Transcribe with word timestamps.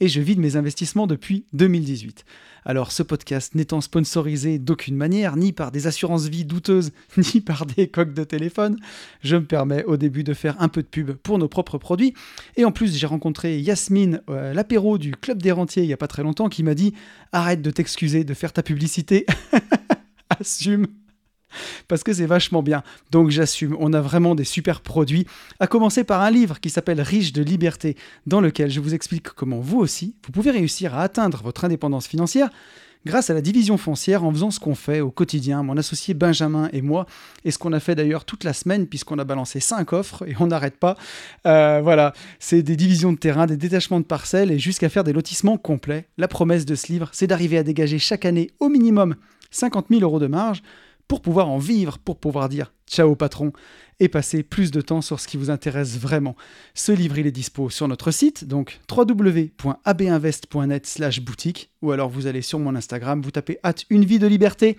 et 0.00 0.08
je 0.08 0.20
vide 0.20 0.38
mes 0.38 0.56
investissements 0.56 1.06
depuis 1.06 1.44
2018. 1.52 2.24
Alors 2.64 2.90
ce 2.90 3.02
podcast 3.02 3.54
n'étant 3.54 3.80
sponsorisé 3.80 4.58
d'aucune 4.58 4.96
manière, 4.96 5.36
ni 5.36 5.52
par 5.52 5.70
des 5.70 5.86
assurances 5.86 6.26
vie 6.26 6.44
douteuses, 6.44 6.92
ni 7.16 7.40
par 7.40 7.64
des 7.64 7.88
coques 7.88 8.12
de 8.12 8.24
téléphone, 8.24 8.76
je 9.22 9.36
me 9.36 9.44
permets 9.44 9.84
au 9.84 9.96
début 9.96 10.24
de 10.24 10.34
faire 10.34 10.60
un 10.60 10.68
peu 10.68 10.82
de 10.82 10.88
pub 10.88 11.12
pour 11.12 11.38
nos 11.38 11.48
propres 11.48 11.78
produits. 11.78 12.14
Et 12.56 12.64
en 12.64 12.72
plus, 12.72 12.96
j'ai 12.96 13.06
rencontré 13.06 13.58
Yasmine 13.60 14.20
à 14.28 14.52
l'apéro 14.52 14.98
du 14.98 15.12
Club 15.12 15.40
des 15.40 15.52
Rentiers 15.52 15.84
il 15.84 15.86
n'y 15.86 15.92
a 15.92 15.98
pas 15.98 16.08
très 16.08 16.22
longtemps 16.22 16.48
qui 16.48 16.62
m'a 16.62 16.74
dit 16.74 16.92
Arrête 17.32 17.62
de 17.62 17.70
t'excuser 17.70 18.24
de 18.24 18.34
faire 18.34 18.52
ta 18.52 18.62
publicité. 18.62 19.26
Assume 20.40 20.88
parce 21.88 22.02
que 22.02 22.12
c'est 22.12 22.26
vachement 22.26 22.62
bien. 22.62 22.82
Donc 23.10 23.30
j'assume, 23.30 23.76
on 23.78 23.92
a 23.92 24.00
vraiment 24.00 24.34
des 24.34 24.44
super 24.44 24.80
produits, 24.80 25.26
à 25.60 25.66
commencer 25.66 26.04
par 26.04 26.20
un 26.22 26.30
livre 26.30 26.60
qui 26.60 26.70
s'appelle 26.70 27.00
Riche 27.00 27.32
de 27.32 27.42
liberté, 27.42 27.96
dans 28.26 28.40
lequel 28.40 28.70
je 28.70 28.80
vous 28.80 28.94
explique 28.94 29.28
comment 29.30 29.60
vous 29.60 29.78
aussi, 29.78 30.14
vous 30.26 30.32
pouvez 30.32 30.50
réussir 30.50 30.94
à 30.94 31.02
atteindre 31.02 31.42
votre 31.42 31.64
indépendance 31.64 32.06
financière 32.06 32.50
grâce 33.06 33.30
à 33.30 33.34
la 33.34 33.40
division 33.40 33.78
foncière 33.78 34.24
en 34.24 34.32
faisant 34.32 34.50
ce 34.50 34.58
qu'on 34.58 34.74
fait 34.74 35.00
au 35.00 35.12
quotidien, 35.12 35.62
mon 35.62 35.76
associé 35.76 36.12
Benjamin 36.12 36.68
et 36.72 36.82
moi, 36.82 37.06
et 37.44 37.52
ce 37.52 37.58
qu'on 37.58 37.72
a 37.72 37.78
fait 37.78 37.94
d'ailleurs 37.94 38.24
toute 38.24 38.42
la 38.42 38.52
semaine 38.52 38.86
puisqu'on 38.88 39.18
a 39.18 39.24
balancé 39.24 39.60
cinq 39.60 39.92
offres 39.92 40.28
et 40.28 40.34
on 40.40 40.48
n'arrête 40.48 40.76
pas. 40.76 40.96
Euh, 41.46 41.80
voilà, 41.82 42.12
c'est 42.40 42.62
des 42.62 42.74
divisions 42.74 43.12
de 43.12 43.18
terrain, 43.18 43.46
des 43.46 43.56
détachements 43.56 44.00
de 44.00 44.04
parcelles 44.04 44.50
et 44.50 44.58
jusqu'à 44.58 44.88
faire 44.88 45.04
des 45.04 45.12
lotissements 45.12 45.56
complets. 45.56 46.08
La 46.18 46.26
promesse 46.26 46.66
de 46.66 46.74
ce 46.74 46.92
livre, 46.92 47.08
c'est 47.12 47.28
d'arriver 47.28 47.56
à 47.56 47.62
dégager 47.62 48.00
chaque 48.00 48.24
année 48.24 48.50
au 48.58 48.68
minimum 48.68 49.14
50 49.52 49.86
000 49.88 50.02
euros 50.02 50.18
de 50.18 50.26
marge 50.26 50.62
pour 51.08 51.20
pouvoir 51.22 51.48
en 51.48 51.58
vivre, 51.58 51.98
pour 51.98 52.18
pouvoir 52.18 52.48
dire 52.48 52.72
ciao 52.88 53.14
patron 53.16 53.52
et 53.98 54.08
passer 54.08 54.42
plus 54.42 54.70
de 54.70 54.80
temps 54.80 55.00
sur 55.00 55.20
ce 55.20 55.26
qui 55.26 55.36
vous 55.36 55.50
intéresse 55.50 55.98
vraiment. 55.98 56.36
Ce 56.74 56.92
livre, 56.92 57.18
il 57.18 57.26
est 57.26 57.32
dispo 57.32 57.70
sur 57.70 57.88
notre 57.88 58.10
site, 58.10 58.44
donc 58.44 58.80
www.abinvest.net 58.90 60.86
slash 60.86 61.20
boutique, 61.20 61.70
ou 61.80 61.92
alors 61.92 62.10
vous 62.10 62.26
allez 62.26 62.42
sur 62.42 62.58
mon 62.58 62.74
Instagram, 62.74 63.22
vous 63.22 63.30
tapez 63.30 63.58
hâte 63.64 63.86
une 63.88 64.04
vie 64.04 64.18
de 64.18 64.26
liberté, 64.26 64.76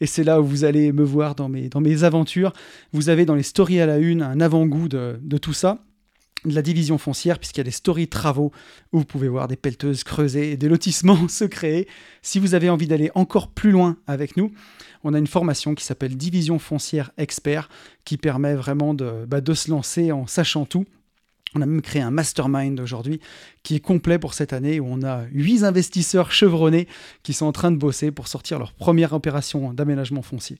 et 0.00 0.06
c'est 0.06 0.24
là 0.24 0.40
où 0.40 0.44
vous 0.44 0.64
allez 0.64 0.92
me 0.92 1.02
voir 1.02 1.34
dans 1.34 1.48
mes, 1.48 2.04
aventures. 2.04 2.52
Vous 2.92 3.08
avez 3.08 3.24
dans 3.24 3.34
les 3.34 3.42
stories 3.42 3.80
à 3.80 3.86
la 3.86 3.98
une 3.98 4.22
un 4.22 4.40
avant-goût 4.40 4.88
de 4.88 5.38
tout 5.40 5.54
ça 5.54 5.82
de 6.48 6.54
la 6.54 6.62
division 6.62 6.98
foncière, 6.98 7.38
puisqu'il 7.38 7.60
y 7.60 7.62
a 7.62 7.64
des 7.64 7.70
stories 7.70 8.08
travaux 8.08 8.52
où 8.92 8.98
vous 8.98 9.04
pouvez 9.04 9.28
voir 9.28 9.48
des 9.48 9.56
pelleteuses 9.56 10.04
creuser 10.04 10.52
et 10.52 10.56
des 10.56 10.68
lotissements 10.68 11.28
se 11.28 11.44
créer. 11.44 11.88
Si 12.22 12.38
vous 12.38 12.54
avez 12.54 12.70
envie 12.70 12.86
d'aller 12.86 13.10
encore 13.14 13.48
plus 13.48 13.70
loin 13.70 13.96
avec 14.06 14.36
nous, 14.36 14.52
on 15.04 15.14
a 15.14 15.18
une 15.18 15.26
formation 15.26 15.74
qui 15.74 15.84
s'appelle 15.84 16.16
Division 16.16 16.58
foncière 16.58 17.12
expert 17.18 17.68
qui 18.04 18.16
permet 18.16 18.54
vraiment 18.54 18.94
de, 18.94 19.24
bah, 19.26 19.40
de 19.40 19.54
se 19.54 19.70
lancer 19.70 20.12
en 20.12 20.26
sachant 20.26 20.64
tout. 20.64 20.84
On 21.54 21.62
a 21.62 21.66
même 21.66 21.80
créé 21.80 22.02
un 22.02 22.10
mastermind 22.10 22.78
aujourd'hui 22.80 23.20
qui 23.62 23.74
est 23.74 23.80
complet 23.80 24.18
pour 24.18 24.34
cette 24.34 24.52
année 24.52 24.80
où 24.80 24.86
on 24.88 25.02
a 25.02 25.24
huit 25.32 25.64
investisseurs 25.64 26.30
chevronnés 26.30 26.88
qui 27.22 27.32
sont 27.32 27.46
en 27.46 27.52
train 27.52 27.70
de 27.70 27.76
bosser 27.76 28.10
pour 28.10 28.28
sortir 28.28 28.58
leur 28.58 28.74
première 28.74 29.12
opération 29.14 29.72
d'aménagement 29.72 30.22
foncier. 30.22 30.58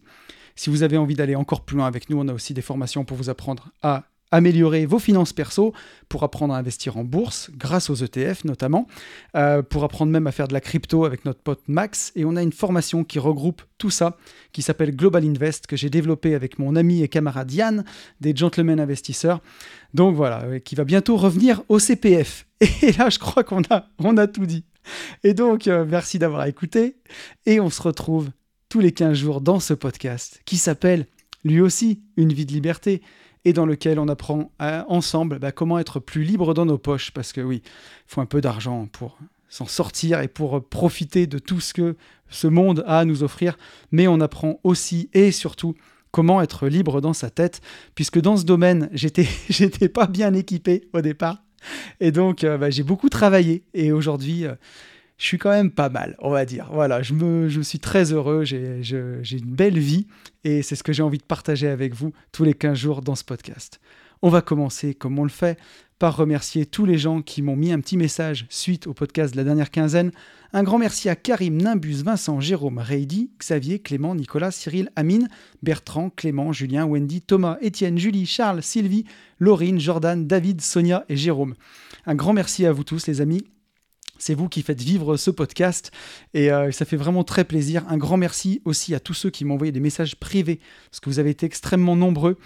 Si 0.56 0.70
vous 0.70 0.82
avez 0.82 0.96
envie 0.96 1.14
d'aller 1.14 1.36
encore 1.36 1.60
plus 1.60 1.76
loin 1.76 1.86
avec 1.86 2.10
nous, 2.10 2.18
on 2.18 2.26
a 2.26 2.32
aussi 2.32 2.54
des 2.54 2.62
formations 2.62 3.04
pour 3.04 3.16
vous 3.16 3.28
apprendre 3.28 3.70
à 3.82 4.06
améliorer 4.30 4.86
vos 4.86 4.98
finances 4.98 5.32
perso 5.32 5.72
pour 6.08 6.22
apprendre 6.22 6.54
à 6.54 6.58
investir 6.58 6.96
en 6.96 7.04
bourse 7.04 7.50
grâce 7.56 7.90
aux 7.90 7.94
ETF 7.94 8.44
notamment, 8.44 8.86
euh, 9.36 9.62
pour 9.62 9.84
apprendre 9.84 10.12
même 10.12 10.26
à 10.26 10.32
faire 10.32 10.48
de 10.48 10.52
la 10.52 10.60
crypto 10.60 11.04
avec 11.04 11.24
notre 11.24 11.40
pote 11.40 11.62
Max. 11.68 12.12
Et 12.16 12.24
on 12.24 12.36
a 12.36 12.42
une 12.42 12.52
formation 12.52 13.04
qui 13.04 13.18
regroupe 13.18 13.62
tout 13.78 13.90
ça, 13.90 14.16
qui 14.52 14.62
s'appelle 14.62 14.94
Global 14.94 15.24
Invest, 15.24 15.66
que 15.66 15.76
j'ai 15.76 15.90
développé 15.90 16.34
avec 16.34 16.58
mon 16.58 16.76
ami 16.76 17.02
et 17.02 17.08
camarade 17.08 17.52
Yann, 17.52 17.84
des 18.20 18.34
Gentlemen 18.34 18.80
Investisseurs. 18.80 19.40
Donc 19.94 20.14
voilà, 20.14 20.42
euh, 20.44 20.58
qui 20.58 20.74
va 20.74 20.84
bientôt 20.84 21.16
revenir 21.16 21.62
au 21.68 21.78
CPF. 21.78 22.46
Et 22.82 22.92
là, 22.92 23.08
je 23.10 23.18
crois 23.18 23.44
qu'on 23.44 23.62
a, 23.70 23.86
on 23.98 24.16
a 24.16 24.26
tout 24.26 24.46
dit. 24.46 24.64
Et 25.22 25.34
donc, 25.34 25.66
euh, 25.66 25.84
merci 25.88 26.18
d'avoir 26.18 26.46
écouté. 26.46 26.96
Et 27.46 27.60
on 27.60 27.70
se 27.70 27.82
retrouve 27.82 28.30
tous 28.68 28.80
les 28.80 28.92
15 28.92 29.16
jours 29.16 29.40
dans 29.40 29.60
ce 29.60 29.74
podcast 29.74 30.40
qui 30.44 30.56
s'appelle 30.56 31.06
lui 31.44 31.60
aussi 31.60 32.02
Une 32.16 32.32
vie 32.32 32.46
de 32.46 32.52
liberté 32.52 33.02
et 33.48 33.54
dans 33.54 33.64
lequel 33.64 33.98
on 33.98 34.08
apprend 34.08 34.52
ensemble 34.60 35.38
bah, 35.38 35.52
comment 35.52 35.78
être 35.78 36.00
plus 36.00 36.22
libre 36.22 36.52
dans 36.52 36.66
nos 36.66 36.76
poches, 36.76 37.12
parce 37.12 37.32
que 37.32 37.40
oui, 37.40 37.62
il 37.64 37.70
faut 38.06 38.20
un 38.20 38.26
peu 38.26 38.42
d'argent 38.42 38.86
pour 38.92 39.18
s'en 39.48 39.64
sortir 39.64 40.20
et 40.20 40.28
pour 40.28 40.62
profiter 40.68 41.26
de 41.26 41.38
tout 41.38 41.60
ce 41.60 41.72
que 41.72 41.96
ce 42.28 42.46
monde 42.46 42.84
a 42.86 42.98
à 42.98 43.04
nous 43.06 43.22
offrir, 43.22 43.56
mais 43.90 44.06
on 44.06 44.20
apprend 44.20 44.60
aussi 44.64 45.08
et 45.14 45.32
surtout 45.32 45.74
comment 46.10 46.42
être 46.42 46.68
libre 46.68 47.00
dans 47.00 47.14
sa 47.14 47.30
tête, 47.30 47.62
puisque 47.94 48.20
dans 48.20 48.36
ce 48.36 48.44
domaine, 48.44 48.90
j'étais, 48.92 49.26
j'étais 49.48 49.88
pas 49.88 50.06
bien 50.06 50.34
équipé 50.34 50.86
au 50.92 51.00
départ, 51.00 51.42
et 52.00 52.12
donc 52.12 52.44
euh, 52.44 52.58
bah, 52.58 52.68
j'ai 52.68 52.82
beaucoup 52.82 53.08
travaillé, 53.08 53.64
et 53.72 53.92
aujourd'hui, 53.92 54.44
euh, 54.44 54.56
je 55.18 55.26
suis 55.26 55.38
quand 55.38 55.50
même 55.50 55.72
pas 55.72 55.88
mal, 55.88 56.14
on 56.20 56.30
va 56.30 56.44
dire. 56.44 56.70
Voilà, 56.72 57.02
je, 57.02 57.60
suis 57.60 57.80
très 57.80 58.12
heureux, 58.12 58.44
j'ai 58.44 58.80
une 59.32 59.54
belle 59.54 59.78
vie 59.78 60.06
et 60.44 60.62
c'est 60.62 60.76
ce 60.76 60.84
que 60.84 60.92
j'ai 60.92 61.02
envie 61.02 61.18
de 61.18 61.24
partager 61.24 61.68
avec 61.68 61.92
vous 61.92 62.12
tous 62.30 62.44
les 62.44 62.54
15 62.54 62.78
jours 62.78 63.02
dans 63.02 63.16
ce 63.16 63.24
podcast. 63.24 63.80
On 64.22 64.30
va 64.30 64.42
commencer, 64.42 64.94
comme 64.94 65.18
on 65.18 65.24
le 65.24 65.28
fait, 65.28 65.58
par 65.98 66.16
remercier 66.16 66.66
tous 66.66 66.84
les 66.84 66.98
gens 66.98 67.20
qui 67.20 67.42
m'ont 67.42 67.56
mis 67.56 67.72
un 67.72 67.80
petit 67.80 67.96
message 67.96 68.46
suite 68.48 68.86
au 68.86 68.94
podcast 68.94 69.32
de 69.32 69.38
la 69.38 69.44
dernière 69.44 69.72
quinzaine. 69.72 70.12
Un 70.52 70.62
grand 70.62 70.78
merci 70.78 71.08
à 71.08 71.16
Karim, 71.16 71.60
Nimbus, 71.60 72.02
Vincent, 72.04 72.40
Jérôme, 72.40 72.78
Reidy, 72.78 73.32
Xavier, 73.40 73.80
Clément, 73.80 74.14
Nicolas, 74.14 74.52
Cyril, 74.52 74.90
Amine, 74.94 75.28
Bertrand, 75.64 76.10
Clément, 76.10 76.52
Julien, 76.52 76.86
Wendy, 76.86 77.22
Thomas, 77.22 77.58
Étienne, 77.60 77.98
Julie, 77.98 78.26
Charles, 78.26 78.62
Sylvie, 78.62 79.04
Laurine, 79.40 79.80
Jordan, 79.80 80.28
David, 80.28 80.60
Sonia 80.60 81.04
et 81.08 81.16
Jérôme. 81.16 81.54
Un 82.06 82.14
grand 82.14 82.32
merci 82.32 82.64
à 82.64 82.72
vous 82.72 82.84
tous 82.84 83.08
les 83.08 83.20
amis 83.20 83.44
c'est 84.18 84.34
vous 84.34 84.48
qui 84.48 84.62
faites 84.62 84.80
vivre 84.80 85.16
ce 85.16 85.30
podcast 85.30 85.90
et 86.34 86.52
euh, 86.52 86.70
ça 86.72 86.84
fait 86.84 86.96
vraiment 86.96 87.24
très 87.24 87.44
plaisir. 87.44 87.84
Un 87.88 87.96
grand 87.96 88.16
merci 88.16 88.60
aussi 88.64 88.94
à 88.94 89.00
tous 89.00 89.14
ceux 89.14 89.30
qui 89.30 89.44
m'ont 89.44 89.54
envoyé 89.54 89.72
des 89.72 89.80
messages 89.80 90.16
privés 90.16 90.60
parce 90.90 91.00
que 91.00 91.08
vous 91.08 91.18
avez 91.18 91.30
été 91.30 91.46
extrêmement 91.46 91.96
nombreux. 91.96 92.36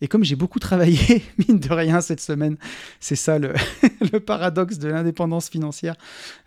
Et 0.00 0.08
comme 0.08 0.24
j'ai 0.24 0.36
beaucoup 0.36 0.58
travaillé, 0.60 1.22
mine 1.48 1.58
de 1.58 1.72
rien, 1.72 2.00
cette 2.00 2.20
semaine, 2.20 2.56
c'est 3.00 3.16
ça 3.16 3.38
le, 3.38 3.54
paradoxe 4.26 4.78
de 4.78 4.88
l'indépendance 4.88 5.48
financière. 5.48 5.96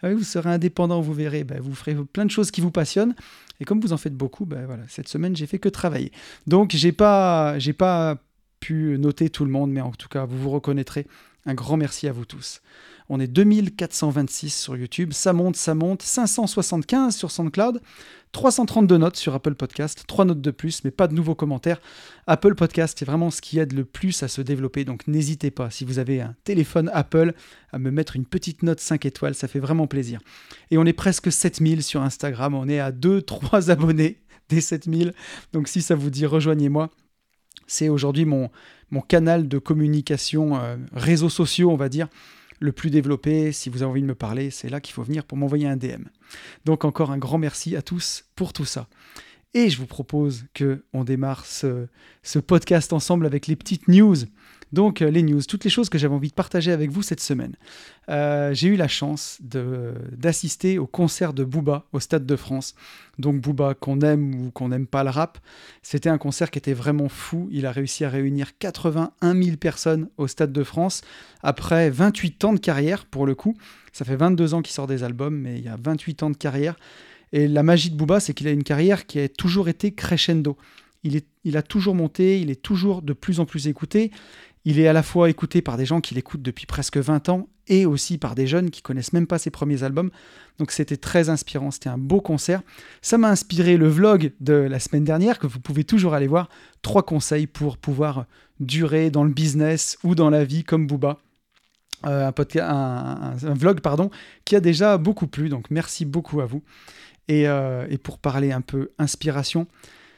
Ah 0.02 0.14
vous 0.14 0.24
serez 0.24 0.50
indépendant, 0.50 1.02
vous 1.02 1.14
verrez, 1.14 1.44
ben, 1.44 1.60
vous 1.60 1.76
ferez 1.76 1.96
plein 1.96 2.26
de 2.26 2.32
choses 2.32 2.52
qui 2.52 2.62
vous 2.62 2.72
passionnent. 2.72 3.16
Et 3.60 3.66
comme 3.66 3.82
vous 3.82 3.94
en 3.94 3.98
faites 3.98 4.16
beaucoup, 4.16 4.46
ben, 4.46 4.66
voilà, 4.66 4.84
cette 4.88 5.10
semaine, 5.10 5.36
j'ai 5.36 5.46
fait 5.46 5.60
que 5.60 5.70
travailler. 5.70 6.12
Donc, 6.48 6.72
j'ai 6.72 6.92
pas, 6.92 7.60
j'ai 7.60 7.74
pas 7.74 8.18
pu 8.60 8.98
noter 9.00 9.30
tout 9.30 9.46
le 9.46 9.52
monde, 9.52 9.72
mais 9.72 9.82
en 9.82 9.92
tout 9.92 10.08
cas, 10.08 10.26
vous 10.26 10.38
vous 10.38 10.50
reconnaîtrez. 10.50 11.08
Un 11.46 11.54
grand 11.54 11.78
merci 11.78 12.08
à 12.08 12.12
vous 12.12 12.26
tous. 12.26 12.62
On 13.12 13.20
est 13.20 13.28
2426 13.28 14.56
sur 14.56 14.78
YouTube, 14.78 15.14
ça 15.14 15.34
monte, 15.34 15.56
ça 15.56 15.74
monte, 15.74 16.04
575 16.04 17.16
sur 17.16 17.32
SoundCloud, 17.32 17.82
332 18.34 18.98
notes 18.98 19.16
sur 19.16 19.34
Apple 19.34 19.56
Podcast, 19.56 20.04
3 20.06 20.26
notes 20.26 20.42
de 20.42 20.52
plus, 20.52 20.84
mais 20.84 20.92
pas 20.92 21.08
de 21.08 21.16
nouveaux 21.16 21.34
commentaires. 21.34 21.82
Apple 22.28 22.54
Podcast 22.54 23.02
est 23.02 23.06
vraiment 23.06 23.32
ce 23.32 23.42
qui 23.42 23.58
aide 23.58 23.74
le 23.74 23.84
plus 23.84 24.22
à 24.22 24.28
se 24.28 24.42
développer, 24.44 24.86
donc 24.86 25.08
n'hésitez 25.08 25.50
pas, 25.50 25.72
si 25.72 25.86
vous 25.86 25.98
avez 25.98 26.22
un 26.22 26.36
téléphone 26.44 26.92
Apple, 26.94 27.34
à 27.72 27.80
me 27.80 27.90
mettre 27.90 28.16
une 28.16 28.26
petite 28.26 28.62
note 28.62 28.80
5 28.80 29.04
étoiles, 29.08 29.34
ça 29.34 29.48
fait 29.48 29.60
vraiment 29.60 29.88
plaisir. 29.88 30.20
Et 30.70 30.78
on 30.78 30.86
est 30.86 30.94
presque 30.94 31.32
7000 31.32 31.82
sur 31.82 32.04
Instagram, 32.04 32.54
on 32.54 32.70
est 32.70 32.80
à 32.80 32.92
2-3 32.92 33.70
abonnés 33.72 34.20
des 34.50 34.62
7000, 34.62 35.14
donc 35.52 35.68
si 35.68 35.82
ça 35.82 35.96
vous 35.96 36.12
dit, 36.12 36.28
rejoignez-moi. 36.28 36.92
C'est 37.66 37.90
aujourd'hui 37.90 38.26
mon, 38.26 38.50
canal 39.08 39.48
de 39.48 39.58
communication, 39.58 40.60
euh, 40.60 40.78
réseaux 40.94 41.30
sociaux, 41.30 41.72
on 41.72 41.76
va 41.76 41.90
dire 41.90 42.08
le 42.60 42.72
plus 42.72 42.90
développé. 42.90 43.52
Si 43.52 43.70
vous 43.70 43.82
avez 43.82 43.90
envie 43.92 44.02
de 44.02 44.08
me 44.08 44.16
parler, 44.16 44.52
c'est 44.52 44.70
là 44.70 44.80
qu'il 44.80 44.94
faut 44.94 45.04
venir 45.04 45.26
pour 45.26 45.38
m'envoyer 45.38 45.68
un 45.68 45.78
DM. 45.78 46.04
Donc 46.66 46.86
encore 46.86 47.12
un 47.12 47.18
grand 47.18 47.38
merci 47.38 47.76
à 47.76 47.82
tous 47.82 48.26
pour 48.36 48.54
tout 48.54 48.66
ça. 48.66 48.88
Et 49.54 49.70
je 49.70 49.78
vous 49.78 49.88
propose 49.88 50.46
que 50.54 50.84
on 50.94 51.04
démarre 51.04 51.46
ce, 51.46 51.88
ce 52.22 52.38
podcast 52.38 52.94
ensemble 52.94 53.26
avec 53.26 53.48
les 53.48 53.56
petites 53.56 53.88
news. 53.88 54.16
Donc 54.72 55.02
euh, 55.02 55.10
les 55.10 55.24
news, 55.24 55.42
toutes 55.42 55.64
les 55.64 55.70
choses 55.70 55.90
que 55.90 55.98
j'avais 55.98 56.14
envie 56.14 56.30
de 56.30 56.34
partager 56.34 56.72
avec 56.72 56.92
vous 56.92 57.02
cette 57.02 57.20
semaine. 57.20 57.56
Euh, 58.10 58.54
j'ai 58.54 58.68
eu 58.68 58.76
la 58.76 58.88
chance 58.88 59.40
d'assister 59.42 60.78
au 60.78 60.88
concert 60.88 61.34
de 61.34 61.44
Booba 61.44 61.86
au 61.92 62.00
Stade 62.00 62.26
de 62.26 62.36
France. 62.36 62.76
Donc 63.18 63.42
Booba, 63.42 63.74
qu'on 63.74 64.02
aime 64.02 64.36
ou 64.36 64.52
qu'on 64.52 64.70
n'aime 64.70 64.88
pas 64.88 65.04
le 65.04 65.10
rap, 65.10 65.40
c'était 65.82 66.10
un 66.10 66.18
concert 66.18 66.52
qui 66.52 66.60
était 66.60 66.74
vraiment 66.74 67.10
fou. 67.10 67.48
Il 67.52 67.66
a 67.66 67.72
réussi 67.72 68.06
à 68.06 68.10
réunir 68.10 68.58
81 68.58 69.44
000 69.44 69.58
personnes 69.58 70.10
au 70.18 70.28
Stade 70.28 70.54
de 70.54 70.64
France 70.64 71.02
après 71.42 71.90
28 71.90 72.46
ans 72.46 72.54
de 72.54 72.60
carrière 72.60 73.06
pour 73.06 73.26
le 73.26 73.36
coup. 73.36 73.56
Ça 73.92 74.06
fait 74.06 74.16
22 74.16 74.54
ans 74.54 74.62
qu'il 74.62 74.74
sort 74.74 74.88
des 74.88 75.04
albums, 75.04 75.36
mais 75.36 75.58
il 75.58 75.66
y 75.66 75.70
a 75.70 75.78
28 75.82 76.24
ans 76.24 76.30
de 76.30 76.38
carrière. 76.38 76.76
Et 77.32 77.48
la 77.48 77.64
magie 77.64 77.92
de 77.92 77.96
Booba, 77.96 78.20
c'est 78.20 78.34
qu'il 78.34 78.48
a 78.48 78.52
une 78.52 78.64
carrière 78.64 79.06
qui 79.06 79.20
a 79.20 79.30
toujours 79.30 79.70
été 79.70 79.92
crescendo. 79.94 80.58
Il, 81.04 81.22
il, 81.46 81.56
a 81.56 81.62
toujours 81.62 81.96
monté, 81.96 82.42
il 82.42 82.50
est 82.50 82.62
toujours 82.62 83.02
de 83.02 83.14
plus 83.14 83.40
en 83.40 83.46
plus 83.46 83.68
écouté. 83.68 84.12
Il 84.66 84.80
est 84.80 84.88
à 84.88 84.94
la 84.94 85.04
fois 85.04 85.30
écouté 85.30 85.62
par 85.62 85.78
des 85.78 85.86
gens 85.86 86.02
qui 86.02 86.16
l'écoutent 86.16 86.42
depuis 86.42 86.66
presque 86.66 86.98
20 86.98 87.30
ans 87.30 87.48
et 87.68 87.86
aussi 87.86 88.18
par 88.18 88.36
des 88.36 88.48
jeunes 88.48 88.72
qui 88.72 88.82
connaissent 88.82 89.14
même 89.14 89.28
pas 89.28 89.38
ses 89.38 89.52
premiers 89.52 89.84
albums. 89.84 90.10
Donc 90.58 90.72
c'était 90.72 90.98
très 90.98 91.30
inspirant, 91.30 91.72
c'était 91.72 91.90
un 91.90 91.98
beau 91.98 92.20
concert. 92.20 92.62
Ça 93.02 93.18
m'a 93.18 93.30
inspiré 93.30 93.78
le 93.78 93.88
vlog 93.88 94.34
de 94.42 94.54
la 94.54 94.80
semaine 94.80 95.04
dernière 95.04 95.40
que 95.40 95.48
vous 95.48 95.60
pouvez 95.60 95.84
toujours 95.84 96.14
aller 96.14 96.28
voir. 96.28 96.50
Trois 96.82 97.04
conseils 97.04 97.48
pour 97.48 97.78
pouvoir 97.78 98.26
durer 98.60 99.12
dans 99.12 99.24
le 99.24 99.32
business 99.32 99.98
ou 100.04 100.16
dans 100.16 100.30
la 100.30 100.44
vie 100.44 100.64
comme 100.64 100.88
Booba. 100.88 101.20
Euh, 102.06 102.32
un, 102.62 103.36
vlog 103.36 103.82
pardon, 103.82 104.10
qui 104.46 104.56
a 104.56 104.62
déjà 104.62 104.98
beaucoup 104.98 105.28
plu, 105.28 105.50
donc 105.50 105.70
merci 105.70 106.06
beaucoup 106.06 106.42
à 106.42 106.46
vous. 106.46 106.64
Et, 107.28 107.48
euh, 107.48 107.86
et 107.90 107.98
pour 107.98 108.18
parler 108.18 108.52
un 108.52 108.62
peu 108.62 108.92
inspiration, 108.98 109.68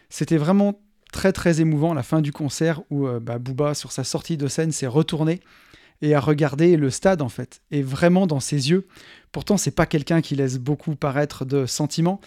c'était 0.09 0.37
vraiment 0.37 0.79
très 1.11 1.33
très 1.33 1.61
émouvant 1.61 1.93
la 1.93 2.03
fin 2.03 2.21
du 2.21 2.31
concert 2.31 2.81
où 2.89 3.07
euh, 3.07 3.19
bah, 3.19 3.37
Booba 3.37 3.73
sur 3.73 3.91
sa 3.91 4.03
sortie 4.03 4.37
de 4.37 4.47
scène 4.47 4.71
s'est 4.71 4.87
retourné 4.87 5.41
et 6.01 6.15
a 6.15 6.19
regardé 6.19 6.77
le 6.77 6.89
stade 6.89 7.21
en 7.21 7.29
fait 7.29 7.61
et 7.69 7.81
vraiment 7.83 8.27
dans 8.27 8.39
ses 8.39 8.69
yeux. 8.69 8.87
Pourtant 9.31 9.57
c'est 9.57 9.71
pas 9.71 9.85
quelqu'un 9.85 10.21
qui 10.21 10.35
laisse 10.35 10.57
beaucoup 10.57 10.95
paraître 10.95 11.45
de 11.45 11.65
sentiments 11.65 12.19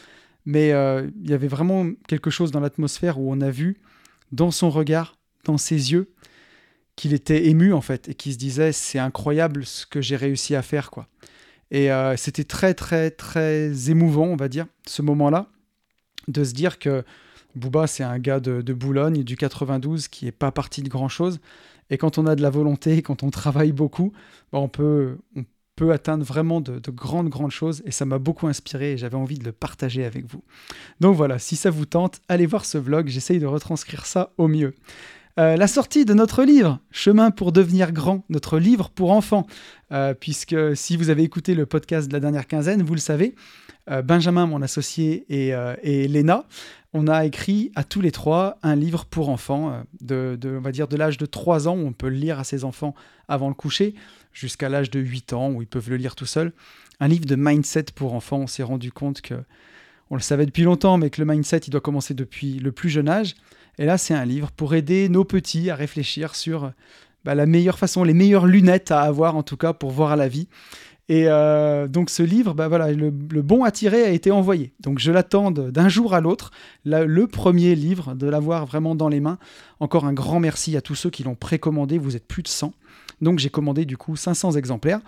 mais 0.46 0.72
euh, 0.72 1.08
il 1.22 1.30
y 1.30 1.34
avait 1.34 1.48
vraiment 1.48 1.86
quelque 2.06 2.30
chose 2.30 2.50
dans 2.50 2.60
l'atmosphère 2.60 3.18
où 3.18 3.32
on 3.32 3.40
a 3.40 3.50
vu 3.50 3.80
dans 4.32 4.50
son 4.50 4.70
regard 4.70 5.16
dans 5.44 5.58
ses 5.58 5.92
yeux 5.92 6.10
qu'il 6.96 7.12
était 7.12 7.46
ému 7.46 7.72
en 7.72 7.80
fait 7.80 8.08
et 8.08 8.14
qu'il 8.14 8.32
se 8.32 8.38
disait 8.38 8.72
c'est 8.72 8.98
incroyable 8.98 9.64
ce 9.64 9.86
que 9.86 10.00
j'ai 10.00 10.16
réussi 10.16 10.54
à 10.54 10.62
faire 10.62 10.90
quoi. 10.90 11.08
Et 11.70 11.90
euh, 11.90 12.16
c'était 12.16 12.44
très 12.44 12.74
très 12.74 13.10
très 13.10 13.90
émouvant 13.90 14.26
on 14.26 14.36
va 14.36 14.48
dire 14.48 14.66
ce 14.86 15.02
moment 15.02 15.30
là 15.30 15.48
de 16.28 16.44
se 16.44 16.52
dire 16.52 16.78
que 16.78 17.04
Booba, 17.54 17.86
c'est 17.86 18.02
un 18.02 18.18
gars 18.18 18.40
de, 18.40 18.72
Boulogne, 18.72 19.22
du 19.22 19.36
92, 19.36 20.08
qui 20.08 20.24
n'est 20.24 20.32
pas 20.32 20.52
parti 20.52 20.82
de 20.82 20.88
grand-chose. 20.88 21.40
Et 21.90 21.98
quand 21.98 22.18
on 22.18 22.26
a 22.26 22.34
de 22.34 22.42
la 22.42 22.50
volonté, 22.50 23.02
quand 23.02 23.22
on 23.22 23.30
travaille 23.30 23.72
beaucoup, 23.72 24.12
bah, 24.52 24.58
on, 24.58 24.68
peut, 24.68 25.18
atteindre 25.90 26.24
vraiment 26.24 26.60
de, 26.60 26.80
grandes, 26.90 27.28
grandes 27.28 27.50
choses. 27.50 27.82
Et 27.86 27.90
ça 27.90 28.04
m'a 28.04 28.18
beaucoup 28.18 28.46
inspiré 28.46 28.92
et 28.92 28.98
j'avais 28.98 29.16
envie 29.16 29.38
de 29.38 29.44
le 29.44 29.52
partager 29.52 30.04
avec 30.04 30.26
vous. 30.26 30.42
Donc 31.00 31.16
voilà, 31.16 31.38
si 31.38 31.56
ça 31.56 31.70
vous 31.70 31.86
tente, 31.86 32.20
allez 32.28 32.46
voir 32.46 32.64
ce 32.64 32.78
vlog. 32.78 33.08
J'essaye 33.08 33.38
de 33.38 33.46
retranscrire 33.46 34.06
ça 34.06 34.32
au 34.38 34.48
mieux. 34.48 34.74
Euh, 35.40 35.56
la 35.56 35.66
sortie 35.66 36.04
de 36.04 36.14
notre 36.14 36.44
livre, 36.44 36.78
Chemin 36.92 37.32
pour 37.32 37.50
devenir 37.50 37.90
grand, 37.90 38.24
notre 38.28 38.58
livre 38.58 38.88
pour 38.90 39.10
enfants, 39.10 39.48
euh, 39.90 40.14
puisque 40.14 40.76
si 40.76 40.96
vous 40.96 41.10
avez 41.10 41.24
écouté 41.24 41.56
le 41.56 41.66
podcast 41.66 42.06
de 42.06 42.12
la 42.12 42.20
dernière 42.20 42.46
quinzaine, 42.46 42.84
vous 42.84 42.94
le 42.94 43.00
savez, 43.00 43.34
euh, 43.90 44.00
Benjamin, 44.00 44.46
mon 44.46 44.62
associé, 44.62 45.26
et, 45.28 45.52
et 45.82 46.06
Léna, 46.06 46.46
on 46.94 47.08
a 47.08 47.24
écrit 47.24 47.72
à 47.74 47.82
tous 47.82 48.00
les 48.00 48.12
trois 48.12 48.58
un 48.62 48.76
livre 48.76 49.04
pour 49.04 49.28
enfants, 49.28 49.82
de, 50.00 50.38
on 50.44 50.60
va 50.60 50.70
dire 50.70 50.86
de 50.86 50.96
l'âge 50.96 51.18
de 51.18 51.26
3 51.26 51.66
ans, 51.66 51.76
où 51.76 51.86
on 51.86 51.92
peut 51.92 52.08
le 52.08 52.14
lire 52.14 52.38
à 52.38 52.44
ses 52.44 52.64
enfants 52.64 52.94
avant 53.26 53.48
le 53.48 53.54
coucher, 53.54 53.94
jusqu'à 54.32 54.68
l'âge 54.68 54.90
de 54.90 55.00
8 55.00 55.32
ans, 55.32 55.50
où 55.50 55.60
ils 55.60 55.66
peuvent 55.66 55.90
le 55.90 55.96
lire 55.96 56.14
tout 56.14 56.24
seuls. 56.24 56.52
Un 57.00 57.08
livre 57.08 57.26
de 57.26 57.34
mindset 57.34 57.86
pour 57.94 58.14
enfants, 58.14 58.38
on 58.38 58.46
s'est 58.46 58.62
rendu 58.62 58.92
compte 58.92 59.20
que, 59.20 59.34
on 60.10 60.14
le 60.14 60.20
savait 60.20 60.46
depuis 60.46 60.62
longtemps, 60.62 60.96
mais 60.96 61.10
que 61.10 61.20
le 61.20 61.26
mindset, 61.26 61.62
il 61.66 61.70
doit 61.70 61.80
commencer 61.80 62.14
depuis 62.14 62.60
le 62.60 62.70
plus 62.70 62.90
jeune 62.90 63.08
âge. 63.08 63.34
Et 63.78 63.86
là, 63.86 63.98
c'est 63.98 64.14
un 64.14 64.24
livre 64.24 64.52
pour 64.52 64.74
aider 64.74 65.08
nos 65.08 65.24
petits 65.24 65.70
à 65.70 65.74
réfléchir 65.74 66.36
sur 66.36 66.72
bah, 67.24 67.34
la 67.34 67.46
meilleure 67.46 67.78
façon, 67.78 68.04
les 68.04 68.14
meilleures 68.14 68.46
lunettes 68.46 68.92
à 68.92 69.00
avoir 69.00 69.34
en 69.34 69.42
tout 69.42 69.56
cas 69.56 69.72
pour 69.72 69.90
voir 69.90 70.14
la 70.14 70.28
vie. 70.28 70.46
Et 71.08 71.24
euh, 71.28 71.86
donc 71.86 72.08
ce 72.08 72.22
livre, 72.22 72.54
bah 72.54 72.68
le, 72.92 73.10
bon 73.10 73.64
à 73.64 73.70
tirer 73.70 74.04
a 74.04 74.10
été 74.10 74.30
envoyé. 74.30 74.72
Donc 74.80 74.98
je 74.98 75.12
l'attends 75.12 75.50
d'un 75.50 75.88
jour 75.88 76.14
à 76.14 76.20
l'autre, 76.20 76.50
le 76.84 77.26
premier 77.26 77.74
livre, 77.74 78.14
de 78.14 78.26
l'avoir 78.26 78.64
vraiment 78.64 78.94
dans 78.94 79.08
les 79.08 79.20
mains. 79.20 79.38
Encore 79.80 80.06
un 80.06 80.14
grand 80.14 80.40
merci 80.40 80.76
à 80.76 80.80
tous 80.80 80.94
ceux 80.94 81.10
qui 81.10 81.22
l'ont 81.22 81.34
précommandé, 81.34 81.98
vous 81.98 82.16
êtes 82.16 82.26
plus 82.26 82.42
de 82.42 82.48
100. 82.48 82.72
Donc 83.20 83.38
j'ai 83.38 83.50
commandé 83.50 83.84
du 83.84 83.96
coup 83.96 84.16
500 84.16 84.52
exemplaires 84.52 85.00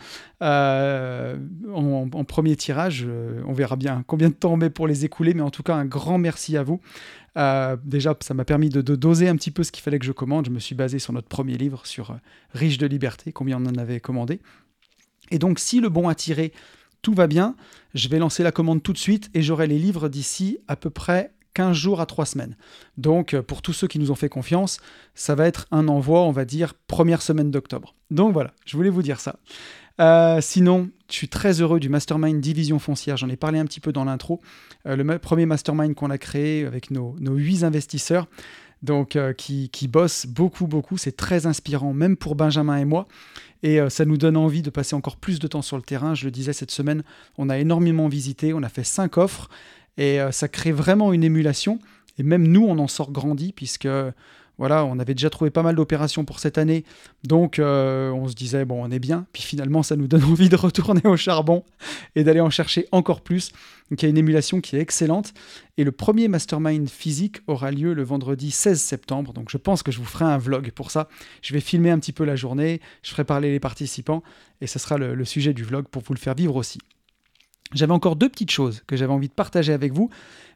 euh, 0.42 1.36
en, 1.72 2.24
premier 2.24 2.56
tirage. 2.56 3.06
Euh, 3.08 3.40
on 3.46 3.52
verra 3.52 3.76
bien 3.76 4.04
combien 4.06 4.28
de 4.28 4.34
temps 4.34 4.52
on 4.52 4.56
met 4.56 4.70
pour 4.70 4.86
les 4.86 5.06
écouler, 5.06 5.32
mais 5.32 5.42
en 5.42 5.50
tout 5.50 5.62
cas 5.62 5.74
un 5.74 5.86
grand 5.86 6.18
merci 6.18 6.58
à 6.58 6.62
vous. 6.62 6.80
Déjà, 7.84 8.16
ça 8.20 8.32
m'a 8.32 8.46
permis 8.46 8.70
de, 8.70 8.80
doser 8.80 9.28
un 9.28 9.36
petit 9.36 9.50
peu 9.50 9.62
ce 9.62 9.70
qu'il 9.72 9.82
fallait 9.82 9.98
que 9.98 10.06
je 10.06 10.12
commande. 10.12 10.46
Je 10.46 10.50
me 10.50 10.58
suis 10.58 10.74
basé 10.74 10.98
sur 10.98 11.12
notre 11.12 11.28
premier 11.28 11.58
livre, 11.58 11.86
sur 11.86 12.16
Riche 12.52 12.78
de 12.78 12.86
liberté, 12.86 13.32
combien 13.32 13.58
on 13.62 13.66
en 13.66 13.76
avait 13.76 14.00
commandé. 14.00 14.40
Et 15.30 15.38
donc 15.38 15.58
si 15.58 15.80
le 15.80 15.88
bon 15.88 16.08
a 16.08 16.14
tiré, 16.14 16.52
tout 17.02 17.14
va 17.14 17.26
bien, 17.26 17.54
je 17.94 18.08
vais 18.08 18.18
lancer 18.18 18.42
la 18.42 18.52
commande 18.52 18.82
tout 18.82 18.92
de 18.92 18.98
suite 18.98 19.30
et 19.34 19.42
j'aurai 19.42 19.66
les 19.66 19.78
livres 19.78 20.08
d'ici 20.08 20.58
à 20.68 20.76
peu 20.76 20.90
près 20.90 21.32
15 21.54 21.74
jours 21.74 22.00
à 22.02 22.06
3 22.06 22.26
semaines. 22.26 22.54
Donc, 22.98 23.32
euh, 23.32 23.42
pour 23.42 23.62
tous 23.62 23.72
ceux 23.72 23.86
qui 23.86 23.98
nous 23.98 24.10
ont 24.10 24.14
fait 24.14 24.28
confiance, 24.28 24.78
ça 25.14 25.34
va 25.34 25.46
être 25.46 25.66
un 25.70 25.88
envoi, 25.88 26.20
on 26.20 26.30
va 26.30 26.44
dire, 26.44 26.74
première 26.86 27.22
semaine 27.22 27.50
d'octobre. 27.50 27.94
Donc 28.10 28.34
voilà, 28.34 28.52
je 28.66 28.76
voulais 28.76 28.90
vous 28.90 29.02
dire 29.02 29.20
ça. 29.20 29.36
Euh, 29.98 30.42
sinon, 30.42 30.90
je 31.08 31.14
suis 31.14 31.28
très 31.28 31.62
heureux 31.62 31.80
du 31.80 31.88
mastermind 31.88 32.40
Division 32.42 32.78
Foncière. 32.78 33.16
J'en 33.16 33.30
ai 33.30 33.36
parlé 33.36 33.58
un 33.58 33.64
petit 33.64 33.80
peu 33.80 33.90
dans 33.90 34.04
l'intro. 34.04 34.42
Euh, 34.86 34.96
le 34.96 35.18
premier 35.18 35.46
mastermind 35.46 35.94
qu'on 35.94 36.10
a 36.10 36.18
créé 36.18 36.66
avec 36.66 36.90
nos, 36.90 37.16
nos 37.20 37.34
8 37.34 37.64
investisseurs, 37.64 38.26
donc 38.82 39.18
qui, 39.36 39.68
qui 39.70 39.88
bossent 39.88 40.26
beaucoup, 40.26 40.66
beaucoup. 40.66 40.98
C'est 40.98 41.16
très 41.16 41.46
inspirant, 41.46 41.92
même 41.92 42.16
pour 42.16 42.34
Benjamin 42.34 42.76
et 42.76 42.84
moi. 42.84 43.08
Et 43.62 43.78
ça 43.88 44.04
nous 44.04 44.16
donne 44.16 44.36
envie 44.36 44.62
de 44.62 44.70
passer 44.70 44.94
encore 44.94 45.16
plus 45.16 45.38
de 45.38 45.48
temps 45.48 45.62
sur 45.62 45.76
le 45.76 45.82
terrain. 45.82 46.14
Je 46.14 46.24
le 46.24 46.30
disais 46.30 46.52
cette 46.52 46.70
semaine, 46.70 47.02
on 47.38 47.48
a 47.48 47.58
énormément 47.58 48.06
visité. 48.06 48.52
On 48.52 48.62
a 48.62 48.68
fait 48.68 48.84
5 48.84 49.16
offres. 49.16 49.48
Et 49.96 50.20
euh, 50.20 50.30
ça 50.30 50.48
crée 50.48 50.72
vraiment 50.72 51.12
une 51.12 51.24
émulation. 51.24 51.78
Et 52.18 52.22
même 52.22 52.46
nous, 52.46 52.64
on 52.64 52.78
en 52.78 52.88
sort 52.88 53.12
grandi, 53.12 53.52
puisque 53.52 53.88
voilà, 54.58 54.84
on 54.86 54.98
avait 54.98 55.14
déjà 55.14 55.28
trouvé 55.28 55.50
pas 55.50 55.62
mal 55.62 55.76
d'opérations 55.76 56.24
pour 56.24 56.38
cette 56.38 56.56
année. 56.56 56.84
Donc 57.24 57.58
euh, 57.58 58.10
on 58.10 58.26
se 58.28 58.34
disait, 58.34 58.64
bon, 58.64 58.82
on 58.82 58.90
est 58.90 58.98
bien. 58.98 59.26
Puis 59.32 59.42
finalement, 59.42 59.82
ça 59.82 59.96
nous 59.96 60.06
donne 60.06 60.24
envie 60.30 60.48
de 60.48 60.56
retourner 60.56 61.02
au 61.04 61.16
charbon 61.16 61.64
et 62.14 62.24
d'aller 62.24 62.40
en 62.40 62.50
chercher 62.50 62.86
encore 62.92 63.20
plus. 63.20 63.52
Donc 63.90 64.02
il 64.02 64.06
y 64.06 64.08
a 64.08 64.10
une 64.10 64.18
émulation 64.18 64.60
qui 64.60 64.76
est 64.76 64.80
excellente. 64.80 65.34
Et 65.76 65.84
le 65.84 65.92
premier 65.92 66.28
mastermind 66.28 66.88
physique 66.88 67.38
aura 67.46 67.70
lieu 67.70 67.92
le 67.92 68.02
vendredi 68.02 68.50
16 68.50 68.80
septembre. 68.80 69.32
Donc 69.32 69.50
je 69.50 69.58
pense 69.58 69.82
que 69.82 69.92
je 69.92 69.98
vous 69.98 70.04
ferai 70.04 70.24
un 70.24 70.38
vlog 70.38 70.70
pour 70.72 70.90
ça. 70.90 71.08
Je 71.42 71.52
vais 71.52 71.60
filmer 71.60 71.90
un 71.90 71.98
petit 71.98 72.12
peu 72.12 72.24
la 72.24 72.36
journée, 72.36 72.80
je 73.02 73.10
ferai 73.10 73.24
parler 73.24 73.50
les 73.50 73.60
participants. 73.60 74.22
Et 74.62 74.66
ce 74.66 74.78
sera 74.78 74.96
le 74.96 75.24
sujet 75.26 75.52
du 75.52 75.64
vlog 75.64 75.86
pour 75.88 76.02
vous 76.02 76.14
le 76.14 76.18
faire 76.18 76.34
vivre 76.34 76.56
aussi. 76.56 76.78
J'avais 77.74 77.92
encore 77.92 78.16
deux 78.16 78.28
petites 78.28 78.50
choses 78.50 78.82
que 78.86 78.96
j'avais 78.96 79.12
envie 79.12 79.28
de 79.28 79.34
partager 79.34 79.72
avec 79.72 79.92
vous. 79.92 80.10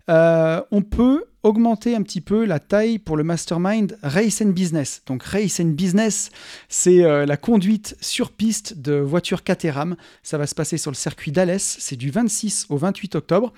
Euh, 0.08 0.60
on 0.70 0.82
peut 0.82 1.24
augmenter 1.42 1.94
un 1.94 2.02
petit 2.02 2.20
peu 2.20 2.44
la 2.44 2.58
taille 2.58 2.98
pour 2.98 3.16
le 3.16 3.24
mastermind 3.24 3.96
Race 4.02 4.42
and 4.42 4.50
Business. 4.50 5.02
Donc 5.06 5.22
Race 5.22 5.60
and 5.60 5.70
Business, 5.70 6.30
c'est 6.68 7.04
euh, 7.04 7.24
la 7.26 7.36
conduite 7.36 7.96
sur 8.00 8.30
piste 8.30 8.78
de 8.78 8.94
voitures 8.94 9.42
Caterham. 9.42 9.96
Ça 10.22 10.36
va 10.36 10.46
se 10.46 10.54
passer 10.54 10.76
sur 10.78 10.90
le 10.90 10.96
circuit 10.96 11.32
d'Alès. 11.32 11.76
C'est 11.78 11.96
du 11.96 12.10
26 12.10 12.66
au 12.68 12.76
28 12.76 13.14
octobre. 13.14 13.52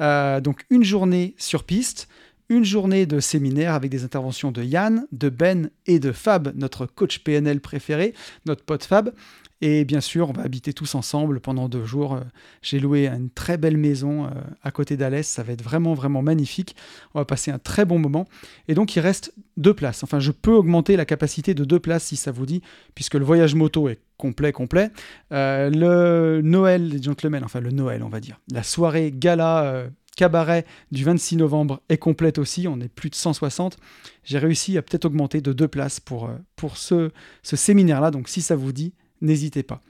Euh, 0.00 0.40
donc 0.40 0.64
une 0.70 0.84
journée 0.84 1.34
sur 1.38 1.64
piste 1.64 2.08
une 2.50 2.64
journée 2.64 3.06
de 3.06 3.20
séminaire 3.20 3.74
avec 3.74 3.92
des 3.92 4.02
interventions 4.02 4.50
de 4.50 4.64
Yann, 4.64 5.06
de 5.12 5.28
Ben 5.28 5.70
et 5.86 6.00
de 6.00 6.10
Fab, 6.10 6.52
notre 6.56 6.84
coach 6.84 7.20
PNL 7.20 7.60
préféré, 7.60 8.12
notre 8.44 8.64
pote 8.64 8.84
Fab. 8.84 9.12
Et 9.62 9.84
bien 9.84 10.00
sûr, 10.00 10.30
on 10.30 10.32
va 10.32 10.42
habiter 10.42 10.72
tous 10.72 10.94
ensemble 10.94 11.40
pendant 11.40 11.68
deux 11.68 11.84
jours. 11.84 12.14
Euh, 12.14 12.20
j'ai 12.62 12.80
loué 12.80 13.06
une 13.08 13.28
très 13.28 13.58
belle 13.58 13.76
maison 13.76 14.24
euh, 14.24 14.30
à 14.62 14.70
côté 14.70 14.96
d'Alès. 14.96 15.26
Ça 15.26 15.42
va 15.42 15.52
être 15.52 15.62
vraiment, 15.62 15.92
vraiment 15.92 16.22
magnifique. 16.22 16.74
On 17.14 17.18
va 17.18 17.26
passer 17.26 17.50
un 17.50 17.58
très 17.58 17.84
bon 17.84 17.98
moment. 17.98 18.26
Et 18.68 18.74
donc, 18.74 18.96
il 18.96 19.00
reste 19.00 19.34
deux 19.58 19.74
places. 19.74 20.02
Enfin, 20.02 20.18
je 20.18 20.30
peux 20.30 20.52
augmenter 20.52 20.96
la 20.96 21.04
capacité 21.04 21.52
de 21.52 21.64
deux 21.64 21.78
places 21.78 22.04
si 22.04 22.16
ça 22.16 22.32
vous 22.32 22.46
dit, 22.46 22.62
puisque 22.94 23.14
le 23.14 23.24
voyage 23.24 23.54
moto 23.54 23.88
est 23.90 24.00
complet, 24.16 24.52
complet. 24.52 24.90
Euh, 25.32 25.68
le 25.68 26.40
Noël 26.42 26.88
des 26.88 27.02
gentlemen, 27.02 27.44
enfin 27.44 27.60
le 27.60 27.70
Noël, 27.70 28.02
on 28.02 28.08
va 28.08 28.20
dire. 28.20 28.40
La 28.52 28.62
soirée 28.62 29.12
gala 29.14 29.86
cabaret 30.16 30.66
du 30.90 31.04
26 31.04 31.36
novembre 31.36 31.80
est 31.88 31.96
complète 31.96 32.38
aussi, 32.38 32.66
on 32.68 32.80
est 32.80 32.88
plus 32.88 33.08
de 33.08 33.14
160. 33.14 33.78
J'ai 34.24 34.38
réussi 34.38 34.76
à 34.76 34.82
peut-être 34.82 35.06
augmenter 35.06 35.40
de 35.40 35.52
deux 35.52 35.68
places 35.68 36.00
pour, 36.00 36.30
pour 36.56 36.76
ce, 36.76 37.10
ce 37.42 37.56
séminaire-là, 37.56 38.10
donc 38.10 38.28
si 38.28 38.42
ça 38.42 38.56
vous 38.56 38.72
dit, 38.72 38.92
n'hésitez 39.20 39.62
pas. 39.62 39.80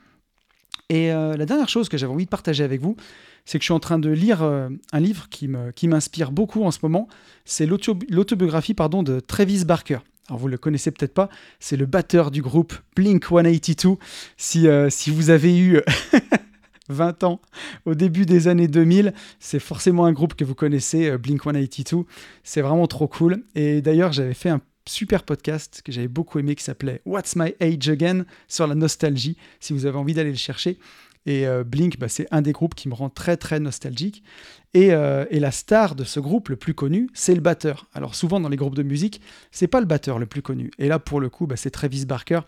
Et 0.90 1.12
euh, 1.12 1.36
la 1.36 1.46
dernière 1.46 1.68
chose 1.68 1.88
que 1.88 1.96
j'avais 1.96 2.12
envie 2.12 2.24
de 2.24 2.30
partager 2.30 2.64
avec 2.64 2.80
vous, 2.80 2.96
c'est 3.44 3.58
que 3.58 3.62
je 3.62 3.66
suis 3.66 3.72
en 3.72 3.80
train 3.80 3.98
de 3.98 4.10
lire 4.10 4.42
euh, 4.42 4.68
un 4.92 5.00
livre 5.00 5.28
qui 5.28 5.48
m'inspire 5.48 6.28
qui 6.28 6.34
beaucoup 6.34 6.64
en 6.64 6.72
ce 6.72 6.80
moment. 6.82 7.08
C'est 7.44 7.64
l'autobiographie 7.64 8.74
pardon, 8.74 9.02
de 9.02 9.20
Travis 9.20 9.64
Barker. 9.64 9.98
Alors 10.28 10.38
vous 10.38 10.48
le 10.48 10.58
connaissez 10.58 10.90
peut-être 10.90 11.14
pas, 11.14 11.28
c'est 11.58 11.76
le 11.76 11.86
batteur 11.86 12.30
du 12.30 12.42
groupe 12.42 12.74
Blink 12.94 13.24
182. 13.24 13.96
Si, 14.36 14.68
euh, 14.68 14.90
si 14.90 15.10
vous 15.10 15.30
avez 15.30 15.56
eu 15.58 15.80
20 16.88 17.24
ans 17.24 17.40
au 17.84 17.94
début 17.94 18.26
des 18.26 18.48
années 18.48 18.68
2000, 18.68 19.14
c'est 19.38 19.60
forcément 19.60 20.06
un 20.06 20.12
groupe 20.12 20.34
que 20.34 20.44
vous 20.44 20.54
connaissez, 20.56 21.16
Blink 21.18 21.42
182. 21.44 22.04
C'est 22.42 22.62
vraiment 22.62 22.88
trop 22.88 23.06
cool. 23.06 23.44
Et 23.54 23.80
d'ailleurs, 23.80 24.12
j'avais 24.12 24.34
fait 24.34 24.50
un 24.50 24.60
super 24.90 25.22
podcast 25.22 25.82
que 25.84 25.92
j'avais 25.92 26.08
beaucoup 26.08 26.38
aimé 26.38 26.54
qui 26.54 26.64
s'appelait 26.64 27.00
What's 27.06 27.36
My 27.36 27.54
Age 27.60 27.88
Again 27.88 28.24
sur 28.48 28.66
la 28.66 28.74
nostalgie, 28.74 29.36
si 29.60 29.72
vous 29.72 29.86
avez 29.86 29.96
envie 29.96 30.14
d'aller 30.14 30.30
le 30.30 30.36
chercher. 30.36 30.78
Et 31.26 31.46
euh, 31.46 31.64
Blink, 31.64 31.98
bah, 31.98 32.08
c'est 32.08 32.26
un 32.30 32.42
des 32.42 32.52
groupes 32.52 32.74
qui 32.74 32.88
me 32.88 32.94
rend 32.94 33.10
très 33.10 33.36
très 33.36 33.60
nostalgique. 33.60 34.24
Et, 34.72 34.92
euh, 34.92 35.26
et, 35.30 35.38
la 35.38 35.50
star 35.50 35.94
de 35.94 36.04
ce 36.04 36.18
groupe 36.18 36.48
le 36.48 36.56
plus 36.56 36.74
connu, 36.74 37.08
c'est 37.12 37.34
le 37.34 37.40
batteur. 37.40 37.86
Alors 37.92 38.14
souvent 38.14 38.40
dans 38.40 38.48
les 38.48 38.56
groupes 38.56 38.74
de 38.74 38.82
musique, 38.82 39.20
c'est 39.50 39.66
pas 39.66 39.80
le 39.80 39.86
batteur 39.86 40.18
le 40.18 40.26
plus 40.26 40.42
connu. 40.42 40.70
Et 40.78 40.88
là 40.88 40.98
pour 40.98 41.20
le 41.20 41.28
coup, 41.28 41.46
bah, 41.46 41.56
c'est 41.56 41.70
Travis 41.70 42.06
Barker. 42.06 42.40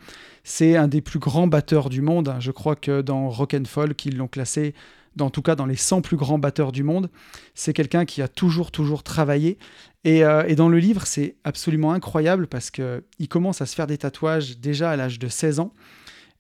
C'est 0.42 0.76
un 0.76 0.88
des 0.88 1.00
plus 1.00 1.18
grands 1.18 1.46
batteurs 1.46 1.90
du 1.90 2.00
monde. 2.00 2.34
Je 2.40 2.50
crois 2.50 2.76
que 2.76 3.02
dans 3.02 3.28
Rock 3.28 3.54
and 3.54 3.66
Folk, 3.66 4.04
ils 4.06 4.16
l'ont 4.16 4.28
classé, 4.28 4.74
dans, 5.16 5.26
en 5.26 5.30
tout 5.30 5.42
cas 5.42 5.54
dans 5.54 5.66
les 5.66 5.76
100 5.76 6.02
plus 6.02 6.16
grands 6.16 6.38
batteurs 6.38 6.72
du 6.72 6.82
monde. 6.82 7.10
C'est 7.54 7.72
quelqu'un 7.72 8.04
qui 8.04 8.22
a 8.22 8.28
toujours 8.28 8.70
toujours 8.70 9.02
travaillé. 9.02 9.58
Et, 10.04 10.24
euh, 10.24 10.54
dans 10.54 10.68
le 10.68 10.78
livre, 10.78 11.06
c'est 11.06 11.36
absolument 11.44 11.92
incroyable 11.92 12.46
parce 12.46 12.70
qu'il 12.70 13.28
commence 13.28 13.60
à 13.60 13.66
se 13.66 13.74
faire 13.74 13.86
des 13.86 13.98
tatouages 13.98 14.58
déjà 14.58 14.90
à 14.90 14.96
l'âge 14.96 15.18
de 15.18 15.28
16 15.28 15.60
ans. 15.60 15.72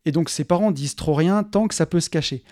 Et 0.04 0.12
donc 0.12 0.30
ses 0.30 0.44
parents 0.44 0.70
disent 0.70 0.96
trop 0.96 1.14
rien 1.14 1.44
tant 1.44 1.68
que 1.68 1.74
ça 1.74 1.86
peut 1.86 2.00
se 2.00 2.10
cacher. 2.10 2.42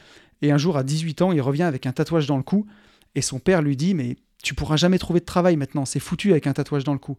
Et 0.43 0.53
un 0.53 0.59
jour, 0.59 0.77
à 0.77 0.83
18 0.83 1.23
ans, 1.23 1.33
il 1.33 1.41
revient 1.41 1.65
avec 1.65 1.87
un 1.87 1.93
tatouage 1.93 2.27
dans 2.27 2.37
le 2.37 2.43
cou, 2.43 2.67
et 3.15 3.23
son 3.23 3.39
père 3.39 3.63
lui 3.63 3.77
dit 3.77 3.95
Mais 3.95 4.17
tu 4.43 4.55
pourras 4.55 4.77
jamais 4.77 4.99
trouver 4.99 5.21
de 5.21 5.25
travail 5.25 5.57
maintenant, 5.57 5.85
c'est 5.85 6.01
foutu 6.01 6.31
avec 6.31 6.47
un 6.47 6.53
tatouage 6.53 6.85
dans 6.85 6.93
le 6.93 6.99
cou. 6.99 7.19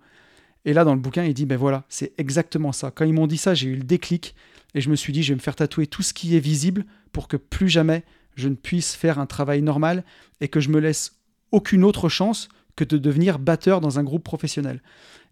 Et 0.66 0.74
là, 0.74 0.84
dans 0.84 0.94
le 0.94 1.02
bouquin, 1.02 1.24
il 1.24 1.34
dit 1.34 1.46
Ben 1.46 1.58
voilà, 1.58 1.86
c'est 1.90 2.14
exactement 2.18 2.72
ça. 2.72 2.92
Quand 2.92 3.06
ils 3.06 3.14
m'ont 3.14 3.28
dit 3.28 3.38
ça, 3.38 3.54
j'ai 3.54 3.68
eu 3.68 3.76
le 3.76 3.84
déclic, 3.84 4.36
et 4.74 4.82
je 4.82 4.90
me 4.90 4.96
suis 4.96 5.14
dit 5.14 5.24
Je 5.24 5.34
vais 5.34 5.38
me 5.38 5.42
faire 5.42 5.56
tatouer 5.56 5.88
tout 5.88 6.02
ce 6.02 6.14
qui 6.14 6.36
est 6.36 6.40
visible 6.40 6.86
pour 7.12 7.28
que 7.28 7.38
plus 7.38 7.70
jamais 7.70 8.04
je 8.36 8.48
ne 8.48 8.56
puisse 8.56 8.96
faire 8.96 9.20
un 9.20 9.26
travail 9.26 9.62
normal 9.62 10.04
et 10.40 10.48
que 10.48 10.60
je 10.60 10.70
me 10.70 10.80
laisse 10.80 11.20
aucune 11.52 11.84
autre 11.84 12.10
chance 12.10 12.50
que 12.76 12.84
de 12.84 12.98
devenir 12.98 13.40
batteur 13.40 13.82
dans 13.82 14.00
un 14.00 14.04
groupe 14.04 14.24
professionnel. 14.24 14.82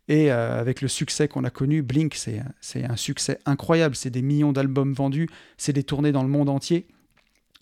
Et 0.07 0.31
euh, 0.31 0.59
avec 0.59 0.81
le 0.81 0.87
succès 0.87 1.27
qu'on 1.27 1.43
a 1.43 1.51
connu, 1.51 1.81
Blink, 1.81 2.15
c'est 2.15 2.83
un 2.83 2.95
succès 2.95 3.39
incroyable. 3.45 3.95
C'est 3.95 4.09
des 4.09 4.23
millions 4.23 4.51
d'albums 4.51 4.93
vendus, 4.93 5.29
c'est 5.57 5.73
des 5.73 5.83
tournées 5.83 6.11
dans 6.11 6.23
le 6.23 6.29
monde 6.29 6.49
entier. 6.49 6.87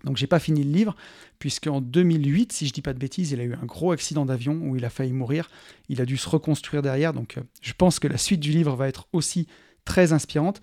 Donc 0.03 0.15
j'ai 0.15 0.27
pas 0.27 0.39
fini 0.39 0.63
le 0.63 0.71
livre, 0.71 0.95
puisqu'en 1.39 1.81
2008, 1.81 2.53
si 2.53 2.67
je 2.67 2.73
dis 2.73 2.81
pas 2.81 2.93
de 2.93 2.99
bêtises, 2.99 3.31
il 3.31 3.41
a 3.41 3.43
eu 3.43 3.53
un 3.53 3.65
gros 3.65 3.91
accident 3.91 4.25
d'avion 4.25 4.59
où 4.61 4.75
il 4.75 4.85
a 4.85 4.89
failli 4.89 5.11
mourir. 5.11 5.49
Il 5.89 6.01
a 6.01 6.05
dû 6.05 6.17
se 6.17 6.29
reconstruire 6.29 6.81
derrière, 6.81 7.13
donc 7.13 7.37
euh, 7.37 7.41
je 7.61 7.73
pense 7.73 7.99
que 7.99 8.07
la 8.07 8.17
suite 8.17 8.39
du 8.39 8.51
livre 8.51 8.75
va 8.75 8.87
être 8.87 9.07
aussi 9.11 9.47
très 9.85 10.13
inspirante. 10.13 10.61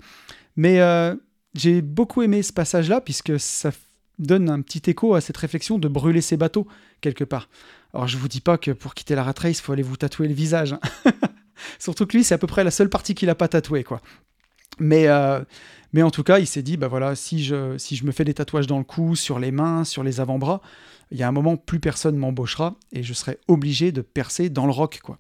Mais 0.57 0.81
euh, 0.81 1.17
j'ai 1.55 1.83
beaucoup 1.83 2.23
aimé 2.23 2.43
ce 2.43 2.53
passage-là, 2.53 3.01
puisque 3.01 3.39
ça 3.41 3.73
donne 4.19 4.49
un 4.49 4.61
petit 4.61 4.91
écho 4.91 5.15
à 5.15 5.21
cette 5.21 5.37
réflexion 5.37 5.79
de 5.79 5.89
brûler 5.89 6.21
ses 6.21 6.37
bateaux, 6.37 6.67
quelque 7.01 7.25
part. 7.25 7.49
Alors 7.93 8.09
je 8.09 8.17
vous 8.17 8.29
dis 8.29 8.41
pas 8.41 8.59
que 8.59 8.71
pour 8.71 8.95
quitter 8.95 9.15
la 9.15 9.23
rat 9.23 9.35
race, 9.37 9.61
faut 9.61 9.73
aller 9.73 9.83
vous 9.83 9.97
tatouer 9.97 10.29
le 10.29 10.35
visage. 10.35 10.73
Hein. 10.73 10.81
Surtout 11.79 12.07
que 12.07 12.17
lui, 12.17 12.25
c'est 12.25 12.35
à 12.35 12.39
peu 12.39 12.47
près 12.47 12.65
la 12.65 12.71
seule 12.71 12.89
partie 12.89 13.15
qu'il 13.15 13.29
n'a 13.29 13.35
pas 13.35 13.49
tatouée, 13.49 13.85
quoi. 13.85 14.01
Mais, 14.79 15.07
euh, 15.07 15.41
mais 15.93 16.03
en 16.03 16.11
tout 16.11 16.25
cas, 16.25 16.39
il 16.41 16.47
s'est 16.47 16.63
dit, 16.63 16.77
bah 16.77 16.89
voilà, 16.89 17.15
si 17.15 17.45
je, 17.45 17.79
si 17.79 17.97
je 17.97 18.05
me 18.05 18.13
fais 18.13 18.25
des 18.25 18.35
tatouages 18.35 18.67
dans 18.67 18.79
le 18.79 18.85
cou, 18.85 19.15
sur 19.15 19.39
les 19.39 19.53
mains, 19.53 19.85
sur 19.85 20.03
les 20.03 20.21
avant-bras, 20.21 20.61
il 21.15 21.21
y 21.21 21.23
a 21.23 21.29
un 21.29 21.33
moment, 21.33 21.57
plus 21.57 21.81
personne 21.81 22.17
m'embauchera 22.17 22.77
et 22.93 23.03
je 23.03 23.15
serai 23.15 23.39
obligé 23.49 23.93
de 23.93 24.03
percer 24.03 24.51
dans 24.51 24.67
le 24.67 24.73
rock, 24.73 25.01
quoi. 25.03 25.19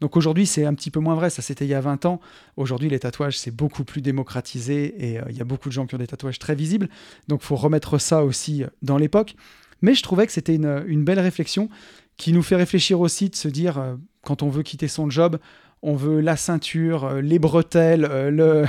Donc 0.00 0.16
aujourd'hui, 0.16 0.46
c'est 0.46 0.64
un 0.64 0.74
petit 0.74 0.90
peu 0.90 1.00
moins 1.00 1.14
vrai, 1.14 1.30
ça 1.30 1.42
c'était 1.42 1.64
il 1.64 1.68
y 1.68 1.74
a 1.74 1.80
20 1.80 2.06
ans. 2.06 2.20
Aujourd'hui, 2.56 2.88
les 2.88 2.98
tatouages, 2.98 3.38
c'est 3.38 3.50
beaucoup 3.50 3.84
plus 3.84 4.00
démocratisé 4.00 5.12
et 5.12 5.18
euh, 5.18 5.24
il 5.28 5.36
y 5.36 5.40
a 5.40 5.44
beaucoup 5.44 5.68
de 5.68 5.74
gens 5.74 5.86
qui 5.86 5.94
ont 5.94 5.98
des 5.98 6.06
tatouages 6.06 6.38
très 6.38 6.54
visibles. 6.54 6.88
Donc 7.28 7.42
faut 7.42 7.56
remettre 7.56 7.98
ça 7.98 8.24
aussi 8.24 8.64
euh, 8.64 8.68
dans 8.80 8.96
l'époque. 8.96 9.36
Mais 9.82 9.94
je 9.94 10.02
trouvais 10.02 10.26
que 10.26 10.32
c'était 10.32 10.54
une, 10.54 10.84
une, 10.86 11.04
belle 11.04 11.20
réflexion 11.20 11.68
qui 12.16 12.32
nous 12.32 12.42
fait 12.42 12.56
réfléchir 12.56 13.00
aussi 13.00 13.28
de 13.28 13.34
se 13.34 13.48
dire, 13.48 13.96
quand 14.22 14.42
on 14.42 14.48
veut 14.48 14.62
quitter 14.62 14.86
son 14.86 15.10
job, 15.10 15.38
on 15.82 15.96
veut 15.96 16.20
la 16.20 16.36
ceinture, 16.36 17.04
euh, 17.04 17.20
les 17.20 17.38
bretelles, 17.38 18.04
euh, 18.04 18.30
le 18.30 18.64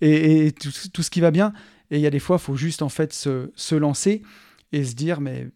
et, 0.00 0.52
tout, 0.52 1.02
ce 1.02 1.10
qui 1.10 1.20
va 1.20 1.30
bien. 1.30 1.52
Et 1.90 1.96
il 1.96 2.02
y 2.02 2.06
a 2.06 2.10
des 2.10 2.18
fois, 2.18 2.36
il 2.36 2.44
faut 2.44 2.56
juste 2.56 2.82
en 2.82 2.88
fait 2.88 3.12
se, 3.12 3.74
lancer 3.74 4.22
et 4.72 4.84
se 4.84 4.94
dire, 4.94 5.20
mais 5.20 5.48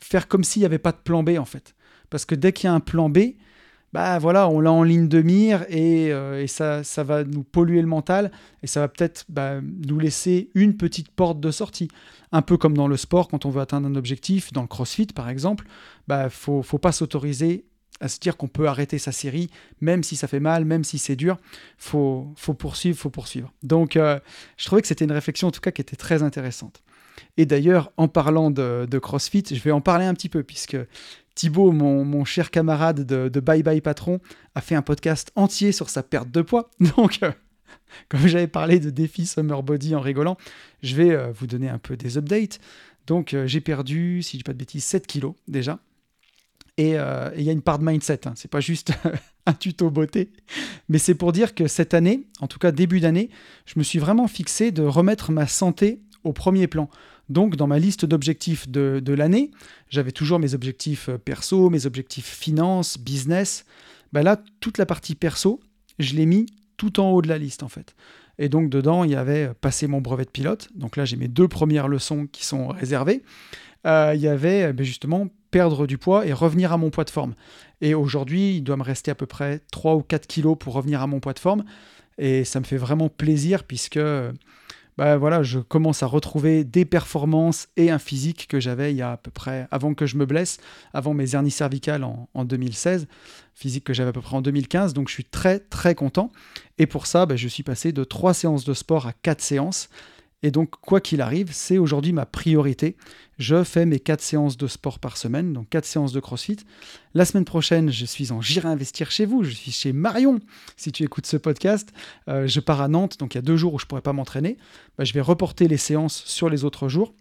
faire 0.00 0.28
comme 0.28 0.44
s'il 0.44 0.60
n'y 0.60 0.66
avait 0.66 0.78
pas 0.78 0.92
de 0.92 0.98
plan 0.98 1.22
B 1.22 1.30
en 1.38 1.44
fait. 1.44 1.74
Parce 2.10 2.24
que 2.24 2.34
dès 2.34 2.52
qu'il 2.52 2.66
y 2.66 2.70
a 2.70 2.74
un 2.74 2.80
plan 2.80 3.08
B, 3.08 3.18
bah 3.92 4.18
voilà, 4.18 4.48
on 4.48 4.60
l'a 4.60 4.72
en 4.72 4.84
ligne 4.84 5.08
de 5.08 5.20
mire 5.20 5.64
et, 5.68 6.12
euh, 6.12 6.46
ça, 6.46 6.84
ça, 6.84 7.02
va 7.02 7.24
nous 7.24 7.42
polluer 7.42 7.80
le 7.80 7.88
mental 7.88 8.30
et 8.62 8.68
ça 8.68 8.80
va 8.80 8.88
peut-être 8.88 9.24
bah, 9.28 9.60
nous 9.60 9.98
laisser 9.98 10.50
une 10.54 10.76
petite 10.76 11.10
porte 11.10 11.40
de 11.40 11.50
sortie. 11.50 11.88
Un 12.30 12.42
peu 12.42 12.56
comme 12.56 12.76
dans 12.76 12.86
le 12.86 12.96
sport, 12.96 13.28
quand 13.28 13.46
on 13.46 13.50
veut 13.50 13.60
atteindre 13.60 13.88
un 13.88 13.96
objectif, 13.96 14.52
dans 14.52 14.62
le 14.62 14.68
crossfit 14.68 15.06
par 15.06 15.28
exemple, 15.28 15.66
bah 16.06 16.30
faut, 16.30 16.62
faut 16.62 16.78
pas 16.78 16.92
s'autoriser 16.92 17.64
à 18.00 18.08
se 18.08 18.18
dire 18.18 18.36
qu'on 18.36 18.48
peut 18.48 18.66
arrêter 18.66 18.98
sa 18.98 19.12
série, 19.12 19.50
même 19.80 20.02
si 20.02 20.16
ça 20.16 20.26
fait 20.26 20.40
mal, 20.40 20.64
même 20.64 20.84
si 20.84 20.98
c'est 20.98 21.16
dur. 21.16 21.36
Faut, 21.76 22.32
faut 22.36 22.54
poursuivre, 22.54 22.98
faut 22.98 23.10
poursuivre. 23.10 23.52
Donc, 23.62 23.96
euh, 23.96 24.18
je 24.56 24.64
trouvais 24.64 24.80
que 24.80 24.88
c'était 24.88 25.04
une 25.04 25.12
réflexion, 25.12 25.48
en 25.48 25.50
tout 25.50 25.60
cas, 25.60 25.70
qui 25.70 25.82
était 25.82 25.96
très 25.96 26.22
intéressante. 26.22 26.82
Et 27.36 27.46
d'ailleurs, 27.46 27.92
en 27.96 28.08
parlant 28.08 28.50
de, 28.50 28.98
CrossFit, 28.98 29.44
je 29.50 29.60
vais 29.60 29.70
en 29.70 29.80
parler 29.80 30.04
un 30.04 30.14
petit 30.14 30.28
peu, 30.28 30.42
puisque 30.42 30.76
Thibaut, 31.34 31.72
mon, 31.72 32.24
cher 32.24 32.50
camarade 32.50 33.06
de, 33.06 33.40
Bye 33.40 33.62
Bye 33.62 33.80
Patron, 33.80 34.20
a 34.54 34.60
fait 34.60 34.74
un 34.74 34.82
podcast 34.82 35.30
entier 35.36 35.72
sur 35.72 35.90
sa 35.90 36.02
perte 36.02 36.30
de 36.30 36.42
poids. 36.42 36.70
Donc, 36.96 37.20
euh, 37.22 37.32
comme 38.08 38.26
j'avais 38.26 38.48
parlé 38.48 38.80
de 38.80 38.90
défi 38.90 39.26
Summer 39.26 39.62
Body 39.62 39.94
en 39.94 40.00
rigolant, 40.00 40.36
je 40.82 40.96
vais 40.96 41.10
euh, 41.10 41.32
vous 41.32 41.46
donner 41.46 41.68
un 41.68 41.78
peu 41.78 41.96
des 41.96 42.18
updates. 42.18 42.60
Donc, 43.06 43.34
j'ai 43.46 43.60
perdu, 43.60 44.22
si 44.22 44.32
je 44.32 44.38
dis 44.38 44.44
pas 44.44 44.52
de 44.52 44.58
bêtises, 44.58 44.84
7 44.84 45.06
kilos 45.06 45.34
déjà. 45.48 45.80
Euh, 46.80 47.30
et 47.34 47.40
il 47.40 47.44
y 47.44 47.48
a 47.48 47.52
une 47.52 47.62
part 47.62 47.78
de 47.78 47.84
mindset. 47.84 48.26
Hein. 48.26 48.32
C'est 48.36 48.50
pas 48.50 48.60
juste 48.60 48.92
un 49.46 49.52
tuto 49.52 49.90
beauté, 49.90 50.30
mais 50.88 50.98
c'est 50.98 51.14
pour 51.14 51.32
dire 51.32 51.54
que 51.54 51.66
cette 51.66 51.94
année, 51.94 52.26
en 52.40 52.46
tout 52.46 52.58
cas 52.58 52.72
début 52.72 53.00
d'année, 53.00 53.30
je 53.66 53.74
me 53.76 53.82
suis 53.84 53.98
vraiment 53.98 54.28
fixé 54.28 54.70
de 54.70 54.82
remettre 54.82 55.32
ma 55.32 55.46
santé 55.46 56.00
au 56.24 56.32
premier 56.32 56.66
plan. 56.66 56.88
Donc, 57.30 57.54
dans 57.54 57.68
ma 57.68 57.78
liste 57.78 58.04
d'objectifs 58.04 58.68
de, 58.68 59.00
de 59.02 59.12
l'année, 59.14 59.52
j'avais 59.88 60.10
toujours 60.10 60.40
mes 60.40 60.54
objectifs 60.54 61.08
euh, 61.08 61.16
perso, 61.16 61.70
mes 61.70 61.86
objectifs 61.86 62.26
finance, 62.26 62.98
business. 62.98 63.64
Ben 64.12 64.22
là, 64.22 64.42
toute 64.58 64.78
la 64.78 64.84
partie 64.84 65.14
perso, 65.14 65.60
je 66.00 66.14
l'ai 66.14 66.26
mis 66.26 66.46
tout 66.76 66.98
en 66.98 67.10
haut 67.10 67.22
de 67.22 67.28
la 67.28 67.38
liste 67.38 67.62
en 67.62 67.68
fait. 67.68 67.94
Et 68.38 68.48
donc 68.48 68.68
dedans, 68.68 69.04
il 69.04 69.12
y 69.12 69.14
avait 69.14 69.48
euh, 69.48 69.54
passer 69.58 69.86
mon 69.86 70.00
brevet 70.00 70.24
de 70.24 70.30
pilote. 70.30 70.68
Donc 70.74 70.96
là, 70.96 71.04
j'ai 71.04 71.16
mes 71.16 71.28
deux 71.28 71.46
premières 71.46 71.86
leçons 71.86 72.26
qui 72.26 72.44
sont 72.44 72.68
réservées. 72.68 73.22
il 73.84 74.20
y 74.20 74.28
avait 74.28 74.72
ben 74.72 74.84
justement 74.84 75.28
perdre 75.52 75.86
du 75.86 75.98
poids 75.98 76.26
et 76.26 76.32
revenir 76.32 76.72
à 76.72 76.78
mon 76.78 76.90
poids 76.90 77.04
de 77.04 77.10
forme. 77.10 77.34
Et 77.80 77.94
aujourd'hui, 77.94 78.56
il 78.56 78.62
doit 78.62 78.76
me 78.76 78.82
rester 78.82 79.12
à 79.12 79.14
peu 79.14 79.26
près 79.26 79.60
3 79.70 79.94
ou 79.94 80.02
4 80.02 80.26
kilos 80.26 80.56
pour 80.58 80.74
revenir 80.74 81.00
à 81.00 81.06
mon 81.06 81.20
poids 81.20 81.32
de 81.32 81.38
forme. 81.38 81.64
Et 82.18 82.44
ça 82.44 82.58
me 82.58 82.64
fait 82.64 82.76
vraiment 82.76 83.08
plaisir 83.08 83.64
puisque 83.64 83.98
bah 85.00 85.16
voilà, 85.16 85.42
je 85.42 85.60
commence 85.60 86.02
à 86.02 86.06
retrouver 86.06 86.62
des 86.62 86.84
performances 86.84 87.68
et 87.78 87.90
un 87.90 87.98
physique 87.98 88.46
que 88.46 88.60
j'avais 88.60 88.92
il 88.92 88.98
y 88.98 89.00
a 89.00 89.12
à 89.12 89.16
peu 89.16 89.30
près 89.30 89.66
avant 89.70 89.94
que 89.94 90.04
je 90.04 90.18
me 90.18 90.26
blesse, 90.26 90.58
avant 90.92 91.14
mes 91.14 91.34
hernies 91.34 91.50
cervicales 91.50 92.04
en, 92.04 92.28
en 92.34 92.44
2016, 92.44 93.08
physique 93.54 93.84
que 93.84 93.94
j'avais 93.94 94.10
à 94.10 94.12
peu 94.12 94.20
près 94.20 94.36
en 94.36 94.42
2015. 94.42 94.92
Donc 94.92 95.08
je 95.08 95.14
suis 95.14 95.24
très 95.24 95.58
très 95.58 95.94
content. 95.94 96.30
Et 96.76 96.84
pour 96.84 97.06
ça, 97.06 97.24
bah, 97.24 97.34
je 97.34 97.48
suis 97.48 97.62
passé 97.62 97.92
de 97.92 98.04
3 98.04 98.34
séances 98.34 98.66
de 98.66 98.74
sport 98.74 99.06
à 99.06 99.14
4 99.14 99.40
séances. 99.40 99.88
Et 100.42 100.50
donc, 100.50 100.70
quoi 100.70 101.00
qu'il 101.00 101.20
arrive, 101.20 101.50
c'est 101.52 101.76
aujourd'hui 101.76 102.12
ma 102.12 102.24
priorité. 102.24 102.96
Je 103.38 103.62
fais 103.62 103.84
mes 103.84 104.00
4 104.00 104.22
séances 104.22 104.56
de 104.56 104.66
sport 104.66 104.98
par 104.98 105.16
semaine, 105.16 105.52
donc 105.52 105.68
4 105.68 105.84
séances 105.84 106.12
de 106.12 106.20
CrossFit. 106.20 106.58
La 107.12 107.26
semaine 107.26 107.44
prochaine, 107.44 107.90
je 107.90 108.06
suis 108.06 108.32
en 108.32 108.40
J'irai 108.40 108.68
investir 108.68 109.10
chez 109.10 109.26
vous. 109.26 109.44
Je 109.44 109.50
suis 109.50 109.70
chez 109.70 109.92
Marion, 109.92 110.40
si 110.76 110.92
tu 110.92 111.02
écoutes 111.02 111.26
ce 111.26 111.36
podcast. 111.36 111.90
Euh, 112.28 112.46
je 112.46 112.60
pars 112.60 112.80
à 112.80 112.88
Nantes, 112.88 113.18
donc 113.18 113.34
il 113.34 113.38
y 113.38 113.40
a 113.40 113.42
deux 113.42 113.56
jours 113.56 113.74
où 113.74 113.78
je 113.78 113.84
ne 113.84 113.88
pourrais 113.88 114.00
pas 114.00 114.14
m'entraîner. 114.14 114.56
Bah, 114.96 115.04
je 115.04 115.12
vais 115.12 115.20
reporter 115.20 115.68
les 115.68 115.76
séances 115.76 116.24
sur 116.24 116.48
les 116.48 116.64
autres 116.64 116.88
jours. 116.88 117.14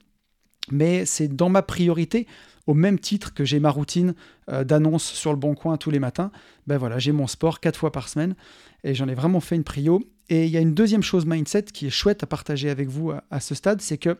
Mais 0.71 1.05
c'est 1.05 1.27
dans 1.27 1.49
ma 1.49 1.61
priorité, 1.61 2.27
au 2.67 2.73
même 2.73 2.99
titre 2.99 3.33
que 3.33 3.43
j'ai 3.43 3.59
ma 3.59 3.71
routine 3.71 4.13
euh, 4.49 4.63
d'annonce 4.63 5.03
sur 5.03 5.31
le 5.31 5.37
bon 5.37 5.55
coin 5.55 5.75
tous 5.77 5.89
les 5.89 5.99
matins. 5.99 6.31
Ben 6.67 6.77
voilà, 6.77 6.99
j'ai 6.99 7.11
mon 7.11 7.27
sport 7.27 7.59
4 7.59 7.77
fois 7.77 7.91
par 7.91 8.07
semaine 8.07 8.35
et 8.83 8.93
j'en 8.93 9.07
ai 9.07 9.15
vraiment 9.15 9.39
fait 9.39 9.55
une 9.55 9.63
prio. 9.63 10.01
Et 10.29 10.45
il 10.45 10.51
y 10.51 10.57
a 10.57 10.61
une 10.61 10.75
deuxième 10.75 11.01
chose 11.01 11.25
mindset 11.25 11.63
qui 11.63 11.87
est 11.87 11.91
chouette 11.91 12.23
à 12.23 12.27
partager 12.27 12.69
avec 12.69 12.87
vous 12.87 13.11
à, 13.31 13.39
ce 13.39 13.55
stade, 13.55 13.81
c'est 13.81 13.97
que 13.97 14.17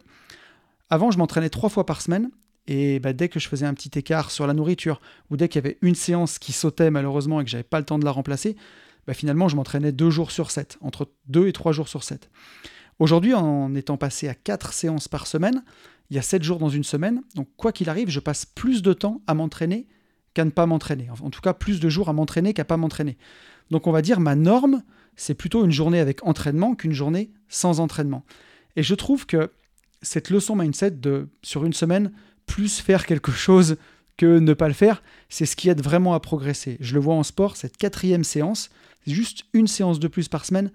avant 0.89 1.12
je 1.12 1.20
m'entraînais 1.20 1.50
trois 1.50 1.70
fois 1.70 1.86
par 1.86 2.01
semaine 2.01 2.32
et 2.66 3.00
bah, 3.00 3.13
dès 3.13 3.30
que 3.30 3.39
je 3.39 3.48
faisais 3.48 3.68
un 3.68 3.75
petit 3.75 3.98
écart 3.98 4.32
sur 4.32 4.48
la 4.48 4.54
nourriture 4.54 5.01
ou 5.30 5.38
dès 5.38 5.48
qu'il 5.48 5.63
y 5.63 5.66
avait 5.66 5.78
une 5.84 5.96
séance 5.96 6.39
qui 6.39 6.51
sautait 6.51 6.89
malheureusement 6.89 7.39
et 7.39 7.44
que 7.44 7.50
j'avais 7.50 7.63
pas 7.63 7.80
le 7.80 7.86
temps 7.86 8.00
de 8.00 8.06
la 8.06 8.12
remplacer, 8.12 8.56
bah, 9.06 9.13
finalement 9.13 9.48
je 9.48 9.56
m'entraînais 9.56 9.92
deux 9.92 10.10
jours 10.10 10.32
sur 10.32 10.50
sept, 10.50 10.80
entre 10.82 11.12
deux 11.28 11.48
et 11.48 11.54
trois 11.54 11.72
jours 11.72 11.88
sur 11.88 12.04
sept. 12.04 12.30
Aujourd'hui, 12.98 13.34
en 13.34 13.75
étant 13.75 13.96
passé 13.96 14.28
à 14.28 14.34
quatre 14.34 14.74
séances 14.74 15.08
par 15.08 15.25
semaine, 15.28 15.63
il 16.10 16.16
y 16.16 16.20
a 16.20 16.24
sept 16.24 16.44
jours 16.44 16.58
dans 16.58 16.70
une 16.70 16.84
semaine, 16.84 17.22
donc 17.36 17.48
quoi 17.56 17.72
qu'il 17.72 17.88
arrive, 17.88 18.10
je 18.10 18.20
passe 18.20 18.46
plus 18.46 18.82
de 18.82 18.94
temps 18.94 19.22
à 19.28 19.36
m'entraîner 19.36 19.88
qu'à 20.34 20.44
ne 20.44 20.50
pas 20.50 20.66
m'entraîner. 20.66 21.08
En 21.22 21.30
tout 21.30 21.42
cas, 21.42 21.54
plus 21.54 21.80
de 21.80 21.88
jours 21.88 22.10
à 22.10 22.13
m'entraîner 22.13 22.54
qu'à 22.54 22.66
pas 22.66 22.78
m'entraîner. 22.78 23.18
Donc 23.70 23.88
on 23.88 23.92
va 23.92 24.01
dire 24.01 24.20
ma 24.20 24.36
norme, 24.36 24.84
c'est 25.20 25.34
plutôt 25.34 25.66
une 25.66 25.72
journée 25.72 26.00
avec 26.00 26.26
entraînement 26.26 26.76
qu'une 26.76 26.94
journée 26.94 27.30
sans 27.50 27.82
entraînement. 27.82 28.24
Et 28.78 28.84
je 28.84 28.96
trouve 28.96 29.26
que 29.26 29.52
cette 30.02 30.30
leçon 30.30 30.56
mindset 30.56 30.92
de, 30.92 31.28
sur 31.42 31.66
une 31.66 31.74
semaine, 31.74 32.14
plus 32.46 32.80
faire 32.80 33.06
quelque 33.06 33.32
chose 33.48 33.76
que 34.16 34.40
ne 34.40 34.54
pas 34.54 34.70
le 34.70 34.74
faire, 34.74 35.04
c'est 35.28 35.46
ce 35.46 35.56
qui 35.56 35.70
aide 35.70 35.82
vraiment 35.82 36.14
à 36.14 36.20
progresser. 36.20 36.78
Je 36.80 36.94
le 36.94 37.02
vois 37.02 37.16
en 37.16 37.24
sport, 37.24 37.58
cette 37.58 37.78
quatrième 37.78 38.24
séance, 38.24 38.70
c'est 39.06 39.14
juste 39.14 39.44
une 39.54 39.68
séance 39.68 40.00
de 40.00 40.08
plus 40.08 40.30
par 40.30 40.46
semaine, 40.46 40.72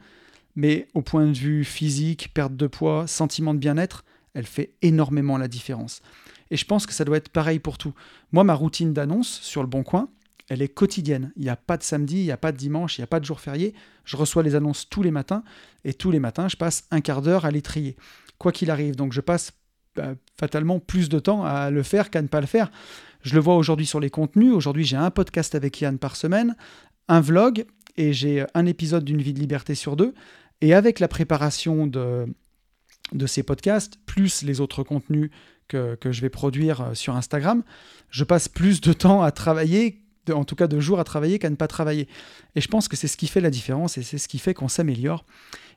mais 0.57 0.89
au 0.95 1.01
point 1.01 1.27
de 1.27 1.37
vue 1.37 1.65
physique, 1.65 2.33
perte 2.35 2.55
de 2.55 2.67
poids, 2.67 3.07
sentiment 3.07 3.55
de 3.55 3.59
bien-être, 3.59 4.05
elle 4.35 4.47
fait 4.47 4.75
énormément 4.83 5.39
la 5.39 5.49
différence. 5.49 6.03
Et 6.51 6.57
je 6.57 6.65
pense 6.67 6.87
que 6.87 6.93
ça 6.93 7.05
doit 7.05 7.17
être 7.17 7.31
pareil 7.31 7.59
pour 7.59 7.79
tout. 7.79 7.95
Moi, 8.33 8.45
ma 8.45 8.55
routine 8.55 8.93
d'annonce 8.93 9.41
sur 9.41 9.63
le 9.63 9.69
Bon 9.69 9.83
Coin, 9.83 10.09
elle 10.49 10.63
est 10.63 10.69
quotidienne. 10.69 11.33
Il 11.37 11.43
n'y 11.43 11.49
a 11.49 11.57
pas 11.57 11.77
de 11.77 11.83
samedi, 11.83 12.19
il 12.19 12.25
n'y 12.25 12.31
a 12.31 12.37
pas 12.37 12.53
de 12.53 12.57
dimanche, 12.57 12.99
il 12.99 13.01
n'y 13.01 13.05
a 13.05 13.09
pas 13.09 13.21
de 13.21 13.25
jour 13.25 13.41
férié. 13.41 13.75
Je 14.05 14.17
reçois 14.17 14.43
les 14.43 14.55
annonces 14.55 14.89
tous 14.89 15.03
les 15.03 15.11
matins 15.11 15.43
et 15.85 15.95
tous 15.95 16.11
les 16.11 16.21
matins, 16.21 16.49
je 16.49 16.57
passe 16.57 16.85
un 16.91 17.01
quart 17.01 17.23
d'heure 17.23 17.45
à 17.45 17.51
les 17.51 17.63
trier. 17.63 17.97
Quoi 18.39 18.53
qu'il 18.53 18.71
arrive, 18.71 18.97
donc 18.97 19.13
je 19.13 19.21
passe 19.21 19.53
bah, 19.97 20.15
fatalement 20.39 20.81
plus 20.81 21.09
de 21.09 21.19
temps 21.19 21.45
à 21.45 21.71
le 21.71 21.83
faire 21.83 22.11
qu'à 22.11 22.21
ne 22.21 22.27
pas 22.27 22.41
le 22.41 22.47
faire. 22.47 22.71
Je 23.23 23.35
le 23.35 23.41
vois 23.41 23.57
aujourd'hui 23.57 23.87
sur 23.87 24.01
les 24.01 24.11
contenus. 24.11 24.53
Aujourd'hui, 24.53 24.85
j'ai 24.85 24.97
un 24.97 25.11
podcast 25.11 25.55
avec 25.55 25.81
Yann 25.81 25.99
par 25.99 26.17
semaine, 26.17 26.57
un 27.09 27.21
vlog 27.21 27.65
et 27.97 28.13
j'ai 28.13 28.45
un 28.55 28.67
épisode 28.67 29.05
d'une 29.05 29.23
vie 29.23 29.33
de 29.33 29.41
liberté 29.41 29.75
sur 29.75 29.97
deux. 29.97 30.15
Et 30.61 30.75
avec 30.75 30.99
la 30.99 31.09
préparation 31.09 31.87
de, 31.87 32.27
de 33.13 33.27
ces 33.27 33.43
podcasts, 33.43 33.99
plus 34.05 34.43
les 34.43 34.61
autres 34.61 34.83
contenus 34.83 35.31
que, 35.69 35.95
que, 35.95 36.13
je 36.13 36.21
vais 36.21 36.29
produire 36.29 36.81
euh, 36.81 36.95
sur 36.95 37.17
Instagram, 37.17 37.63
je 38.11 38.25
passe 38.25 38.49
plus 38.49 38.81
de 38.81 38.93
temps 38.93 39.23
à 39.23 39.31
travailler, 39.31 40.04
en 40.33 40.45
tout 40.45 40.57
cas 40.57 40.66
de 40.66 40.81
jours 40.81 41.00
à 41.00 41.04
travailler 41.04 41.38
qu'à 41.38 41.50
ne 41.50 41.57
pas 41.57 41.69
travailler. 41.69 42.09
Et 42.54 42.61
je 42.61 42.69
pense 42.69 42.88
que 42.88 42.97
c'est 42.97 43.09
ce 43.09 43.16
qui 43.16 43.26
fait 43.26 43.40
la 43.40 43.50
différence 43.50 43.99
et 43.99 44.02
c'est 44.02 44.19
ce 44.19 44.28
qui 44.28 44.38
fait 44.38 44.54
qu'on 44.54 44.69
s'améliore. 44.69 45.25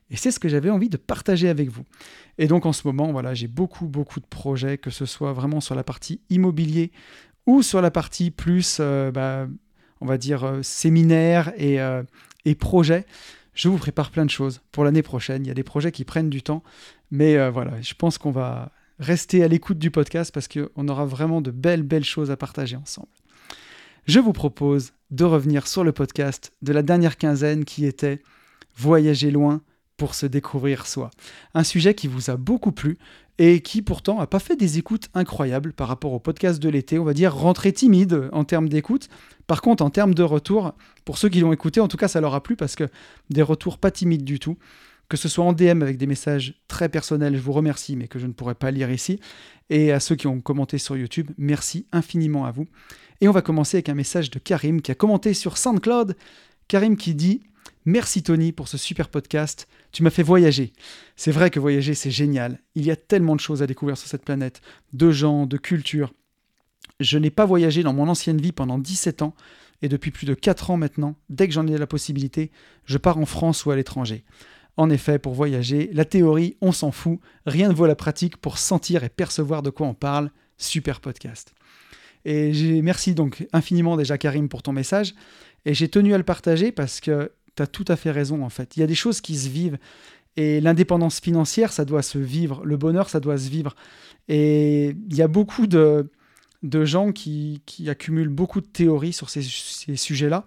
Et 0.10 0.16
c'est 0.16 0.32
ce 0.32 0.40
que 0.40 0.48
j'avais 0.48 0.70
envie 0.70 0.90
de 0.90 0.98
partager 0.98 1.50
avec 1.50 1.70
vous. 1.70 1.84
Et 2.38 2.48
donc 2.48 2.66
en 2.66 2.74
ce 2.74 2.88
moment, 2.88 3.12
voilà, 3.12 3.34
j'ai 3.34 3.48
beaucoup, 3.48 3.88
beaucoup 3.88 4.20
de 4.20 4.26
projets, 4.26 4.78
que 4.78 4.90
ce 4.90 5.06
soit 5.06 5.34
vraiment 5.34 5.60
sur 5.60 5.76
la 5.76 5.84
partie 5.84 6.22
immobilier 6.30 6.92
ou 7.46 7.62
sur 7.62 7.82
la 7.82 7.92
partie 7.92 8.32
plus, 8.32 8.78
euh, 8.80 9.12
bah, 9.12 9.48
on 10.00 10.06
va 10.06 10.18
dire, 10.18 10.44
euh, 10.46 10.64
séminaire 10.64 11.52
et, 11.58 11.78
et 12.46 12.56
projets 12.56 13.06
je 13.58 13.70
vous 13.70 13.78
prépare 13.78 14.12
plein 14.12 14.24
de 14.24 14.30
choses 14.30 14.62
pour 14.72 14.86
l'année 14.86 15.02
prochaine. 15.02 15.44
Il 15.44 15.48
y 15.48 15.52
a 15.52 15.56
des 15.56 15.64
projets 15.64 15.92
qui 15.92 16.06
prennent 16.06 16.30
du 16.30 16.44
temps, 16.44 16.64
mais 17.12 17.38
euh, 17.38 17.50
voilà, 17.50 17.82
je 17.82 17.94
pense 17.96 18.18
qu'on 18.18 18.32
va 18.32 18.72
rester 19.00 19.44
à 19.44 19.48
l'écoute 19.48 19.80
du 19.80 19.92
podcast 19.92 20.32
parce 20.34 20.48
qu'on 20.48 20.88
aura 20.88 21.06
vraiment 21.06 21.42
de 21.42 21.52
belles, 21.52 21.84
belles 21.84 22.06
choses 22.06 22.32
à 22.32 22.38
partager 22.38 22.76
ensemble. 22.76 23.10
Je 24.08 24.22
vous 24.22 24.32
propose 24.32 24.94
de 25.12 25.26
revenir 25.26 25.68
sur 25.68 25.84
le 25.84 25.92
podcast 25.92 26.54
de 26.62 26.72
la 26.72 26.82
dernière 26.82 27.18
quinzaine 27.18 27.66
qui 27.66 27.86
était 27.86 28.22
Voyager 28.78 29.32
loin 29.32 29.62
pour 29.98 30.16
se 30.16 30.26
découvrir 30.26 30.86
soi. 30.88 31.10
Un 31.54 31.66
sujet 31.66 31.94
qui 31.94 32.08
vous 32.08 32.30
a 32.30 32.38
beaucoup 32.38 32.72
plu 32.72 32.98
et 33.38 33.60
qui 33.60 33.82
pourtant 33.82 34.20
n'a 34.20 34.28
pas 34.28 34.40
fait 34.40 34.56
des 34.56 34.78
écoutes 34.78 35.10
incroyables 35.14 35.74
par 35.74 35.90
rapport 35.90 36.14
au 36.14 36.20
podcast 36.20 36.64
de 36.64 36.70
l'été, 36.70 37.00
on 37.00 37.04
va 37.04 37.14
dire 37.14 37.36
rentrée 37.36 37.74
timide 37.74 38.30
en 38.32 38.46
termes 38.46 38.70
d'écoute. 38.70 39.10
Par 39.46 39.62
contre, 39.62 39.84
en 39.84 39.90
termes 39.90 40.14
de 40.14 40.24
retour, 40.24 40.74
pour 41.04 41.18
ceux 41.18 41.28
qui 41.28 41.42
l'ont 41.42 41.52
écouté, 41.52 41.82
en 41.82 41.90
tout 41.90 41.98
cas, 41.98 42.08
ça 42.08 42.22
leur 42.22 42.34
a 42.34 42.42
plu 42.42 42.56
parce 42.56 42.78
que 42.78 42.88
des 43.30 43.42
retours 43.42 43.78
pas 43.78 43.92
timides 43.92 44.24
du 44.24 44.40
tout. 44.40 44.58
Que 45.10 45.18
ce 45.18 45.28
soit 45.28 45.44
en 45.44 45.52
DM 45.52 45.82
avec 45.82 45.98
des 45.98 46.08
messages 46.08 46.62
très 46.70 46.88
personnels, 46.88 47.36
je 47.36 47.42
vous 47.42 47.54
remercie, 47.54 47.98
mais 47.98 48.08
que 48.08 48.20
je 48.20 48.28
ne 48.28 48.34
pourrais 48.34 48.56
pas 48.56 48.72
lire 48.72 48.90
ici. 48.90 49.20
Et 49.70 49.92
à 49.92 50.00
ceux 50.00 50.16
qui 50.16 50.28
ont 50.28 50.40
commenté 50.40 50.78
sur 50.78 50.96
YouTube, 50.96 51.32
merci 51.38 51.86
infiniment 51.92 52.46
à 52.46 52.52
vous. 52.52 52.68
Et 53.20 53.28
on 53.28 53.32
va 53.32 53.42
commencer 53.42 53.78
avec 53.78 53.90
un 53.90 53.96
message 53.96 54.30
de 54.30 54.40
Karim 54.40 54.82
qui 54.82 54.92
a 54.92 54.96
commenté 54.96 55.34
sur 55.34 55.58
SoundCloud. 55.58 56.16
Karim 56.68 56.98
qui 56.98 57.16
dit 57.16 57.42
Merci 57.86 58.22
Tony 58.22 58.52
pour 58.52 58.68
ce 58.68 58.78
super 58.78 59.10
podcast. 59.10 59.68
Tu 59.92 60.04
m'as 60.04 60.10
fait 60.10 60.24
voyager. 60.24 60.74
C'est 61.16 61.32
vrai 61.32 61.50
que 61.50 61.60
voyager, 61.60 61.94
c'est 61.94 62.12
génial. 62.12 62.60
Il 62.76 62.86
y 62.86 62.92
a 62.92 62.96
tellement 62.96 63.36
de 63.36 63.40
choses 63.40 63.64
à 63.64 63.68
découvrir 63.68 63.98
sur 63.98 64.08
cette 64.08 64.26
planète, 64.26 64.62
de 64.94 65.10
gens, 65.10 65.46
de 65.46 65.58
cultures. 65.58 66.14
Je 67.00 67.18
n'ai 67.18 67.30
pas 67.30 67.46
voyagé 67.46 67.84
dans 67.84 67.94
mon 67.94 68.10
ancienne 68.10 68.42
vie 68.42 68.52
pendant 68.52 68.78
17 68.78 69.22
ans, 69.22 69.36
et 69.82 69.90
depuis 69.90 70.12
plus 70.12 70.26
de 70.26 70.34
4 70.34 70.72
ans 70.72 70.78
maintenant, 70.78 71.16
dès 71.30 71.48
que 71.48 71.54
j'en 71.54 71.66
ai 71.66 71.78
la 71.78 71.88
possibilité, 71.88 72.52
je 72.86 72.98
pars 72.98 73.18
en 73.18 73.26
France 73.26 73.66
ou 73.66 73.72
à 73.72 73.76
l'étranger. 73.76 74.26
En 74.76 74.90
effet, 74.90 75.18
pour 75.18 75.34
voyager, 75.34 75.90
la 75.94 76.06
théorie, 76.06 76.58
on 76.62 76.72
s'en 76.72 76.92
fout, 76.92 77.20
rien 77.46 77.70
ne 77.70 77.74
vaut 77.74 77.88
la 77.88 77.96
pratique 77.96 78.38
pour 78.38 78.58
sentir 78.58 79.04
et 79.04 79.10
percevoir 79.10 79.64
de 79.64 79.70
quoi 79.70 79.88
on 79.88 79.94
parle. 79.94 80.32
Super 80.58 81.00
podcast. 81.00 81.57
Et 82.30 82.82
merci 82.82 83.14
donc 83.14 83.48
infiniment 83.54 83.96
déjà 83.96 84.18
Karim 84.18 84.50
pour 84.50 84.62
ton 84.62 84.74
message. 84.74 85.16
Et 85.66 85.74
j'ai 85.74 85.88
tenu 85.88 86.14
à 86.14 86.18
le 86.18 86.26
partager 86.26 86.74
parce 86.74 87.00
que 87.00 87.32
tu 87.56 87.64
as 87.64 87.68
tout 87.68 87.86
à 87.88 87.96
fait 87.96 88.12
raison 88.12 88.44
en 88.44 88.50
fait. 88.50 88.76
Il 88.76 88.82
y 88.82 88.84
a 88.84 88.88
des 88.88 88.96
choses 88.96 89.22
qui 89.22 89.38
se 89.38 89.48
vivent. 89.48 89.78
Et 90.36 90.60
l'indépendance 90.60 91.22
financière, 91.22 91.72
ça 91.72 91.86
doit 91.86 92.02
se 92.04 92.18
vivre. 92.18 92.64
Le 92.66 92.76
bonheur, 92.76 93.10
ça 93.10 93.22
doit 93.22 93.38
se 93.38 93.50
vivre. 93.50 93.76
Et 94.28 94.90
il 95.10 95.16
y 95.16 95.22
a 95.22 95.30
beaucoup 95.30 95.68
de, 95.68 96.12
de 96.64 96.84
gens 96.84 97.14
qui, 97.14 97.62
accumulent 97.88 98.28
beaucoup 98.28 98.60
de 98.60 98.68
théories 98.68 99.14
sur 99.14 99.30
ces, 99.30 99.42
sujets-là. 99.96 100.46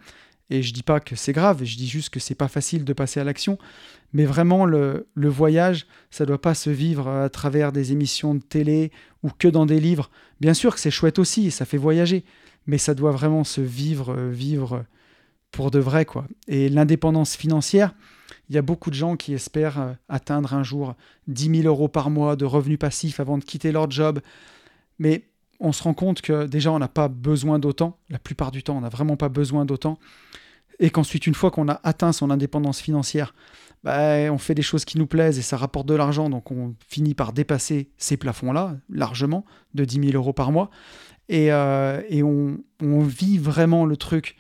Et 0.51 0.63
je 0.63 0.73
dis 0.73 0.83
pas 0.83 1.01
que 1.01 1.17
c'est 1.17 1.33
grave, 1.33 1.65
je 1.65 1.77
dis 1.77 1.89
juste 1.89 2.11
que 2.11 2.21
c'est 2.21 2.35
pas 2.35 2.49
facile 2.49 2.85
de 2.85 2.93
passer 2.93 3.21
à 3.21 3.25
l'action. 3.25 3.59
Mais 4.13 4.25
vraiment, 4.25 4.65
le, 4.65 5.07
voyage, 5.15 5.87
ça 6.11 6.27
doit 6.27 6.41
pas 6.41 6.55
se 6.55 6.71
vivre 6.71 7.09
à 7.09 7.29
travers 7.29 7.71
des 7.71 7.93
émissions 7.93 8.35
de 8.35 8.43
télé 8.43 8.91
ou 9.23 9.31
que 9.31 9.47
dans 9.47 9.67
des 9.67 9.79
livres. 9.79 10.11
Bien 10.41 10.55
sûr 10.55 10.75
que 10.75 10.81
c'est 10.81 10.91
chouette 10.91 11.21
aussi, 11.21 11.51
ça 11.53 11.65
fait 11.65 11.77
voyager, 11.77 12.25
mais 12.67 12.79
ça 12.79 12.95
doit 12.95 13.13
vraiment 13.13 13.45
se 13.45 13.61
vivre, 13.61 14.15
vivre 14.31 14.85
pour 15.53 15.71
de 15.71 15.79
vrai, 15.79 16.05
quoi. 16.05 16.27
Et 16.49 16.69
l'indépendance 16.69 17.37
financière, 17.37 17.95
il 18.49 18.55
y 18.55 18.59
a 18.59 18.63
beaucoup 18.63 18.91
de 18.91 18.95
gens 18.95 19.17
qui 19.17 19.33
espèrent 19.33 19.81
euh, 19.81 19.93
atteindre 20.09 20.55
un 20.55 20.63
jour 20.63 20.95
10 21.29 21.63
000 21.63 21.69
euros 21.69 21.89
par 21.89 22.11
mois 22.11 22.37
de 22.37 22.45
revenus 22.45 22.79
passifs 22.79 23.21
avant 23.21 23.39
de 23.39 23.45
quitter 23.45 23.73
leur 23.73 23.91
job. 23.91 24.21
Mais 24.99 25.30
on 25.61 25.73
se 25.73 25.83
rend 25.83 25.95
compte 25.95 26.23
que 26.23 26.47
déjà, 26.47 26.73
on 26.73 26.79
n'a 26.79 26.89
pas 26.89 27.09
besoin 27.09 27.59
d'autant. 27.59 27.99
La 28.09 28.19
plupart 28.19 28.51
du 28.51 28.63
temps, 28.63 28.77
on 28.79 28.81
n'a 28.81 28.89
vraiment 28.89 29.17
pas 29.17 29.29
besoin 29.29 29.67
d'autant. 29.67 29.99
Et 30.79 30.89
qu'ensuite, 30.89 31.27
une 31.27 31.35
fois 31.35 31.51
qu'on 31.51 31.69
a 31.69 31.81
atteint 31.85 32.13
son 32.13 32.31
indépendance 32.31 32.81
financière, 32.81 33.35
bah, 33.85 34.33
on 34.33 34.39
fait 34.39 34.55
des 34.55 34.63
choses 34.63 34.87
qui 34.87 34.99
nous 34.99 35.07
plaisent 35.07 35.39
et 35.39 35.43
ça 35.43 35.59
rapporte 35.59 35.87
de 35.87 35.95
l'argent. 35.95 36.31
Donc, 36.31 36.51
on 36.51 36.75
finit 36.89 37.15
par 37.15 37.35
dépasser 37.35 37.91
ces 37.99 38.17
plafonds-là, 38.17 38.77
largement, 38.89 39.45
de 39.75 39.85
10 39.85 40.11
000 40.11 40.13
euros 40.15 40.33
par 40.33 40.51
mois. 40.51 40.71
Et, 41.29 41.53
euh, 41.53 42.01
on, 42.81 43.03
vit 43.03 43.37
vraiment 43.37 43.85
le 43.85 43.97
truc. 43.99 44.37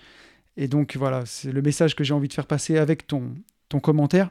Et 0.56 0.68
donc, 0.68 0.96
voilà, 0.96 1.26
c'est 1.26 1.52
le 1.52 1.60
message 1.60 1.94
que 1.94 2.02
j'ai 2.02 2.14
envie 2.14 2.28
de 2.28 2.32
faire 2.32 2.46
passer 2.46 2.78
avec 2.78 3.06
ton, 3.06 3.34
ton 3.68 3.78
commentaire. 3.78 4.30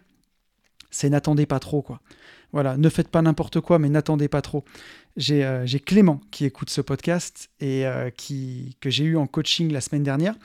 C'est 0.89 1.09
n'attendez 1.09 1.45
pas 1.45 1.59
trop, 1.59 1.83
quoi. 1.83 2.01
Voilà, 2.51 2.77
ne 2.77 2.89
faites 2.89 3.09
pas 3.09 3.21
n'importe 3.21 3.61
quoi, 3.61 3.77
mais 3.77 3.89
n'attendez 3.89 4.27
pas 4.27 4.41
trop. 4.41 4.63
J'ai 5.17 5.43
euh, 5.43 5.65
Clément 5.85 6.21
qui 6.31 6.45
écoute 6.45 6.69
ce 6.69 6.81
podcast 6.81 7.49
et 7.59 7.85
euh, 7.85 8.09
qui, 8.09 8.77
que 8.79 8.89
j'ai 8.89 9.03
eu 9.03 9.17
en 9.17 9.27
coaching 9.27 9.71
la 9.71 9.81
semaine 9.81 10.03
dernière. 10.03 10.35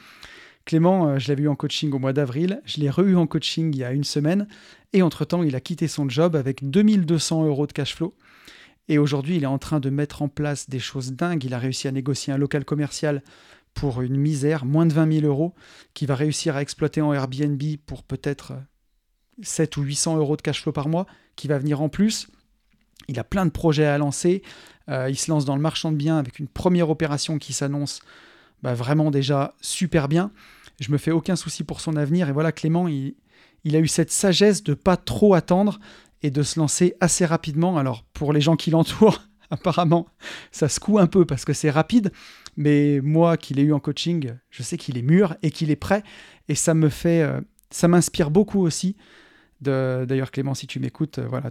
Clément, 0.64 1.09
euh, 1.09 1.18
je 1.18 1.29
l'avais 1.29 1.42
eu 1.42 1.48
en 1.48 1.57
coaching 1.57 1.92
au 1.92 1.98
mois 1.98 2.12
d'avril, 2.12 2.61
je 2.64 2.81
l'ai 2.81 2.88
re-eu 2.88 3.16
en 3.16 3.27
coaching 3.27 3.74
il 3.74 3.79
y 3.79 3.85
a 3.85 3.92
une 3.92 4.05
semaine, 4.05 4.48
et 4.92 5.03
entre-temps, 5.03 5.42
il 5.42 5.55
a 5.55 5.61
quitté 5.61 5.88
son 5.88 6.09
job 6.09 6.37
avec 6.37 6.68
2200 6.68 7.44
euros 7.44 7.66
de 7.66 7.72
cash 7.72 7.94
flow. 7.94 8.14
Et 8.88 8.98
aujourd'hui, 8.98 9.37
il 9.37 9.42
est 9.42 9.46
en 9.46 9.59
train 9.59 9.81
de 9.81 9.90
mettre 9.90 10.22
en 10.22 10.29
place 10.29 10.68
des 10.68 10.79
choses 10.79 11.12
dingues. 11.12 11.44
Il 11.44 11.55
a 11.55 11.59
réussi 11.59 11.88
à 11.88 11.92
négocier 11.92 12.33
un 12.33 12.38
local 12.38 12.64
commercial 12.64 13.22
pour 13.72 14.03
une 14.03 14.16
misère, 14.16 14.64
moins 14.64 14.87
de 14.87 14.92
20 14.92 15.20
000 15.20 15.27
euros, 15.27 15.55
qu'il 15.94 16.09
va 16.09 16.14
réussir 16.14 16.57
à 16.57 16.62
exploiter 16.62 17.00
en 17.00 17.12
Airbnb 17.12 17.62
pour 17.87 18.03
peut-être 18.03 18.53
7 19.42 19.77
ou 19.79 19.83
800 19.83 20.18
euros 20.18 20.37
de 20.37 20.42
cash 20.42 20.62
flow 20.62 20.72
par 20.72 20.88
mois 20.88 21.07
qui 21.35 21.48
va 21.48 21.59
venir 21.59 21.81
en 21.81 21.88
plus. 21.88 22.29
Il 23.08 23.18
a 23.18 23.24
plein 23.24 23.46
de 23.46 23.50
projets 23.50 23.86
à 23.86 23.98
lancer. 23.98 24.42
Euh, 24.88 25.08
il 25.08 25.16
se 25.16 25.30
lance 25.30 25.44
dans 25.44 25.56
le 25.56 25.62
marchand 25.62 25.92
de 25.92 25.96
biens 25.96 26.18
avec 26.18 26.38
une 26.38 26.48
première 26.48 26.90
opération 26.90 27.38
qui 27.38 27.52
s'annonce 27.52 28.00
bah, 28.62 28.74
vraiment 28.74 29.10
déjà 29.10 29.54
super 29.60 30.08
bien. 30.08 30.30
Je 30.80 30.90
me 30.90 30.98
fais 30.98 31.10
aucun 31.10 31.36
souci 31.36 31.64
pour 31.64 31.80
son 31.80 31.96
avenir. 31.96 32.28
Et 32.28 32.32
voilà, 32.32 32.52
Clément, 32.52 32.88
il, 32.88 33.14
a 33.66 33.78
eu 33.78 33.88
cette 33.88 34.10
sagesse 34.10 34.62
de 34.62 34.74
pas 34.74 34.96
trop 34.96 35.34
attendre 35.34 35.78
et 36.22 36.30
de 36.30 36.42
se 36.42 36.58
lancer 36.58 36.96
assez 37.00 37.24
rapidement. 37.24 37.78
Alors, 37.78 38.04
pour 38.12 38.32
les 38.32 38.40
gens 38.40 38.56
qui 38.56 38.70
l'entourent, 38.70 39.22
apparemment, 39.50 40.06
ça 40.50 40.68
se 40.68 40.80
coud 40.80 41.00
un 41.00 41.06
peu 41.06 41.24
parce 41.24 41.44
que 41.44 41.52
c'est 41.52 41.70
rapide. 41.70 42.12
Mais 42.56 43.00
moi, 43.02 43.36
qui 43.36 43.54
l'ai 43.54 43.62
eu 43.62 43.72
en 43.72 43.80
coaching, 43.80 44.32
je 44.50 44.62
sais 44.62 44.76
qu'il 44.76 44.96
est 44.96 45.02
mûr 45.02 45.36
et 45.42 45.50
qu'il 45.50 45.70
est 45.70 45.76
prêt. 45.76 46.02
Et 46.48 46.54
ça 46.54 46.74
me 46.74 46.88
fait, 46.88 47.22
euh, 47.22 47.40
ça 47.70 47.88
m'inspire 47.88 48.30
beaucoup 48.30 48.60
aussi 48.60 48.96
D'ailleurs, 49.64 50.31
Clément, 50.31 50.55
si 50.55 50.66
tu 50.66 50.81
m'écoutes, 50.81 51.18
euh, 51.18 51.27
voilà, 51.29 51.50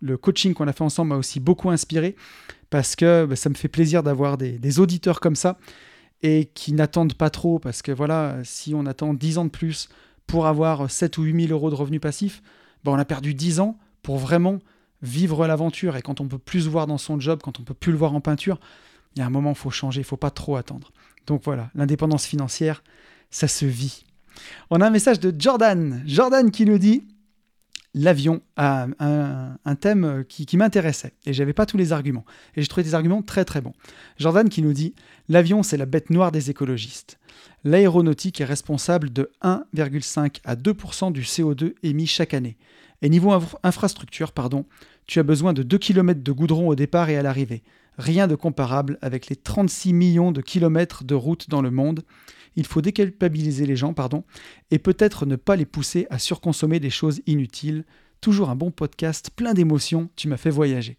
le, 0.00 0.16
coaching 0.16 0.54
qu'on 0.54 0.68
a 0.68 0.72
fait 0.72 0.84
ensemble 0.84 1.10
m'a 1.10 1.16
aussi 1.16 1.40
beaucoup 1.40 1.70
inspiré 1.70 2.16
parce 2.70 2.96
que 2.96 3.26
bah, 3.26 3.36
ça 3.36 3.50
me 3.50 3.54
fait 3.54 3.68
plaisir 3.68 4.02
d'avoir 4.02 4.38
des, 4.38 4.80
auditeurs 4.80 5.20
comme 5.20 5.36
ça 5.36 5.58
et 6.22 6.46
qui 6.54 6.72
n'attendent 6.72 7.14
pas 7.14 7.30
trop 7.30 7.58
parce 7.58 7.82
que 7.82 7.92
voilà, 7.92 8.38
si 8.44 8.74
on 8.74 8.86
attend 8.86 9.14
10 9.14 9.38
ans 9.38 9.44
de 9.44 9.50
plus 9.50 9.88
pour 10.26 10.46
avoir 10.46 10.90
7 10.90 11.18
ou 11.18 11.22
8 11.22 11.48
000 11.48 11.52
euros 11.52 11.70
de 11.70 11.74
revenus 11.74 12.00
passifs, 12.00 12.42
bah, 12.84 12.92
on 12.92 12.98
a 12.98 13.04
perdu 13.04 13.34
10 13.34 13.60
ans 13.60 13.78
pour 14.02 14.18
vraiment 14.18 14.58
vivre 15.02 15.46
l'aventure. 15.46 15.96
Et 15.96 16.02
quand 16.02 16.20
on 16.20 16.28
peut 16.28 16.38
plus 16.38 16.62
se 16.62 16.68
voir 16.68 16.86
dans 16.86 16.98
son 16.98 17.18
job, 17.18 17.40
quand 17.42 17.60
on 17.60 17.62
peut 17.62 17.74
plus 17.74 17.92
le 17.92 17.98
voir 17.98 18.14
en 18.14 18.20
peinture, 18.20 18.58
il 19.16 19.20
y 19.20 19.22
a 19.22 19.26
un 19.26 19.30
moment, 19.30 19.50
il 19.50 19.56
faut 19.56 19.70
changer, 19.70 20.00
il 20.00 20.04
faut 20.04 20.16
pas 20.16 20.30
trop 20.30 20.56
attendre. 20.56 20.92
Donc 21.26 21.42
voilà, 21.44 21.70
l'indépendance 21.74 22.26
financière, 22.26 22.82
ça 23.30 23.48
se 23.48 23.64
vit. 23.64 24.04
On 24.70 24.80
a 24.80 24.86
un 24.86 24.90
message 24.90 25.20
de 25.20 25.34
Jordan. 25.36 26.02
Jordan 26.06 26.50
qui 26.50 26.64
nous 26.64 26.78
dit 26.78 27.04
L'avion 27.92 28.40
a 28.56 28.86
un, 29.00 29.74
thème 29.74 30.24
qui, 30.28 30.56
m'intéressait 30.56 31.12
et 31.26 31.32
j'avais 31.32 31.52
pas 31.52 31.66
tous 31.66 31.76
les 31.76 31.92
arguments. 31.92 32.24
Et 32.54 32.62
j'ai 32.62 32.68
trouvé 32.68 32.84
des 32.84 32.94
arguments 32.94 33.22
très 33.22 33.44
très 33.44 33.60
bons. 33.60 33.72
Jordan 34.16 34.48
qui 34.48 34.62
nous 34.62 34.72
dit 34.72 34.94
L'avion, 35.28 35.64
c'est 35.64 35.76
la 35.76 35.86
bête 35.86 36.10
noire 36.10 36.30
des 36.30 36.50
écologistes. 36.50 37.18
L'aéronautique 37.64 38.40
est 38.40 38.44
responsable 38.44 39.12
de 39.12 39.30
1,5 39.42 40.36
à 40.44 40.54
2% 40.54 41.12
du 41.12 41.22
CO2 41.22 41.74
émis 41.82 42.06
chaque 42.06 42.32
année. 42.32 42.56
Et 43.02 43.08
niveau 43.08 43.32
infrastructure, 43.62 44.32
pardon, 44.32 44.66
tu 45.06 45.18
as 45.18 45.24
besoin 45.24 45.52
de 45.52 45.62
2 45.62 45.78
km 45.78 46.22
de 46.22 46.32
goudron 46.32 46.68
au 46.68 46.76
départ 46.76 47.10
et 47.10 47.16
à 47.16 47.22
l'arrivée. 47.22 47.62
Rien 47.98 48.28
de 48.28 48.36
comparable 48.36 48.98
avec 49.02 49.26
les 49.28 49.36
36 49.36 49.92
millions 49.92 50.32
de 50.32 50.40
kilomètres 50.40 51.02
de 51.02 51.14
route 51.14 51.50
dans 51.50 51.60
le 51.60 51.70
monde. 51.70 52.02
Il 52.56 52.66
faut 52.66 52.80
déculpabiliser 52.80 53.66
les 53.66 53.76
gens, 53.76 53.94
pardon, 53.94 54.24
et 54.70 54.78
peut-être 54.78 55.26
ne 55.26 55.36
pas 55.36 55.56
les 55.56 55.66
pousser 55.66 56.06
à 56.10 56.18
surconsommer 56.18 56.80
des 56.80 56.90
choses 56.90 57.20
inutiles. 57.26 57.84
Toujours 58.20 58.50
un 58.50 58.56
bon 58.56 58.70
podcast, 58.70 59.30
plein 59.34 59.54
d'émotions, 59.54 60.10
tu 60.16 60.28
m'as 60.28 60.36
fait 60.36 60.50
voyager. 60.50 60.98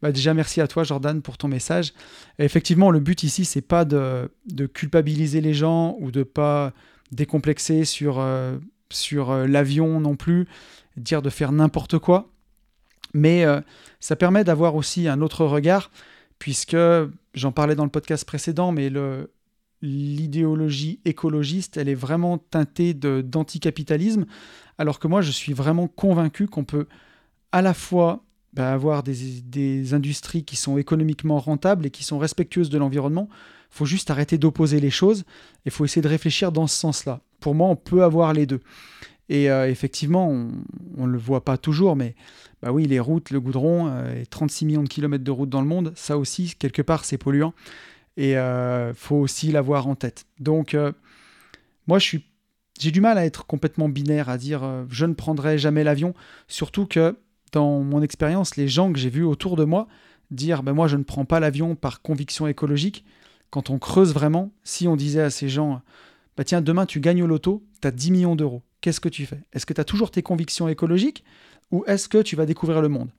Bah 0.00 0.12
déjà, 0.12 0.32
merci 0.32 0.60
à 0.60 0.68
toi, 0.68 0.84
Jordan, 0.84 1.22
pour 1.22 1.38
ton 1.38 1.48
message. 1.48 1.92
effectivement, 2.38 2.90
le 2.90 3.00
but 3.00 3.22
ici, 3.22 3.44
c'est 3.44 3.62
pas 3.62 3.84
de, 3.84 4.30
culpabiliser 4.72 5.40
les 5.40 5.54
gens 5.54 5.96
ou 6.00 6.10
de 6.10 6.22
pas 6.22 6.72
décomplexer 7.10 7.84
sur, 7.84 8.18
euh, 8.20 8.58
sur 8.90 9.30
euh, 9.30 9.46
l'avion 9.46 9.98
non 9.98 10.14
plus, 10.14 10.46
dire 10.96 11.22
de 11.22 11.30
faire 11.30 11.52
n'importe 11.52 11.98
quoi. 11.98 12.30
Mais 13.14 13.44
euh, 13.44 13.60
ça 13.98 14.14
permet 14.14 14.44
d'avoir 14.44 14.74
aussi 14.74 15.08
un 15.08 15.20
autre 15.20 15.44
regard, 15.46 15.90
puisque 16.38 16.76
j'en 17.34 17.52
parlais 17.52 17.74
dans 17.74 17.84
le 17.84 17.90
podcast 17.90 18.24
précédent, 18.24 18.70
mais 18.70 18.90
le, 18.90 19.30
l'idéologie 19.82 21.00
écologiste, 21.04 21.76
elle 21.76 21.88
est 21.88 21.94
vraiment 21.94 22.38
teintée 22.38 22.94
d'anticapitalisme, 22.94 24.26
alors 24.78 24.98
que 24.98 25.08
moi, 25.08 25.22
je 25.22 25.30
suis 25.30 25.52
vraiment 25.52 25.88
convaincu 25.88 26.46
qu'on 26.46 26.64
peut 26.64 26.86
à 27.52 27.62
la 27.62 27.74
fois 27.74 28.24
bah, 28.52 28.72
avoir 28.72 29.02
des, 29.02 29.94
industries 29.94 30.44
qui 30.44 30.56
sont 30.56 30.78
économiquement 30.78 31.38
rentables 31.38 31.86
et 31.86 31.90
qui 31.90 32.04
sont 32.04 32.18
respectueuses 32.18 32.70
de 32.70 32.78
l'environnement. 32.78 33.28
Il 33.30 33.76
faut 33.76 33.86
juste 33.86 34.10
arrêter 34.10 34.38
d'opposer 34.38 34.80
les 34.80 34.90
choses 34.90 35.20
et 35.20 35.66
il 35.66 35.70
faut 35.70 35.84
essayer 35.84 36.02
de 36.02 36.08
réfléchir 36.08 36.52
dans 36.52 36.66
ce 36.66 36.76
sens-là. 36.76 37.20
Pour 37.40 37.54
moi, 37.54 37.68
on 37.68 37.76
peut 37.76 38.02
avoir 38.02 38.32
les 38.32 38.46
deux. 38.46 38.60
Et 39.28 39.50
euh, 39.50 39.68
effectivement, 39.68 40.28
on 40.28 41.06
ne 41.06 41.12
le 41.12 41.18
voit 41.18 41.44
pas 41.44 41.58
toujours, 41.58 41.94
mais 41.96 42.14
bah 42.62 42.72
oui, 42.72 42.86
les 42.86 42.98
routes, 42.98 43.30
le 43.30 43.40
goudron, 43.40 43.88
euh, 43.88 44.22
et 44.22 44.26
36 44.26 44.64
millions 44.64 44.82
de 44.82 44.88
kilomètres 44.88 45.24
de 45.24 45.30
routes 45.30 45.50
dans 45.50 45.60
le 45.60 45.66
monde, 45.66 45.92
ça 45.94 46.16
aussi, 46.16 46.54
quelque 46.58 46.82
part, 46.82 47.04
c'est 47.04 47.18
polluant. 47.18 47.52
Et 48.18 48.32
il 48.32 48.36
euh, 48.36 48.92
faut 48.92 49.16
aussi 49.16 49.50
l'avoir 49.50 49.86
en 49.86 49.94
tête. 49.94 50.26
Donc, 50.38 50.76
moi, 51.86 51.98
je 51.98 52.04
suis, 52.04 52.24
j'ai 52.78 52.90
du 52.90 53.00
mal 53.00 53.16
à 53.16 53.24
être 53.24 53.46
complètement 53.46 53.88
binaire, 53.88 54.28
à 54.28 54.36
dire 54.36 54.62
je 54.90 55.06
ne 55.06 55.14
prendrai 55.14 55.56
jamais 55.56 55.84
l'avion, 55.84 56.14
surtout 56.46 56.84
que 56.84 57.16
dans 57.52 57.80
mon 57.80 58.02
expérience, 58.02 58.56
les 58.56 58.68
gens 58.68 58.92
que 58.92 58.98
j'ai 58.98 59.08
vus 59.08 59.24
autour 59.24 59.56
de 59.56 59.64
moi 59.64 59.88
dire 60.30 60.62
ben 60.62 60.72
moi 60.72 60.88
je 60.88 60.96
ne 60.96 61.02
prends 61.02 61.24
pas 61.24 61.40
l'avion 61.40 61.74
par 61.74 62.02
conviction 62.02 62.46
écologique, 62.46 63.04
quand 63.50 63.70
on 63.70 63.78
creuse 63.78 64.12
vraiment, 64.12 64.52
si 64.62 64.88
on 64.88 64.96
disait 64.96 65.22
à 65.22 65.30
ces 65.30 65.48
gens 65.48 65.80
bah 66.36 66.44
tiens 66.44 66.60
demain 66.60 66.86
tu 66.86 67.00
gagnes 67.00 67.22
au 67.22 67.26
loto, 67.26 67.64
tu 67.80 67.88
as 67.88 67.90
10 67.90 68.10
millions 68.10 68.36
d'euros, 68.36 68.62
qu'est-ce 68.80 69.00
que 69.00 69.08
tu 69.08 69.26
fais? 69.26 69.40
Est-ce 69.52 69.66
que 69.66 69.72
tu 69.72 69.80
as 69.80 69.84
toujours 69.84 70.10
tes 70.10 70.22
convictions 70.22 70.68
écologiques 70.68 71.24
ou 71.70 71.84
est-ce 71.86 72.08
que 72.08 72.22
tu 72.22 72.36
vas 72.36 72.46
découvrir 72.46 72.82
le 72.82 72.88
monde? 72.88 73.10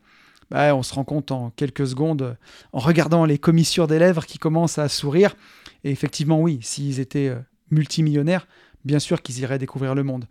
On 0.52 0.84
se 0.84 0.94
rend 0.94 1.04
compte 1.04 1.32
en 1.32 1.52
quelques 1.52 1.88
secondes, 1.88 2.38
en 2.74 2.80
regardant 2.80 3.26
les 3.26 3.38
commissures 3.38 3.88
des 3.88 4.00
lèvres 4.00 4.26
qui 4.26 4.38
commencent 4.38 4.78
à 4.78 4.90
sourire. 4.90 5.36
Et 5.84 5.92
effectivement, 5.92 6.42
oui, 6.42 6.60
s'ils 6.62 7.00
étaient 7.00 7.30
euh, 7.30 7.40
multimillionnaires, 7.72 8.48
bien 8.86 9.00
sûr 9.00 9.22
qu'ils 9.22 9.40
iraient 9.40 9.60
découvrir 9.60 9.96
le 9.96 10.04
monde. 10.04 10.26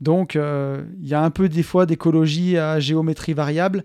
Donc, 0.00 0.36
euh, 0.36 0.84
il 1.00 1.08
y 1.08 1.14
a 1.14 1.22
un 1.22 1.30
peu 1.30 1.48
des 1.48 1.62
fois 1.62 1.86
d'écologie 1.86 2.58
à 2.58 2.80
géométrie 2.80 3.34
variable. 3.34 3.84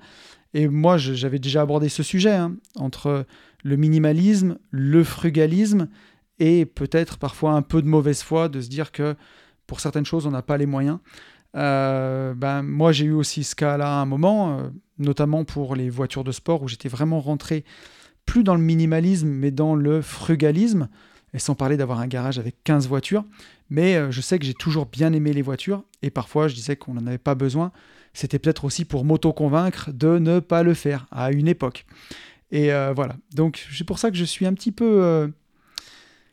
Et 0.54 0.68
moi, 0.68 0.98
j'avais 0.98 1.40
déjà 1.40 1.62
abordé 1.62 1.90
ce 1.90 2.04
sujet, 2.04 2.34
hein, 2.34 2.56
entre 2.76 3.26
le 3.64 3.76
minimalisme, 3.76 4.58
le 4.72 5.04
frugalisme, 5.04 5.88
et 6.40 6.66
peut-être 6.66 7.18
parfois 7.18 7.52
un 7.52 7.62
peu 7.62 7.82
de 7.82 7.88
mauvaise 7.88 8.24
foi 8.24 8.50
de 8.50 8.62
se 8.62 8.70
dire 8.70 8.92
que 8.92 9.16
pour 9.66 9.80
certaines 9.80 10.06
choses, 10.06 10.26
on 10.26 10.32
n'a 10.32 10.42
pas 10.42 10.58
les 10.58 10.66
moyens. 10.66 11.00
Euh, 11.56 12.34
ben, 12.34 12.64
moi, 12.64 12.92
j'ai 12.92 13.06
eu 13.06 13.14
aussi 13.14 13.44
ce 13.44 13.56
cas-là 13.56 13.88
à 13.88 14.02
un 14.02 14.06
moment, 14.06 14.58
euh, 14.58 14.70
notamment 15.00 15.44
pour 15.46 15.76
les 15.76 15.90
voitures 15.90 16.24
de 16.24 16.32
sport, 16.32 16.64
où 16.64 16.68
j'étais 16.68 16.90
vraiment 16.90 17.20
rentré 17.20 17.64
plus 18.26 18.44
dans 18.44 18.56
le 18.56 18.62
minimalisme, 18.62 19.28
mais 19.28 19.52
dans 19.52 19.74
le 19.74 20.02
frugalisme, 20.02 20.90
et 21.34 21.40
sans 21.40 21.56
parler 21.56 21.78
d'avoir 21.78 22.00
un 22.00 22.08
garage 22.08 22.40
avec 22.40 22.56
15 22.64 22.88
voitures. 22.88 23.26
Mais 23.70 23.96
euh, 23.96 24.12
je 24.12 24.22
sais 24.22 24.40
que 24.40 24.46
j'ai 24.46 24.54
toujours 24.54 24.86
bien 24.86 25.14
aimé 25.14 25.34
les 25.34 25.42
voitures 25.42 25.84
et 26.02 26.10
parfois 26.10 26.48
je 26.48 26.56
disais 26.56 26.76
qu'on 26.76 26.94
n'en 26.94 27.06
avait 27.08 27.18
pas 27.18 27.36
besoin. 27.36 27.72
C'était 28.14 28.40
peut-être 28.40 28.66
aussi 28.66 28.86
pour 28.86 29.06
m'auto-convaincre 29.06 29.92
de 29.94 30.20
ne 30.20 30.40
pas 30.40 30.64
le 30.64 30.74
faire 30.74 31.06
à 31.12 31.32
une 31.32 31.48
époque. 31.48 31.86
Et 32.52 32.72
euh, 32.72 32.94
voilà. 32.96 33.18
Donc 33.34 33.66
c'est 33.76 33.84
pour 33.84 34.00
ça 34.00 34.10
que 34.10 34.18
je 34.18 34.24
suis 34.24 34.46
un 34.46 34.54
petit 34.54 34.72
peu. 34.72 35.04
Euh, 35.04 35.28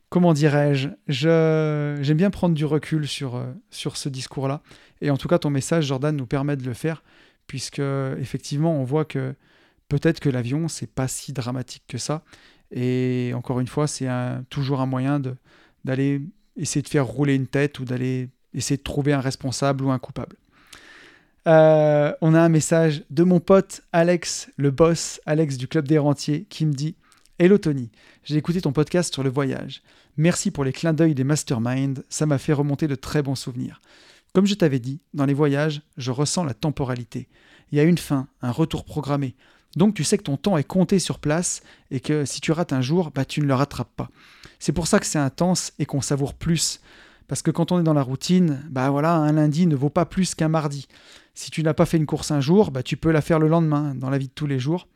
comment 0.08 0.32
dirais-je 0.32 0.88
J'aime 1.08 2.16
bien 2.16 2.30
prendre 2.30 2.54
du 2.54 2.64
recul 2.64 3.08
sur, 3.08 3.42
sur 3.70 3.96
ce 3.96 4.08
discours-là. 4.08 4.62
Et 5.00 5.10
en 5.10 5.16
tout 5.16 5.28
cas, 5.28 5.38
ton 5.38 5.50
message, 5.50 5.86
Jordan, 5.86 6.16
nous 6.16 6.26
permet 6.26 6.56
de 6.56 6.64
le 6.64 6.72
faire, 6.72 7.02
puisque 7.46 7.80
effectivement, 7.80 8.78
on 8.78 8.84
voit 8.84 9.04
que 9.04 9.34
peut-être 9.88 10.20
que 10.20 10.28
l'avion, 10.28 10.68
c'est 10.68 10.90
pas 10.90 11.08
si 11.08 11.32
dramatique 11.32 11.84
que 11.88 11.98
ça. 11.98 12.22
Et 12.70 13.32
encore 13.34 13.60
une 13.60 13.66
fois, 13.66 13.86
c'est 13.86 14.08
toujours 14.50 14.80
un 14.80 14.86
moyen 14.86 15.20
d'aller 15.84 16.22
essayer 16.56 16.82
de 16.82 16.88
faire 16.88 17.06
rouler 17.06 17.34
une 17.34 17.46
tête 17.46 17.78
ou 17.78 17.84
d'aller 17.84 18.28
essayer 18.54 18.76
de 18.76 18.82
trouver 18.82 19.12
un 19.12 19.20
responsable 19.20 19.84
ou 19.84 19.90
un 19.90 19.98
coupable. 19.98 20.36
Euh, 21.46 22.12
on 22.22 22.34
a 22.34 22.40
un 22.40 22.48
message 22.48 23.04
de 23.10 23.22
mon 23.22 23.38
pote 23.38 23.82
Alex, 23.92 24.50
le 24.56 24.70
boss, 24.70 25.20
Alex 25.26 25.58
du 25.58 25.68
Club 25.68 25.86
des 25.86 25.98
Rentiers, 25.98 26.46
qui 26.48 26.64
me 26.64 26.72
dit 26.72 26.96
Hello 27.38 27.58
Tony, 27.58 27.90
j'ai 28.22 28.36
écouté 28.36 28.62
ton 28.62 28.72
podcast 28.72 29.12
sur 29.12 29.22
le 29.22 29.28
voyage. 29.28 29.82
Merci 30.16 30.50
pour 30.50 30.64
les 30.64 30.72
clins 30.72 30.94
d'œil 30.94 31.14
des 31.14 31.24
masterminds, 31.24 32.02
ça 32.08 32.24
m'a 32.24 32.38
fait 32.38 32.52
remonter 32.52 32.88
de 32.88 32.94
très 32.94 33.22
bons 33.22 33.34
souvenirs. 33.34 33.80
Comme 34.34 34.46
je 34.46 34.54
t'avais 34.54 34.80
dit, 34.80 35.00
dans 35.14 35.26
les 35.26 35.32
voyages, 35.32 35.82
je 35.96 36.10
ressens 36.10 36.42
la 36.42 36.54
temporalité. 36.54 37.28
Il 37.70 37.78
y 37.78 37.80
a 37.80 37.84
une 37.84 37.98
fin, 37.98 38.26
un 38.42 38.50
retour 38.50 38.84
programmé. 38.84 39.36
Donc 39.76 39.94
tu 39.94 40.02
sais 40.02 40.18
que 40.18 40.24
ton 40.24 40.36
temps 40.36 40.56
est 40.56 40.64
compté 40.64 40.98
sur 40.98 41.20
place 41.20 41.62
et 41.92 42.00
que 42.00 42.24
si 42.24 42.40
tu 42.40 42.50
rates 42.50 42.72
un 42.72 42.80
jour, 42.80 43.12
bah, 43.12 43.24
tu 43.24 43.40
ne 43.40 43.46
le 43.46 43.54
rattrapes 43.54 43.94
pas. 43.94 44.10
C'est 44.58 44.72
pour 44.72 44.88
ça 44.88 44.98
que 44.98 45.06
c'est 45.06 45.20
intense 45.20 45.72
et 45.78 45.86
qu'on 45.86 46.00
savoure 46.00 46.34
plus. 46.34 46.80
Parce 47.28 47.42
que 47.42 47.52
quand 47.52 47.70
on 47.70 47.78
est 47.78 47.84
dans 47.84 47.94
la 47.94 48.02
routine, 48.02 48.60
bah 48.70 48.90
voilà, 48.90 49.14
un 49.14 49.32
lundi 49.32 49.68
ne 49.68 49.76
vaut 49.76 49.88
pas 49.88 50.04
plus 50.04 50.34
qu'un 50.34 50.48
mardi. 50.48 50.88
Si 51.34 51.52
tu 51.52 51.62
n'as 51.62 51.74
pas 51.74 51.86
fait 51.86 51.96
une 51.96 52.06
course 52.06 52.32
un 52.32 52.40
jour, 52.40 52.72
bah 52.72 52.82
tu 52.82 52.96
peux 52.96 53.12
la 53.12 53.20
faire 53.20 53.38
le 53.38 53.46
lendemain, 53.46 53.94
dans 53.94 54.10
la 54.10 54.18
vie 54.18 54.28
de 54.28 54.32
tous 54.34 54.48
les 54.48 54.58
jours. 54.58 54.88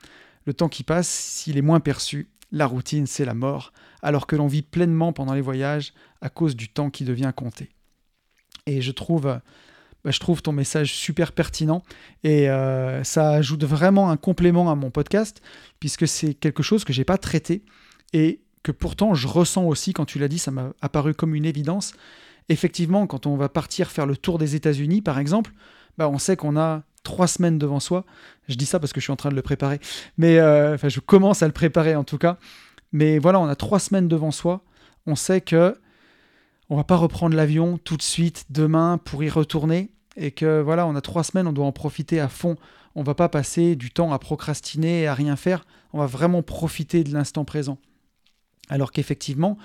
Le 0.47 0.53
temps 0.53 0.69
qui 0.69 0.83
passe, 0.83 1.09
s'il 1.09 1.57
est 1.59 1.63
moins 1.63 1.81
perçu, 1.81 2.29
la 2.51 2.67
routine, 2.67 3.07
c'est 3.07 3.25
la 3.25 3.35
mort, 3.35 3.73
alors 4.03 4.27
que 4.27 4.35
l'on 4.35 4.49
vit 4.49 4.63
pleinement 4.63 5.13
pendant 5.13 5.35
les 5.35 5.43
voyages 5.43 5.95
à 6.23 6.29
cause 6.29 6.57
du 6.57 6.69
temps 6.69 6.91
qui 6.91 7.05
devient 7.05 7.33
compté. 7.37 7.71
Et 8.69 8.83
je 8.83 8.93
trouve 8.93 9.41
bah, 10.05 10.13
je 10.13 10.21
trouve 10.21 10.43
ton 10.43 10.53
message 10.53 10.95
super 10.95 11.33
pertinent 11.33 11.83
et 12.23 12.49
euh, 12.49 13.03
ça 13.03 13.31
ajoute 13.31 13.65
vraiment 13.65 14.11
un 14.11 14.17
complément 14.17 14.71
à 14.71 14.77
mon 14.77 14.91
podcast 14.91 15.43
puisque 15.81 16.07
c'est 16.07 16.35
quelque 16.35 16.63
chose 16.63 16.85
que 16.85 16.93
j'ai 16.93 17.05
pas 17.05 17.19
traité 17.19 17.65
et 18.13 18.41
que 18.63 18.71
pourtant 18.71 19.15
je 19.15 19.27
ressens 19.27 19.65
aussi 19.65 19.93
quand 19.93 20.05
tu 20.05 20.19
l'as 20.19 20.29
dit, 20.29 20.39
ça 20.39 20.51
m'a 20.51 20.73
apparu 20.83 21.15
comme 21.15 21.35
une 21.35 21.45
évidence. 21.45 21.95
Effectivement, 22.49 23.07
quand 23.07 23.27
on 23.27 23.37
va 23.37 23.49
partir 23.49 23.91
faire 23.91 24.07
le 24.07 24.17
tour 24.17 24.39
des 24.39 24.55
États-Unis, 24.55 25.03
par 25.03 25.19
exemple, 25.19 25.53
bah, 25.99 26.09
on 26.09 26.19
sait 26.19 26.37
qu'on 26.37 26.57
a 26.57 26.83
trois 27.03 27.27
semaines 27.27 27.59
devant 27.59 27.81
soi. 27.81 28.05
Je 28.49 28.55
dis 28.55 28.67
ça 28.67 28.79
parce 28.79 28.93
que 28.93 29.01
je 29.01 29.05
suis 29.05 29.13
en 29.13 29.17
train 29.17 29.31
de 29.31 29.35
le 29.35 29.43
préparer, 29.43 29.81
mais 30.17 30.39
euh, 30.39 30.77
je 30.79 31.01
commence 31.01 31.43
à 31.43 31.47
le 31.47 31.53
préparer 31.53 31.97
en 31.97 32.05
tout 32.05 32.19
cas. 32.19 32.39
Mais 32.93 33.19
voilà, 33.19 33.41
on 33.41 33.49
a 33.49 33.57
trois 33.57 33.81
semaines 33.81 34.09
devant 34.09 34.31
soi. 34.31 34.63
On 35.07 35.17
sait 35.17 35.41
que 35.41 35.75
on 36.71 36.77
va 36.77 36.85
pas 36.85 36.97
reprendre 36.97 37.37
l'avion 37.37 37.79
tout 37.79 37.97
de 37.97 38.03
suite 38.03 38.45
demain 38.51 38.99
pour 38.99 39.23
y 39.23 39.31
retourner 39.31 39.91
et 40.17 40.33
que 40.33 40.61
voilà, 40.61 40.87
on 40.87 40.97
a 40.97 41.01
trois 41.01 41.25
semaines, 41.25 41.47
on 41.47 41.53
doit 41.53 41.65
en 41.65 41.73
profiter 41.73 42.21
à 42.21 42.29
fond. 42.29 42.57
On 42.95 43.03
va 43.03 43.15
pas 43.15 43.29
passer 43.29 43.77
du 43.77 43.91
temps 43.91 44.13
à 44.13 44.19
procrastiner 44.19 45.03
et 45.03 45.07
à 45.07 45.15
rien 45.15 45.37
faire. 45.37 45.65
On 45.93 45.99
va 45.99 46.07
vraiment 46.07 46.43
profiter 46.43 47.05
de 47.05 47.13
l'instant 47.13 47.45
présent. 47.45 47.79
Alors 48.69 48.93
qu'effectivement, 48.93 49.57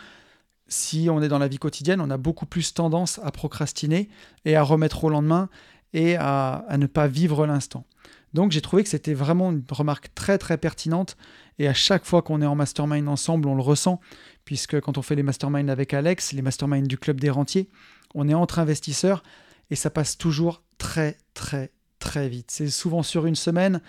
si 0.68 1.10
on 1.10 1.22
est 1.22 1.28
dans 1.28 1.40
la 1.40 1.48
vie 1.48 1.58
quotidienne, 1.58 2.00
on 2.00 2.10
a 2.10 2.18
beaucoup 2.18 2.46
plus 2.46 2.74
tendance 2.74 3.20
à 3.24 3.32
procrastiner 3.32 4.10
et 4.46 4.56
à 4.56 4.64
remettre 4.64 5.04
au 5.04 5.10
lendemain 5.10 5.50
et 5.94 6.16
à, 6.16 6.64
à 6.68 6.78
ne 6.78 6.86
pas 6.86 7.08
vivre 7.08 7.46
l'instant. 7.46 7.86
Donc 8.34 8.52
j'ai 8.52 8.62
trouvé 8.62 8.84
que 8.84 8.90
c'était 8.90 9.14
vraiment 9.14 9.52
une 9.52 9.64
remarque 9.70 10.14
très 10.16 10.38
très 10.38 10.58
pertinente 10.58 11.18
et 11.60 11.68
à 11.68 11.74
chaque 11.74 12.06
fois 12.06 12.22
qu'on 12.22 12.42
est 12.42 12.46
en 12.46 12.56
mastermind 12.56 13.08
ensemble, 13.08 13.48
on 13.48 13.56
le 13.56 13.62
ressent 13.62 14.00
puisque 14.46 14.80
quand 14.80 14.98
on 14.98 15.02
fait 15.02 15.16
les 15.16 15.24
masterminds 15.24 15.70
avec 15.70 15.94
Alex, 15.94 16.34
les 16.34 16.42
masterminds 16.42 16.88
du 16.88 16.98
club 16.98 17.20
des 17.20 17.30
rentiers, 17.30 17.70
on 18.14 18.28
est 18.28 18.34
entre 18.34 18.60
investisseurs 18.60 19.24
et 19.70 19.76
ça 19.76 19.90
passe 19.90 20.18
toujours 20.18 20.64
très 20.78 21.18
très 21.34 21.72
très 22.00 22.30
vite. 22.30 22.52
C'est 22.52 22.70
souvent 22.70 23.04
sur 23.04 23.26
une 23.26 23.36
semaine. 23.36 23.82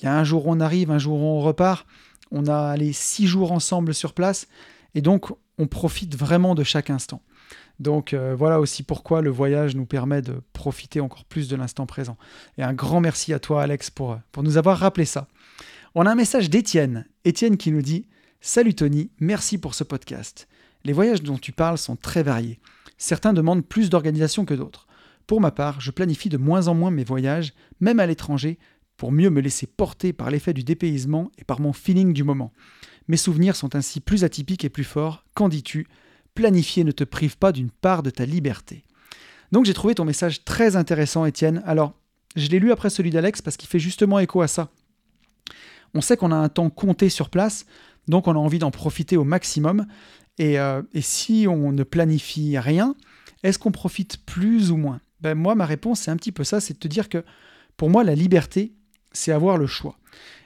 Il 0.00 0.04
y 0.04 0.08
a 0.08 0.16
un 0.16 0.24
jour 0.24 0.46
où 0.46 0.52
on 0.52 0.60
arrive, 0.60 0.90
un 0.90 0.98
jour 0.98 1.20
où 1.20 1.24
on 1.24 1.40
repart. 1.40 1.86
On 2.30 2.46
a 2.46 2.76
les 2.76 2.92
six 2.92 3.26
jours 3.26 3.52
ensemble 3.52 3.94
sur 3.94 4.12
place 4.12 4.46
et 4.94 5.02
donc 5.02 5.30
on 5.58 5.66
profite 5.66 6.16
vraiment 6.16 6.54
de 6.54 6.64
chaque 6.64 6.90
instant. 6.90 7.22
Donc 7.78 8.12
euh, 8.12 8.34
voilà 8.36 8.60
aussi 8.60 8.82
pourquoi 8.82 9.22
le 9.22 9.30
voyage 9.30 9.74
nous 9.74 9.86
permet 9.86 10.20
de 10.20 10.42
profiter 10.52 11.00
encore 11.00 11.24
plus 11.24 11.48
de 11.48 11.56
l'instant 11.56 11.86
présent. 11.86 12.16
Et 12.58 12.62
un 12.62 12.74
grand 12.74 13.00
merci 13.00 13.32
à 13.32 13.38
toi 13.38 13.62
Alex 13.62 13.90
pour, 13.90 14.18
pour 14.32 14.42
nous 14.42 14.58
avoir 14.58 14.78
rappelé 14.78 15.06
ça. 15.06 15.28
On 15.94 16.06
a 16.06 16.12
un 16.12 16.14
message 16.14 16.50
d'Étienne. 16.50 17.06
Étienne 17.24 17.56
qui 17.56 17.72
nous 17.72 17.82
dit 17.82 18.06
Salut 18.42 18.72
Tony, 18.72 19.10
merci 19.20 19.58
pour 19.58 19.74
ce 19.74 19.84
podcast. 19.84 20.48
Les 20.84 20.94
voyages 20.94 21.22
dont 21.22 21.36
tu 21.36 21.52
parles 21.52 21.76
sont 21.76 21.96
très 21.96 22.22
variés. 22.22 22.58
Certains 22.96 23.34
demandent 23.34 23.66
plus 23.66 23.90
d'organisation 23.90 24.46
que 24.46 24.54
d'autres. 24.54 24.86
Pour 25.26 25.42
ma 25.42 25.50
part, 25.50 25.82
je 25.82 25.90
planifie 25.90 26.30
de 26.30 26.38
moins 26.38 26.66
en 26.66 26.72
moins 26.72 26.90
mes 26.90 27.04
voyages, 27.04 27.52
même 27.80 28.00
à 28.00 28.06
l'étranger, 28.06 28.58
pour 28.96 29.12
mieux 29.12 29.28
me 29.28 29.42
laisser 29.42 29.66
porter 29.66 30.14
par 30.14 30.30
l'effet 30.30 30.54
du 30.54 30.64
dépaysement 30.64 31.30
et 31.36 31.44
par 31.44 31.60
mon 31.60 31.74
feeling 31.74 32.14
du 32.14 32.24
moment. 32.24 32.50
Mes 33.08 33.18
souvenirs 33.18 33.56
sont 33.56 33.76
ainsi 33.76 34.00
plus 34.00 34.24
atypiques 34.24 34.64
et 34.64 34.70
plus 34.70 34.84
forts. 34.84 35.26
Qu'en 35.34 35.50
dis-tu? 35.50 35.86
Planifier 36.34 36.82
ne 36.82 36.92
te 36.92 37.04
prive 37.04 37.36
pas 37.36 37.52
d'une 37.52 37.70
part 37.70 38.02
de 38.02 38.08
ta 38.08 38.24
liberté. 38.24 38.84
Donc 39.52 39.66
j'ai 39.66 39.74
trouvé 39.74 39.94
ton 39.94 40.06
message 40.06 40.44
très 40.44 40.76
intéressant, 40.76 41.26
Étienne. 41.26 41.62
Alors, 41.66 41.92
je 42.36 42.48
l'ai 42.48 42.58
lu 42.58 42.72
après 42.72 42.88
celui 42.88 43.10
d'Alex 43.10 43.42
parce 43.42 43.58
qu'il 43.58 43.68
fait 43.68 43.78
justement 43.78 44.18
écho 44.18 44.40
à 44.40 44.48
ça. 44.48 44.70
On 45.92 46.00
sait 46.00 46.16
qu'on 46.16 46.30
a 46.30 46.36
un 46.36 46.48
temps 46.48 46.70
compté 46.70 47.08
sur 47.08 47.30
place, 47.30 47.66
donc 48.08 48.28
on 48.28 48.32
a 48.32 48.38
envie 48.38 48.58
d'en 48.58 48.70
profiter 48.70 49.16
au 49.16 49.24
maximum. 49.24 49.86
Et, 50.38 50.58
euh, 50.58 50.82
et, 50.94 51.02
si 51.02 51.46
on 51.48 51.72
ne 51.72 51.82
planifie 51.82 52.58
rien, 52.58 52.94
est-ce 53.42 53.58
qu'on 53.58 53.72
profite 53.72 54.24
plus 54.24 54.70
ou 54.70 54.76
moins? 54.76 55.00
Ben 55.20 55.34
Moi, 55.34 55.54
ma 55.54 55.66
réponse, 55.66 56.00
c'est 56.00 56.10
un 56.10 56.16
petit 56.16 56.32
peu 56.32 56.44
ça, 56.44 56.60
c'est 56.60 56.74
de 56.74 56.78
te 56.78 56.88
dire 56.88 57.08
que 57.08 57.24
pour 57.76 57.90
moi, 57.90 58.04
la 58.04 58.14
liberté, 58.14 58.72
c'est 59.12 59.32
avoir 59.32 59.58
le 59.58 59.66
choix. 59.66 59.96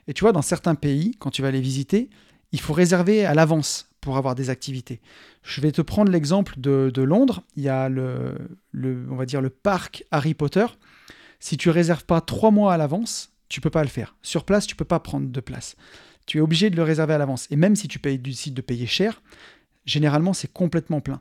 Et 0.08 0.14
tu 0.14 0.22
vois, 0.22 0.32
dans 0.32 0.42
certains 0.42 0.74
pays, 0.74 1.16
quand 1.18 1.30
tu 1.30 1.42
vas 1.42 1.50
les 1.50 1.60
visiter, 1.60 2.10
il 2.52 2.60
faut 2.60 2.72
réserver 2.72 3.24
à 3.24 3.34
l'avance 3.34 3.88
pour 4.00 4.16
avoir 4.16 4.34
des 4.34 4.50
activités. 4.50 5.00
Je 5.42 5.60
vais 5.60 5.72
te 5.72 5.82
prendre 5.82 6.10
l'exemple 6.10 6.54
de, 6.58 7.02
Londres. 7.02 7.42
Il 7.56 7.62
y 7.62 7.68
a 7.68 7.88
le, 7.88 8.36
le, 8.72 9.06
on 9.10 9.16
va 9.16 9.26
dire 9.26 9.40
le 9.40 9.50
parc 9.50 10.04
Harry 10.10 10.34
Potter. 10.34 10.66
Si 11.40 11.56
tu 11.56 11.70
réserves 11.70 12.04
pas 12.04 12.20
trois 12.20 12.50
mois 12.50 12.74
à 12.74 12.76
l'avance, 12.76 13.32
tu 13.48 13.60
peux 13.60 13.70
pas 13.70 13.82
le 13.82 13.88
faire. 13.88 14.14
Sur 14.22 14.44
place, 14.44 14.66
tu 14.66 14.76
peux 14.76 14.84
pas 14.84 15.00
prendre 15.00 15.28
de 15.28 15.40
place. 15.40 15.76
Tu 16.26 16.38
es 16.38 16.40
obligé 16.40 16.70
de 16.70 16.76
le 16.76 16.82
réserver 16.82 17.14
à 17.14 17.18
l'avance. 17.18 17.46
Et 17.50 17.56
même 17.56 17.76
si 17.76 17.88
tu 17.88 17.98
décides 17.98 18.54
de 18.54 18.62
payer 18.62 18.86
cher, 18.86 19.22
généralement 19.84 20.32
c'est 20.32 20.52
complètement 20.52 21.00
plein. 21.00 21.20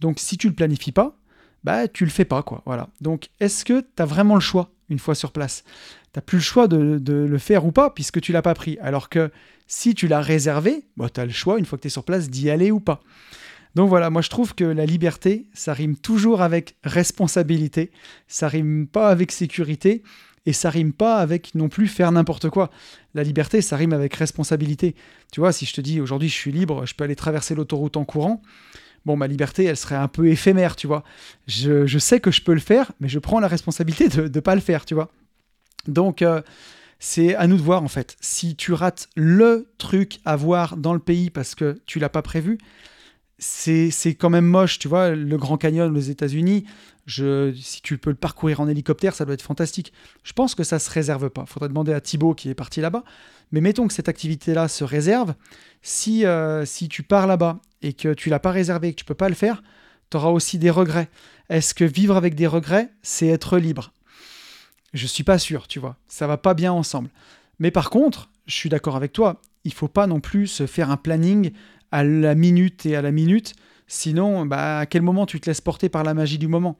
Donc 0.00 0.18
si 0.18 0.36
tu 0.36 0.48
le 0.48 0.54
planifies 0.54 0.92
pas, 0.92 1.16
bah 1.64 1.88
tu 1.88 2.04
le 2.04 2.10
fais 2.10 2.24
pas 2.24 2.42
quoi. 2.42 2.62
Voilà. 2.66 2.88
Donc 3.00 3.30
est-ce 3.40 3.64
que 3.64 3.80
tu 3.80 4.02
as 4.02 4.06
vraiment 4.06 4.34
le 4.34 4.40
choix 4.40 4.70
une 4.90 4.98
fois 4.98 5.14
sur 5.14 5.32
place? 5.32 5.64
Tu 6.12 6.18
n'as 6.18 6.22
plus 6.22 6.38
le 6.38 6.44
choix 6.44 6.68
de, 6.68 7.00
le 7.06 7.38
faire 7.38 7.64
ou 7.66 7.72
pas 7.72 7.90
puisque 7.90 8.20
tu 8.20 8.32
l'as 8.32 8.42
pas 8.42 8.54
pris. 8.54 8.78
Alors 8.80 9.08
que 9.08 9.30
si 9.66 9.94
tu 9.94 10.06
l'as 10.06 10.20
réservé, 10.20 10.84
bah, 10.96 11.08
tu 11.12 11.20
as 11.20 11.26
le 11.26 11.32
choix 11.32 11.58
une 11.58 11.64
fois 11.64 11.78
que 11.78 11.82
tu 11.82 11.88
es 11.88 11.90
sur 11.90 12.04
place 12.04 12.30
d'y 12.30 12.50
aller 12.50 12.70
ou 12.70 12.80
pas. 12.80 13.02
Donc 13.74 13.88
voilà, 13.88 14.08
moi 14.08 14.22
je 14.22 14.30
trouve 14.30 14.54
que 14.54 14.64
la 14.64 14.86
liberté, 14.86 15.48
ça 15.52 15.72
rime 15.72 15.96
toujours 15.96 16.42
avec 16.42 16.76
responsabilité, 16.84 17.90
ça 18.28 18.46
rime 18.46 18.86
pas 18.86 19.08
avec 19.08 19.32
sécurité 19.32 20.02
et 20.46 20.52
ça 20.52 20.70
rime 20.70 20.92
pas 20.92 21.16
avec 21.16 21.54
non 21.54 21.68
plus 21.68 21.88
faire 21.88 22.12
n'importe 22.12 22.50
quoi. 22.50 22.70
La 23.14 23.22
liberté, 23.22 23.62
ça 23.62 23.76
rime 23.76 23.92
avec 23.92 24.14
responsabilité. 24.14 24.94
Tu 25.32 25.40
vois, 25.40 25.52
si 25.52 25.66
je 25.66 25.72
te 25.72 25.80
dis 25.80 26.00
aujourd'hui 26.00 26.28
je 26.28 26.34
suis 26.34 26.52
libre, 26.52 26.86
je 26.86 26.94
peux 26.94 27.04
aller 27.04 27.16
traverser 27.16 27.54
l'autoroute 27.54 27.96
en 27.96 28.04
courant, 28.04 28.42
bon, 29.04 29.16
ma 29.16 29.26
liberté, 29.26 29.64
elle 29.64 29.76
serait 29.76 29.96
un 29.96 30.08
peu 30.08 30.28
éphémère, 30.28 30.76
tu 30.76 30.86
vois. 30.86 31.04
Je, 31.46 31.98
sais 31.98 32.20
que 32.20 32.30
je 32.30 32.42
peux 32.42 32.54
le 32.54 32.60
faire, 32.60 32.92
mais 33.00 33.08
je 33.08 33.18
prends 33.18 33.40
la 33.40 33.48
responsabilité 33.48 34.08
de 34.08 34.22
ne 34.22 34.40
pas 34.40 34.54
le 34.54 34.60
faire, 34.60 34.84
tu 34.84 34.94
vois. 34.94 35.10
Donc, 35.86 36.22
euh, 36.22 36.42
c'est 36.98 37.34
à 37.34 37.46
nous 37.46 37.56
de 37.56 37.62
voir, 37.62 37.82
en 37.82 37.88
fait. 37.88 38.16
Si 38.20 38.56
tu 38.56 38.72
rates 38.72 39.08
le 39.16 39.70
truc 39.78 40.20
à 40.24 40.36
voir 40.36 40.76
dans 40.76 40.94
le 40.94 40.98
pays 40.98 41.30
parce 41.30 41.54
que 41.54 41.78
tu 41.86 41.98
l'as 41.98 42.08
pas 42.08 42.22
prévu, 42.22 42.58
c'est 43.38 43.90
quand 44.18 44.30
même 44.30 44.46
moche, 44.46 44.78
tu 44.78 44.88
vois. 44.88 45.10
Le 45.10 45.36
Grand 45.36 45.58
Canyon 45.58 45.94
aux 45.94 46.00
États-Unis, 46.00 46.64
si 47.06 47.82
tu 47.82 47.98
peux 47.98 48.10
le 48.10 48.16
parcourir 48.16 48.60
en 48.60 48.68
hélicoptère, 48.68 49.14
ça 49.14 49.24
doit 49.24 49.34
être 49.34 49.42
fantastique. 49.42 49.92
Je 50.22 50.32
pense 50.32 50.54
que 50.54 50.64
ça 50.64 50.78
se 50.78 50.90
réserve 50.90 51.30
pas. 51.30 51.46
Faudrait 51.46 51.68
demander 51.68 51.92
à 51.92 52.00
Thibaut 52.00 52.34
qui 52.34 52.48
est 52.48 52.54
parti 52.54 52.80
là-bas. 52.80 53.04
Mais 53.52 53.60
mettons 53.60 53.86
que 53.86 53.92
cette 53.92 54.08
activité-là 54.08 54.68
se 54.68 54.84
réserve. 54.84 55.34
Si, 55.82 56.24
euh, 56.24 56.64
si 56.64 56.88
tu 56.88 57.02
pars 57.02 57.26
là-bas 57.26 57.60
et 57.82 57.92
que 57.92 58.14
tu 58.14 58.30
l'as 58.30 58.38
pas 58.38 58.50
réservé 58.50 58.88
et 58.88 58.92
que 58.92 58.98
tu 58.98 59.04
peux 59.04 59.14
pas 59.14 59.28
le 59.28 59.34
faire, 59.34 59.62
tu 60.10 60.16
auras 60.16 60.30
aussi 60.30 60.58
des 60.58 60.70
regrets. 60.70 61.08
Est-ce 61.50 61.74
que 61.74 61.84
vivre 61.84 62.16
avec 62.16 62.34
des 62.34 62.46
regrets, 62.46 62.90
c'est 63.02 63.28
être 63.28 63.58
libre? 63.58 63.92
Je 64.94 65.06
suis 65.06 65.24
pas 65.24 65.38
sûr, 65.38 65.68
tu 65.68 65.78
vois. 65.78 65.96
Ça 66.08 66.26
va 66.26 66.36
pas 66.36 66.54
bien 66.54 66.72
ensemble. 66.72 67.10
Mais 67.58 67.70
par 67.70 67.90
contre, 67.90 68.30
je 68.46 68.54
suis 68.54 68.68
d'accord 68.68 68.96
avec 68.96 69.12
toi. 69.12 69.40
Il 69.64 69.72
faut 69.72 69.88
pas 69.88 70.06
non 70.06 70.20
plus 70.20 70.46
se 70.46 70.66
faire 70.66 70.90
un 70.90 70.96
planning 70.96 71.52
à 71.90 72.02
la 72.04 72.34
minute 72.34 72.86
et 72.86 72.96
à 72.96 73.02
la 73.02 73.10
minute 73.10 73.54
Sinon, 73.86 74.46
bah, 74.46 74.78
à 74.80 74.86
quel 74.86 75.02
moment 75.02 75.26
tu 75.26 75.40
te 75.40 75.48
laisses 75.48 75.60
porter 75.60 75.88
par 75.88 76.04
la 76.04 76.14
magie 76.14 76.38
du 76.38 76.48
moment? 76.48 76.78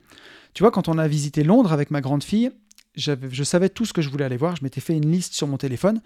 Tu 0.53 0.63
vois, 0.63 0.71
quand 0.71 0.87
on 0.87 0.97
a 0.97 1.07
visité 1.07 1.43
Londres 1.43 1.73
avec 1.73 1.91
ma 1.91 2.01
grande 2.01 2.23
fille, 2.23 2.51
je 2.95 3.43
savais 3.43 3.69
tout 3.69 3.85
ce 3.85 3.93
que 3.93 4.01
je 4.01 4.09
voulais 4.09 4.25
aller 4.25 4.37
voir. 4.37 4.55
Je 4.55 4.63
m'étais 4.63 4.81
fait 4.81 4.95
une 4.95 5.11
liste 5.11 5.33
sur 5.33 5.47
mon 5.47 5.57
téléphone 5.57 6.01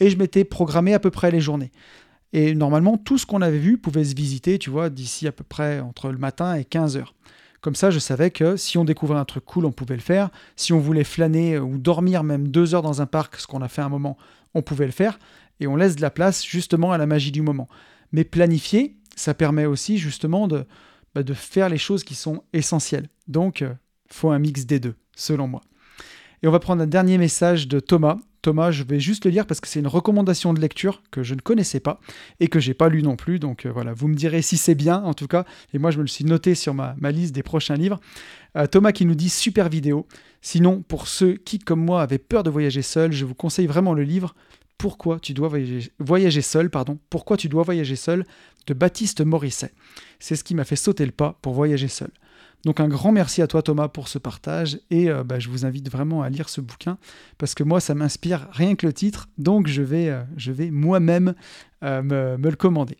et 0.00 0.10
je 0.10 0.16
m'étais 0.16 0.44
programmé 0.44 0.92
à 0.94 0.98
peu 0.98 1.10
près 1.10 1.30
les 1.30 1.40
journées. 1.40 1.70
Et 2.32 2.54
normalement, 2.54 2.96
tout 2.96 3.18
ce 3.18 3.26
qu'on 3.26 3.42
avait 3.42 3.58
vu 3.58 3.78
pouvait 3.78 4.04
se 4.04 4.14
visiter, 4.14 4.58
tu 4.58 4.70
vois, 4.70 4.90
d'ici 4.90 5.28
à 5.28 5.32
peu 5.32 5.44
près 5.44 5.80
entre 5.80 6.10
le 6.10 6.18
matin 6.18 6.54
et 6.54 6.64
15 6.64 6.96
heures. 6.96 7.14
Comme 7.60 7.74
ça, 7.76 7.90
je 7.90 8.00
savais 8.00 8.30
que 8.30 8.56
si 8.56 8.76
on 8.78 8.84
découvrait 8.84 9.18
un 9.18 9.24
truc 9.24 9.44
cool, 9.44 9.66
on 9.66 9.70
pouvait 9.70 9.94
le 9.94 10.00
faire. 10.00 10.30
Si 10.56 10.72
on 10.72 10.80
voulait 10.80 11.04
flâner 11.04 11.58
ou 11.58 11.78
dormir 11.78 12.24
même 12.24 12.48
deux 12.48 12.74
heures 12.74 12.82
dans 12.82 13.00
un 13.00 13.06
parc, 13.06 13.36
ce 13.36 13.46
qu'on 13.46 13.62
a 13.62 13.68
fait 13.68 13.82
un 13.82 13.88
moment, 13.88 14.16
on 14.54 14.62
pouvait 14.62 14.86
le 14.86 14.92
faire. 14.92 15.18
Et 15.60 15.68
on 15.68 15.76
laisse 15.76 15.94
de 15.94 16.00
la 16.00 16.10
place 16.10 16.44
justement 16.44 16.90
à 16.90 16.98
la 16.98 17.06
magie 17.06 17.30
du 17.30 17.42
moment. 17.42 17.68
Mais 18.10 18.24
planifier, 18.24 18.96
ça 19.16 19.34
permet 19.34 19.66
aussi 19.66 19.98
justement 19.98 20.48
de, 20.48 20.64
bah, 21.14 21.22
de 21.22 21.34
faire 21.34 21.68
les 21.68 21.78
choses 21.78 22.04
qui 22.04 22.14
sont 22.14 22.42
essentielles. 22.52 23.08
Donc, 23.28 23.62
euh, 23.62 23.72
faut 24.08 24.30
un 24.30 24.38
mix 24.38 24.66
des 24.66 24.80
deux, 24.80 24.94
selon 25.14 25.46
moi. 25.46 25.62
Et 26.42 26.48
on 26.48 26.50
va 26.50 26.58
prendre 26.58 26.82
un 26.82 26.86
dernier 26.86 27.18
message 27.18 27.68
de 27.68 27.80
Thomas. 27.80 28.18
Thomas, 28.40 28.72
je 28.72 28.82
vais 28.82 28.98
juste 28.98 29.24
le 29.24 29.30
lire 29.30 29.46
parce 29.46 29.60
que 29.60 29.68
c'est 29.68 29.78
une 29.78 29.86
recommandation 29.86 30.52
de 30.52 30.60
lecture 30.60 31.04
que 31.12 31.22
je 31.22 31.34
ne 31.34 31.40
connaissais 31.40 31.78
pas 31.78 32.00
et 32.40 32.48
que 32.48 32.58
j'ai 32.58 32.74
pas 32.74 32.88
lu 32.88 33.02
non 33.02 33.14
plus. 33.14 33.38
Donc 33.38 33.64
euh, 33.66 33.70
voilà, 33.70 33.92
vous 33.92 34.08
me 34.08 34.14
direz 34.14 34.42
si 34.42 34.56
c'est 34.56 34.74
bien 34.74 35.00
en 35.04 35.14
tout 35.14 35.28
cas. 35.28 35.44
Et 35.72 35.78
moi, 35.78 35.92
je 35.92 35.98
me 35.98 36.02
le 36.02 36.08
suis 36.08 36.24
noté 36.24 36.56
sur 36.56 36.74
ma, 36.74 36.96
liste 37.12 37.34
des 37.34 37.44
prochains 37.44 37.76
livres. 37.76 38.00
Euh, 38.56 38.66
Thomas 38.66 38.90
qui 38.90 39.06
nous 39.06 39.14
dit 39.14 39.28
super 39.28 39.68
vidéo. 39.68 40.08
Sinon, 40.40 40.82
pour 40.82 41.06
ceux 41.06 41.34
qui, 41.34 41.60
comme 41.60 41.84
moi, 41.84 42.02
avaient 42.02 42.18
peur 42.18 42.42
de 42.42 42.50
voyager 42.50 42.82
seul, 42.82 43.12
je 43.12 43.24
vous 43.24 43.34
conseille 43.34 43.68
vraiment 43.68 43.94
le 43.94 44.02
livre 44.02 44.34
pourquoi 44.82 45.20
tu 45.20 45.32
dois 45.32 45.48
voyager, 46.00 46.42
seul, 46.42 46.68
pardon, 46.68 46.98
Pourquoi 47.08 47.36
tu 47.36 47.48
dois 47.48 47.62
voyager 47.62 47.94
seul? 47.94 48.24
De 48.66 48.74
Baptiste 48.74 49.20
Morisset. 49.20 49.72
C'est 50.18 50.36
ce 50.36 50.44
qui 50.44 50.54
m'a 50.54 50.64
fait 50.64 50.76
sauter 50.76 51.04
le 51.04 51.12
pas 51.12 51.38
pour 51.42 51.54
voyager 51.54 51.88
seul. 51.88 52.10
Donc 52.64 52.78
un 52.78 52.88
grand 52.88 53.10
merci 53.10 53.42
à 53.42 53.46
toi 53.46 53.62
Thomas 53.62 53.88
pour 53.88 54.08
ce 54.08 54.18
partage 54.18 54.78
et 54.90 55.10
euh, 55.10 55.24
bah, 55.24 55.38
je 55.38 55.48
vous 55.48 55.64
invite 55.64 55.90
vraiment 55.90 56.22
à 56.22 56.30
lire 56.30 56.48
ce 56.48 56.60
bouquin 56.60 56.96
parce 57.38 57.54
que 57.54 57.64
moi 57.64 57.80
ça 57.80 57.94
m'inspire 57.94 58.48
rien 58.52 58.76
que 58.76 58.86
le 58.86 58.92
titre 58.92 59.28
donc 59.36 59.66
je 59.66 59.82
vais, 59.82 60.10
euh, 60.10 60.22
vais 60.36 60.70
moi-même 60.70 61.34
euh, 61.82 62.02
me, 62.02 62.36
me, 62.38 62.50
le 62.50 62.56
commander. 62.56 62.98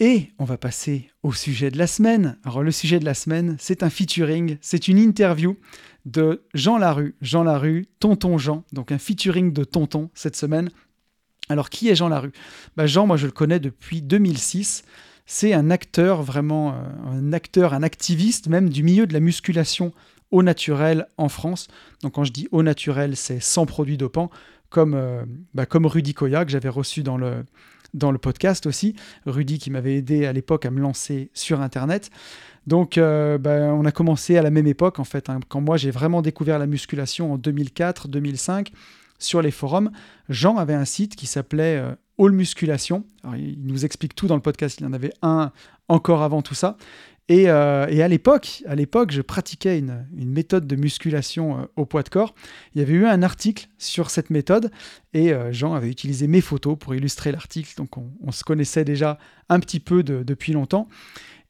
Et 0.00 0.30
on 0.38 0.44
va 0.44 0.56
passer 0.56 1.10
au 1.22 1.32
sujet 1.32 1.70
de 1.70 1.76
la 1.76 1.86
semaine. 1.86 2.38
Alors 2.44 2.62
le 2.62 2.72
sujet 2.72 2.98
de 2.98 3.04
la 3.04 3.14
semaine 3.14 3.56
c'est 3.60 3.84
un 3.84 3.90
featuring, 3.90 4.56
c'est 4.60 4.88
une 4.88 4.98
interview 4.98 5.56
de 6.04 6.42
Jean 6.54 6.78
Larue. 6.78 7.14
Jean 7.20 7.44
Larue, 7.44 7.86
Tonton 8.00 8.38
Jean, 8.38 8.64
donc 8.72 8.90
un 8.90 8.98
featuring 8.98 9.52
de 9.52 9.62
Tonton 9.62 10.10
cette 10.14 10.36
semaine. 10.36 10.70
Alors 11.50 11.68
qui 11.68 11.88
est 11.88 11.96
Jean 11.96 12.08
Larue? 12.08 12.32
Bah, 12.76 12.86
Jean, 12.86 13.08
moi 13.08 13.16
je 13.16 13.26
le 13.26 13.32
connais 13.32 13.58
depuis 13.58 14.02
2006. 14.02 14.84
C'est 15.26 15.52
un 15.52 15.70
acteur, 15.70 16.22
vraiment 16.22 16.70
euh, 16.70 17.18
un 17.18 17.32
acteur, 17.32 17.74
un 17.74 17.82
activiste 17.82 18.46
même 18.46 18.68
du 18.68 18.84
milieu 18.84 19.08
de 19.08 19.12
la 19.12 19.18
musculation 19.18 19.92
au 20.30 20.44
naturel 20.44 21.08
en 21.18 21.28
France. 21.28 21.66
Donc 22.02 22.12
quand 22.12 22.24
je 22.24 22.30
dis 22.30 22.46
au 22.52 22.62
naturel, 22.62 23.16
c'est 23.16 23.40
sans 23.40 23.66
produits 23.66 23.96
dopants, 23.96 24.30
comme, 24.68 24.94
euh, 24.94 25.24
bah, 25.52 25.66
comme 25.66 25.86
Rudy 25.86 26.14
Koya 26.14 26.44
que 26.44 26.52
j'avais 26.52 26.68
reçu 26.68 27.02
dans 27.02 27.16
le, 27.16 27.44
dans 27.94 28.12
le 28.12 28.18
podcast 28.18 28.66
aussi. 28.66 28.94
Rudy 29.26 29.58
qui 29.58 29.72
m'avait 29.72 29.96
aidé 29.96 30.26
à 30.26 30.32
l'époque 30.32 30.66
à 30.66 30.70
me 30.70 30.80
lancer 30.80 31.30
sur 31.34 31.60
Internet. 31.60 32.10
Donc, 32.68 32.96
euh, 32.96 33.38
ben, 33.38 33.72
on 33.72 33.84
a 33.86 33.90
commencé 33.90 34.36
à 34.36 34.42
la 34.42 34.50
même 34.50 34.68
époque, 34.68 35.00
en 35.00 35.04
fait. 35.04 35.30
Hein. 35.30 35.40
Quand 35.48 35.60
moi, 35.60 35.76
j'ai 35.76 35.90
vraiment 35.90 36.22
découvert 36.22 36.60
la 36.60 36.66
musculation 36.66 37.32
en 37.32 37.38
2004-2005 37.38 38.68
sur 39.20 39.42
les 39.42 39.50
forums, 39.50 39.90
Jean 40.28 40.56
avait 40.56 40.74
un 40.74 40.84
site 40.84 41.16
qui 41.16 41.26
s'appelait 41.26 41.76
euh, 41.76 41.94
All 42.18 42.32
Musculation. 42.32 43.04
il 43.36 43.64
nous 43.64 43.84
explique 43.84 44.14
tout 44.14 44.26
dans 44.26 44.34
le 44.34 44.42
podcast. 44.42 44.80
Il 44.80 44.84
y 44.84 44.86
en 44.86 44.92
avait 44.92 45.12
un 45.22 45.52
encore 45.88 46.22
avant 46.22 46.42
tout 46.42 46.54
ça. 46.54 46.76
Et, 47.28 47.48
euh, 47.48 47.84
à 47.86 48.08
l'époque, 48.08 48.64
à 48.66 48.74
l'époque, 48.74 49.12
je 49.12 49.22
pratiquais 49.22 49.78
une, 49.78 50.04
méthode 50.12 50.66
de 50.66 50.74
musculation 50.74 51.68
au 51.76 51.86
poids 51.86 52.02
de 52.02 52.08
corps. 52.08 52.34
Il 52.74 52.80
y 52.80 52.82
avait 52.82 52.94
eu 52.94 53.06
un 53.06 53.22
article 53.22 53.68
sur 53.78 54.10
cette 54.10 54.30
méthode 54.30 54.72
et 55.14 55.32
Jean 55.52 55.74
avait 55.74 55.88
utilisé 55.88 56.26
mes 56.26 56.40
photos 56.40 56.76
pour 56.76 56.94
illustrer 56.94 57.30
l'article. 57.30 57.72
Donc 57.76 57.96
on, 57.96 58.32
se 58.32 58.42
connaissait 58.42 58.84
déjà 58.84 59.18
un 59.48 59.60
petit 59.60 59.78
peu 59.78 60.02
depuis 60.02 60.52
longtemps. 60.52 60.88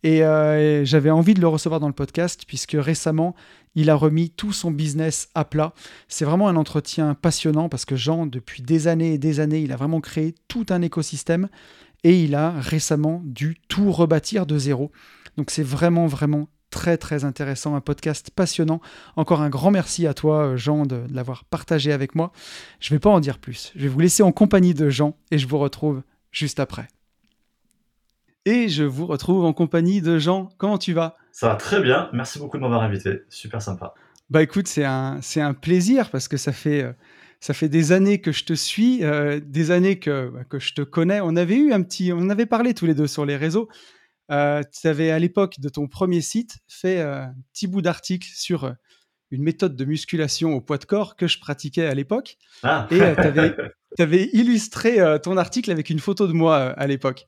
Euh, 0.06 0.80
et 0.82 0.86
j'avais 0.86 1.10
envie 1.10 1.34
de 1.34 1.40
le 1.40 1.48
recevoir 1.48 1.80
dans 1.80 1.88
le 1.88 1.92
podcast 1.92 2.44
puisque 2.46 2.76
récemment, 2.78 3.34
il 3.74 3.90
a 3.90 3.94
remis 3.94 4.30
tout 4.30 4.52
son 4.52 4.70
business 4.70 5.28
à 5.34 5.44
plat. 5.44 5.74
C'est 6.08 6.24
vraiment 6.24 6.48
un 6.48 6.56
entretien 6.56 7.14
passionnant 7.14 7.68
parce 7.68 7.84
que 7.84 7.96
Jean, 7.96 8.26
depuis 8.26 8.62
des 8.62 8.88
années 8.88 9.14
et 9.14 9.18
des 9.18 9.40
années, 9.40 9.60
il 9.60 9.72
a 9.72 9.76
vraiment 9.76 10.00
créé 10.00 10.34
tout 10.48 10.66
un 10.70 10.82
écosystème 10.82 11.48
et 12.02 12.22
il 12.22 12.34
a 12.34 12.52
récemment 12.52 13.22
dû 13.24 13.58
tout 13.68 13.92
rebâtir 13.92 14.46
de 14.46 14.58
zéro. 14.58 14.90
Donc 15.36 15.50
c'est 15.50 15.62
vraiment, 15.62 16.06
vraiment 16.06 16.48
très, 16.70 16.96
très 16.96 17.24
intéressant, 17.24 17.74
un 17.74 17.80
podcast 17.80 18.30
passionnant. 18.30 18.80
Encore 19.16 19.42
un 19.42 19.50
grand 19.50 19.70
merci 19.70 20.06
à 20.06 20.14
toi, 20.14 20.56
Jean, 20.56 20.86
de, 20.86 21.06
de 21.06 21.14
l'avoir 21.14 21.44
partagé 21.44 21.92
avec 21.92 22.14
moi. 22.14 22.32
Je 22.80 22.92
ne 22.92 22.96
vais 22.96 23.00
pas 23.00 23.10
en 23.10 23.20
dire 23.20 23.38
plus. 23.38 23.72
Je 23.76 23.82
vais 23.82 23.88
vous 23.88 24.00
laisser 24.00 24.22
en 24.22 24.32
compagnie 24.32 24.74
de 24.74 24.88
Jean 24.88 25.16
et 25.30 25.38
je 25.38 25.46
vous 25.46 25.58
retrouve 25.58 26.02
juste 26.32 26.60
après. 26.60 26.88
Et 28.50 28.68
je 28.68 28.82
vous 28.82 29.06
retrouve 29.06 29.44
en 29.44 29.52
compagnie 29.52 30.02
de 30.02 30.18
Jean. 30.18 30.48
Comment 30.58 30.76
tu 30.76 30.92
vas? 30.92 31.16
Ça 31.30 31.50
va 31.50 31.54
très 31.54 31.80
bien. 31.80 32.10
Merci 32.12 32.40
beaucoup 32.40 32.56
de 32.56 32.62
m'avoir 32.62 32.82
invité. 32.82 33.20
Super 33.28 33.62
sympa. 33.62 33.94
Bah 34.28 34.42
écoute, 34.42 34.66
c'est 34.66 34.84
un, 34.84 35.20
c'est 35.22 35.40
un 35.40 35.54
plaisir 35.54 36.10
parce 36.10 36.26
que 36.26 36.36
ça 36.36 36.50
fait, 36.50 36.82
euh, 36.82 36.92
ça 37.38 37.54
fait 37.54 37.68
des 37.68 37.92
années 37.92 38.20
que 38.20 38.32
je 38.32 38.42
te 38.42 38.52
suis, 38.52 39.04
euh, 39.04 39.38
des 39.38 39.70
années 39.70 40.00
que, 40.00 40.30
bah, 40.30 40.42
que 40.42 40.58
je 40.58 40.74
te 40.74 40.82
connais. 40.82 41.20
On 41.20 41.36
avait 41.36 41.54
eu 41.54 41.72
un 41.72 41.80
petit, 41.82 42.12
on 42.12 42.28
avait 42.28 42.44
parlé 42.44 42.74
tous 42.74 42.86
les 42.86 42.94
deux 42.94 43.06
sur 43.06 43.24
les 43.24 43.36
réseaux. 43.36 43.68
Euh, 44.32 44.64
tu 44.80 44.88
avais 44.88 45.12
à 45.12 45.20
l'époque 45.20 45.60
de 45.60 45.68
ton 45.68 45.86
premier 45.86 46.20
site 46.20 46.56
fait 46.66 46.98
euh, 46.98 47.26
un 47.26 47.34
petit 47.52 47.68
bout 47.68 47.82
d'article 47.82 48.30
sur 48.34 48.74
une 49.30 49.44
méthode 49.44 49.76
de 49.76 49.84
musculation 49.84 50.54
au 50.54 50.60
poids 50.60 50.78
de 50.78 50.86
corps 50.86 51.14
que 51.14 51.28
je 51.28 51.38
pratiquais 51.38 51.86
à 51.86 51.94
l'époque. 51.94 52.36
Ah. 52.64 52.88
Et 52.90 52.98
tu 53.96 54.02
avais, 54.02 54.28
illustré 54.32 54.98
ton 55.22 55.36
article 55.36 55.70
avec 55.70 55.88
une 55.88 56.00
photo 56.00 56.26
de 56.26 56.32
moi 56.32 56.56
à 56.56 56.86
l'époque. 56.88 57.26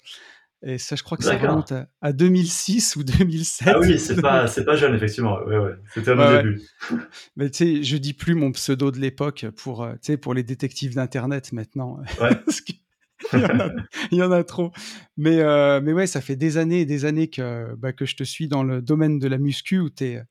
Et 0.64 0.78
ça, 0.78 0.94
je 0.94 1.02
crois 1.02 1.18
que 1.18 1.24
ça 1.24 1.36
remonte 1.36 1.72
à, 2.00 2.12
2006 2.12 2.96
ou 2.96 3.02
2007. 3.02 3.68
Ah 3.68 3.80
oui, 3.80 3.98
c'est 3.98 4.14
pas, 4.22 4.46
pas 4.46 4.76
jeune, 4.76 4.94
effectivement. 4.94 5.38
Ouais, 5.44 5.58
ouais. 5.58 5.72
C'était 5.92 6.12
à 6.12 6.14
mon 6.14 6.36
début. 6.36 6.62
Mais 7.36 7.50
tu 7.50 7.58
sais, 7.58 7.82
je 7.82 7.96
dis 7.96 8.12
plus 8.12 8.34
mon 8.34 8.52
pseudo 8.52 8.92
de 8.92 8.98
l'époque 8.98 9.46
pour, 9.56 9.82
euh, 9.82 9.94
pour 10.20 10.34
les 10.34 10.44
détectives 10.44 10.94
d'Internet 10.94 11.52
maintenant. 11.52 11.98
Il, 13.32 14.18
y 14.18 14.22
en 14.22 14.32
a, 14.32 14.42
trop. 14.42 14.72
Mais, 15.16 15.38
euh, 15.38 15.80
mais 15.80 15.92
ouais, 15.92 16.08
ça 16.08 16.20
fait 16.20 16.34
des 16.34 16.58
années 16.58 16.80
et 16.80 16.86
des 16.86 17.04
années 17.04 17.28
que, 17.28 17.72
bah, 17.76 17.92
que 17.92 18.04
je 18.04 18.16
te 18.16 18.24
suis 18.24 18.48
dans 18.48 18.64
le 18.64 18.82
domaine 18.82 19.20
de 19.20 19.28
la 19.28 19.38
muscu 19.38 19.78
où 19.78 19.90
tu 19.90 20.04
es, 20.04 20.22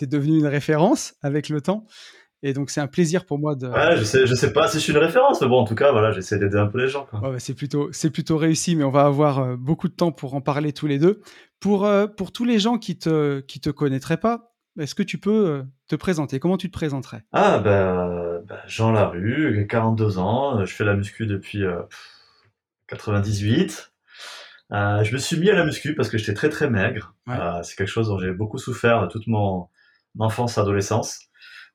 es 0.00 0.06
devenu 0.06 0.38
une 0.38 0.48
référence 0.48 1.14
avec 1.22 1.48
le 1.48 1.60
temps. 1.60 1.86
Et 2.44 2.52
donc, 2.52 2.70
c'est 2.70 2.80
un 2.80 2.88
plaisir 2.88 3.24
pour 3.24 3.38
moi 3.38 3.54
de. 3.54 3.68
Ouais, 3.68 3.96
je 3.96 4.02
sais, 4.02 4.26
je 4.26 4.34
sais 4.34 4.52
pas 4.52 4.66
si 4.66 4.78
je 4.78 4.82
suis 4.82 4.92
une 4.92 4.98
référence, 4.98 5.40
mais 5.40 5.48
bon, 5.48 5.60
en 5.60 5.64
tout 5.64 5.76
cas, 5.76 5.92
voilà, 5.92 6.10
j'essaie 6.10 6.38
d'aider 6.40 6.58
un 6.58 6.66
peu 6.66 6.78
les 6.78 6.88
gens. 6.88 7.06
Ouais, 7.22 7.38
c'est 7.38 7.54
plutôt, 7.54 7.92
c'est 7.92 8.10
plutôt 8.10 8.36
réussi, 8.36 8.74
mais 8.74 8.82
on 8.82 8.90
va 8.90 9.04
avoir 9.04 9.38
euh, 9.38 9.56
beaucoup 9.56 9.88
de 9.88 9.94
temps 9.94 10.10
pour 10.10 10.34
en 10.34 10.40
parler 10.40 10.72
tous 10.72 10.88
les 10.88 10.98
deux. 10.98 11.20
Pour, 11.60 11.86
euh, 11.86 12.08
pour 12.08 12.32
tous 12.32 12.44
les 12.44 12.58
gens 12.58 12.78
qui 12.78 12.98
te, 12.98 13.40
qui 13.40 13.60
te 13.60 13.70
connaîtraient 13.70 14.16
pas, 14.16 14.54
est-ce 14.76 14.96
que 14.96 15.04
tu 15.04 15.18
peux 15.18 15.46
euh, 15.46 15.62
te 15.86 15.94
présenter? 15.94 16.40
Comment 16.40 16.56
tu 16.56 16.66
te 16.66 16.72
présenterais? 16.72 17.22
Ah, 17.30 17.60
ben, 17.60 18.42
ben, 18.48 18.58
Jean 18.66 18.90
Larue, 18.90 19.64
42 19.68 20.18
ans, 20.18 20.64
je 20.64 20.74
fais 20.74 20.84
la 20.84 20.96
muscu 20.96 21.26
depuis 21.26 21.62
98. 22.88 23.92
je 24.72 25.12
me 25.12 25.18
suis 25.18 25.38
mis 25.38 25.48
à 25.48 25.54
la 25.54 25.64
muscu 25.64 25.94
parce 25.94 26.08
que 26.08 26.18
j'étais 26.18 26.34
très 26.34 26.48
très 26.48 26.68
maigre. 26.68 27.14
c'est 27.62 27.76
quelque 27.76 27.86
chose 27.86 28.08
dont 28.08 28.18
j'ai 28.18 28.32
beaucoup 28.32 28.58
souffert 28.58 29.06
toute 29.08 29.28
mon 29.28 29.68
enfance, 30.18 30.58
adolescence. 30.58 31.28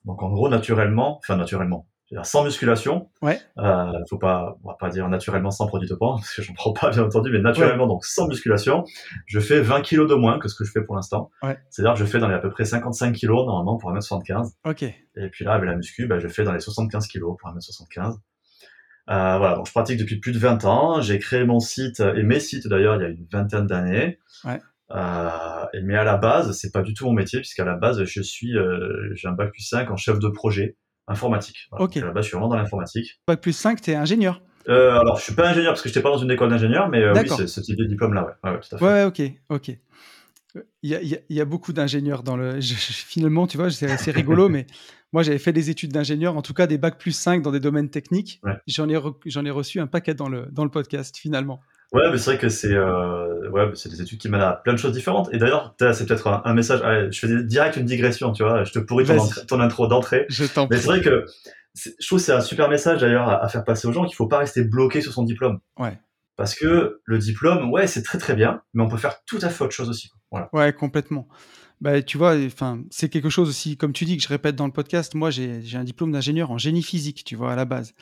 Donc 0.07 0.23
en 0.23 0.29
gros, 0.29 0.49
naturellement, 0.49 1.17
enfin 1.17 1.35
naturellement, 1.35 1.85
sans 2.23 2.45
musculation, 2.45 3.09
ouais. 3.21 3.39
euh, 3.57 3.91
faut 4.09 4.17
pas, 4.17 4.57
on 4.63 4.69
va 4.69 4.75
pas 4.75 4.89
dire 4.89 5.07
naturellement 5.09 5.51
sans 5.51 5.67
produit 5.67 5.89
dopant, 5.89 6.15
parce 6.15 6.33
que 6.33 6.41
j'en 6.41 6.53
prends 6.53 6.71
pas 6.71 6.89
bien 6.89 7.03
entendu, 7.03 7.29
mais 7.29 7.39
naturellement, 7.39 7.87
donc 7.87 8.05
sans 8.05 8.27
musculation, 8.27 8.85
je 9.25 9.39
fais 9.41 9.59
20 9.59 9.81
kilos 9.81 10.09
de 10.09 10.15
moins 10.15 10.39
que 10.39 10.47
ce 10.47 10.55
que 10.55 10.63
je 10.63 10.71
fais 10.71 10.81
pour 10.81 10.95
l'instant. 10.95 11.29
Ouais. 11.43 11.59
C'est-à-dire 11.69 11.93
que 11.93 11.99
je 11.99 12.05
fais 12.05 12.19
dans 12.19 12.29
les 12.29 12.35
à 12.35 12.39
peu 12.39 12.49
près 12.49 12.63
55 12.63 13.13
kilos 13.13 13.45
normalement 13.45 13.77
pour 13.77 13.91
1m75. 13.91 14.53
Ok. 14.65 14.83
Et 14.83 15.29
puis 15.29 15.43
là, 15.43 15.53
avec 15.53 15.69
la 15.69 15.75
muscu, 15.75 16.07
bah, 16.07 16.19
je 16.19 16.29
fais 16.29 16.45
dans 16.45 16.53
les 16.53 16.61
75 16.61 17.07
kilos 17.07 17.35
pour 17.37 17.49
1m75. 17.51 18.15
Euh, 19.09 19.37
voilà, 19.37 19.55
donc 19.55 19.67
je 19.67 19.71
pratique 19.71 19.97
depuis 19.97 20.19
plus 20.19 20.31
de 20.31 20.39
20 20.39 20.65
ans. 20.65 21.01
J'ai 21.01 21.19
créé 21.19 21.45
mon 21.45 21.59
site 21.59 21.99
et 21.99 22.23
mes 22.23 22.39
sites 22.39 22.67
d'ailleurs 22.67 22.95
il 22.95 23.01
y 23.01 23.05
a 23.05 23.09
une 23.09 23.25
vingtaine 23.31 23.67
d'années. 23.67 24.19
Ouais. 24.43 24.59
Euh, 24.91 25.65
mais 25.83 25.95
à 25.95 26.03
la 26.03 26.17
base, 26.17 26.57
c'est 26.57 26.71
pas 26.71 26.81
du 26.81 26.93
tout 26.93 27.05
mon 27.05 27.13
métier, 27.13 27.39
puisqu'à 27.39 27.65
la 27.65 27.75
base, 27.75 28.03
je 28.03 28.21
suis, 28.21 28.57
euh, 28.57 29.09
j'ai 29.13 29.27
un 29.27 29.33
bac 29.33 29.51
plus 29.51 29.63
5 29.63 29.91
en 29.91 29.97
chef 29.97 30.19
de 30.19 30.29
projet 30.29 30.77
informatique. 31.07 31.69
À 31.71 31.77
la 31.79 32.11
base, 32.11 32.25
je 32.25 32.29
suis 32.29 32.35
vraiment 32.35 32.49
dans 32.49 32.57
l'informatique. 32.57 33.19
Bac 33.27 33.41
plus 33.41 33.53
5, 33.53 33.81
t'es 33.81 33.95
ingénieur 33.95 34.41
euh, 34.69 34.99
Alors, 34.99 35.17
je 35.17 35.23
suis 35.23 35.35
pas 35.35 35.49
ingénieur 35.49 35.73
parce 35.73 35.81
que 35.81 35.89
j'étais 35.89 36.01
pas 36.01 36.11
dans 36.11 36.17
une 36.17 36.31
école 36.31 36.49
d'ingénieur, 36.49 36.89
mais 36.89 37.09
oui, 37.11 37.29
c'est 37.29 37.47
ce 37.47 37.61
type 37.61 37.77
de 37.77 37.85
diplôme-là, 37.85 38.25
ouais. 38.25 38.51
Ouais, 38.51 38.59
tout 38.59 38.75
à 38.75 38.77
fait. 38.77 38.85
ouais, 38.85 39.03
ok, 39.03 39.21
ok. 39.49 39.77
Il 40.81 40.89
y 40.89 40.95
a, 40.95 41.01
il 41.01 41.35
y 41.35 41.41
a 41.41 41.45
beaucoup 41.45 41.71
d'ingénieurs 41.73 42.23
dans 42.23 42.37
le. 42.37 42.59
finalement, 42.61 43.45
tu 43.45 43.57
vois, 43.57 43.69
c'est 43.69 43.91
assez 43.91 44.11
rigolo, 44.11 44.49
mais 44.49 44.65
moi, 45.13 45.23
j'avais 45.23 45.37
fait 45.37 45.53
des 45.53 45.69
études 45.69 45.91
d'ingénieur, 45.91 46.35
en 46.35 46.41
tout 46.41 46.53
cas 46.53 46.67
des 46.67 46.77
bacs 46.77 46.97
plus 46.97 47.11
5 47.11 47.41
dans 47.41 47.51
des 47.51 47.59
domaines 47.59 47.89
techniques. 47.89 48.41
J'en 48.67 48.89
ai, 48.89 48.97
j'en 49.25 49.45
ai 49.45 49.51
reçu 49.51 49.79
un 49.79 49.87
paquet 49.87 50.13
dans 50.13 50.29
le, 50.29 50.47
dans 50.51 50.63
le 50.63 50.71
podcast, 50.71 51.17
finalement. 51.17 51.61
Ouais, 51.93 52.11
mais 52.11 52.17
c'est 52.17 52.31
vrai 52.31 52.37
que 52.37 52.49
c'est 52.49 52.73
euh, 52.73 53.49
ouais, 53.49 53.71
c'est 53.75 53.89
des 53.89 54.01
études 54.01 54.19
qui 54.19 54.27
mènent 54.27 54.41
à 54.41 54.53
plein 54.53 54.73
de 54.73 54.77
choses 54.77 54.91
différentes. 54.91 55.29
Et 55.33 55.37
d'ailleurs, 55.37 55.75
c'est 55.79 56.05
peut-être 56.05 56.41
un, 56.43 56.53
message. 56.53 56.81
Allez, 56.81 57.11
je 57.11 57.19
fais 57.19 57.43
direct 57.43 57.77
une 57.77 57.85
digression, 57.85 58.33
tu 58.33 58.43
vois. 58.43 58.63
Je 58.65 58.73
te 58.73 58.79
pourris 58.79 59.05
ton, 59.05 59.17
ton 59.47 59.59
intro 59.61 59.87
d'entrée. 59.87 60.25
Je 60.29 60.45
t'en 60.45 60.67
Mais 60.69 60.77
c'est 60.77 60.87
vrai 60.87 61.01
que 61.01 61.25
je 61.77 62.07
trouve 62.07 62.19
que 62.19 62.25
c'est 62.25 62.33
un 62.33 62.41
super 62.41 62.69
message 62.69 63.01
d'ailleurs 63.01 63.29
à, 63.29 63.47
faire 63.47 63.63
passer 63.63 63.87
aux 63.87 63.93
gens 63.93 64.05
qu'il 64.05 64.15
faut 64.15 64.27
pas 64.27 64.39
rester 64.39 64.63
bloqué 64.63 65.01
sur 65.01 65.13
son 65.13 65.23
diplôme. 65.23 65.59
Ouais. 65.77 65.97
Parce 66.35 66.55
que 66.55 67.01
le 67.03 67.17
diplôme, 67.17 67.71
ouais, 67.71 67.87
c'est 67.87 68.03
très 68.03 68.17
très 68.17 68.35
bien, 68.35 68.61
mais 68.73 68.83
on 68.83 68.87
peut 68.87 68.97
faire 68.97 69.23
tout 69.25 69.39
à 69.41 69.49
fait 69.49 69.63
autre 69.63 69.73
chose 69.73 69.89
aussi. 69.89 70.11
Voilà. 70.31 70.49
Ouais, 70.53 70.73
complètement. 70.73 71.27
Bah, 71.79 72.01
tu 72.01 72.17
vois, 72.17 72.35
enfin, 72.45 72.83
c'est 72.89 73.09
quelque 73.09 73.29
chose 73.29 73.49
aussi, 73.49 73.77
comme 73.77 73.93
tu 73.93 74.05
dis, 74.05 74.17
que 74.17 74.23
je 74.23 74.27
répète 74.27 74.55
dans 74.55 74.65
le 74.65 74.71
podcast. 74.71 75.13
Moi, 75.13 75.29
j'ai 75.29 75.61
un 75.73 75.83
diplôme 75.83 76.11
d'ingénieur 76.11 76.51
en 76.51 76.57
génie 76.57 76.83
physique, 76.83 77.23
tu 77.23 77.35
vois, 77.35 77.53
à 77.53 77.55
la 77.55 77.65
base. 77.65 77.93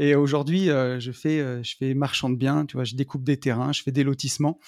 Et 0.00 0.14
aujourd'hui, 0.14 0.70
euh, 0.70 0.98
je 0.98 1.12
fais, 1.12 1.40
euh, 1.40 1.62
je 1.62 1.76
fais 1.76 1.92
marchand 1.92 2.30
de 2.30 2.34
biens, 2.34 2.64
tu 2.64 2.78
vois, 2.78 2.84
je 2.84 2.94
découpe 2.94 3.22
des 3.22 3.38
terrains, 3.38 3.70
je 3.72 3.82
fais 3.82 3.92
des 3.92 4.02
lotissements. 4.02 4.58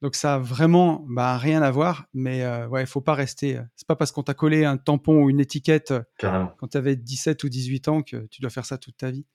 Donc 0.00 0.14
ça 0.14 0.36
a 0.36 0.38
vraiment 0.38 1.04
bah, 1.06 1.36
rien 1.36 1.60
à 1.60 1.70
voir, 1.70 2.06
mais 2.14 2.42
euh, 2.44 2.66
ouais, 2.66 2.84
il 2.84 2.86
faut 2.86 3.02
pas 3.02 3.12
rester. 3.12 3.60
C'est 3.76 3.86
pas 3.86 3.94
parce 3.94 4.10
qu'on 4.10 4.22
t'a 4.22 4.32
collé 4.32 4.64
un 4.64 4.78
tampon 4.78 5.22
ou 5.22 5.28
une 5.28 5.38
étiquette 5.38 5.92
quand 6.18 6.68
tu 6.70 6.78
avais 6.78 6.96
17 6.96 7.44
ou 7.44 7.50
18 7.50 7.88
ans 7.88 8.02
que 8.02 8.26
tu 8.30 8.40
dois 8.40 8.48
faire 8.48 8.64
ça 8.64 8.78
toute 8.78 8.96
ta 8.96 9.10
vie. 9.10 9.26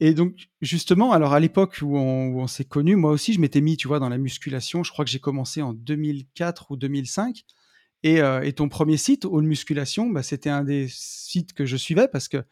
Et 0.00 0.14
donc 0.14 0.48
justement, 0.62 1.12
alors 1.12 1.34
à 1.34 1.40
l'époque 1.40 1.80
où 1.82 1.98
on, 1.98 2.46
s'est 2.46 2.64
connus, 2.64 2.96
moi 2.96 3.10
aussi 3.10 3.34
je 3.34 3.40
m'étais 3.40 3.60
mis, 3.60 3.76
tu 3.76 3.86
vois, 3.86 3.98
dans 3.98 4.08
la 4.08 4.16
musculation. 4.16 4.82
Je 4.82 4.90
crois 4.90 5.04
que 5.04 5.10
j'ai 5.10 5.20
commencé 5.20 5.60
en 5.60 5.74
2004 5.74 6.70
ou 6.70 6.76
2005. 6.78 7.44
Et, 8.04 8.20
et 8.42 8.52
ton 8.54 8.70
premier 8.70 8.96
site, 8.96 9.26
All 9.26 9.42
Musculation, 9.42 10.08
bah, 10.08 10.22
c'était 10.22 10.48
un 10.48 10.64
des 10.64 10.86
sites 10.88 11.52
que 11.52 11.66
je 11.66 11.76
suivais 11.76 12.08
parce 12.08 12.28
que 12.28 12.42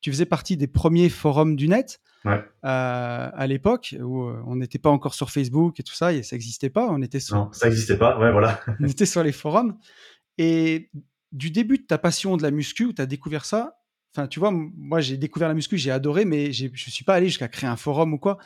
tu 0.00 0.10
faisais 0.10 0.26
partie 0.26 0.56
des 0.56 0.66
premiers 0.66 1.08
forums 1.08 1.56
du 1.56 1.68
net 1.68 2.00
euh, 2.26 2.38
à 2.62 3.46
l'époque 3.46 3.94
où 4.00 4.24
euh, 4.24 4.42
on 4.46 4.56
n'était 4.56 4.78
pas 4.78 4.90
encore 4.90 5.14
sur 5.14 5.30
Facebook 5.30 5.78
et 5.78 5.82
tout 5.82 5.94
ça, 5.94 6.12
et 6.12 6.22
ça 6.22 6.36
n'existait 6.36 6.70
pas. 6.70 6.88
On 6.90 7.00
était 7.02 7.20
sur... 7.20 7.36
Non, 7.36 7.52
ça 7.52 7.68
n'existait 7.68 7.96
pas, 7.96 8.18
ouais, 8.18 8.32
voilà. 8.32 8.60
on 8.80 8.86
était 8.86 9.06
sur 9.06 9.22
les 9.22 9.32
forums. 9.32 9.78
Et 10.38 10.90
du 11.32 11.50
début 11.50 11.78
de 11.78 11.84
ta 11.84 11.98
passion 11.98 12.36
de 12.36 12.42
la 12.42 12.50
muscu, 12.50 12.86
où 12.86 12.92
tu 12.92 13.02
as 13.02 13.06
découvert 13.06 13.44
ça, 13.44 13.78
enfin, 14.14 14.26
tu 14.26 14.40
vois, 14.40 14.50
moi 14.52 15.00
j'ai 15.00 15.16
découvert 15.16 15.48
la 15.48 15.54
muscu, 15.54 15.78
j'ai 15.78 15.90
adoré, 15.90 16.24
mais 16.24 16.52
je 16.52 16.66
ne 16.66 16.76
suis 16.76 17.04
pas 17.04 17.14
allé 17.14 17.26
jusqu'à 17.26 17.48
créer 17.48 17.68
un 17.68 17.76
forum 17.76 18.14
ou 18.14 18.18
quoi. 18.18 18.38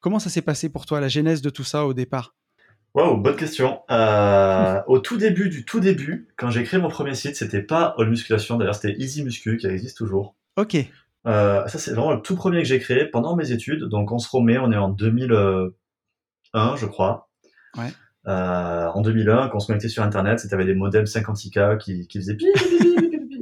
Comment 0.00 0.18
ça 0.18 0.30
s'est 0.30 0.42
passé 0.42 0.68
pour 0.68 0.86
toi, 0.86 1.00
la 1.00 1.08
genèse 1.08 1.42
de 1.42 1.50
tout 1.50 1.64
ça 1.64 1.86
au 1.86 1.94
départ? 1.94 2.34
Wow, 2.94 3.18
bonne 3.18 3.36
question. 3.36 3.80
Euh, 3.90 4.80
au 4.88 4.98
tout 4.98 5.16
début 5.16 5.48
du 5.48 5.64
tout 5.64 5.78
début, 5.78 6.28
quand 6.36 6.50
j'ai 6.50 6.64
créé 6.64 6.80
mon 6.80 6.88
premier 6.88 7.14
site, 7.14 7.36
c'était 7.36 7.62
pas 7.62 7.94
All 7.98 8.08
Musculation, 8.08 8.56
d'ailleurs 8.56 8.74
c'était 8.74 8.96
Easy 8.98 9.22
Muscu 9.22 9.56
qui 9.58 9.66
existe 9.66 9.96
toujours. 9.96 10.34
Ok. 10.60 10.76
Euh, 11.26 11.66
ça, 11.66 11.78
c'est 11.78 11.92
vraiment 11.92 12.12
le 12.12 12.20
tout 12.20 12.36
premier 12.36 12.62
que 12.62 12.68
j'ai 12.68 12.78
créé 12.78 13.06
pendant 13.06 13.36
mes 13.36 13.52
études. 13.52 13.84
Donc, 13.84 14.12
on 14.12 14.18
se 14.18 14.28
remet, 14.30 14.58
on 14.58 14.70
est 14.72 14.76
en 14.76 14.88
2001, 14.88 16.76
je 16.76 16.86
crois. 16.86 17.28
Ouais. 17.76 17.92
Euh, 18.26 18.86
en 18.86 19.00
2001, 19.00 19.48
quand 19.48 19.56
on 19.56 19.60
se 19.60 19.66
connectait 19.68 19.88
sur 19.88 20.02
Internet, 20.02 20.40
c'était 20.40 20.54
avec 20.54 20.66
des 20.66 20.74
modems 20.74 21.04
56K 21.04 21.78
qui, 21.78 22.06
qui 22.06 22.18
faisaient 22.18 22.36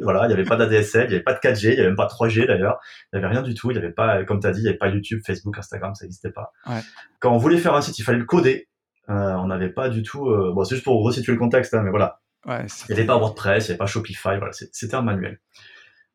voilà, 0.03 0.25
il 0.25 0.29
n'y 0.29 0.35
avait 0.35 0.45
pas 0.45 0.57
d'ADSL, 0.57 1.05
il 1.05 1.09
n'y 1.09 1.15
avait 1.17 1.25
pas 1.25 1.35
de 1.35 1.39
4G, 1.39 1.65
il 1.65 1.75
n'y 1.75 1.81
avait 1.81 1.89
même 1.89 1.97
pas 1.97 2.07
3G 2.07 2.47
d'ailleurs, 2.47 2.79
il 3.13 3.19
n'y 3.19 3.25
avait 3.25 3.35
rien 3.35 3.43
du 3.43 3.55
tout, 3.55 3.71
il 3.71 3.75
n'y 3.75 3.85
avait 3.85 3.93
pas, 3.93 4.25
comme 4.25 4.41
tu 4.41 4.47
as 4.47 4.53
dit, 4.53 4.61
il 4.61 4.63
n'y 4.63 4.69
avait 4.69 4.79
pas 4.79 4.89
YouTube, 4.89 5.21
Facebook, 5.27 5.59
Instagram, 5.59 5.95
ça 5.95 6.05
n'existait 6.05 6.31
pas. 6.31 6.53
Ouais. 6.67 6.81
Quand 7.19 7.35
on 7.35 7.39
voulait 7.39 7.59
faire 7.59 7.75
un 7.75 7.81
site, 7.81 7.99
il 7.99 8.05
fallait 8.05 8.19
le 8.19 8.25
coder. 8.25 8.69
Euh, 9.11 9.35
on 9.35 9.47
n'avait 9.47 9.71
pas 9.71 9.89
du 9.89 10.03
tout, 10.03 10.29
euh, 10.29 10.53
bon, 10.55 10.65
c'est 10.65 10.77
juste 10.77 10.85
pour 10.85 11.03
resituer 11.03 11.33
le 11.33 11.39
contexte, 11.39 11.75
hein, 11.75 11.83
mais 11.83 11.91
voilà. 11.91 12.21
Ouais, 12.47 12.65
il 12.89 12.95
n'y 12.95 12.99
avait 13.01 13.07
pas 13.07 13.17
WordPress, 13.17 13.65
il 13.65 13.69
n'y 13.69 13.71
avait 13.73 13.79
pas 13.79 13.87
Shopify, 13.87 14.39
voilà, 14.39 14.53
c'était 14.53 14.95
un 14.95 15.03
manuel. 15.03 15.41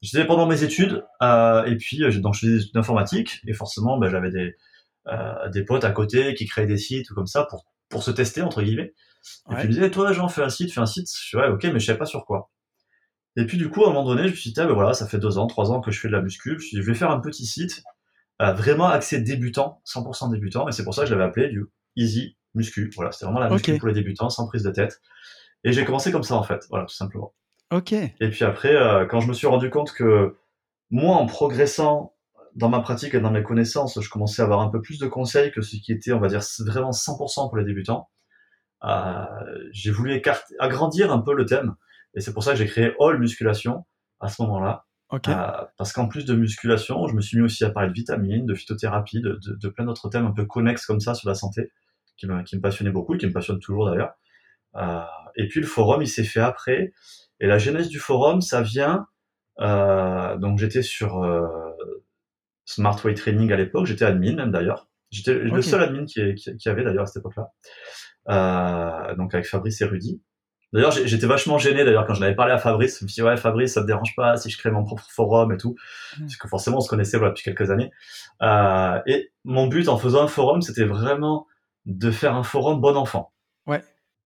J'étais 0.04 0.26
pendant 0.28 0.46
mes 0.46 0.64
études, 0.64 1.06
euh, 1.22 1.64
et 1.64 1.78
puis 1.78 2.04
euh, 2.04 2.12
donc 2.20 2.34
je 2.34 2.42
faisais 2.42 2.52
des 2.52 2.62
études 2.64 2.74
d'informatique, 2.74 3.40
et 3.48 3.54
forcément 3.54 3.98
ben, 3.98 4.10
j'avais 4.10 4.32
des, 4.32 4.54
euh, 5.08 5.50
des 5.50 5.64
potes 5.64 5.86
à 5.86 5.92
côté 5.92 6.34
qui 6.34 6.46
créaient 6.46 6.68
des 6.68 6.78
sites 6.78 7.10
ou 7.10 7.16
comme 7.16 7.26
ça 7.26 7.46
pour, 7.50 7.66
pour 7.88 8.04
se 8.04 8.12
tester, 8.12 8.42
entre 8.42 8.62
guillemets. 8.62 8.94
Et 9.50 9.56
puis 9.56 9.64
ils 9.64 9.68
me 9.68 9.74
disaient, 9.74 9.92
toi 9.92 10.12
Jean, 10.12 10.28
fais 10.28 10.44
un 10.44 10.50
site, 10.50 10.74
fais 10.74 10.82
un 10.82 10.86
site. 10.86 11.08
Je 11.10 11.38
dis, 11.38 11.42
ouais, 11.42 11.50
ok, 11.50 11.64
mais 11.64 11.80
je 11.80 11.86
savais 11.86 11.98
pas 11.98 12.06
sur 12.06 12.26
quoi. 12.26 12.52
Et 13.38 13.46
puis 13.46 13.58
du 13.58 13.70
coup, 13.70 13.86
à 13.86 13.90
un 13.90 13.94
moment 13.94 14.06
donné, 14.06 14.24
je 14.24 14.32
me 14.32 14.36
suis 14.36 14.52
dit, 14.52 14.60
ah, 14.60 14.66
ben 14.66 14.74
voilà, 14.74 14.94
ça 14.94 15.08
fait 15.08 15.20
deux 15.20 15.38
ans, 15.38 15.48
trois 15.48 15.72
ans 15.72 15.80
que 15.80 15.90
je 15.90 16.00
fais 16.02 16.10
de 16.10 16.14
la 16.14 16.22
muscu. 16.22 16.50
Je 16.50 16.56
me 16.56 16.60
suis 16.60 16.78
dit, 16.78 16.84
je 16.84 16.88
vais 16.88 16.98
faire 16.98 17.10
un 17.10 17.22
petit 17.22 17.46
site, 17.46 17.82
euh, 18.42 18.52
vraiment 18.52 18.88
axé 18.90 19.22
débutant, 19.22 19.82
100% 19.86 20.32
débutant, 20.32 20.68
et 20.68 20.74
c'est 20.74 20.84
pour 20.84 20.94
ça 20.94 21.04
que 21.04 21.08
je 21.08 21.16
l'avais 21.16 21.30
appelé 21.30 21.48
du 21.48 21.66
Easy 21.96 22.36
Muscu. 22.56 22.92
Voilà, 22.96 23.14
c'était 23.14 23.26
vraiment 23.26 23.40
la 23.40 23.50
muscu 23.50 23.78
pour 23.78 23.88
les 23.88 23.94
débutants, 23.94 24.30
sans 24.30 24.48
prise 24.48 24.64
de 24.64 24.72
tête. 24.72 25.02
Et 25.64 25.72
j'ai 25.72 25.86
commencé 25.86 26.12
comme 26.12 26.24
ça 26.24 26.36
en 26.36 26.44
fait, 26.44 26.66
voilà, 26.70 26.86
tout 26.86 26.96
simplement. 26.96 27.34
Ok. 27.74 27.92
Et 27.94 28.30
puis 28.30 28.44
après, 28.44 28.76
euh, 28.76 29.06
quand 29.08 29.20
je 29.20 29.28
me 29.28 29.34
suis 29.34 29.48
rendu 29.48 29.72
compte 29.72 29.94
que 29.94 30.38
moi, 30.92 31.16
en 31.16 31.26
progressant 31.26 32.14
dans 32.56 32.70
ma 32.70 32.82
pratique 32.82 33.16
et 33.16 33.20
dans 33.20 33.32
mes 33.32 33.42
connaissances, 33.42 34.00
je 34.00 34.10
commençais 34.10 34.44
à 34.44 34.46
avoir 34.46 34.62
un 34.62 34.70
peu 34.70 34.80
plus 34.80 35.00
de 35.00 35.08
conseils 35.08 35.52
que 35.52 35.62
ce 35.62 35.76
qui 35.78 35.92
était, 35.92 36.14
on 36.14 36.20
va 36.20 36.28
dire, 36.28 36.42
vraiment 36.68 36.92
100% 36.92 37.50
pour 37.50 37.58
les 37.58 37.66
débutants. 37.66 38.10
Euh, 38.84 39.26
j'ai 39.72 39.90
voulu 39.90 40.14
écarter, 40.14 40.54
agrandir 40.60 41.12
un 41.12 41.18
peu 41.20 41.34
le 41.34 41.46
thème. 41.46 41.74
Et 42.14 42.22
c'est 42.22 42.32
pour 42.32 42.44
ça 42.44 42.52
que 42.52 42.58
j'ai 42.58 42.68
créé 42.68 42.94
All 43.00 43.18
Musculation 43.18 43.86
à 44.20 44.30
ce 44.30 44.44
moment-là. 44.44 44.86
Okay. 45.10 45.32
Euh, 45.32 45.66
parce 45.78 45.94
qu'en 45.94 46.08
plus 46.08 46.26
de 46.26 46.36
musculation, 46.36 47.08
je 47.08 47.16
me 47.16 47.22
suis 47.22 47.38
mis 47.38 47.44
aussi 47.44 47.64
à 47.64 47.72
parler 47.72 47.90
de 47.90 47.94
vitamines, 47.94 48.46
de 48.46 48.54
phytothérapie, 48.54 49.22
de, 49.22 49.40
de, 49.44 49.56
de 49.56 49.70
plein 49.70 49.86
d'autres 49.86 50.10
thèmes 50.10 50.26
un 50.28 50.32
peu 50.32 50.46
connexes 50.46 50.86
comme 50.86 51.00
ça 51.00 51.16
sur 51.16 51.28
la 51.28 51.36
santé, 51.36 51.72
qui 52.18 52.28
me, 52.28 52.44
qui 52.44 52.56
me 52.56 52.62
passionnaient 52.62 52.92
beaucoup 52.92 53.16
et 53.16 53.18
qui 53.18 53.26
me 53.26 53.34
passionnent 53.34 53.60
toujours 53.60 53.90
d'ailleurs. 53.90 54.14
Euh, 54.76 55.02
et 55.36 55.48
puis 55.48 55.60
le 55.60 55.68
forum, 55.68 56.02
il 56.02 56.08
s'est 56.08 56.24
fait 56.24 56.40
après. 56.40 56.94
Et 57.44 57.48
la 57.48 57.60
genèse 57.60 57.90
du 57.90 58.00
forum, 58.00 58.42
ça 58.42 58.62
vient 58.62 59.06
donc 59.60 60.58
j'étais 60.58 60.82
sur 60.82 61.22
Smart 62.66 62.98
Way 63.04 63.14
Training 63.14 63.52
à 63.52 63.56
l'époque, 63.56 63.86
j'étais 63.86 64.06
admin 64.06 64.36
même 64.36 64.52
d'ailleurs. 64.52 64.88
J'étais 65.12 65.36
le 65.36 65.62
seul 65.62 65.84
admin 65.84 66.06
qui, 66.06 66.34
qui, 66.34 66.58
qui 66.58 66.70
avait 66.70 66.84
d'ailleurs 66.84 67.04
à 67.04 67.06
cette 67.06 67.18
époque-là. 67.18 69.14
donc 69.16 69.36
avec 69.36 69.46
Fabrice 69.46 69.80
et 69.82 69.86
Rudy. 69.86 70.22
D'ailleurs, 70.74 70.92
j'étais 70.92 71.28
vachement 71.28 71.60
gêné 71.60 71.86
d'ailleurs 71.86 72.08
quand 72.08 72.16
je 72.16 72.22
l'avais 72.22 72.36
parlé 72.36 72.52
à 72.52 72.58
Fabrice. 72.58 73.00
Je 73.00 73.06
me 73.06 73.08
suis 73.08 73.22
dit, 73.22 73.28
ouais, 73.28 73.38
Fabrice, 73.38 73.74
ça 73.74 73.82
te 73.82 73.86
dérange 73.86 74.16
pas 74.16 74.38
si 74.38 74.50
je 74.50 74.58
crée 74.58 74.72
mon 74.72 74.84
propre 74.84 75.06
forum 75.08 75.52
et 75.52 75.58
tout. 75.58 75.76
Parce 76.18 76.36
que 76.36 76.48
forcément, 76.48 76.78
on 76.78 76.82
se 76.82 76.90
connaissait 76.90 77.18
voilà, 77.18 77.30
depuis 77.30 77.44
quelques 77.44 77.70
années. 77.70 77.92
Euh, 78.42 79.00
et 79.06 79.32
mon 79.44 79.68
but 79.68 79.88
en 79.88 79.98
faisant 79.98 80.24
un 80.24 80.28
forum, 80.28 80.64
c'était 80.64 80.86
vraiment 80.86 81.46
de 81.86 82.10
faire 82.10 82.36
un 82.36 82.42
forum 82.42 82.82
bon 82.82 82.98
enfant. 82.98 83.33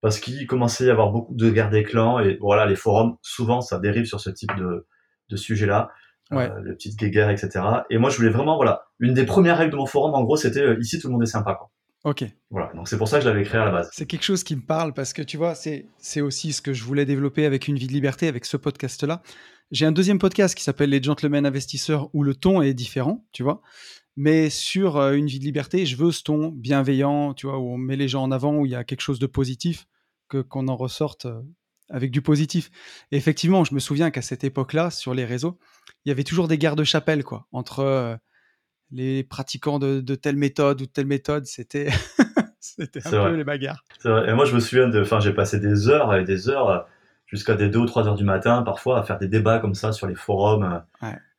Parce 0.01 0.19
qu'il 0.19 0.45
commençait 0.47 0.85
à 0.85 0.87
y 0.87 0.89
avoir 0.91 1.11
beaucoup 1.11 1.35
de 1.35 1.49
guerres 1.49 1.69
des 1.69 1.83
clans. 1.83 2.19
Et 2.19 2.37
voilà, 2.39 2.65
les 2.65 2.75
forums, 2.75 3.17
souvent, 3.21 3.61
ça 3.61 3.79
dérive 3.79 4.05
sur 4.05 4.19
ce 4.19 4.29
type 4.29 4.55
de, 4.57 4.85
de 5.29 5.35
sujet-là. 5.35 5.89
Ouais. 6.31 6.49
Euh, 6.49 6.61
les 6.65 6.73
petites 6.73 6.99
guerres, 6.99 7.29
etc. 7.29 7.63
Et 7.89 7.97
moi, 7.97 8.09
je 8.09 8.17
voulais 8.17 8.29
vraiment, 8.29 8.57
voilà, 8.57 8.83
une 8.99 9.13
des 9.13 9.25
premières 9.25 9.57
règles 9.57 9.71
de 9.71 9.77
mon 9.77 9.85
forum, 9.85 10.13
en 10.13 10.23
gros, 10.23 10.35
c'était 10.35 10.61
euh, 10.61 10.79
ici, 10.79 10.99
tout 10.99 11.07
le 11.07 11.13
monde 11.13 11.23
est 11.23 11.27
sympa. 11.27 11.55
Quoi. 11.55 11.71
Ok. 12.03 12.25
Voilà, 12.49 12.71
donc 12.73 12.87
c'est 12.87 12.97
pour 12.97 13.07
ça 13.07 13.17
que 13.17 13.23
je 13.23 13.29
l'avais 13.29 13.43
créé 13.43 13.59
à 13.59 13.65
la 13.65 13.71
base. 13.71 13.89
C'est 13.93 14.05
quelque 14.05 14.23
chose 14.23 14.43
qui 14.43 14.55
me 14.55 14.61
parle 14.61 14.93
parce 14.93 15.13
que 15.13 15.21
tu 15.21 15.37
vois, 15.37 15.55
c'est, 15.55 15.85
c'est 15.97 16.21
aussi 16.21 16.53
ce 16.53 16.61
que 16.61 16.73
je 16.73 16.83
voulais 16.83 17.05
développer 17.05 17.45
avec 17.45 17.67
Une 17.67 17.77
vie 17.77 17.87
de 17.87 17.93
liberté, 17.93 18.27
avec 18.27 18.45
ce 18.45 18.57
podcast-là. 18.57 19.21
J'ai 19.71 19.85
un 19.85 19.91
deuxième 19.91 20.19
podcast 20.19 20.55
qui 20.55 20.63
s'appelle 20.63 20.89
Les 20.89 21.01
Gentlemen 21.01 21.45
Investisseurs 21.45 22.09
où 22.13 22.23
le 22.23 22.35
ton 22.35 22.61
est 22.61 22.73
différent, 22.73 23.25
tu 23.33 23.43
vois. 23.43 23.61
Mais 24.17 24.49
sur 24.49 24.97
euh, 24.97 25.13
Une 25.13 25.27
vie 25.27 25.39
de 25.39 25.43
liberté, 25.43 25.85
je 25.85 25.95
veux 25.95 26.11
ce 26.11 26.23
ton 26.23 26.49
bienveillant, 26.49 27.35
tu 27.35 27.45
vois, 27.45 27.59
où 27.59 27.69
on 27.69 27.77
met 27.77 27.95
les 27.95 28.07
gens 28.07 28.23
en 28.23 28.31
avant, 28.31 28.55
où 28.57 28.65
il 28.65 28.71
y 28.71 28.75
a 28.75 28.83
quelque 28.83 29.01
chose 29.01 29.19
de 29.19 29.27
positif, 29.27 29.85
que, 30.27 30.39
qu'on 30.39 30.67
en 30.67 30.75
ressorte 30.75 31.27
euh, 31.27 31.39
avec 31.89 32.09
du 32.09 32.23
positif. 32.23 32.71
Et 33.11 33.17
effectivement, 33.17 33.63
je 33.63 33.75
me 33.75 33.79
souviens 33.79 34.09
qu'à 34.09 34.23
cette 34.23 34.43
époque-là, 34.43 34.89
sur 34.89 35.13
les 35.13 35.23
réseaux, 35.23 35.59
il 36.03 36.09
y 36.09 36.11
avait 36.11 36.23
toujours 36.23 36.47
des 36.47 36.57
guerres 36.57 36.75
de 36.75 36.83
chapelle, 36.83 37.23
quoi, 37.23 37.47
entre. 37.53 37.79
Euh, 37.79 38.15
les 38.89 39.25
pratiquants 39.25 39.79
de, 39.79 39.99
telle 40.15 40.37
méthode 40.37 40.81
ou 40.81 40.85
de 40.85 40.89
telle 40.89 41.07
méthode, 41.07 41.45
c'était 41.45 41.89
c'était 42.61 43.05
un 43.05 43.11
peu 43.11 43.35
les 43.35 43.43
bagarres. 43.43 43.83
Et 44.05 44.33
moi, 44.33 44.45
je 44.45 44.55
me 44.55 44.61
souviens 44.61 44.87
de, 44.87 45.01
enfin, 45.01 45.19
j'ai 45.19 45.33
passé 45.33 45.59
des 45.59 45.89
heures 45.89 46.15
et 46.15 46.23
des 46.23 46.47
heures 46.47 46.87
jusqu'à 47.25 47.55
des 47.55 47.67
2 47.67 47.79
ou 47.79 47.85
3 47.85 48.07
heures 48.07 48.15
du 48.15 48.23
matin, 48.23 48.63
parfois, 48.63 48.99
à 48.99 49.03
faire 49.03 49.19
des 49.19 49.27
débats 49.27 49.59
comme 49.59 49.73
ça 49.75 49.91
sur 49.91 50.07
les 50.07 50.15
forums, 50.15 50.81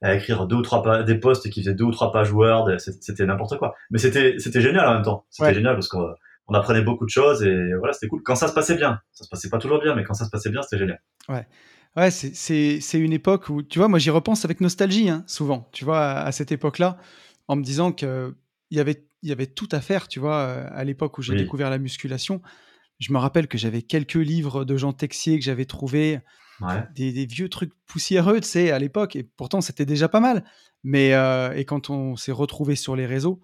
à 0.00 0.14
écrire 0.14 0.46
deux 0.46 0.56
ou 0.56 0.62
trois 0.62 1.02
des 1.02 1.16
posts 1.16 1.50
qui 1.50 1.60
faisaient 1.60 1.74
deux 1.74 1.84
ou 1.84 1.90
trois 1.90 2.12
pages 2.12 2.32
Word, 2.32 2.70
c'était 2.78 3.26
n'importe 3.26 3.58
quoi. 3.58 3.74
Mais 3.90 3.98
c'était, 3.98 4.38
c'était 4.38 4.60
génial 4.60 4.86
en 4.86 4.94
même 4.94 5.02
temps. 5.02 5.26
C'était 5.30 5.54
génial 5.54 5.74
parce 5.74 5.88
qu'on 5.88 6.14
on 6.46 6.54
apprenait 6.54 6.82
beaucoup 6.82 7.04
de 7.04 7.10
choses 7.10 7.42
et 7.42 7.74
voilà, 7.78 7.92
c'était 7.92 8.08
cool. 8.08 8.22
Quand 8.22 8.36
ça 8.36 8.48
se 8.48 8.54
passait 8.54 8.76
bien, 8.76 9.00
ça 9.12 9.24
se 9.24 9.28
passait 9.28 9.50
pas 9.50 9.58
toujours 9.58 9.80
bien, 9.80 9.94
mais 9.94 10.04
quand 10.04 10.14
ça 10.14 10.24
se 10.24 10.30
passait 10.30 10.50
bien, 10.50 10.62
c'était 10.62 10.78
génial. 10.78 11.02
Ouais. 11.28 11.46
Ouais, 11.96 12.10
c'est 12.10 12.98
une 12.98 13.12
époque 13.12 13.48
où, 13.48 13.62
tu 13.62 13.80
vois, 13.80 13.88
moi 13.88 13.98
j'y 13.98 14.10
repense 14.10 14.44
avec 14.44 14.60
nostalgie, 14.60 15.08
hein, 15.08 15.24
souvent. 15.26 15.68
Tu 15.72 15.84
vois, 15.84 16.12
à 16.12 16.30
cette 16.30 16.52
époque-là, 16.52 16.98
en 17.48 17.56
me 17.56 17.62
disant 17.64 17.90
qu'il 17.90 18.34
y 18.70 18.78
avait, 18.78 19.04
y 19.22 19.32
avait 19.32 19.46
tout 19.46 19.68
à 19.72 19.80
faire, 19.80 20.06
tu 20.06 20.20
vois, 20.20 20.44
à 20.44 20.84
l'époque 20.84 21.18
où 21.18 21.22
j'ai 21.22 21.34
découvert 21.34 21.70
la 21.70 21.78
musculation. 21.78 22.40
Je 23.00 23.12
me 23.12 23.18
rappelle 23.18 23.48
que 23.48 23.58
j'avais 23.58 23.82
quelques 23.82 24.14
livres 24.14 24.64
de 24.64 24.76
Jean 24.76 24.92
Texier 24.92 25.38
que 25.38 25.44
j'avais 25.44 25.64
trouvé, 25.64 26.20
des, 26.94 27.26
vieux 27.26 27.48
trucs 27.48 27.72
poussiéreux, 27.86 28.40
tu 28.40 28.48
sais, 28.48 28.70
à 28.70 28.78
l'époque, 28.78 29.16
et 29.16 29.22
pourtant 29.22 29.60
c'était 29.60 29.86
déjà 29.86 30.08
pas 30.08 30.20
mal. 30.20 30.44
Mais 30.84 31.14
euh, 31.14 31.52
et 31.54 31.64
quand 31.64 31.90
on 31.90 32.16
s'est 32.16 32.32
retrouvé 32.32 32.76
sur 32.76 32.96
les 32.96 33.06
réseaux, 33.06 33.40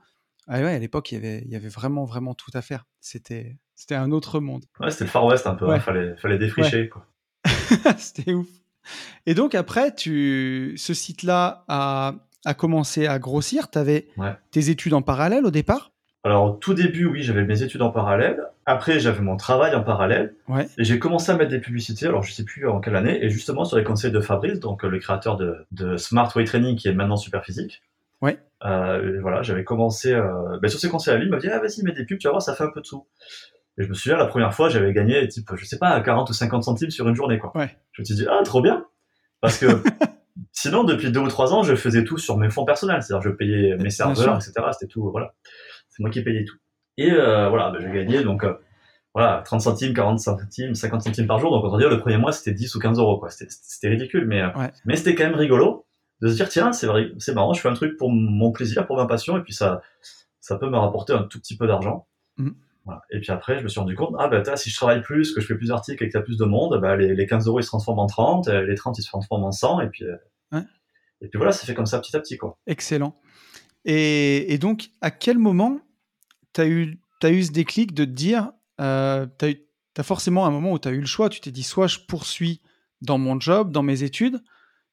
ah 0.47 0.61
ouais, 0.61 0.75
à 0.75 0.79
l'époque, 0.79 1.11
il 1.11 1.15
y 1.15 1.19
avait, 1.19 1.43
il 1.47 1.51
y 1.51 1.57
avait 1.57 1.69
vraiment, 1.69 2.05
vraiment 2.05 2.35
tout 2.35 2.51
à 2.55 2.61
faire. 2.61 2.85
C'était, 3.01 3.57
c'était 3.75 3.95
un 3.95 4.13
autre 4.13 4.41
monde. 4.41 4.65
Ouais, 4.79 4.91
c'était 4.91 5.05
le 5.05 5.11
Far 5.11 5.25
West 5.25 5.47
un 5.47 5.55
peu. 5.55 5.67
Il 5.67 5.73
hein, 5.73 5.81
fallait, 5.81 6.17
fallait 6.17 6.39
défricher. 6.39 6.91
Quoi. 6.91 7.07
c'était 7.97 8.35
ouf. 8.35 8.49
Et 9.25 9.35
donc 9.35 9.55
après, 9.55 9.95
tu, 9.95 10.75
ce 10.77 10.93
site-là 10.93 11.65
a, 11.69 12.15
a 12.45 12.55
commencé 12.55 13.07
à 13.07 13.19
grossir. 13.19 13.71
Tu 13.71 13.79
avais 13.79 14.09
tes 14.51 14.69
études 14.69 14.93
en 14.93 15.03
parallèle 15.03 15.47
au 15.47 15.51
départ 15.51 15.94
alors, 16.25 16.45
au 16.45 16.51
tout 16.53 16.73
début, 16.73 17.05
oui, 17.05 17.23
j'avais 17.23 17.45
mes 17.45 17.63
études 17.63 17.83
en 17.83 17.91
parallèle. 17.91 18.43
Après, 18.65 18.99
j'avais 18.99 19.21
mon 19.21 19.37
travail 19.37 19.75
en 19.75 19.83
parallèle. 19.83 20.35
Et 20.79 20.85
j'ai 20.85 20.99
commencé 20.99 21.31
à 21.31 21.37
mettre 21.37 21.51
des 21.51 21.61
publicités, 21.61 22.07
alors 22.07 22.23
je 22.23 22.33
sais 22.33 22.45
plus 22.45 22.67
en 22.67 22.81
quelle 22.81 22.97
année, 22.97 23.23
et 23.23 23.29
justement 23.29 23.67
sur 23.67 23.77
les 23.77 23.85
conseils 23.85 24.11
de 24.11 24.21
Fabrice, 24.21 24.59
donc 24.59 24.83
le 24.85 24.99
créateur 24.99 25.37
de, 25.37 25.97
Smart 25.99 26.31
Way 26.35 26.45
Training, 26.45 26.77
qui 26.77 26.89
est 26.89 26.95
maintenant 26.95 27.17
super 27.17 27.45
physique. 27.45 27.83
Ouais. 28.23 28.39
Euh, 28.65 29.21
voilà, 29.21 29.43
j'avais 29.43 29.65
commencé, 29.65 30.15
euh, 30.15 30.59
ben, 30.63 30.69
sur 30.69 30.81
ses 30.81 30.89
conseils 30.89 31.13
à 31.13 31.19
lui, 31.19 31.27
il 31.27 31.31
m'a 31.31 31.37
dit, 31.37 31.49
ah, 31.49 31.59
vas-y, 31.59 31.83
mets 31.83 31.93
des 31.93 32.07
pubs, 32.07 32.17
tu 32.17 32.27
vas 32.27 32.31
voir, 32.31 32.43
ça 32.43 32.55
fait 32.55 32.65
un 32.65 32.71
peu 32.73 32.81
de 32.81 32.87
sous. 32.87 33.07
Et 33.77 33.83
je 33.83 33.89
me 33.89 33.95
souviens, 33.95 34.17
la 34.17 34.27
première 34.27 34.55
fois, 34.55 34.71
j'avais 34.71 34.95
gagné, 34.95 35.29
type, 35.29 35.51
je 35.55 35.65
sais 35.67 35.79
pas, 35.79 36.01
40 36.01 36.31
ou 36.31 36.33
50 36.33 36.65
centimes 36.65 36.91
sur 36.91 37.07
une 37.07 37.15
journée, 37.15 37.39
quoi. 37.39 37.53
Ouais. 37.55 37.77
Je 37.93 38.01
me 38.01 38.05
suis 38.07 38.15
dit, 38.15 38.25
ah, 38.31 38.41
trop 38.45 38.63
bien! 38.63 38.87
Parce 39.43 39.59
que 39.59 39.67
sinon, 40.53 40.85
depuis 40.85 41.11
deux 41.11 41.21
ou 41.21 41.29
trois 41.29 41.53
ans, 41.53 41.63
je 41.63 41.75
faisais 41.75 42.03
tout 42.03 42.17
sur 42.17 42.39
mes 42.39 42.49
fonds 42.49 42.65
personnels. 42.65 43.03
C'est-à-dire, 43.03 43.29
je 43.29 43.35
payais 43.37 43.77
mes 43.77 43.91
serveurs, 43.91 44.37
etc. 44.37 44.55
C'était 44.73 44.87
tout, 44.87 45.11
voilà. 45.11 45.35
C'est 45.95 46.03
moi 46.03 46.11
qui 46.11 46.23
payais 46.23 46.45
tout. 46.45 46.57
Et 46.97 47.11
euh, 47.11 47.49
voilà, 47.49 47.71
ben, 47.71 47.81
j'ai 47.81 47.91
gagné 47.91 48.23
donc 48.23 48.45
euh, 48.45 48.55
voilà 49.15 49.43
30 49.45 49.61
centimes, 49.61 49.95
40 49.95 50.19
centimes, 50.19 50.75
50 50.75 51.03
centimes 51.03 51.27
par 51.27 51.39
jour. 51.39 51.51
Donc 51.51 51.65
on 51.65 51.79
dire 51.79 51.91
le 51.91 51.99
premier 51.99 52.19
mois 52.19 52.33
c'était 52.33 52.53
10 52.53 52.75
ou 52.75 52.79
15 52.79 52.99
euros 52.99 53.19
quoi. 53.19 53.31
C'était 53.31 53.89
ridicule, 53.89 54.27
mais 54.27 54.43
euh, 54.43 54.49
mais 54.85 54.97
c'était 54.97 55.15
quand 55.15 55.25
même 55.25 55.35
rigolo 55.35 55.87
de 56.21 56.29
se 56.29 56.35
dire 56.35 56.49
tiens 56.49 56.73
c'est 56.73 56.89
c'est 57.19 57.35
marrant, 57.35 57.53
je 57.53 57.61
fais 57.61 57.69
un 57.69 57.75
truc 57.75 57.97
pour 57.97 58.11
mon 58.11 58.53
plaisir, 58.53 58.87
pour 58.87 58.97
ma 58.97 59.07
passion, 59.07 59.37
et 59.37 59.43
puis 59.43 59.53
ça 59.53 59.83
ça 60.41 60.57
peut 60.57 60.69
me 60.69 60.77
rapporter 60.77 61.13
un 61.13 61.23
tout 61.23 61.39
petit 61.39 61.57
peu 61.57 61.67
d'argent. 61.67 62.07
Voilà. 62.87 63.01
Et 63.11 63.19
puis 63.19 63.33
après, 63.33 63.59
je 63.59 63.65
me 63.65 63.69
suis 63.69 63.81
rendu 63.81 63.97
compte, 63.97 64.15
ah 64.19 64.29
ben 64.29 64.45
si 64.57 64.69
je 64.69 64.77
travaille 64.77 65.01
plus, 65.01 65.33
que 65.33 65.41
je 65.41 65.47
fais 65.47 65.55
plus 65.55 65.69
d'articles 65.69 66.05
et 66.05 66.11
y 66.13 66.17
a 66.19 66.21
plus 66.21 66.37
de 66.37 66.45
monde, 66.45 66.79
bah, 66.83 66.97
les, 66.97 67.15
les, 67.15 67.27
15 67.27 67.47
euros 67.47 67.59
ils 67.59 67.63
se 67.63 67.69
transforment 67.69 68.01
en 68.01 68.07
30, 68.07 68.49
les 68.49 68.75
30 68.75 68.99
ils 68.99 69.03
se 69.03 69.09
transforment 69.09 69.45
en 69.45 69.53
100, 69.53 69.81
et 69.81 69.89
puis 69.89 70.05
et 71.25 71.29
puis 71.29 71.39
voilà, 71.39 71.53
ça 71.53 71.67
fait 71.67 71.75
comme 71.75 71.87
ça 71.87 71.99
petit 72.01 72.15
à 72.17 72.21
petit. 72.21 72.37
Quoi. 72.37 72.59
Excellent. 72.67 73.19
Et, 73.85 74.59
donc, 74.59 74.91
à 75.01 75.11
quel 75.11 75.39
moment 75.39 75.81
tu 76.55 76.61
as 76.61 76.67
eu, 76.67 77.01
as 77.23 77.31
eu 77.31 77.43
ce 77.43 77.53
déclic 77.53 77.95
de 77.95 78.05
te 78.05 78.11
dire, 78.11 78.51
euh, 78.81 79.27
tu 79.39 79.57
as, 79.99 80.03
forcément 80.03 80.47
un 80.47 80.51
moment 80.51 80.73
où 80.73 80.79
tu 80.79 80.89
as 80.89 80.93
eu 80.93 81.01
le 81.01 81.07
choix, 81.07 81.29
tu 81.29 81.41
t'es 81.41 81.51
dit, 81.51 81.63
soit 81.63 81.87
je 81.87 81.99
poursuis 81.99 82.61
dans 83.03 83.19
mon 83.19 83.39
job, 83.39 83.71
dans 83.73 83.83
mes 83.83 84.03
études, 84.03 84.41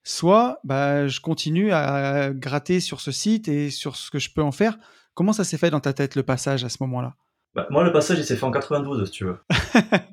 soit 0.04 0.60
bah, 0.64 1.08
je 1.08 1.20
continue 1.20 1.72
à 1.72 2.32
gratter 2.34 2.80
sur 2.80 3.02
ce 3.02 3.12
site 3.12 3.48
et 3.48 3.70
sur 3.70 3.96
ce 3.96 4.12
que 4.12 4.20
je 4.20 4.32
peux 4.34 4.44
en 4.44 4.52
faire. 4.52 4.78
Comment 5.14 5.34
ça 5.34 5.44
s'est 5.44 5.58
fait 5.58 5.70
dans 5.70 5.80
ta 5.80 5.94
tête 5.94 6.16
le 6.16 6.24
passage 6.24 6.64
à 6.64 6.70
ce 6.70 6.78
moment-là? 6.82 7.16
Bah, 7.54 7.68
Moi, 7.70 7.84
le 7.84 7.92
passage, 7.92 8.18
il 8.18 8.26
s'est 8.26 8.38
fait 8.38 8.46
en 8.46 8.52
92, 8.52 9.06
si 9.06 9.12
tu 9.12 9.26
veux. 9.26 9.38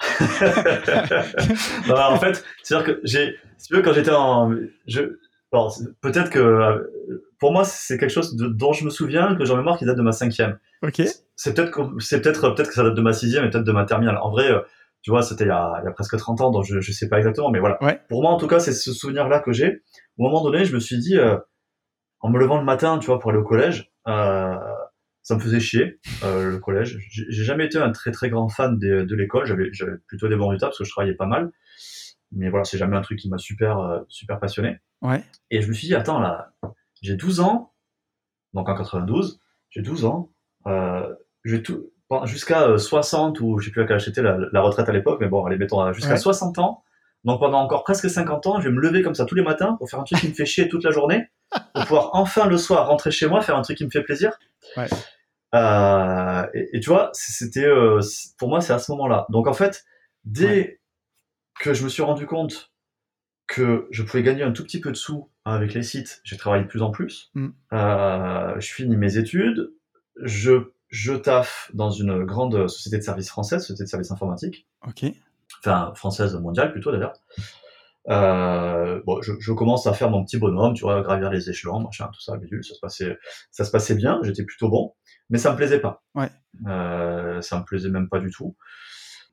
en 1.90 2.18
fait, 2.18 2.44
c'est-à-dire 2.62 2.86
que 2.86 3.00
j'ai, 3.02 3.36
si 3.56 3.68
tu 3.68 3.74
veux, 3.74 3.82
quand 3.82 3.92
j'étais 3.92 4.12
en, 4.12 4.54
je, 4.86 5.18
peut-être 5.50 6.30
que 6.30 6.38
euh, 6.38 7.22
pour 7.38 7.52
moi 7.52 7.64
c'est 7.64 7.98
quelque 7.98 8.10
chose 8.10 8.36
de, 8.36 8.48
dont 8.48 8.72
je 8.72 8.84
me 8.84 8.90
souviens 8.90 9.34
que 9.34 9.44
j'ai 9.44 9.52
en 9.52 9.56
mémoire 9.56 9.78
qui 9.78 9.84
date 9.84 9.96
de 9.96 10.02
ma 10.02 10.12
cinquième. 10.12 10.58
Ok. 10.82 11.02
C'est 11.36 11.54
peut-être 11.54 11.70
que 11.70 12.00
c'est 12.00 12.20
peut-être 12.20 12.50
peut-être 12.50 12.68
que 12.68 12.74
ça 12.74 12.82
date 12.82 12.94
de 12.94 13.00
ma 13.00 13.12
sixième 13.12 13.44
et 13.44 13.50
peut-être 13.50 13.64
de 13.64 13.72
ma 13.72 13.84
terminale. 13.84 14.18
En 14.18 14.30
vrai, 14.30 14.50
euh, 14.50 14.60
tu 15.02 15.10
vois, 15.10 15.22
c'était 15.22 15.44
il, 15.44 15.48
y 15.48 15.50
a 15.50 15.92
presque 15.94 16.16
30 16.16 16.40
ans, 16.40 16.50
donc 16.50 16.64
je 16.64 16.80
je 16.80 16.92
sais 16.92 17.08
pas 17.08 17.18
exactement, 17.18 17.50
mais 17.50 17.60
voilà. 17.60 17.78
Pour 18.08 18.22
moi 18.22 18.32
en 18.32 18.36
tout 18.36 18.48
cas, 18.48 18.58
c'est 18.58 18.72
ce 18.72 18.92
souvenir-là 18.92 19.40
que 19.40 19.52
j'ai. 19.52 19.82
Au 20.18 20.24
moment 20.24 20.42
donné, 20.42 20.64
je 20.64 20.74
me 20.74 20.80
suis 20.80 20.98
dit, 20.98 21.16
euh, 21.16 21.36
en 22.20 22.30
me 22.30 22.38
levant 22.38 22.58
le 22.58 22.64
matin, 22.64 22.98
tu 22.98 23.06
vois, 23.06 23.18
pour 23.18 23.30
aller 23.30 23.38
au 23.38 23.44
collège, 23.44 23.92
ça 24.04 25.34
me 25.34 25.40
faisait 25.40 25.60
chier 25.60 26.00
le 26.22 26.58
collège. 26.58 26.98
J'ai 27.10 27.44
jamais 27.44 27.66
été 27.66 27.78
un 27.78 27.92
très 27.92 28.10
très 28.10 28.28
grand 28.28 28.48
fan 28.48 28.78
de, 28.78 29.02
de 29.02 29.14
l'école. 29.14 29.46
J'avais 29.46 29.68
j'avais 29.72 29.96
plutôt 30.06 30.28
des 30.28 30.36
bons 30.36 30.48
résultats 30.48 30.66
parce 30.66 30.78
que 30.78 30.84
je 30.84 30.90
travaillais 30.90 31.14
pas 31.14 31.26
mal 31.26 31.52
mais 32.32 32.50
voilà, 32.50 32.64
c'est 32.64 32.78
jamais 32.78 32.96
un 32.96 33.00
truc 33.00 33.18
qui 33.18 33.28
m'a 33.28 33.38
super, 33.38 33.78
euh, 33.78 34.00
super 34.08 34.38
passionné. 34.38 34.78
Ouais. 35.02 35.22
Et 35.50 35.62
je 35.62 35.68
me 35.68 35.72
suis 35.72 35.86
dit, 35.86 35.94
attends, 35.94 36.20
là, 36.20 36.52
j'ai 37.02 37.14
12 37.14 37.40
ans, 37.40 37.72
donc 38.54 38.68
en 38.68 38.74
92, 38.74 39.40
j'ai 39.70 39.82
12 39.82 40.04
ans, 40.04 40.30
euh, 40.66 41.14
tout, 41.64 41.90
jusqu'à 42.24 42.78
60 42.78 43.40
euh, 43.40 43.44
ou 43.44 43.58
je 43.58 43.66
sais 43.66 43.70
plus 43.70 43.82
à 43.82 43.86
quel 43.86 44.24
la, 44.24 44.38
la, 44.52 44.60
retraite 44.60 44.88
à 44.88 44.92
l'époque, 44.92 45.18
mais 45.20 45.28
bon, 45.28 45.44
allez, 45.44 45.56
mettons 45.56 45.92
jusqu'à 45.92 46.16
60 46.16 46.58
ans. 46.58 46.84
Donc 47.24 47.40
pendant 47.40 47.58
encore 47.58 47.82
presque 47.82 48.08
50 48.08 48.46
ans, 48.46 48.60
je 48.60 48.68
vais 48.68 48.74
me 48.74 48.80
lever 48.80 49.02
comme 49.02 49.14
ça 49.14 49.24
tous 49.24 49.34
les 49.34 49.42
matins 49.42 49.74
pour 49.78 49.90
faire 49.90 50.00
un 50.00 50.04
truc 50.04 50.20
qui 50.20 50.28
me 50.28 50.34
fait 50.34 50.46
chier 50.46 50.68
toute 50.68 50.84
la 50.84 50.90
journée, 50.90 51.26
pour 51.74 51.84
pouvoir 51.84 52.10
enfin 52.12 52.46
le 52.46 52.56
soir 52.56 52.86
rentrer 52.88 53.10
chez 53.10 53.26
moi, 53.26 53.40
faire 53.40 53.56
un 53.56 53.62
truc 53.62 53.76
qui 53.76 53.84
me 53.84 53.90
fait 53.90 54.02
plaisir. 54.02 54.38
Ouais. 54.76 54.86
Euh, 55.54 56.46
et, 56.54 56.76
et, 56.76 56.80
tu 56.80 56.90
vois, 56.90 57.10
c'était 57.14 57.66
euh, 57.66 58.00
pour 58.38 58.48
moi 58.48 58.60
c'est 58.60 58.72
à 58.72 58.78
ce 58.78 58.92
moment-là. 58.92 59.26
Donc 59.30 59.46
en 59.46 59.52
fait, 59.52 59.84
dès 60.24 60.80
que 61.60 61.74
je 61.74 61.82
me 61.82 61.88
suis 61.88 62.02
rendu 62.02 62.26
compte 62.26 62.70
que 63.48 63.88
je 63.90 64.02
pouvais 64.02 64.22
gagner 64.22 64.42
un 64.42 64.52
tout 64.52 64.62
petit 64.62 64.80
peu 64.80 64.92
de 64.92 64.96
sous 64.96 65.30
avec 65.44 65.74
les 65.74 65.82
sites, 65.82 66.20
j'ai 66.22 66.36
travaillé 66.36 66.64
de 66.64 66.68
plus 66.68 66.82
en 66.82 66.90
plus. 66.90 67.30
Mm. 67.34 67.48
Euh, 67.72 68.60
je 68.60 68.72
finis 68.72 68.96
mes 68.96 69.16
études, 69.16 69.72
je, 70.22 70.70
je 70.88 71.14
taffe 71.14 71.70
dans 71.74 71.90
une 71.90 72.24
grande 72.24 72.68
société 72.68 72.98
de 72.98 73.02
services 73.02 73.30
française, 73.30 73.62
société 73.62 73.84
de 73.84 73.88
services 73.88 74.10
informatiques. 74.10 74.68
Ok. 74.86 75.06
Enfin, 75.60 75.92
française 75.96 76.34
mondiale 76.36 76.70
plutôt 76.72 76.92
d'ailleurs. 76.92 77.14
Euh, 78.10 79.00
bon, 79.04 79.20
je, 79.22 79.32
je, 79.40 79.52
commence 79.52 79.86
à 79.86 79.92
faire 79.92 80.10
mon 80.10 80.24
petit 80.24 80.38
bonhomme, 80.38 80.74
tu 80.74 80.82
vois, 80.82 81.00
gravir 81.02 81.30
les 81.30 81.50
échelons, 81.50 81.80
machin, 81.80 82.08
tout 82.12 82.20
ça, 82.20 82.38
ça 82.62 82.74
se 82.74 82.80
passait, 82.80 83.18
ça 83.50 83.64
se 83.64 83.70
passait 83.70 83.94
bien, 83.94 84.20
j'étais 84.22 84.44
plutôt 84.44 84.70
bon, 84.70 84.94
mais 85.28 85.36
ça 85.36 85.52
me 85.52 85.56
plaisait 85.56 85.80
pas. 85.80 86.02
Ouais. 86.14 86.30
Euh, 86.66 87.42
ça 87.42 87.58
me 87.58 87.64
plaisait 87.64 87.90
même 87.90 88.08
pas 88.08 88.18
du 88.18 88.30
tout. 88.30 88.56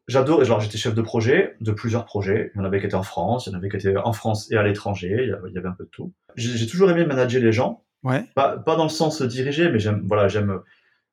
J'adore. 0.08 0.41
Alors 0.41 0.60
j'étais 0.60 0.78
chef 0.78 0.93
de 0.95 1.01
projet 1.01 1.56
de 1.62 1.72
plusieurs 1.72 2.06
projets. 2.06 2.51
Il 2.53 2.58
y 2.58 2.62
en 2.62 2.66
avait 2.66 2.80
qui 2.80 2.86
étaient 2.86 2.95
en 2.95 3.03
France, 3.03 3.47
il 3.47 3.51
y 3.51 3.56
en 3.56 3.58
avait 3.58 3.70
qui 3.70 3.78
étaient 3.78 3.95
en 3.97 4.14
France 4.14 4.51
et 4.51 4.56
à 4.58 4.64
l'étranger. 4.64 5.32
Il 5.47 5.53
y 5.53 5.58
avait 5.58 5.68
un 5.68 5.74
peu 5.74 5.86
de 5.86 5.89
tout. 5.89 6.14
J'ai 6.36 6.68
toujours 6.68 6.89
aimé 6.91 7.06
manager 7.06 7.41
les 7.41 7.51
gens. 7.51 7.84
Ouais. 8.03 8.24
Pas, 8.36 8.58
pas 8.58 8.76
dans 8.76 8.84
le 8.84 8.89
sens 8.89 9.22
diriger, 9.22 9.70
mais 9.72 9.80
j'aime 9.80 10.01
voilà 10.08 10.28
j'aime 10.28 10.60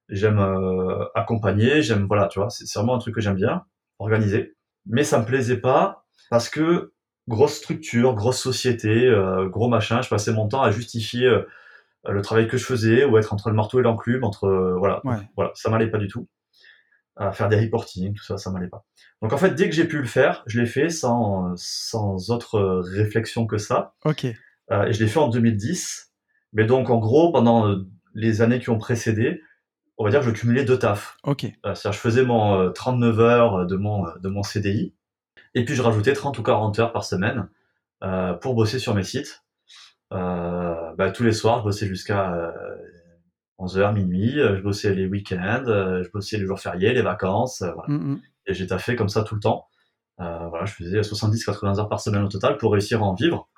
j'aime 0.09 0.39
euh, 0.39 1.05
accompagner. 1.15 1.83
J'aime 1.83 2.07
voilà 2.07 2.29
tu 2.29 2.39
vois 2.39 2.51
c'est 2.51 2.71
vraiment 2.79 2.95
un 2.95 2.99
truc 2.99 3.15
que 3.15 3.21
j'aime 3.21 3.37
bien 3.37 3.65
organiser. 3.99 4.55
Mais 4.87 5.05
ça 5.05 5.19
me 5.21 5.25
plaisait 5.25 5.57
pas 5.59 6.05
parce 6.31 6.49
que 6.49 6.93
grosse 7.29 7.55
structure, 7.55 8.15
grosse 8.15 8.41
société, 8.41 9.07
euh, 9.07 9.49
gros 9.49 9.69
machin. 9.69 10.03
Je 10.03 10.09
passais 10.09 10.33
mon 10.33 10.49
temps 10.49 10.63
à 10.63 10.71
justifier 10.71 11.27
euh, 11.27 11.43
le 12.09 12.21
travail 12.21 12.49
que 12.49 12.57
je 12.57 12.65
faisais 12.65 13.05
ou 13.05 13.17
être 13.17 13.33
entre 13.33 13.49
le 13.49 13.55
marteau 13.55 13.79
et 13.79 13.83
l'enclume, 13.83 14.25
entre 14.25 14.75
voilà, 14.77 15.01
Ouais. 15.05 15.19
voilà, 15.37 15.53
ça 15.55 15.71
m'allait 15.71 15.87
pas 15.89 15.99
du 15.99 16.09
tout. 16.09 16.27
À 17.17 17.31
faire 17.31 17.49
des 17.49 17.61
reporting, 17.61 18.15
tout 18.15 18.25
ça, 18.25 18.39
ça 18.39 18.51
m'allait 18.51 18.69
pas. 18.69 18.87
Donc 19.21 19.33
en 19.33 19.37
fait, 19.37 19.55
dès 19.55 19.69
que 19.69 19.75
j'ai 19.75 19.85
pu 19.87 19.99
le 19.99 20.07
faire, 20.07 20.43
je 20.47 20.61
l'ai 20.61 20.67
fait 20.67 20.89
sans 20.89 21.53
sans 21.57 22.31
autre 22.31 22.83
réflexion 22.87 23.47
que 23.47 23.59
ça. 23.59 23.95
Ok. 24.05 24.27
Euh, 24.71 24.85
et 24.85 24.93
je 24.93 25.03
l'ai 25.03 25.09
fait 25.09 25.19
en 25.19 25.29
2010. 25.29 26.11
Mais 26.55 26.65
donc 26.65 26.89
en 26.91 26.99
gros, 26.99 27.31
pendant 27.31 27.69
euh, 27.69 27.87
les 28.15 28.41
années 28.41 28.61
qui 28.61 28.71
ont 28.71 28.79
précédé, 28.79 29.43
on 29.99 30.05
va 30.05 30.11
dire 30.11 30.21
que 30.21 30.27
je 30.27 30.31
cumulais 30.31 30.65
deux 30.65 30.79
tafs. 30.79 31.17
Ok. 31.25 31.45
Euh, 31.45 31.75
C'est-à-dire, 31.75 31.93
je 31.93 31.99
faisais 31.99 32.25
mon 32.25 32.59
euh, 32.59 32.71
39 32.71 33.21
heures 33.21 33.67
de 33.67 33.77
mon, 33.77 34.07
de 34.19 34.29
mon 34.29 34.43
CDI, 34.43 34.95
et 35.55 35.65
puis 35.65 35.75
je 35.75 35.83
rajoutais 35.83 36.15
30 36.15 36.39
ou 36.39 36.43
40 36.43 36.79
heures 36.79 36.93
par 36.93 37.05
semaine 37.05 37.49
euh, 38.03 38.33
pour 38.35 38.55
bosser 38.55 38.79
sur 38.79 38.95
mes 38.95 39.05
sites. 39.05 39.45
Euh, 40.13 40.95
bah, 40.97 41.11
tous 41.11 41.23
les 41.23 41.33
soirs, 41.33 41.59
je 41.59 41.65
bossais 41.65 41.87
jusqu'à 41.87 42.35
euh, 42.35 42.53
11h, 43.63 43.95
minuit, 43.95 44.41
euh, 44.41 44.57
je 44.57 44.63
bossais 44.63 44.95
les 44.95 45.07
week-ends, 45.07 45.65
euh, 45.67 46.03
je 46.03 46.11
bossais 46.11 46.39
les 46.39 46.47
jours 46.47 46.61
fériés, 46.61 46.93
les 46.93 47.03
vacances, 47.03 47.63
euh, 47.63 47.73
voilà. 47.73 47.95
Mm, 47.95 48.13
mm. 48.13 48.21
et 48.47 48.55
j'ai 48.55 48.67
taffé 48.67 48.97
comme 48.97 49.09
ça 49.09 49.23
tout 49.23 49.35
le 49.35 49.41
temps. 49.41 49.67
Euh, 50.21 50.49
voilà, 50.49 50.65
je 50.65 50.75
faisais 50.75 51.01
70-80 51.01 51.79
heures 51.79 51.89
par 51.89 52.01
semaine 52.01 52.23
au 52.23 52.29
total 52.29 52.59
pour 52.59 52.73
réussir 52.73 53.03
à 53.03 53.07
en 53.07 53.15
vivre. 53.15 53.49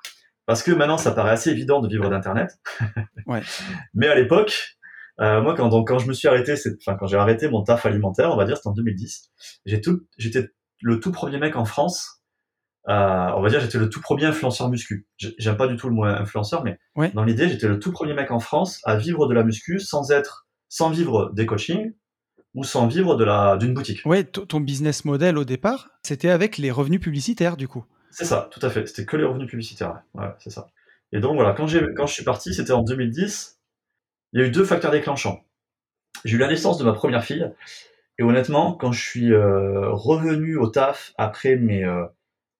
Parce 0.45 0.61
que 0.61 0.71
maintenant, 0.71 0.97
ça 0.97 1.11
paraît 1.11 1.31
assez 1.31 1.49
évident 1.49 1.81
de 1.81 1.87
vivre 1.87 2.09
d'Internet. 2.09 2.59
Ouais. 3.27 3.41
Mais 3.95 4.07
à 4.07 4.13
l'époque, 4.13 4.77
euh, 5.19 5.41
moi, 5.41 5.55
quand, 5.55 5.69
donc, 5.69 5.87
quand 5.87 5.97
je 5.97 6.07
me 6.07 6.13
suis 6.13 6.27
arrêté, 6.27 6.53
enfin, 6.79 6.95
quand 6.95 7.07
j'ai 7.07 7.17
arrêté 7.17 7.49
mon 7.49 7.63
taf 7.63 7.85
alimentaire, 7.87 8.31
on 8.31 8.37
va 8.37 8.45
dire, 8.45 8.57
c'était 8.57 8.69
en 8.69 8.73
2010. 8.73 9.31
J'ai 9.65 9.81
tout, 9.81 10.01
j'étais 10.17 10.49
le 10.81 10.99
tout 10.99 11.11
premier 11.11 11.39
mec 11.39 11.55
en 11.55 11.65
France. 11.65 12.21
Euh, 12.89 13.29
on 13.35 13.41
va 13.41 13.49
dire, 13.49 13.59
j'étais 13.59 13.77
le 13.79 13.89
tout 13.89 14.01
premier 14.01 14.25
influenceur 14.25 14.69
muscu. 14.69 15.07
J'ai- 15.17 15.33
J'aime 15.37 15.57
pas 15.57 15.67
du 15.67 15.75
tout 15.77 15.87
le 15.89 15.95
mot 15.95 16.03
influenceur, 16.05 16.63
mais 16.63 16.77
Ouais. 16.95 17.11
dans 17.13 17.23
l'idée, 17.23 17.49
j'étais 17.49 17.67
le 17.67 17.79
tout 17.79 17.91
premier 17.91 18.13
mec 18.13 18.31
en 18.31 18.39
France 18.39 18.79
à 18.83 18.95
vivre 18.95 19.27
de 19.27 19.33
la 19.33 19.43
muscu 19.43 19.79
sans 19.79 20.11
être, 20.11 20.47
sans 20.69 20.89
vivre 20.89 21.31
des 21.33 21.45
coachings 21.45 21.93
ou 22.53 22.63
sans 22.63 22.87
vivre 22.87 23.15
de 23.15 23.23
la, 23.23 23.57
d'une 23.57 23.73
boutique. 23.73 24.01
Ouais, 24.05 24.23
ton 24.23 24.59
business 24.59 25.03
model 25.05 25.37
au 25.37 25.43
départ, 25.45 25.89
c'était 26.03 26.29
avec 26.29 26.57
les 26.57 26.71
revenus 26.71 26.99
publicitaires 27.01 27.57
du 27.57 27.67
coup. 27.67 27.83
C'est 28.11 28.25
ça, 28.25 28.47
tout 28.51 28.59
à 28.65 28.69
fait. 28.69 28.85
C'était 28.87 29.05
que 29.05 29.17
les 29.17 29.25
revenus 29.25 29.49
publicitaires. 29.49 30.01
Ouais, 30.13 30.29
c'est 30.39 30.49
ça. 30.51 30.67
Et 31.11 31.19
donc 31.19 31.35
voilà, 31.35 31.53
quand, 31.53 31.67
j'ai, 31.67 31.81
quand 31.97 32.07
je 32.07 32.13
suis 32.13 32.23
parti, 32.23 32.53
c'était 32.53 32.71
en 32.71 32.81
2010. 32.83 33.59
Il 34.33 34.39
y 34.39 34.43
a 34.43 34.47
eu 34.47 34.51
deux 34.51 34.63
facteurs 34.65 34.91
déclenchants. 34.91 35.43
J'ai 36.23 36.35
eu 36.35 36.39
la 36.39 36.47
naissance 36.47 36.77
de 36.77 36.83
ma 36.85 36.93
première 36.93 37.23
fille. 37.23 37.49
Et 38.17 38.23
honnêtement, 38.23 38.73
quand 38.73 38.93
je 38.93 39.01
suis 39.01 39.33
euh, 39.33 39.89
revenu 39.91 40.55
au 40.55 40.67
taf 40.67 41.13
après 41.17 41.57
mes, 41.57 41.83
euh, 41.83 42.05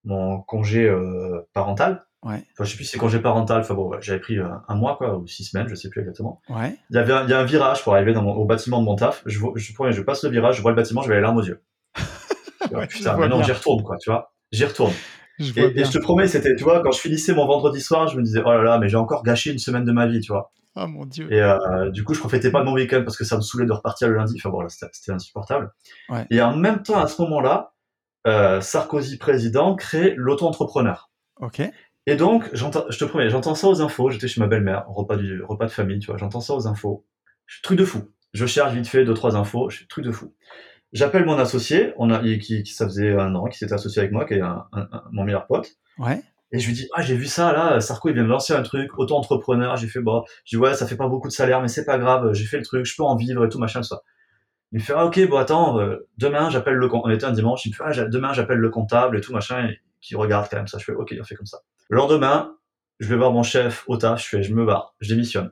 mon 0.05 0.39
congé 0.41 0.87
euh, 0.87 1.41
parental, 1.53 2.05
Ouais. 2.23 2.43
enfin 2.53 2.63
je 2.63 2.71
sais 2.71 2.75
plus 2.75 2.85
si 2.85 2.91
c'est 2.91 2.97
congé 2.97 3.19
parental, 3.19 3.61
enfin 3.61 3.75
bon, 3.75 3.87
ouais, 3.89 3.97
j'avais 4.01 4.19
pris 4.19 4.39
euh, 4.39 4.47
un 4.67 4.75
mois 4.75 4.95
quoi, 4.97 5.15
ou 5.17 5.27
six 5.27 5.43
semaines, 5.43 5.67
je 5.67 5.75
sais 5.75 5.89
plus 5.89 6.01
exactement. 6.01 6.41
Ouais. 6.49 6.75
Il 6.89 6.95
y 6.95 6.99
avait 6.99 7.13
un, 7.13 7.23
il 7.25 7.29
y 7.29 7.33
a 7.33 7.39
un 7.39 7.43
virage 7.43 7.83
pour 7.83 7.93
arriver 7.93 8.13
dans 8.13 8.23
mon- 8.23 8.33
au 8.33 8.45
bâtiment 8.45 8.79
de 8.79 8.85
mon 8.85 8.95
taf. 8.95 9.21
Je, 9.27 9.37
vois- 9.37 9.53
je, 9.55 10.01
passe 10.01 10.23
le 10.23 10.31
virage, 10.31 10.55
je 10.57 10.61
vois 10.63 10.71
le 10.71 10.75
bâtiment, 10.75 11.03
je 11.03 11.09
vais 11.09 11.15
les 11.15 11.21
larmes 11.21 11.37
aux 11.37 11.43
yeux. 11.43 11.61
Ouais, 12.71 12.87
je 12.89 12.97
Putain, 12.97 13.11
vois 13.13 13.27
maintenant 13.27 13.43
j'y 13.43 13.51
retourne 13.51 13.83
quoi, 13.83 13.97
tu 13.97 14.09
vois. 14.09 14.33
J'y 14.51 14.65
retourne. 14.65 14.93
Je 15.37 15.51
Et, 15.59 15.69
vois 15.73 15.83
je 15.83 15.91
te 15.91 15.99
promets, 15.99 16.27
c'était, 16.27 16.55
tu 16.55 16.63
vois, 16.63 16.81
quand 16.81 16.91
je 16.91 16.99
finissais 16.99 17.33
mon 17.35 17.45
vendredi 17.45 17.79
soir, 17.81 18.07
je 18.07 18.17
me 18.17 18.23
disais, 18.23 18.41
oh 18.43 18.49
là 18.51 18.63
là, 18.63 18.79
mais 18.79 18.89
j'ai 18.89 18.97
encore 18.97 19.21
gâché 19.21 19.51
une 19.51 19.59
semaine 19.59 19.83
de 19.85 19.91
ma 19.91 20.07
vie, 20.07 20.19
tu 20.21 20.31
vois. 20.31 20.51
Oh 20.75 20.87
mon 20.87 21.05
dieu. 21.05 21.31
Et 21.31 21.41
euh, 21.41 21.91
du 21.91 22.03
coup, 22.03 22.13
je 22.15 22.19
profitais 22.19 22.49
pas 22.51 22.61
de 22.61 22.65
mon 22.65 22.73
week-end 22.73 23.03
parce 23.05 23.17
que 23.17 23.23
ça 23.23 23.35
me 23.37 23.41
saoulait 23.41 23.65
de 23.67 23.71
repartir 23.71 24.07
le 24.09 24.15
lundi. 24.15 24.35
Enfin 24.37 24.49
bon, 24.49 24.67
c'était 24.67 25.11
insupportable. 25.11 25.71
Ouais. 26.09 26.25
Et 26.31 26.41
en 26.41 26.55
même 26.57 26.81
temps, 26.81 26.99
à 26.99 27.07
ce 27.07 27.21
moment-là, 27.21 27.74
euh, 28.27 28.61
Sarkozy 28.61 29.17
président 29.17 29.75
crée 29.75 30.13
l'auto-entrepreneur. 30.15 31.09
Ok. 31.41 31.61
Et 32.07 32.15
donc, 32.15 32.49
j'entends, 32.53 32.85
je 32.89 32.97
te 32.99 33.05
promets, 33.05 33.29
j'entends 33.29 33.55
ça 33.55 33.67
aux 33.67 33.81
infos. 33.81 34.09
J'étais 34.09 34.27
chez 34.27 34.39
ma 34.39 34.47
belle-mère, 34.47 34.85
repas 34.87 35.17
du 35.17 35.41
repas 35.43 35.65
de 35.65 35.71
famille, 35.71 35.99
tu 35.99 36.07
vois. 36.07 36.17
J'entends 36.17 36.39
ça 36.41 36.53
aux 36.53 36.67
infos. 36.67 37.05
Je 37.47 37.55
suis 37.55 37.61
truc 37.63 37.79
de 37.79 37.85
fou. 37.85 38.03
Je 38.33 38.45
cherche 38.45 38.73
vite 38.73 38.87
fait 38.87 39.05
deux 39.05 39.13
trois 39.13 39.35
infos. 39.35 39.69
Je 39.69 39.77
suis 39.77 39.87
truc 39.87 40.05
de 40.05 40.11
fou. 40.11 40.33
J'appelle 40.93 41.25
mon 41.25 41.37
associé, 41.39 41.93
on 41.97 42.09
a, 42.11 42.19
qui, 42.19 42.63
qui, 42.63 42.73
ça 42.73 42.85
faisait 42.85 43.13
un 43.13 43.33
an, 43.35 43.45
qui 43.45 43.57
s'était 43.57 43.73
associé 43.73 43.99
avec 44.01 44.11
moi, 44.11 44.25
qui 44.25 44.35
est 44.35 44.41
un- 44.41 44.65
un- 44.71 44.87
un- 44.91 45.03
mon 45.11 45.23
meilleur 45.23 45.45
pote. 45.47 45.71
Ouais. 45.97 46.21
Et 46.51 46.59
je 46.59 46.67
lui 46.67 46.73
dis, 46.73 46.87
ah, 46.93 47.01
j'ai 47.01 47.15
vu 47.15 47.25
ça, 47.25 47.51
là, 47.51 47.81
Sarko, 47.81 48.09
il 48.09 48.13
vient 48.13 48.23
de 48.23 48.29
lancer 48.29 48.53
un 48.53 48.61
truc, 48.61 48.97
auto-entrepreneur. 48.97 49.75
J'ai 49.75 49.87
fait, 49.87 49.99
bon, 49.99 50.23
je 50.45 50.55
dis, 50.55 50.57
ouais, 50.57 50.73
ça 50.75 50.85
fait 50.87 50.95
pas 50.95 51.07
beaucoup 51.07 51.27
de 51.27 51.33
salaire, 51.33 51.59
mais 51.61 51.67
c'est 51.67 51.85
pas 51.85 51.97
grave, 51.97 52.31
j'ai 52.33 52.45
fait 52.45 52.57
le 52.57 52.63
truc, 52.63 52.85
je 52.85 52.95
peux 52.95 53.03
en 53.03 53.15
vivre 53.15 53.43
et 53.43 53.49
tout, 53.49 53.59
machin, 53.59 53.81
tout 53.81 53.87
ça. 53.87 54.01
Il 54.71 54.79
me 54.79 54.83
fait, 54.83 54.93
ah, 54.95 55.05
ok, 55.05 55.27
bon, 55.29 55.37
attends, 55.37 55.79
euh, 55.79 56.07
demain, 56.17 56.49
j'appelle 56.49 56.75
le, 56.75 56.89
on 56.93 57.09
était 57.09 57.25
un 57.25 57.31
dimanche, 57.31 57.65
il 57.65 57.69
me 57.71 57.75
fait, 57.75 57.83
ah, 57.85 58.05
demain, 58.07 58.33
j'appelle 58.33 58.57
le 58.57 58.69
comptable 58.69 59.17
et 59.17 59.21
tout, 59.21 59.31
machin, 59.31 59.67
et 59.67 59.79
qui 60.01 60.15
regarde 60.15 60.47
quand 60.49 60.57
même 60.57 60.67
ça. 60.67 60.77
Je 60.79 60.83
fais, 60.85 60.91
ok, 60.93 61.15
on 61.19 61.23
fait 61.23 61.35
comme 61.35 61.45
ça. 61.45 61.59
Le 61.89 61.97
lendemain, 61.97 62.55
je 62.99 63.07
vais 63.07 63.15
voir 63.15 63.31
mon 63.31 63.43
chef 63.43 63.83
au 63.87 63.97
taf, 63.97 64.21
je 64.23 64.27
fais, 64.29 64.43
je 64.43 64.53
me 64.53 64.65
barre, 64.65 64.95
je 64.99 65.09
démissionne. 65.13 65.51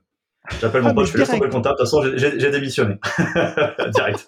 J'appelle 0.60 0.82
mon 0.84 0.90
Ah, 0.90 0.94
pote, 0.94 1.04
mais 1.04 1.08
je 1.08 1.12
fais, 1.14 1.18
laisse 1.20 1.30
tomber 1.30 1.46
le 1.46 1.52
comptable, 1.52 1.76
de 1.80 1.84
toute 1.84 1.90
façon, 1.90 2.04
j'ai- 2.18 2.52
démissionné. 2.52 3.00
Direct. 3.94 4.28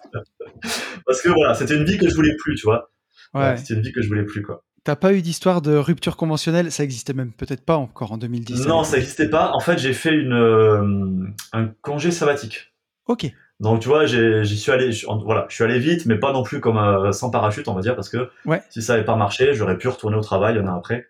Parce 1.05 1.21
que 1.21 1.29
voilà, 1.29 1.53
c'était 1.55 1.75
une 1.75 1.83
vie 1.85 1.97
que 1.97 2.07
je 2.09 2.15
voulais 2.15 2.35
plus, 2.37 2.55
tu 2.55 2.65
vois. 2.65 2.89
Ouais. 3.33 3.57
C'était 3.57 3.73
une 3.73 3.81
vie 3.81 3.91
que 3.91 4.01
je 4.01 4.07
voulais 4.07 4.23
plus, 4.23 4.41
quoi. 4.43 4.63
T'as 4.85 4.95
pas 4.95 5.13
eu 5.13 5.21
d'histoire 5.23 5.61
de 5.63 5.75
rupture 5.75 6.15
conventionnelle? 6.15 6.71
Ça 6.71 6.83
existait 6.83 7.13
même 7.13 7.31
peut-être 7.33 7.65
pas 7.65 7.75
encore 7.75 8.11
en 8.11 8.17
2010. 8.19 8.67
Non, 8.67 8.83
ça 8.83 8.97
n'existait 8.97 9.29
pas. 9.29 9.51
En 9.53 9.59
fait, 9.59 9.79
j'ai 9.79 9.93
fait 9.93 10.13
une, 10.13 10.33
euh, 10.33 11.25
un 11.53 11.67
congé 11.81 12.11
sabbatique. 12.11 12.71
Ok. 13.07 13.25
Donc, 13.61 13.79
tu 13.81 13.87
vois, 13.87 14.05
j'y 14.05 14.57
suis 14.57 14.71
allé, 14.71 14.91
je, 14.91 15.05
voilà, 15.07 15.45
je 15.49 15.55
suis 15.55 15.63
allé 15.63 15.79
vite, 15.79 16.05
mais 16.05 16.17
pas 16.19 16.33
non 16.33 16.43
plus 16.43 16.59
comme 16.59 16.77
euh, 16.77 17.11
sans 17.13 17.29
parachute, 17.31 17.67
on 17.69 17.73
va 17.73 17.81
dire, 17.81 17.95
parce 17.95 18.09
que 18.09 18.29
Ouais. 18.45 18.61
si 18.69 18.81
ça 18.81 18.93
n'avait 18.93 19.05
pas 19.05 19.15
marché, 19.15 19.53
j'aurais 19.53 19.77
pu 19.77 19.87
retourner 19.87 20.17
au 20.17 20.21
travail 20.21 20.57
un 20.57 20.67
an 20.67 20.77
après. 20.77 21.07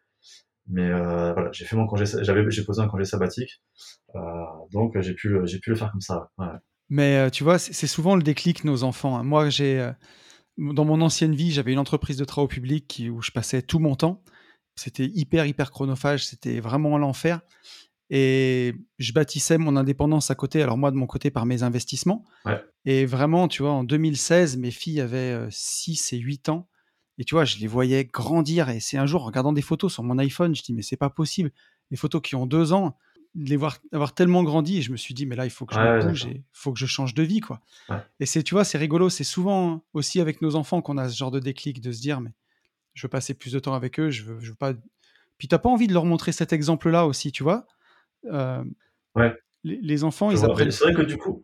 Mais 0.68 0.90
euh, 0.90 1.34
voilà, 1.34 1.52
j'ai 1.52 1.66
fait 1.66 1.76
mon 1.76 1.86
congé, 1.88 2.06
j'avais, 2.22 2.50
j'ai 2.50 2.64
posé 2.64 2.82
un 2.82 2.88
congé 2.88 3.06
sabbatique, 3.06 3.62
euh, 4.16 4.20
donc 4.72 5.00
j'ai 5.00 5.14
pu, 5.14 5.30
le- 5.30 5.46
j'ai 5.46 5.60
pu 5.60 5.70
le 5.72 5.76
faire 5.76 5.92
comme 5.92 6.02
ça. 6.02 6.30
ouais. 6.40 6.48
Mais 6.90 7.30
tu 7.32 7.44
vois, 7.44 7.58
c'est 7.58 7.88
souvent 7.88 8.16
le 8.16 8.22
déclic 8.24 8.64
nos 8.64 8.84
enfants. 8.84 9.18
hein. 9.18 9.24
Moi, 9.24 9.50
j'ai 9.50 9.92
dans 10.58 10.86
mon 10.86 11.02
ancienne 11.02 11.34
vie, 11.36 11.52
j'avais 11.52 11.74
une 11.74 11.80
entreprise 11.80 12.18
de 12.18 12.26
travaux 12.26 12.48
publics 12.48 12.88
qui- 12.88 13.10
où 13.10 13.22
je 13.22 13.32
passais 13.32 13.62
tout 13.64 13.80
mon 13.80 13.96
temps. 13.96 14.24
C'était 14.76 15.06
hyper 15.14 15.46
hyper 15.48 15.72
chronophage. 15.72 16.26
C'était 16.26 16.60
vraiment 16.60 16.98
l'enfer. 16.98 17.42
Et 18.10 18.76
je 19.00 19.14
bâtissais 19.14 19.58
mon 19.58 19.76
indépendance 19.76 20.30
à 20.30 20.36
côté. 20.36 20.62
Alors 20.62 20.78
moi, 20.78 20.92
de 20.92 20.96
mon 20.96 21.08
côté, 21.08 21.32
par 21.32 21.46
mes 21.46 21.64
investissements. 21.64 22.24
Ouais. 22.46 22.64
Et 22.86 23.06
vraiment, 23.06 23.48
tu 23.48 23.64
vois, 23.64 23.72
en 23.72 23.84
2016, 23.84 24.58
mes 24.58 24.72
filles 24.72 25.02
avaient 25.02 25.48
6 25.50 26.14
et 26.14 26.18
8 26.18 26.50
ans. 26.50 26.68
Et 27.18 27.24
tu 27.24 27.34
vois, 27.34 27.46
je 27.46 27.58
les 27.58 27.68
voyais 27.68 28.06
grandir. 28.06 28.70
Et 28.70 28.80
c'est 28.80 28.98
un 28.98 29.06
jour, 29.06 29.24
en 29.24 29.26
regardant 29.26 29.54
des 29.54 29.62
photos 29.62 29.94
sur 29.94 30.04
mon 30.04 30.18
iPhone, 30.20 30.56
je 30.56 30.62
dis, 30.62 30.74
mais 30.74 30.82
c'est 30.82 30.98
pas 30.98 31.10
possible. 31.10 31.52
Les 31.92 31.98
photos 31.98 32.22
qui 32.22 32.36
ont 32.36 32.46
deux 32.46 32.74
ans, 32.74 32.98
de 33.36 33.50
les 33.50 33.58
voir 33.58 33.78
avoir 33.92 34.14
tellement 34.14 34.44
grandi. 34.44 34.78
Et 34.78 34.82
je 34.82 34.92
me 34.92 34.98
suis 34.98 35.14
dit, 35.14 35.26
mais 35.26 35.36
là, 35.36 35.46
il 35.46 35.50
faut 35.52 35.66
que 35.66 35.74
je 35.74 35.80
Ouais, 35.80 35.98
me 35.98 36.08
bouge 36.10 36.28
il 36.30 36.44
faut 36.52 36.74
que 36.74 36.80
je 36.80 36.86
change 36.86 37.14
de 37.14 37.24
vie, 37.24 37.40
quoi. 37.40 37.62
Ouais. 37.90 37.98
Et 38.20 38.26
c'est, 38.26 38.44
tu 38.44 38.54
vois, 38.54 38.64
c'est 38.64 38.78
rigolo. 38.78 39.10
C'est 39.10 39.24
souvent 39.24 39.84
aussi 39.94 40.22
avec 40.22 40.42
nos 40.42 40.56
enfants 40.56 40.82
qu'on 40.82 40.98
a 40.98 41.10
ce 41.10 41.18
genre 41.18 41.32
de 41.32 41.40
déclic 41.40 41.82
de 41.82 41.92
se 41.92 42.02
dire, 42.02 42.22
mais 42.22 42.34
je 42.94 43.06
veux 43.08 43.10
passer 43.10 43.34
plus 43.34 43.52
de 43.52 43.60
temps 43.60 43.74
avec 43.74 44.00
eux. 44.00 44.10
Je 44.10 44.24
veux, 44.24 44.40
je 44.40 44.50
veux 44.50 44.56
pas. 44.56 44.74
Puis 45.38 45.48
t'as 45.48 45.58
pas 45.58 45.70
envie 45.70 45.88
de 45.88 45.94
leur 45.94 46.06
montrer 46.06 46.32
cet 46.32 46.54
exemple-là 46.54 47.06
aussi, 47.08 47.32
tu 47.32 47.44
vois? 47.44 47.66
Ouais. 49.16 49.34
les, 49.64 49.80
les 49.82 50.04
enfants, 50.04 50.30
Je 50.32 50.38
ils 50.38 50.46
apprennent. 50.46 50.72
C'est 50.72 50.84
vrai 50.84 50.94
que 50.94 51.02
du 51.02 51.18
coup, 51.18 51.44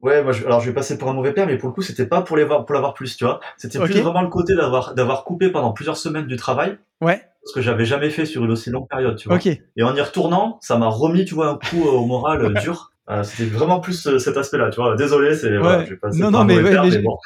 ouais, 0.00 0.22
moi, 0.22 0.32
je, 0.32 0.44
alors 0.46 0.60
je 0.60 0.68
vais 0.68 0.74
passer 0.74 0.98
pour 0.98 1.08
un 1.10 1.14
mauvais 1.14 1.32
père, 1.32 1.46
mais 1.46 1.58
pour 1.58 1.68
le 1.68 1.74
coup, 1.74 1.82
c'était 1.82 2.06
pas 2.06 2.22
pour 2.22 2.36
les 2.36 2.44
voir, 2.44 2.64
pour 2.64 2.74
l'avoir 2.74 2.94
plus, 2.94 3.16
tu 3.16 3.24
vois. 3.24 3.40
C'était 3.56 3.78
Ok. 3.78 3.90
plus 3.90 4.00
vraiment 4.00 4.22
le 4.22 4.28
côté 4.28 4.54
d'avoir, 4.54 4.94
d'avoir 4.94 5.24
coupé 5.24 5.50
pendant 5.50 5.72
plusieurs 5.72 5.96
semaines 5.96 6.26
du 6.26 6.36
travail, 6.36 6.78
Ouais, 7.00 7.22
ce 7.44 7.52
que 7.54 7.60
j'avais 7.60 7.84
jamais 7.84 8.10
fait 8.10 8.26
sur 8.26 8.44
une 8.44 8.50
aussi 8.52 8.70
longue 8.70 8.88
période, 8.88 9.16
tu 9.16 9.28
vois. 9.28 9.38
Et 9.76 9.82
en 9.82 9.94
y 9.96 10.00
retournant, 10.00 10.58
ça 10.62 10.78
m'a 10.78 10.88
remis, 10.88 11.24
tu 11.24 11.34
vois, 11.34 11.48
un 11.48 11.56
coup 11.56 11.86
euh, 11.86 11.90
au 11.92 12.06
moral 12.06 12.44
euh, 12.44 12.60
dur. 12.60 12.92
Euh, 13.10 13.24
c'était 13.24 13.46
vraiment 13.50 13.80
plus 13.80 14.06
euh, 14.06 14.18
cet 14.20 14.36
aspect-là, 14.36 14.70
tu 14.70 14.76
vois. 14.80 14.94
Désolé, 14.94 15.34
c'est 15.34 15.58
voilà, 15.58 15.78
Ouais. 15.78 15.84
je 15.86 15.90
vais 15.90 15.96
passer 15.96 16.20
Non, 16.20 16.26
pour 16.30 16.32
non, 16.38 16.38
un 16.40 16.44
mais 16.44 16.56
ouais, 16.62 16.70
père, 16.70 16.82
mais 16.84 16.88
mais 16.90 16.94
j'ai- 16.96 17.02
bon. 17.02 17.16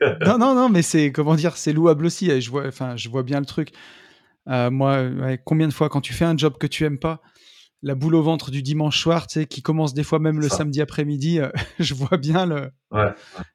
non, 0.26 0.38
non, 0.38 0.54
non, 0.54 0.68
mais 0.68 0.82
c'est 0.82 1.10
comment 1.10 1.34
dire, 1.34 1.56
c'est 1.56 1.72
louable 1.72 2.06
aussi. 2.06 2.40
Je 2.40 2.50
vois, 2.50 2.66
enfin, 2.68 2.96
je 2.96 3.08
vois 3.08 3.24
bien 3.24 3.40
le 3.40 3.46
truc. 3.46 3.70
Moi, 4.46 5.02
ouais, 5.08 5.40
combien 5.44 5.66
de 5.68 5.72
fois 5.72 5.88
quand 5.88 6.00
tu 6.00 6.12
fais 6.12 6.24
un 6.24 6.36
job 6.36 6.56
que 6.58 6.66
tu 6.68 6.84
aimes 6.84 6.98
pas, 7.00 7.20
la 7.84 7.94
boule 7.94 8.14
au 8.16 8.22
ventre 8.22 8.50
du 8.50 8.62
dimanche 8.62 8.98
soir, 8.98 9.26
tu 9.28 9.34
sais, 9.40 9.46
qui 9.46 9.62
commence 9.62 9.94
des 9.94 10.02
fois 10.02 10.18
même 10.18 10.40
le 10.40 10.48
Ça. 10.48 10.56
samedi 10.56 10.80
après-midi, 10.80 11.38
euh, 11.38 11.50
je 11.78 11.94
vois 11.94 12.16
bien 12.16 12.46
le, 12.46 12.70
Ouais. 12.90 13.12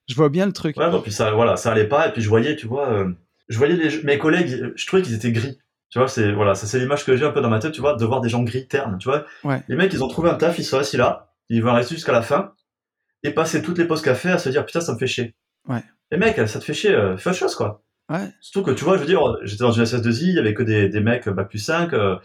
je 0.07 0.15
vois 0.15 0.30
bien 0.30 0.45
le 0.45 0.53
truc. 0.53 0.77
Ouais, 0.77 0.89
non, 0.89 1.01
puis 1.01 1.11
ça, 1.11 1.32
voilà, 1.32 1.57
ça 1.57 1.71
allait 1.71 1.88
pas. 1.89 2.07
Et 2.07 2.11
puis 2.13 2.21
je 2.21 2.30
voyais, 2.30 2.55
tu 2.55 2.67
vois, 2.67 2.89
euh, 2.93 3.11
je 3.49 3.57
voyais 3.57 3.75
les, 3.75 4.03
mes 4.03 4.17
collègues, 4.17 4.53
euh, 4.53 4.73
je 4.75 4.86
trouvais 4.88 5.01
qu'ils 5.01 5.15
étaient 5.15 5.32
gris. 5.32 5.57
Tu 5.89 5.97
vois, 5.97 6.07
c'est 6.07 6.32
voilà, 6.32 6.53
ça 6.53 6.67
c'est 6.67 6.77
l'image 6.80 7.03
que 7.03 7.17
j'ai 7.17 7.25
un 7.25 7.32
peu 7.32 7.41
dans 7.41 7.49
ma 7.49 7.57
tête, 7.59 7.71
tu 7.71 7.82
vois, 7.82 7.95
de 7.95 8.05
voir 8.05 8.21
des 8.21 8.30
gens 8.30 8.43
gris 8.43 8.67
ternes, 8.67 8.97
tu 8.99 9.09
vois. 9.09 9.25
Ouais. 9.43 9.63
Les 9.67 9.75
mecs, 9.75 9.91
ils 9.91 10.03
ont 10.03 10.07
trouvé 10.07 10.30
un 10.30 10.36
taf, 10.36 10.59
ils 10.59 10.63
sont 10.63 10.77
assis 10.77 10.97
là, 10.97 11.34
ils 11.49 11.63
vont 11.63 11.73
rester 11.73 11.95
jusqu'à 11.95 12.11
la 12.11 12.21
fin 12.21 12.53
et 13.23 13.32
passer 13.32 13.61
toutes 13.63 13.80
les 13.80 13.86
pauses 13.86 14.03
café 14.03 14.30
à 14.30 14.38
se 14.38 14.49
dire 14.49 14.63
putain, 14.65 14.82
ça 14.82 14.93
me 14.93 14.99
fait 14.99 15.07
chier. 15.07 15.36
Ouais. 15.67 15.84
Les 16.11 16.17
mecs, 16.19 16.36
ça 16.47 16.59
te 16.59 16.63
fait 16.63 16.75
chier, 16.75 16.91
euh, 16.93 17.17
fais 17.17 17.32
autre 17.32 17.39
chose 17.39 17.55
quoi. 17.55 17.84
Ouais. 18.09 18.30
Surtout 18.39 18.63
que 18.63 18.71
tu 18.75 18.84
vois, 18.84 18.95
je 18.97 19.01
veux 19.01 19.07
dire, 19.07 19.19
j'étais 19.43 19.63
dans 19.63 19.71
une 19.71 19.84
SS2I, 19.84 20.23
il 20.30 20.36
y 20.36 20.39
avait 20.39 20.53
que 20.53 20.63
des, 20.63 20.89
des 20.89 20.99
mecs 20.99 21.27
bac 21.30 21.49
plus 21.49 21.59
5. 21.59 21.93
euh, 21.93 21.97
euh, 21.97 22.17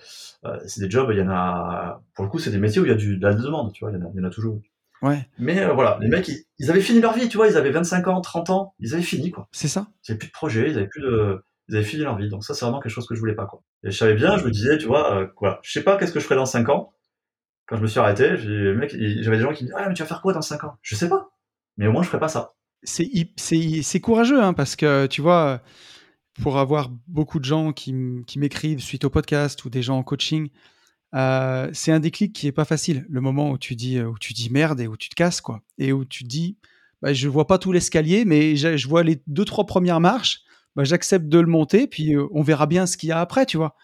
c'est 0.67 0.81
des 0.81 0.91
jobs, 0.91 1.11
il 1.13 1.19
y 1.19 1.23
en 1.23 1.31
a. 1.31 2.03
Pour 2.15 2.25
le 2.25 2.31
coup, 2.31 2.39
c'est 2.39 2.51
des 2.51 2.59
métiers 2.59 2.81
où 2.81 2.85
il 2.85 2.89
y 2.89 2.93
a 2.93 2.97
du, 2.97 3.17
de 3.17 3.27
la 3.27 3.35
demande, 3.35 3.73
tu 3.73 3.85
vois, 3.85 3.93
il 3.93 3.99
y 3.99 4.03
en 4.03 4.07
a, 4.07 4.11
il 4.15 4.21
y 4.21 4.25
en 4.25 4.29
a 4.29 4.31
toujours. 4.31 4.61
Ouais, 5.03 5.29
Mais 5.39 5.61
euh, 5.61 5.73
voilà, 5.73 5.99
les 6.01 6.09
mecs, 6.09 6.29
ils, 6.29 6.45
ils 6.59 6.71
avaient 6.71 6.81
fini 6.81 7.01
leur 7.01 7.15
vie, 7.15 7.29
tu 7.29 7.37
vois, 7.37 7.49
ils 7.49 7.57
avaient 7.57 7.71
25 7.71 8.09
ans, 8.09 8.21
30 8.21 8.51
ans, 8.51 8.75
ils 8.79 8.95
avaient 8.95 9.03
fini, 9.03 9.31
quoi. 9.31 9.49
c'est 9.53 9.69
ça. 9.69 9.87
Ils 10.09 10.13
avaient 10.13 10.19
plus 10.19 10.29
de 10.29 10.33
projet, 10.33 10.71
ils 10.71 10.77
avaient 10.79 10.87
plus 10.89 11.03
de. 11.03 11.45
Ils 11.69 11.77
avaient 11.77 11.85
fini 11.85 12.03
leur 12.03 12.17
vie. 12.17 12.29
Donc 12.29 12.45
ça, 12.45 12.55
c'est 12.55 12.65
vraiment 12.65 12.81
quelque 12.81 12.93
chose 12.93 13.07
que 13.07 13.15
je 13.15 13.21
voulais 13.21 13.35
pas, 13.35 13.47
quoi. 13.47 13.63
Et 13.85 13.91
je 13.91 13.97
savais 13.97 14.15
bien, 14.15 14.37
je 14.39 14.45
me 14.45 14.51
disais, 14.51 14.79
tu 14.79 14.87
vois, 14.87 15.15
euh, 15.17 15.27
quoi, 15.27 15.61
je 15.63 15.73
sais 15.73 15.83
pas 15.83 15.97
qu'est-ce 15.97 16.13
que 16.13 16.21
je 16.21 16.25
ferai 16.25 16.37
dans 16.37 16.47
5 16.47 16.69
ans. 16.69 16.93
Quand 17.67 17.77
je 17.77 17.83
me 17.83 17.87
suis 17.87 18.01
arrêté, 18.01 18.37
j'avais 18.37 19.37
des 19.39 19.43
gens 19.43 19.53
qui 19.53 19.65
me 19.65 19.69
disaient, 19.69 19.75
ah, 19.77 19.89
mais 19.89 19.95
tu 19.95 20.03
vas 20.03 20.09
faire 20.09 20.23
quoi 20.23 20.33
dans 20.35 20.43
5 20.43 20.65
ans? 20.65 20.77
Je 20.83 20.97
sais 20.97 21.09
pas. 21.09 21.31
Mais 21.79 21.87
au 21.87 21.93
moins, 21.93 22.03
je 22.03 22.09
ferai 22.09 22.21
pas 22.21 22.29
ça. 22.29 22.53
C'est 22.83 23.05
hip- 23.13 23.33
c'est 23.41 23.83
c'est 23.83 24.01
courageux, 24.01 24.43
hein, 24.43 24.53
parce 24.53 24.77
que 24.77 25.07
tu 25.07 25.23
vois, 25.23 25.63
pour 26.41 26.59
avoir 26.59 26.91
beaucoup 27.07 27.39
de 27.39 27.45
gens 27.45 27.73
qui, 27.73 27.93
m'écrivent 27.93 28.81
suite 28.81 29.05
au 29.05 29.11
podcast 29.11 29.65
ou 29.65 29.71
des 29.71 29.83
gens 29.83 29.99
en 29.99 30.03
coaching, 30.03 30.49
euh, 31.15 31.71
c'est 31.73 31.93
un 31.93 32.01
déclic 32.01 32.33
qui 32.33 32.47
est 32.49 32.53
pas 32.53 32.65
facile. 32.65 33.07
Le 33.09 33.21
moment 33.21 33.51
où 33.51 33.59
tu 33.59 33.77
dis, 33.77 33.99
euh, 33.99 34.09
où 34.09 34.19
tu 34.19 34.33
dis 34.33 34.51
merde 34.51 34.81
et 34.81 34.89
où 34.89 34.97
tu 34.97 35.09
te 35.09 35.15
casses, 35.15 35.41
quoi. 35.41 35.63
Et 35.79 35.93
où 35.93 36.05
tu 36.05 36.25
dis, 36.25 36.59
bah, 37.03 37.13
je 37.13 37.29
vois 37.29 37.47
pas 37.47 37.59
tout 37.59 37.71
l'escalier, 37.71 38.25
mais 38.25 38.57
je, 38.57 38.89
vois 38.89 39.05
les 39.05 39.23
deux, 39.27 39.45
trois 39.45 39.67
premières 39.67 40.01
marches, 40.01 40.41
bah, 40.75 40.83
j'accepte 40.83 41.27
de 41.27 41.39
le 41.39 41.47
monter, 41.47 41.87
puis 41.87 42.15
euh, 42.15 42.27
on 42.33 42.43
verra 42.43 42.67
bien 42.67 42.87
ce 42.87 42.97
qu'il 42.97 43.11
y 43.11 43.13
a 43.13 43.21
après, 43.21 43.47
tu 43.47 43.57
vois. 43.57 43.77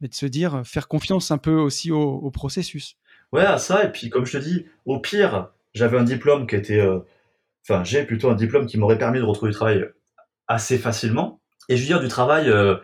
Mais 0.00 0.06
de 0.06 0.14
se 0.14 0.26
dire, 0.26 0.62
faire 0.64 0.86
confiance 0.86 1.32
un 1.32 1.38
peu 1.38 1.56
aussi 1.56 1.90
au, 1.90 2.30
processus. 2.30 2.96
Ouais, 3.32 3.44
à 3.44 3.58
ça, 3.58 3.84
et 3.84 3.90
puis 3.90 4.08
comme 4.08 4.24
je 4.24 4.38
te 4.38 4.42
dis, 4.42 4.66
au 4.84 5.00
pire, 5.00 5.48
j'avais 5.74 5.98
un 5.98 6.04
diplôme 6.04 6.46
qui 6.46 6.54
était. 6.54 6.80
Enfin, 7.68 7.82
j'ai 7.82 8.04
plutôt 8.04 8.30
un 8.30 8.36
diplôme 8.36 8.66
qui 8.66 8.78
m'aurait 8.78 8.96
permis 8.96 9.18
de 9.18 9.24
retrouver 9.24 9.50
du 9.50 9.56
travail 9.56 9.84
assez 10.46 10.78
facilement. 10.78 11.37
Et 11.68 11.76
je 11.76 11.82
veux 11.82 11.86
dire, 11.86 12.00
du 12.00 12.08
travail, 12.08 12.48
euh, 12.50 12.76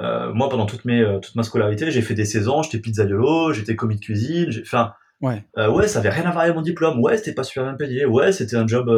euh, 0.00 0.32
moi, 0.32 0.48
pendant 0.48 0.66
toute, 0.66 0.84
mes, 0.84 1.00
euh, 1.00 1.18
toute 1.20 1.34
ma 1.36 1.42
scolarité, 1.42 1.90
j'ai 1.90 2.02
fait 2.02 2.14
des 2.14 2.24
saisons, 2.24 2.62
j'étais 2.62 2.78
pizzaiolo, 2.80 3.52
j'étais 3.52 3.76
commis 3.76 3.96
de 3.96 4.00
cuisine, 4.00 4.50
enfin, 4.62 4.94
Ouais, 5.20 5.44
ouais, 5.56 5.86
ça 5.86 6.00
avait 6.00 6.08
rien 6.10 6.24
à 6.24 6.32
voir 6.32 6.42
avec 6.44 6.56
mon 6.56 6.62
diplôme, 6.62 6.98
ouais, 7.00 7.16
c'était 7.16 7.32
pas 7.34 7.44
super 7.44 7.62
bien 7.64 7.74
payé, 7.74 8.04
ouais, 8.04 8.32
c'était 8.32 8.56
un 8.56 8.66
job 8.66 8.88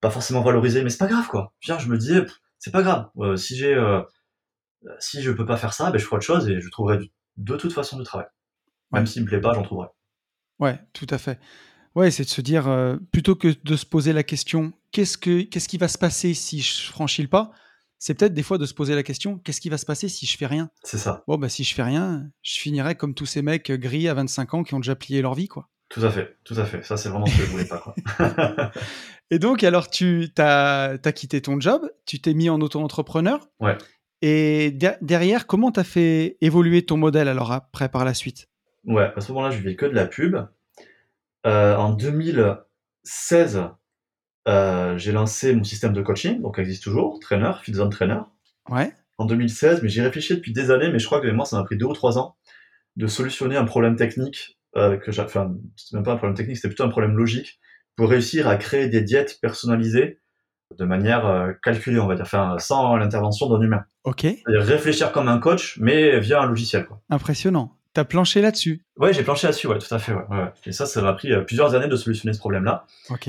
pas 0.00 0.10
forcément 0.10 0.42
valorisé, 0.42 0.82
mais 0.82 0.90
c'est 0.90 0.98
pas 0.98 1.06
grave, 1.06 1.28
quoi. 1.28 1.52
Je 1.60 1.70
veux 1.70 1.78
dire, 1.78 1.84
je 1.86 1.90
me 1.92 1.96
disais, 1.98 2.24
c'est 2.58 2.72
pas 2.72 2.82
grave, 2.82 3.06
si 3.36 3.56
j'ai. 3.56 3.76
si 4.98 5.22
je 5.22 5.30
peux 5.30 5.46
pas 5.46 5.56
faire 5.56 5.72
ça, 5.72 5.90
ben, 5.90 5.98
je 5.98 6.04
ferai 6.04 6.16
autre 6.16 6.24
chose 6.24 6.48
et 6.48 6.60
je 6.60 6.68
trouverai 6.70 6.98
de 7.36 7.56
toute 7.56 7.72
façon 7.72 7.98
du 7.98 8.04
travail. 8.04 8.26
Même 8.92 9.02
Ouais. 9.02 9.06
s'il 9.06 9.22
me 9.22 9.28
plaît 9.28 9.40
pas, 9.40 9.52
j'en 9.54 9.62
trouverai. 9.62 9.88
ouais, 10.58 10.78
tout 10.92 11.06
à 11.10 11.18
fait. 11.18 11.38
Ouais, 11.94 12.10
c'est 12.10 12.24
de 12.24 12.28
se 12.28 12.40
dire, 12.40 12.68
euh, 12.68 12.96
plutôt 13.12 13.34
que 13.36 13.48
de 13.64 13.76
se 13.76 13.84
poser 13.86 14.12
la 14.12 14.22
question, 14.22 14.72
qu'est-ce, 14.92 15.18
que, 15.18 15.42
qu'est-ce 15.42 15.68
qui 15.68 15.78
va 15.78 15.88
se 15.88 15.98
passer 15.98 16.34
si 16.34 16.60
je 16.60 16.90
franchis 16.90 17.22
le 17.22 17.28
pas 17.28 17.52
C'est 18.00 18.14
peut-être 18.14 18.32
des 18.32 18.42
fois 18.42 18.56
de 18.56 18.64
se 18.64 18.72
poser 18.72 18.94
la 18.94 19.02
question, 19.02 19.38
qu'est-ce 19.38 19.60
qui 19.60 19.68
va 19.68 19.76
se 19.76 19.84
passer 19.84 20.08
si 20.08 20.24
je 20.24 20.36
fais 20.38 20.46
rien? 20.46 20.70
C'est 20.82 20.96
ça. 20.96 21.22
Bon, 21.28 21.36
bah 21.36 21.50
si 21.50 21.64
je 21.64 21.74
fais 21.74 21.82
rien, 21.82 22.26
je 22.42 22.58
finirai 22.58 22.94
comme 22.94 23.12
tous 23.14 23.26
ces 23.26 23.42
mecs 23.42 23.70
gris 23.70 24.08
à 24.08 24.14
25 24.14 24.54
ans 24.54 24.62
qui 24.64 24.72
ont 24.74 24.80
déjà 24.80 24.96
plié 24.96 25.20
leur 25.20 25.34
vie, 25.34 25.48
quoi. 25.48 25.68
Tout 25.90 26.02
à 26.02 26.10
fait, 26.10 26.38
tout 26.44 26.54
à 26.56 26.64
fait. 26.64 26.82
Ça, 26.82 26.96
c'est 26.96 27.10
vraiment 27.10 27.26
ce 27.26 27.36
que 27.36 27.42
je 27.42 27.50
voulais 27.50 27.66
pas, 27.66 27.78
quoi. 27.78 27.94
Et 29.30 29.38
donc, 29.38 29.62
alors, 29.62 29.90
tu 29.90 30.30
as, 30.38 30.98
quitté 31.14 31.42
ton 31.42 31.60
job, 31.60 31.90
tu 32.06 32.20
t'es 32.20 32.32
mis 32.32 32.48
en 32.48 32.60
auto-entrepreneur. 32.60 33.46
Ouais. 33.60 33.76
Et 34.22 34.70
der- 34.70 34.96
derrière, 35.02 35.46
comment 35.46 35.70
tu 35.70 35.80
as 35.80 35.84
fait 35.84 36.38
évoluer 36.40 36.86
ton 36.86 36.96
modèle 36.96 37.28
alors 37.28 37.52
après, 37.52 37.90
par 37.90 38.06
la 38.06 38.14
suite? 38.14 38.48
Ouais, 38.86 39.12
à 39.14 39.20
ce 39.20 39.30
moment-là, 39.32 39.50
je 39.50 39.58
vivais 39.58 39.76
que 39.76 39.84
de 39.84 39.94
la 39.94 40.06
pub. 40.06 40.36
Euh, 41.46 41.76
en 41.76 41.92
2016, 41.92 43.62
euh, 44.48 44.96
j'ai 44.98 45.12
lancé 45.12 45.54
mon 45.54 45.64
système 45.64 45.92
de 45.92 46.02
coaching, 46.02 46.40
donc 46.40 46.54
il 46.58 46.62
existe 46.62 46.82
toujours, 46.82 47.18
trainer, 47.20 47.52
Fit 47.62 47.74
Zone 47.74 47.90
Trainer. 47.90 48.20
Ouais, 48.68 48.92
En 49.18 49.24
2016, 49.26 49.82
mais 49.82 49.88
j'y 49.88 50.00
réfléchis 50.00 50.34
depuis 50.34 50.52
des 50.52 50.70
années, 50.70 50.90
mais 50.90 50.98
je 50.98 51.06
crois 51.06 51.20
que 51.20 51.28
moi, 51.28 51.44
ça 51.44 51.56
m'a 51.56 51.64
pris 51.64 51.76
deux 51.76 51.86
ou 51.86 51.92
trois 51.92 52.18
ans 52.18 52.36
de 52.96 53.06
solutionner 53.06 53.56
un 53.56 53.64
problème 53.64 53.96
technique 53.96 54.58
euh, 54.76 54.96
que 54.96 55.10
enfin, 55.20 55.54
c'était 55.76 55.96
même 55.96 56.04
pas 56.04 56.12
un 56.12 56.16
problème 56.16 56.36
technique, 56.36 56.56
c'était 56.56 56.68
plutôt 56.68 56.84
un 56.84 56.88
problème 56.88 57.16
logique 57.16 57.60
pour 57.96 58.08
réussir 58.08 58.48
à 58.48 58.56
créer 58.56 58.88
des 58.88 59.02
diètes 59.02 59.38
personnalisées 59.42 60.20
de 60.78 60.84
manière 60.84 61.26
euh, 61.26 61.52
calculée, 61.62 61.98
on 61.98 62.06
va 62.06 62.14
dire, 62.14 62.24
enfin, 62.24 62.56
sans 62.58 62.96
l'intervention 62.96 63.48
d'un 63.48 63.60
humain. 63.60 63.84
ok, 64.04 64.26
réfléchir 64.46 65.10
comme 65.12 65.28
un 65.28 65.38
coach, 65.38 65.76
mais 65.80 66.20
via 66.20 66.42
un 66.42 66.46
logiciel, 66.46 66.86
quoi. 66.86 67.00
impressionnant. 67.10 67.76
Tu 68.00 68.02
as 68.02 68.04
planché 68.06 68.40
là-dessus. 68.40 68.82
Ouais, 68.96 69.12
j'ai 69.12 69.22
planché 69.22 69.46
là-dessus, 69.46 69.66
ouais, 69.66 69.78
tout 69.78 69.94
à 69.94 69.98
fait, 69.98 70.12
ouais, 70.14 70.24
ouais. 70.30 70.52
Et 70.64 70.72
ça, 70.72 70.86
ça 70.86 71.02
m'a 71.02 71.12
pris 71.12 71.32
euh, 71.32 71.42
plusieurs 71.42 71.74
années 71.74 71.86
de 71.88 71.96
solutionner 71.96 72.32
ce 72.32 72.38
problème-là. 72.38 72.86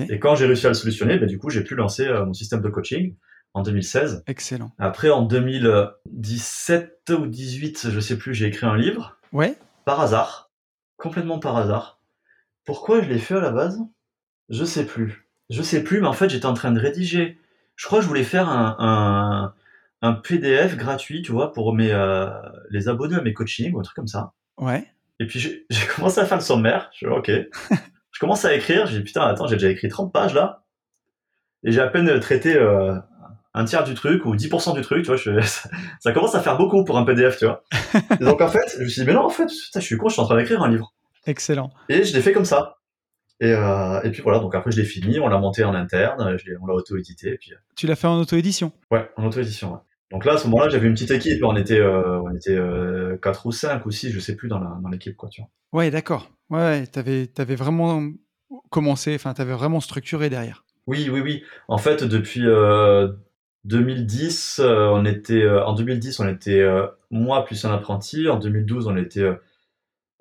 Et 0.09 0.17
quand 0.17 0.35
j'ai 0.35 0.45
réussi 0.45 0.65
à 0.65 0.69
le 0.69 0.75
solutionner, 0.75 1.17
bah, 1.17 1.25
du 1.25 1.37
coup, 1.37 1.49
j'ai 1.49 1.63
pu 1.63 1.75
lancer 1.75 2.07
euh, 2.07 2.25
mon 2.25 2.33
système 2.33 2.61
de 2.61 2.69
coaching 2.69 3.15
en 3.53 3.63
2016. 3.63 4.23
excellent. 4.27 4.71
Après, 4.79 5.09
en 5.09 5.23
2017 5.23 7.11
ou 7.19 7.27
18, 7.27 7.89
je 7.89 7.99
sais 7.99 8.17
plus, 8.17 8.33
j'ai 8.33 8.45
écrit 8.47 8.65
un 8.65 8.77
livre, 8.77 9.17
Ouais, 9.33 9.55
par 9.85 9.99
hasard, 10.01 10.51
complètement 10.97 11.39
par 11.39 11.57
hasard. 11.57 11.99
Pourquoi 12.65 13.01
je 13.01 13.09
l'ai 13.09 13.17
fait 13.19 13.35
à 13.35 13.41
la 13.41 13.51
base? 13.51 13.79
Je 14.49 14.63
sais 14.65 14.85
plus. 14.85 15.27
Je 15.49 15.61
sais 15.61 15.83
plus, 15.83 16.01
mais 16.01 16.07
en 16.07 16.13
fait, 16.13 16.29
j'étais 16.29 16.45
en 16.45 16.53
train 16.53 16.71
de 16.71 16.79
rédiger. 16.79 17.37
Je 17.75 17.87
crois 17.87 17.99
que 17.99 18.03
je 18.03 18.07
voulais 18.07 18.23
faire 18.23 18.47
un, 18.49 18.75
un, 18.79 19.53
un 20.01 20.13
PDF 20.13 20.77
gratuit, 20.77 21.21
tu 21.23 21.31
vois, 21.31 21.51
pour 21.51 21.73
mes, 21.73 21.91
euh, 21.91 22.29
les 22.69 22.87
abonnés 22.89 23.15
à 23.15 23.21
mes 23.21 23.33
coachings 23.33 23.73
ou 23.73 23.79
un 23.79 23.83
truc 23.83 23.95
comme 23.95 24.07
ça. 24.07 24.33
Ouais, 24.61 24.85
Et 25.19 25.25
puis 25.27 25.39
j'ai 25.69 25.85
commencé 25.95 26.19
à 26.19 26.25
faire 26.25 26.37
le 26.37 26.43
sommaire. 26.43 26.89
Je 26.93 26.97
suis 26.97 27.07
ok. 27.07 27.29
je 28.11 28.19
commence 28.19 28.45
à 28.45 28.53
écrire. 28.55 28.87
J'ai 28.87 28.99
dit 28.99 29.03
putain, 29.03 29.21
attends, 29.23 29.47
j'ai 29.47 29.55
déjà 29.55 29.69
écrit 29.69 29.89
30 29.89 30.13
pages 30.13 30.33
là. 30.33 30.63
Et 31.63 31.71
j'ai 31.71 31.81
à 31.81 31.87
peine 31.87 32.19
traité 32.19 32.55
euh, 32.55 32.95
un 33.53 33.65
tiers 33.65 33.83
du 33.83 33.93
truc 33.93 34.25
ou 34.25 34.35
10% 34.35 34.73
du 34.73 34.81
truc, 34.81 35.03
tu 35.03 35.07
vois. 35.07 35.17
Je, 35.17 35.39
ça, 35.45 35.69
ça 35.99 36.11
commence 36.11 36.33
à 36.35 36.39
faire 36.41 36.57
beaucoup 36.57 36.83
pour 36.83 36.97
un 36.97 37.03
PDF, 37.03 37.37
tu 37.37 37.45
vois. 37.45 37.63
Et 38.19 38.23
donc 38.23 38.41
en 38.41 38.47
fait, 38.47 38.75
je 38.77 38.83
me 38.83 38.87
suis 38.87 39.01
dit, 39.01 39.07
mais 39.07 39.13
non, 39.13 39.25
en 39.25 39.29
fait, 39.29 39.45
putain, 39.47 39.79
je 39.79 39.85
suis 39.85 39.97
con, 39.97 40.07
je 40.09 40.13
suis 40.13 40.21
en 40.21 40.25
train 40.25 40.37
d'écrire 40.37 40.63
un 40.63 40.69
livre. 40.69 40.93
excellent. 41.27 41.71
Et 41.89 42.03
je 42.03 42.13
l'ai 42.15 42.21
fait 42.21 42.31
comme 42.31 42.45
ça. 42.45 42.77
Et, 43.39 43.53
euh, 43.53 43.99
et 44.03 44.11
puis 44.11 44.21
voilà, 44.21 44.37
donc 44.39 44.53
après 44.53 44.71
je 44.71 44.77
l'ai 44.79 44.85
fini, 44.85 45.19
on 45.19 45.27
l'a 45.27 45.39
monté 45.39 45.63
en 45.63 45.73
interne, 45.73 46.37
je 46.37 46.51
on 46.61 46.67
l'a 46.67 46.75
auto-édité. 46.75 47.37
Puis, 47.39 47.53
euh, 47.53 47.57
Tu 47.75 47.87
l'as 47.87 47.95
fait 47.95 48.05
en 48.07 48.19
auto-édition? 48.19 48.71
ouais, 48.91 49.09
en 49.17 49.25
auto-édition. 49.25 49.73
Ouais. 49.73 49.79
Donc 50.11 50.25
là, 50.25 50.33
à 50.33 50.37
ce 50.37 50.47
moment-là, 50.47 50.69
j'avais 50.69 50.87
une 50.87 50.93
petite 50.93 51.11
équipe. 51.11 51.43
On 51.43 51.55
était, 51.55 51.79
euh, 51.79 52.19
on 52.21 52.33
était 52.35 52.55
euh, 52.55 53.17
4 53.21 53.45
ou 53.45 53.51
5 53.51 53.85
ou 53.85 53.91
6, 53.91 54.11
je 54.11 54.19
sais 54.19 54.35
plus, 54.35 54.47
dans 54.49 54.59
la- 54.59 54.77
dans 54.81 54.89
l'équipe, 54.89 55.15
quoi, 55.15 55.29
tu 55.29 55.41
vois. 55.41 55.49
Ouais, 55.71 55.89
d'accord. 55.91 56.29
Ouais, 56.49 56.85
tu 56.87 56.99
avais, 56.99 57.55
vraiment 57.55 58.03
commencé, 58.69 59.15
enfin, 59.15 59.33
tu 59.33 59.41
avais 59.41 59.53
vraiment 59.53 59.79
structuré 59.79 60.29
derrière. 60.29 60.65
Oui, 60.87 61.09
oui, 61.11 61.21
oui. 61.21 61.43
En 61.69 61.77
fait, 61.77 62.03
depuis 62.03 62.45
euh, 62.45 63.07
2010, 63.65 64.59
euh, 64.59 64.87
on 64.89 65.05
était 65.05 65.41
euh, 65.43 65.63
en 65.65 65.73
2010, 65.73 66.19
on 66.19 66.27
était 66.27 66.59
euh, 66.59 66.87
moi 67.09 67.45
plus 67.45 67.63
un 67.65 67.71
apprenti. 67.73 68.27
En 68.27 68.37
2012, 68.37 68.87
on 68.87 68.97
était 68.97 69.21
euh, 69.21 69.35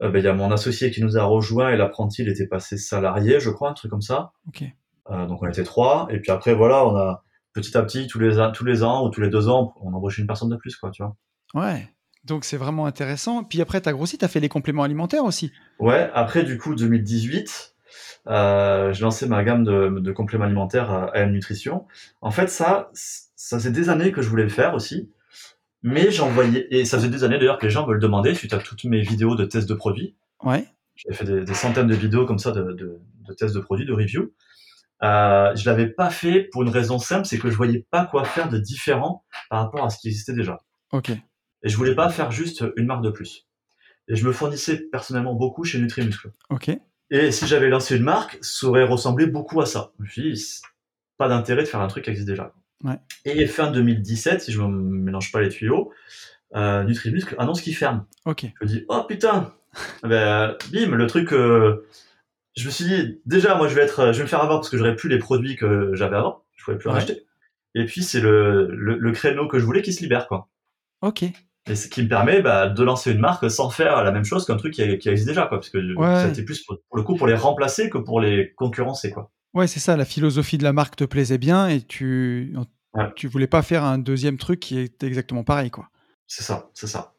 euh, 0.02 0.10
ben, 0.10 0.18
il 0.20 0.24
y 0.24 0.28
a 0.28 0.34
mon 0.34 0.50
associé 0.52 0.90
qui 0.90 1.02
nous 1.02 1.16
a 1.18 1.24
rejoint 1.24 1.70
et 1.70 1.76
l'apprenti, 1.76 2.22
il 2.22 2.28
était 2.28 2.46
passé 2.46 2.76
salarié, 2.76 3.40
je 3.40 3.50
crois, 3.50 3.70
un 3.70 3.74
truc 3.74 3.90
comme 3.90 4.02
ça. 4.02 4.32
Ok. 4.48 4.62
Euh, 5.10 5.26
donc 5.26 5.42
on 5.42 5.48
était 5.48 5.64
trois. 5.64 6.06
Et 6.10 6.20
puis 6.20 6.30
après, 6.30 6.54
voilà, 6.54 6.86
on 6.86 6.96
a 6.96 7.24
petit 7.52 7.76
à 7.76 7.82
petit, 7.82 8.06
tous 8.06 8.18
les 8.18 8.38
ans, 8.38 8.52
tous 8.52 8.64
les 8.64 8.82
ans 8.82 9.06
ou 9.06 9.10
tous 9.10 9.20
les 9.20 9.30
deux 9.30 9.48
ans, 9.48 9.74
on 9.80 9.92
embauche 9.92 10.18
une 10.18 10.26
personne 10.26 10.48
de 10.48 10.56
plus, 10.56 10.76
quoi, 10.76 10.90
tu 10.90 11.02
vois. 11.02 11.16
Ouais. 11.54 11.88
Donc 12.24 12.44
c'est 12.44 12.56
vraiment 12.56 12.86
intéressant. 12.86 13.44
Puis 13.44 13.60
après, 13.60 13.80
tu 13.80 13.88
as 13.88 13.92
grossi, 13.92 14.18
tu 14.18 14.24
as 14.24 14.28
fait 14.28 14.40
les 14.40 14.48
compléments 14.48 14.82
alimentaires 14.82 15.24
aussi. 15.24 15.52
Ouais. 15.78 16.10
Après, 16.14 16.42
du 16.42 16.58
coup, 16.58 16.74
2018. 16.74 17.74
Euh, 18.28 18.92
j'ai 18.92 19.02
lancé 19.02 19.26
ma 19.26 19.42
gamme 19.42 19.64
de, 19.64 19.98
de 19.98 20.12
compléments 20.12 20.44
alimentaires 20.44 20.90
à 20.90 21.06
AM 21.16 21.32
Nutrition. 21.32 21.86
En 22.20 22.30
fait, 22.30 22.48
ça, 22.48 22.90
ça 22.92 23.58
faisait 23.58 23.70
des 23.70 23.88
années 23.88 24.12
que 24.12 24.22
je 24.22 24.28
voulais 24.28 24.42
le 24.42 24.50
faire 24.50 24.74
aussi, 24.74 25.10
mais 25.82 26.10
j'en 26.10 26.28
voyais, 26.28 26.66
et 26.70 26.84
ça 26.84 26.98
faisait 26.98 27.08
des 27.08 27.24
années 27.24 27.38
d'ailleurs 27.38 27.58
que 27.58 27.66
les 27.66 27.70
gens 27.70 27.86
me 27.86 27.94
le 27.94 27.98
demandaient 27.98 28.34
suite 28.34 28.52
à 28.52 28.58
toutes 28.58 28.84
mes 28.84 29.00
vidéos 29.00 29.34
de 29.34 29.44
tests 29.44 29.68
de 29.68 29.74
produits. 29.74 30.14
Ouais. 30.44 30.64
J'avais 30.94 31.16
fait 31.16 31.24
des, 31.24 31.44
des 31.44 31.54
centaines 31.54 31.86
de 31.88 31.94
vidéos 31.94 32.26
comme 32.26 32.38
ça 32.38 32.52
de, 32.52 32.72
de, 32.72 33.00
de 33.26 33.32
tests 33.34 33.54
de 33.54 33.60
produits, 33.60 33.86
de 33.86 33.92
review. 33.92 34.32
Euh, 35.02 35.54
je 35.56 35.64
l'avais 35.68 35.86
pas 35.88 36.10
fait 36.10 36.48
pour 36.52 36.62
une 36.62 36.68
raison 36.68 36.98
simple, 36.98 37.24
c'est 37.26 37.38
que 37.38 37.50
je 37.50 37.56
voyais 37.56 37.86
pas 37.90 38.04
quoi 38.04 38.24
faire 38.24 38.48
de 38.48 38.58
différent 38.58 39.24
par 39.48 39.60
rapport 39.64 39.84
à 39.84 39.90
ce 39.90 39.98
qui 39.98 40.08
existait 40.08 40.34
déjà. 40.34 40.60
Ok. 40.92 41.10
Et 41.10 41.68
je 41.68 41.76
voulais 41.76 41.94
pas 41.94 42.08
faire 42.10 42.30
juste 42.30 42.64
une 42.76 42.86
marque 42.86 43.02
de 43.02 43.10
plus. 43.10 43.46
Et 44.08 44.16
je 44.16 44.26
me 44.26 44.32
fournissais 44.32 44.76
personnellement 44.90 45.34
beaucoup 45.34 45.64
chez 45.64 45.78
Nutrimuscle. 45.78 46.30
Ok. 46.50 46.70
Et 47.10 47.32
si 47.32 47.46
j'avais 47.46 47.68
lancé 47.68 47.96
une 47.96 48.02
marque, 48.02 48.38
ça 48.40 48.66
aurait 48.66 48.84
ressemblé 48.84 49.26
beaucoup 49.26 49.60
à 49.60 49.66
ça. 49.66 49.92
Je 49.98 50.04
me 50.04 50.08
suis 50.08 50.32
dit, 50.32 50.60
pas 51.16 51.28
d'intérêt 51.28 51.62
de 51.62 51.68
faire 51.68 51.80
un 51.80 51.88
truc 51.88 52.04
qui 52.04 52.10
existe 52.10 52.28
déjà. 52.28 52.52
Ouais. 52.84 52.98
Et 53.24 53.46
fin 53.46 53.70
2017, 53.70 54.42
si 54.42 54.52
je 54.52 54.60
me 54.60 54.68
mélange 54.68 55.32
pas 55.32 55.40
les 55.40 55.48
tuyaux, 55.48 55.92
euh, 56.56 56.82
Nutrimuscle 56.84 57.34
annonce 57.38 57.60
qu'il 57.60 57.74
ferme. 57.76 58.06
Ok. 58.24 58.46
Je 58.60 58.64
me 58.64 58.68
dis, 58.68 58.84
oh 58.88 59.04
putain, 59.08 59.52
ben, 60.02 60.56
bim, 60.72 60.94
le 60.94 61.06
truc. 61.06 61.32
euh, 61.32 61.86
je 62.56 62.66
me 62.66 62.70
suis 62.70 62.84
dit, 62.84 63.20
déjà, 63.26 63.54
moi, 63.54 63.68
je 63.68 63.74
vais 63.74 63.82
être, 63.82 64.12
je 64.12 64.18
vais 64.18 64.24
me 64.24 64.28
faire 64.28 64.42
avoir 64.42 64.58
parce 64.60 64.70
que 64.70 64.76
j'aurais 64.76 64.96
plus 64.96 65.08
les 65.08 65.18
produits 65.18 65.56
que 65.56 65.90
j'avais 65.94 66.16
avant. 66.16 66.44
Je 66.56 66.64
pouvais 66.64 66.76
plus 66.78 66.88
en 66.90 66.94
acheter. 66.94 67.24
Et 67.74 67.84
puis 67.86 68.02
c'est 68.02 68.20
le, 68.20 68.66
le, 68.74 68.98
le 68.98 69.12
créneau 69.12 69.46
que 69.46 69.58
je 69.58 69.64
voulais 69.64 69.82
qui 69.82 69.92
se 69.92 70.02
libère, 70.02 70.26
quoi. 70.26 70.48
Ok. 71.02 71.22
Et 71.66 71.76
ce 71.76 71.88
qui 71.88 72.02
me 72.02 72.08
permet 72.08 72.42
bah, 72.42 72.68
de 72.68 72.82
lancer 72.82 73.12
une 73.12 73.20
marque 73.20 73.48
sans 73.50 73.70
faire 73.70 74.02
la 74.02 74.10
même 74.12 74.24
chose 74.24 74.44
qu'un 74.46 74.56
truc 74.56 74.74
qui, 74.74 74.98
qui 74.98 75.08
existe 75.08 75.28
déjà, 75.28 75.46
quoi. 75.46 75.58
Parce 75.58 75.70
que 75.70 75.78
Ouais. 75.96 76.28
c'était 76.28 76.42
plus 76.42 76.62
pour, 76.64 76.78
pour 76.88 76.96
le 76.96 77.02
coup 77.04 77.14
pour 77.16 77.26
les 77.26 77.34
remplacer 77.34 77.88
que 77.90 77.98
pour 77.98 78.20
les 78.20 78.52
concurrencer, 78.56 79.10
quoi. 79.10 79.30
Ouais, 79.54 79.66
c'est 79.66 79.80
ça. 79.80 79.96
La 79.96 80.04
philosophie 80.04 80.58
de 80.58 80.64
la 80.64 80.72
marque 80.72 80.96
te 80.96 81.04
plaisait 81.04 81.38
bien 81.38 81.68
et 81.68 81.80
tu, 81.82 82.54
Ouais. 82.92 83.04
Tu 83.14 83.28
voulais 83.28 83.46
pas 83.46 83.62
faire 83.62 83.84
un 83.84 83.98
deuxième 83.98 84.36
truc 84.36 84.58
qui 84.58 84.76
est 84.78 85.04
exactement 85.04 85.44
pareil, 85.44 85.70
quoi. 85.70 85.88
C'est 86.26 86.42
ça, 86.42 86.70
c'est 86.74 86.88
ça. 86.88 87.14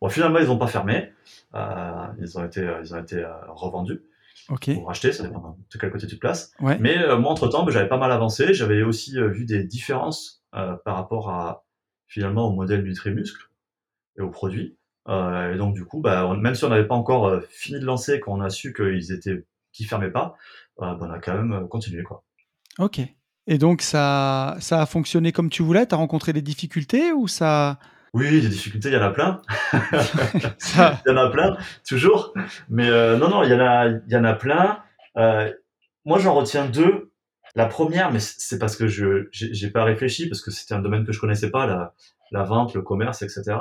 Bon, 0.00 0.08
finalement, 0.08 0.38
ils 0.38 0.46
n'ont 0.46 0.56
pas 0.58 0.68
fermé. 0.68 1.12
Euh, 1.56 2.06
ils 2.20 2.38
ont 2.38 2.44
été, 2.44 2.60
euh, 2.60 2.80
ils 2.84 2.94
ont 2.94 2.98
été 3.00 3.16
euh, 3.16 3.28
revendus 3.48 4.00
Ok. 4.50 4.68
ou 4.76 4.84
rachetés, 4.84 5.12
ça 5.12 5.22
dépend 5.22 5.56
de 5.72 5.78
quel 5.78 5.90
côté 5.90 6.06
tu 6.06 6.16
te 6.16 6.20
places. 6.20 6.52
Ouais. 6.60 6.76
Mais 6.80 6.98
euh, 6.98 7.16
moi, 7.18 7.30
entre-temps, 7.30 7.64
ben, 7.64 7.70
j'avais 7.72 7.88
pas 7.88 7.98
mal 7.98 8.10
avancé. 8.12 8.52
J'avais 8.52 8.82
aussi 8.82 9.18
euh, 9.18 9.28
vu 9.28 9.44
des 9.46 9.64
différences 9.64 10.42
euh, 10.54 10.74
par 10.84 10.96
rapport 10.96 11.30
à, 11.30 11.64
finalement, 12.08 12.48
au 12.48 12.52
modèle 12.52 12.82
Nutrimuscle 12.82 13.48
et 14.18 14.22
aux 14.22 14.30
produits. 14.30 14.76
Et 15.08 15.56
donc, 15.56 15.74
du 15.74 15.84
coup, 15.84 16.00
bah, 16.00 16.26
on- 16.26 16.36
même 16.36 16.54
si 16.54 16.64
on 16.64 16.68
n'avait 16.68 16.86
pas 16.86 16.94
encore 16.94 17.40
fini 17.48 17.80
de 17.80 17.84
lancer, 17.84 18.20
quand 18.20 18.32
on 18.32 18.40
a 18.40 18.50
su 18.50 18.72
qu'ils 18.72 19.10
étaient, 19.12 19.44
qu'ils 19.72 19.86
fermaient 19.86 20.10
pas, 20.10 20.36
ben, 20.78 20.96
on 21.00 21.10
a 21.10 21.18
quand 21.18 21.34
même 21.34 21.66
continué, 21.68 22.02
quoi. 22.04 22.22
Ok. 22.78 23.00
Et 23.48 23.58
donc, 23.58 23.82
ça, 23.82 24.56
ça 24.60 24.82
a 24.82 24.86
fonctionné 24.86 25.32
comme 25.32 25.50
tu 25.50 25.62
voulais? 25.64 25.86
T'as 25.86 25.96
rencontré 25.96 26.32
des 26.32 26.42
difficultés 26.42 27.12
ou 27.12 27.26
ça. 27.26 27.78
Oui, 28.12 28.40
des 28.40 28.48
difficultés, 28.48 28.88
il 28.88 28.94
y 28.94 28.96
en 28.96 29.02
a 29.02 29.10
plein. 29.10 29.40
Il 29.72 31.10
y 31.10 31.10
en 31.10 31.16
a 31.16 31.30
plein, 31.30 31.56
toujours. 31.86 32.34
Mais 32.68 32.88
euh, 32.88 33.16
non, 33.16 33.28
non, 33.28 33.44
il 33.44 33.50
y 33.50 33.54
en 33.54 33.60
a, 33.60 33.86
il 33.88 34.02
y 34.08 34.16
en 34.16 34.24
a 34.24 34.34
plein. 34.34 34.80
Euh, 35.16 35.52
moi, 36.04 36.18
j'en 36.18 36.34
retiens 36.34 36.66
deux. 36.66 37.12
La 37.56 37.66
première, 37.66 38.12
mais 38.12 38.20
c'est 38.20 38.58
parce 38.58 38.76
que 38.76 38.86
je 38.86 39.28
j'ai 39.32 39.70
pas 39.70 39.82
réfléchi, 39.82 40.28
parce 40.28 40.40
que 40.40 40.52
c'était 40.52 40.74
un 40.74 40.80
domaine 40.80 41.04
que 41.04 41.12
je 41.12 41.18
connaissais 41.18 41.50
pas, 41.50 41.66
la, 41.66 41.94
la 42.30 42.44
vente, 42.44 42.74
le 42.74 42.82
commerce, 42.82 43.22
etc. 43.22 43.56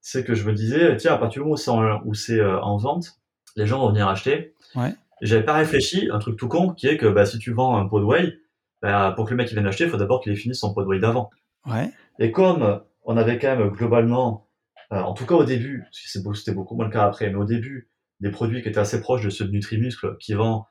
C'est 0.00 0.24
que 0.24 0.34
je 0.34 0.44
me 0.44 0.52
disais, 0.52 0.96
tiens, 0.96 1.14
à 1.14 1.18
partir 1.18 1.42
du 1.42 1.48
moment 1.48 1.54
où 1.54 2.14
c'est 2.14 2.40
en, 2.40 2.50
euh, 2.50 2.58
en 2.60 2.76
vente, 2.76 3.20
les 3.54 3.66
gens 3.66 3.78
vont 3.78 3.90
venir 3.90 4.08
acheter. 4.08 4.54
Ouais. 4.74 4.94
J'avais 5.22 5.44
pas 5.44 5.54
réfléchi, 5.54 6.08
un 6.12 6.18
truc 6.18 6.36
tout 6.36 6.48
con, 6.48 6.70
qui 6.70 6.88
est 6.88 6.96
que 6.96 7.06
bah, 7.06 7.26
si 7.26 7.38
tu 7.38 7.52
vends 7.52 7.76
un 7.76 7.86
pot 7.86 8.00
de 8.00 8.04
whey, 8.04 8.38
bah, 8.82 9.12
pour 9.14 9.24
que 9.24 9.30
le 9.30 9.36
mec 9.36 9.50
il 9.50 9.54
vienne 9.54 9.66
acheter, 9.66 9.84
il 9.84 9.90
faut 9.90 9.96
d'abord 9.96 10.20
qu'il 10.20 10.32
ait 10.32 10.36
fini 10.36 10.54
son 10.54 10.74
pot 10.74 10.82
de 10.82 10.88
whey 10.88 10.98
d'avant. 10.98 11.30
Ouais. 11.64 11.90
Et 12.18 12.32
comme 12.32 12.80
on 13.06 13.16
avait 13.16 13.38
quand 13.38 13.56
même 13.56 13.70
globalement, 13.70 14.48
euh, 14.92 15.00
en 15.00 15.14
tout 15.14 15.24
cas 15.26 15.34
au 15.34 15.44
début, 15.44 15.84
c'était 15.92 16.52
beaucoup 16.52 16.76
moins 16.76 16.84
le 16.86 16.90
cas 16.92 17.04
après, 17.04 17.28
mais 17.30 17.36
au 17.36 17.44
début, 17.44 17.88
des 18.20 18.30
produits 18.30 18.62
qui 18.62 18.68
étaient 18.68 18.78
assez 18.78 19.00
proches 19.00 19.22
de 19.24 19.30
ceux 19.30 19.44
de 19.46 19.50
Nutrimuscle, 19.52 20.16
qui, 20.20 20.34
vend, 20.34 20.66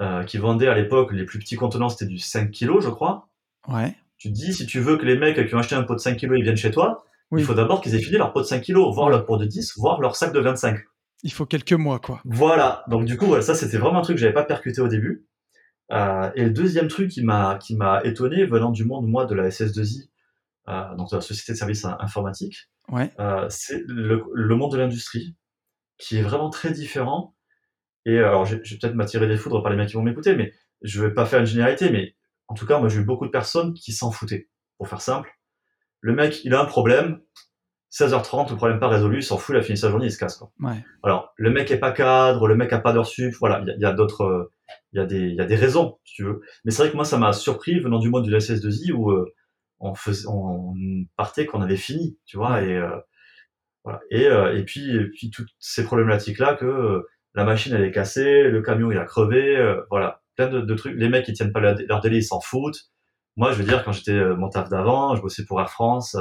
euh, 0.00 0.24
qui 0.24 0.38
vendaient 0.38 0.68
à 0.68 0.74
l'époque, 0.74 1.12
les 1.12 1.24
plus 1.24 1.38
petits 1.38 1.56
contenants, 1.56 1.88
c'était 1.88 2.06
du 2.10 2.18
5 2.18 2.50
kg, 2.50 2.80
je 2.80 2.88
crois. 2.88 3.28
Ouais. 3.68 3.94
Tu 4.18 4.28
te 4.28 4.34
dis, 4.34 4.52
si 4.52 4.66
tu 4.66 4.80
veux 4.80 4.96
que 4.96 5.04
les 5.04 5.16
mecs 5.16 5.46
qui 5.48 5.54
ont 5.54 5.58
acheté 5.58 5.74
un 5.74 5.82
pot 5.82 5.94
de 5.94 6.00
5 6.00 6.16
kg, 6.16 6.32
ils 6.36 6.42
viennent 6.42 6.56
chez 6.56 6.70
toi, 6.70 7.04
Oui. 7.30 7.40
il 7.40 7.44
faut 7.44 7.54
d'abord 7.54 7.80
qu'ils 7.80 7.94
aient 7.94 8.00
fini 8.02 8.16
leur 8.16 8.32
pot 8.32 8.40
de 8.40 8.46
5 8.46 8.62
kg, 8.62 8.76
voire 8.92 9.08
leur 9.10 9.24
pot 9.26 9.36
de 9.36 9.44
10, 9.44 9.74
voire 9.78 10.00
leur 10.00 10.16
sac 10.16 10.32
de 10.32 10.40
25. 10.40 10.78
Il 11.24 11.32
faut 11.32 11.46
quelques 11.46 11.72
mois, 11.72 11.98
quoi. 12.00 12.20
Voilà. 12.24 12.84
Donc 12.88 13.04
du 13.04 13.16
coup, 13.16 13.26
voilà, 13.26 13.42
ça 13.42 13.54
c'était 13.54 13.78
vraiment 13.78 13.98
un 14.00 14.02
truc 14.02 14.16
que 14.16 14.20
j'avais 14.20 14.32
pas 14.32 14.44
percuté 14.44 14.80
au 14.80 14.88
début. 14.88 15.26
Euh, 15.92 16.30
et 16.34 16.44
le 16.44 16.50
deuxième 16.50 16.88
truc 16.88 17.10
qui 17.10 17.22
m'a 17.22 17.58
qui 17.60 17.76
m'a 17.76 18.00
étonné 18.04 18.44
venant 18.46 18.70
du 18.70 18.84
monde 18.84 19.06
moi 19.06 19.26
de 19.26 19.34
la 19.34 19.48
SS2I, 19.50 20.08
euh, 20.68 20.94
donc 20.96 21.10
de 21.10 21.16
la 21.16 21.20
société 21.22 21.52
de 21.52 21.58
services 21.58 21.84
in- 21.84 21.96
informatiques, 22.00 22.68
Ouais. 22.88 23.12
euh, 23.20 23.46
c'est 23.48 23.82
le, 23.86 24.24
le 24.34 24.54
monde 24.56 24.72
de 24.72 24.78
l'industrie 24.78 25.36
qui 25.98 26.18
est 26.18 26.22
vraiment 26.22 26.50
très 26.50 26.70
différent. 26.72 27.34
Et 28.06 28.18
alors, 28.18 28.44
je 28.44 28.56
je 28.62 28.74
vais 28.74 28.78
peut-être 28.80 28.94
m'attirer 28.94 29.28
des 29.28 29.36
foudres 29.36 29.62
par 29.62 29.70
les 29.70 29.76
mecs 29.76 29.88
qui 29.88 29.94
vont 29.94 30.02
m'écouter, 30.02 30.34
mais 30.34 30.52
je 30.82 31.02
vais 31.02 31.14
pas 31.14 31.24
faire 31.26 31.40
une 31.40 31.46
généralité, 31.46 31.90
mais 31.90 32.16
en 32.48 32.54
tout 32.54 32.66
cas, 32.66 32.78
moi, 32.78 32.88
j'ai 32.88 32.98
eu 33.00 33.04
beaucoup 33.04 33.26
de 33.26 33.30
personnes 33.30 33.72
qui 33.74 33.92
s'en 33.92 34.10
foutaient. 34.10 34.48
Pour 34.78 34.88
faire 34.88 35.00
simple, 35.00 35.30
le 36.00 36.12
mec, 36.14 36.44
il 36.44 36.54
a 36.54 36.60
un 36.60 36.64
problème, 36.64 37.20
16h30, 37.92 38.50
le 38.50 38.56
problème 38.56 38.78
pas 38.80 38.88
résolu, 38.88 39.18
il 39.18 39.22
s'en 39.22 39.36
fout, 39.38 39.54
il 39.54 39.58
a 39.58 39.62
fini 39.62 39.76
sa 39.76 39.90
journée, 39.90 40.06
il 40.06 40.10
se 40.12 40.18
casse. 40.18 40.36
Quoi. 40.38 40.50
Ouais. 40.60 40.82
Alors, 41.02 41.32
le 41.36 41.50
mec 41.50 41.70
est 41.70 41.78
pas 41.78 41.92
cadre, 41.92 42.48
le 42.48 42.56
mec 42.56 42.72
a 42.72 42.78
pas 42.78 42.92
d'heure 42.92 43.06
sup, 43.06 43.34
voilà, 43.38 43.60
il 43.60 43.68
y 43.68 43.70
a, 43.70 43.76
y 43.76 43.84
a 43.84 43.92
d'autres, 43.92 44.22
euh, 44.24 44.52
il 44.92 44.96
y 44.98 45.00
a 45.00 45.06
des, 45.06 45.18
il 45.20 45.34
y 45.34 45.40
a 45.40 45.44
des 45.44 45.56
raisons, 45.56 45.98
si 46.04 46.14
tu 46.14 46.24
veux. 46.24 46.40
Mais 46.64 46.70
c'est 46.72 46.82
vrai 46.82 46.90
que 46.90 46.96
moi, 46.96 47.04
ça 47.04 47.18
m'a 47.18 47.32
surpris 47.34 47.78
venant 47.80 47.98
du 47.98 48.08
monde 48.08 48.24
du 48.24 48.34
SS2I 48.34 48.92
où 48.92 49.10
euh, 49.12 49.32
on 49.82 49.94
faisait, 49.94 50.26
on 50.28 50.74
partait 51.16 51.44
qu'on 51.44 51.60
avait 51.60 51.76
fini, 51.76 52.16
tu 52.24 52.36
vois, 52.36 52.62
et 52.62 52.76
euh, 52.76 52.96
voilà. 53.84 54.00
Et, 54.10 54.26
euh, 54.26 54.56
et 54.56 54.64
puis, 54.64 54.94
et 54.96 55.06
puis 55.08 55.30
toutes 55.30 55.50
ces 55.58 55.84
problématiques-là 55.84 56.54
que 56.54 56.64
euh, 56.64 57.02
la 57.34 57.44
machine 57.44 57.74
elle 57.74 57.82
est 57.84 57.90
cassée, 57.90 58.44
le 58.44 58.62
camion 58.62 58.90
il 58.92 58.98
a 58.98 59.04
crevé, 59.04 59.74
voilà, 59.90 60.22
plein 60.36 60.48
de, 60.48 60.60
de 60.60 60.74
trucs. 60.74 60.96
Les 60.96 61.08
mecs 61.08 61.26
ils 61.28 61.34
tiennent 61.34 61.52
pas 61.52 61.60
leur, 61.60 61.76
leur 61.88 62.00
délai, 62.00 62.18
ils 62.18 62.24
s'en 62.24 62.40
foutent. 62.40 62.90
Moi, 63.36 63.52
je 63.52 63.56
veux 63.56 63.64
dire, 63.64 63.82
quand 63.82 63.92
j'étais 63.92 64.22
mon 64.36 64.50
taf 64.50 64.68
d'avant, 64.68 65.16
je 65.16 65.22
bossais 65.22 65.46
pour 65.46 65.58
Air 65.58 65.70
France, 65.70 66.14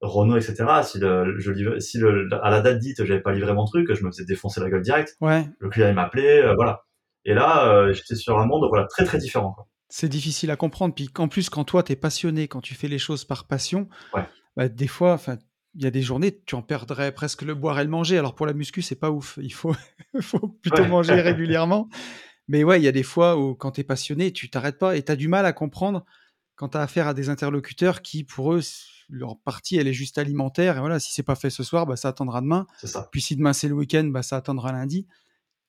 Renault, 0.00 0.36
etc. 0.36 0.64
Si, 0.84 1.00
le, 1.00 1.36
je 1.38 1.80
si 1.80 1.98
le, 1.98 2.28
à 2.42 2.50
la 2.50 2.60
date 2.60 2.78
dite, 2.78 3.04
j'avais 3.04 3.20
pas 3.20 3.32
livré 3.32 3.52
mon 3.52 3.64
truc, 3.64 3.92
je 3.92 4.04
me 4.04 4.10
faisais 4.10 4.24
défoncer 4.24 4.60
la 4.60 4.70
gueule 4.70 4.82
direct. 4.82 5.16
Ouais. 5.20 5.48
Le 5.58 5.68
client 5.68 5.88
il 5.88 5.94
m'appelait, 5.94 6.54
voilà. 6.54 6.84
Et 7.24 7.34
là, 7.34 7.92
j'étais 7.92 8.14
sur 8.14 8.38
un 8.38 8.46
monde 8.46 8.66
voilà 8.68 8.86
très 8.86 9.04
très 9.04 9.18
différent. 9.18 9.52
Quoi. 9.52 9.66
C'est 9.90 10.08
difficile 10.08 10.50
à 10.50 10.56
comprendre. 10.56 10.94
Puis 10.94 11.08
qu'en 11.08 11.28
plus, 11.28 11.50
quand 11.50 11.64
toi, 11.64 11.82
tu 11.82 11.92
es 11.92 11.96
passionné, 11.96 12.48
quand 12.48 12.60
tu 12.60 12.74
fais 12.74 12.88
les 12.88 12.98
choses 12.98 13.24
par 13.24 13.46
passion, 13.46 13.88
Ouais. 14.14 14.24
bah, 14.56 14.68
des 14.68 14.86
fois, 14.86 15.12
enfin, 15.12 15.36
il 15.74 15.82
y 15.82 15.86
a 15.86 15.90
des 15.90 16.02
journées, 16.02 16.40
tu 16.46 16.54
en 16.54 16.62
perdrais 16.62 17.12
presque 17.12 17.42
le 17.42 17.54
boire 17.54 17.78
et 17.78 17.84
le 17.84 17.90
manger. 17.90 18.16
Alors 18.18 18.34
pour 18.34 18.46
la 18.46 18.52
muscu, 18.54 18.82
c'est 18.82 18.94
pas 18.96 19.10
ouf. 19.10 19.38
Il 19.42 19.52
faut, 19.52 19.74
faut 20.20 20.48
plutôt 20.62 20.82
Ouais. 20.82 20.88
manger 20.88 21.14
régulièrement. 21.20 21.88
Mais 22.48 22.64
ouais, 22.64 22.80
il 22.80 22.84
y 22.84 22.88
a 22.88 22.92
des 22.92 23.02
fois 23.04 23.36
où 23.36 23.54
quand 23.54 23.72
tu 23.72 23.82
es 23.82 23.84
passionné, 23.84 24.32
tu 24.32 24.48
t'arrêtes 24.50 24.78
pas 24.78 24.96
et 24.96 25.02
tu 25.04 25.12
as 25.12 25.16
du 25.16 25.28
mal 25.28 25.44
à 25.46 25.52
comprendre 25.52 26.04
quand 26.56 26.70
tu 26.70 26.78
as 26.78 26.82
affaire 26.82 27.06
à 27.06 27.14
des 27.14 27.28
interlocuteurs 27.28 28.02
qui, 28.02 28.24
pour 28.24 28.52
eux, 28.54 28.60
leur 29.08 29.38
partie, 29.38 29.76
elle 29.76 29.86
est 29.88 29.92
juste 29.92 30.18
alimentaire. 30.18 30.76
Et 30.76 30.80
voilà, 30.80 30.98
si 31.00 31.12
c'est 31.12 31.22
pas 31.22 31.34
fait 31.36 31.50
ce 31.50 31.62
soir, 31.62 31.86
bah, 31.86 31.96
ça 31.96 32.08
attendra 32.08 32.40
demain. 32.40 32.66
Ça. 32.82 33.08
Puis 33.12 33.20
si 33.20 33.34
demain 33.36 33.52
c'est 33.52 33.68
le 33.68 33.74
week-end, 33.74 34.04
bah, 34.04 34.22
ça 34.22 34.36
attendra 34.36 34.72
lundi. 34.72 35.06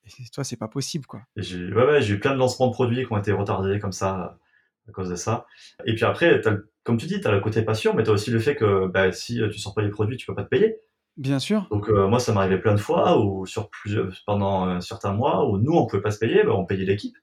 Et 0.06 0.24
toi, 0.32 0.44
c'est 0.44 0.56
pas 0.56 0.68
possible, 0.68 1.06
quoi. 1.06 1.22
J'ai 1.36 1.72
ouais, 1.72 1.84
ouais, 1.84 2.06
eu 2.08 2.18
plein 2.18 2.32
de 2.32 2.38
lancements 2.38 2.68
de 2.68 2.72
produits 2.72 3.06
qui 3.06 3.12
ont 3.12 3.18
été 3.18 3.32
retardés 3.32 3.78
comme 3.78 3.92
ça 3.92 4.20
euh, 4.20 4.90
à 4.90 4.92
cause 4.92 5.10
de 5.10 5.14
ça. 5.14 5.46
Et 5.84 5.94
puis 5.94 6.04
après, 6.04 6.40
comme 6.82 6.96
tu 6.96 7.06
dis, 7.06 7.20
tu 7.20 7.28
as 7.28 7.32
le 7.32 7.40
côté 7.40 7.62
passion, 7.62 7.94
mais 7.94 8.02
tu 8.02 8.10
as 8.10 8.12
aussi 8.12 8.30
le 8.30 8.38
fait 8.38 8.56
que 8.56 8.86
bah, 8.88 9.12
si 9.12 9.40
euh, 9.40 9.48
tu 9.48 9.58
sors 9.58 9.74
pas 9.74 9.82
les 9.82 9.90
produits, 9.90 10.16
tu 10.16 10.26
peux 10.26 10.34
pas 10.34 10.44
te 10.44 10.48
payer. 10.48 10.78
Bien 11.16 11.38
sûr. 11.38 11.68
Donc 11.70 11.88
euh, 11.88 12.08
moi, 12.08 12.18
ça 12.18 12.32
m'arrivait 12.32 12.58
plein 12.58 12.74
de 12.74 12.80
fois, 12.80 13.18
ou 13.18 13.46
sur 13.46 13.68
plusieurs, 13.70 14.12
pendant 14.26 14.64
un 14.64 14.80
certain 14.80 15.12
mois, 15.12 15.48
où 15.48 15.58
nous, 15.58 15.72
on 15.72 15.86
pouvait 15.86 16.02
pas 16.02 16.10
se 16.10 16.18
payer, 16.18 16.42
bah, 16.42 16.54
on 16.54 16.64
payait 16.64 16.86
l'équipe. 16.86 17.16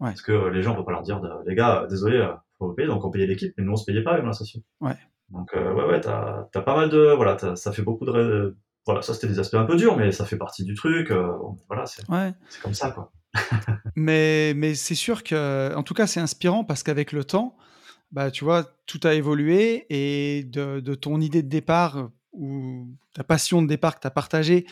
Ouais. 0.00 0.08
Parce 0.08 0.22
que 0.22 0.32
euh, 0.32 0.50
les 0.50 0.62
gens, 0.62 0.72
on 0.72 0.76
peut 0.76 0.84
pas 0.84 0.92
leur 0.92 1.02
dire, 1.02 1.20
les 1.46 1.54
gars, 1.54 1.82
euh, 1.82 1.86
désolé, 1.86 2.16
euh, 2.16 2.32
faut 2.58 2.68
vous 2.68 2.74
payer, 2.74 2.88
donc 2.88 3.04
on 3.04 3.10
payait 3.10 3.26
l'équipe, 3.26 3.52
mais 3.56 3.64
nous, 3.64 3.72
on 3.72 3.76
se 3.76 3.84
payait 3.84 4.02
pas 4.02 4.12
avec 4.12 4.24
l'association. 4.24 4.62
Ouais. 4.80 4.96
Donc 5.28 5.54
euh, 5.54 5.72
ouais, 5.74 5.84
ouais, 5.84 6.00
t'as 6.00 6.46
as 6.54 6.60
pas 6.60 6.76
mal 6.76 6.88
de... 6.88 7.12
Voilà, 7.14 7.36
ça 7.56 7.72
fait 7.72 7.82
beaucoup 7.82 8.06
de... 8.06 8.56
Voilà, 8.86 9.02
ça 9.02 9.14
c'était 9.14 9.26
des 9.26 9.38
aspects 9.40 9.54
un 9.56 9.64
peu 9.64 9.76
durs, 9.76 9.96
mais 9.96 10.12
ça 10.12 10.24
fait 10.24 10.36
partie 10.38 10.64
du 10.64 10.74
truc. 10.74 11.10
euh, 11.10 11.32
voilà, 11.68 11.86
c'est 11.86 12.08
Ouais. 12.08 12.32
comme 12.62 12.74
ça, 12.74 12.90
quoi. 12.92 13.12
Mais, 13.96 14.52
mais 14.54 14.74
c'est 14.74 14.94
sûr 14.94 15.24
que, 15.24 15.74
en 15.74 15.82
tout 15.82 15.94
cas, 15.94 16.06
c'est 16.06 16.20
inspirant 16.20 16.64
parce 16.64 16.82
qu'avec 16.82 17.12
le 17.12 17.24
temps, 17.24 17.56
bah, 18.12 18.30
tu 18.30 18.44
vois, 18.44 18.64
tout 18.86 19.00
a 19.04 19.14
évolué 19.14 19.86
et 19.88 20.44
de, 20.44 20.80
de 20.80 20.94
ton 20.94 21.20
idée 21.20 21.42
de 21.42 21.48
départ 21.48 21.96
euh, 21.98 22.08
ou 22.32 22.88
ta 23.14 23.24
passion 23.24 23.62
de 23.62 23.66
départ 23.66 23.94
que 23.96 24.00
tu 24.02 24.06
as 24.06 24.10
partagée, 24.10 24.66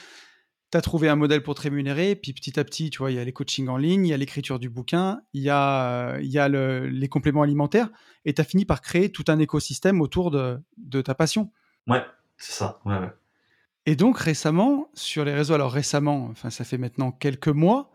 tu 0.71 0.77
as 0.79 0.83
trouvé 0.83 1.09
un 1.09 1.17
modèle 1.17 1.43
pour 1.43 1.55
te 1.55 1.63
rémunérer. 1.63 2.17
Puis 2.17 2.35
petit 2.35 2.61
à 2.61 2.65
petit, 2.65 2.91
tu 2.91 2.99
vois, 2.99 3.11
il 3.11 3.17
y 3.17 3.19
a 3.19 3.25
les 3.25 3.33
coachings 3.33 3.69
en 3.69 3.79
ligne, 3.79 4.07
il 4.07 4.11
y 4.11 4.15
a 4.15 4.19
l'écriture 4.19 4.59
du 4.59 4.69
bouquin, 4.69 5.23
il 5.33 5.43
y 5.43 5.49
a, 5.51 6.13
euh, 6.17 6.21
il 6.21 6.31
y 6.31 6.39
a 6.39 6.49
le- 6.51 6.87
les 6.87 7.09
compléments 7.09 7.43
alimentaires 7.43 7.89
et 8.27 8.35
tu 8.35 8.41
as 8.43 8.45
fini 8.45 8.67
par 8.67 8.83
créer 8.83 9.11
tout 9.11 9.25
un 9.29 9.39
écosystème 9.39 10.03
autour 10.03 10.31
de, 10.31 10.61
de 10.77 11.01
ta 11.01 11.15
passion. 11.15 11.51
Ouais, 11.87 12.05
c'est 12.37 12.53
ça. 12.53 12.81
Ouais, 12.85 12.99
ouais. 12.99 13.11
Et 13.87 13.97
donc 13.97 14.19
récemment, 14.19 14.89
sur 14.95 15.25
les 15.25 15.35
réseaux, 15.35 15.55
alors 15.55 15.73
récemment, 15.73 16.29
enfin 16.31 16.51
ça 16.51 16.65
fait 16.65 16.79
maintenant 16.79 17.13
quelques 17.13 17.49
mois, 17.49 17.91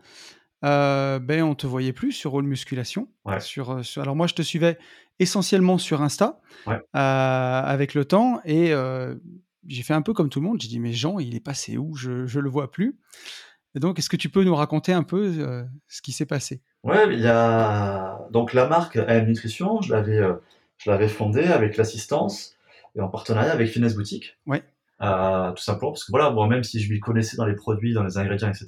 euh, 0.64 1.20
ben 1.20 1.42
on 1.44 1.56
te 1.56 1.66
voyait 1.68 1.94
plus 1.94 2.12
sur 2.12 2.36
All 2.38 2.44
Musculation. 2.44 3.08
Ouais. 3.26 3.40
Sur, 3.40 3.72
euh, 3.72 3.84
sur- 3.84 4.02
alors 4.04 4.16
moi 4.16 4.28
je 4.28 4.34
te 4.36 4.42
suivais 4.42 4.78
essentiellement 5.20 5.78
sur 5.78 6.02
Insta 6.02 6.42
Ouais. 6.68 6.76
euh, 6.76 6.80
avec 7.64 7.94
le 7.94 8.06
temps 8.06 8.40
et 8.46 8.72
euh, 8.74 9.16
j'ai 9.68 9.84
fait 9.84 9.94
un 9.94 10.02
peu 10.02 10.14
comme 10.14 10.30
tout 10.30 10.40
le 10.42 10.48
monde. 10.48 10.62
J'ai 10.62 10.68
dit 10.68 10.80
mais 10.80 10.94
Jean 10.94 11.18
il 11.20 11.36
est 11.36 11.40
passé 11.44 11.78
où? 11.78 11.96
Je 11.96 12.28
je 12.28 12.40
le 12.40 12.50
vois 12.50 12.70
plus. 12.72 13.00
Et 13.76 13.80
donc 13.80 13.98
est-ce 14.00 14.10
que 14.10 14.18
tu 14.18 14.30
peux 14.30 14.44
nous 14.44 14.56
raconter 14.56 14.94
un 14.94 15.04
peu 15.04 15.66
ce 15.88 16.02
qui 16.02 16.12
s'est 16.12 16.26
passé? 16.26 16.62
Ouais, 16.84 17.14
il 17.14 17.20
y 17.20 17.28
a 17.28 18.20
donc 18.32 18.54
la 18.54 18.68
marque 18.68 18.96
AM 18.98 19.26
Nutrition, 19.26 19.82
je 19.82 19.92
l'avais 19.94 20.22
je 20.78 20.90
l'avais 20.90 21.10
fondée 21.10 21.44
avec 21.46 21.78
l'assistance 21.78 22.56
et 22.96 23.02
en 23.02 23.10
partenariat 23.10 23.52
avec 23.52 23.70
Finesse 23.70 23.96
Boutique. 23.96 24.38
Ouais. 24.46 24.64
Euh, 25.02 25.52
tout 25.54 25.64
simplement 25.64 25.92
parce 25.92 26.04
que 26.04 26.12
voilà, 26.12 26.30
moi 26.32 26.48
même 26.48 26.64
si 26.64 26.80
je 26.82 26.92
m'y 26.92 27.00
connaissais 27.00 27.38
dans 27.38 27.46
les 27.46 27.56
produits, 27.56 27.94
dans 27.94 28.04
les 28.04 28.18
ingrédients, 28.18 28.50
etc. 28.50 28.68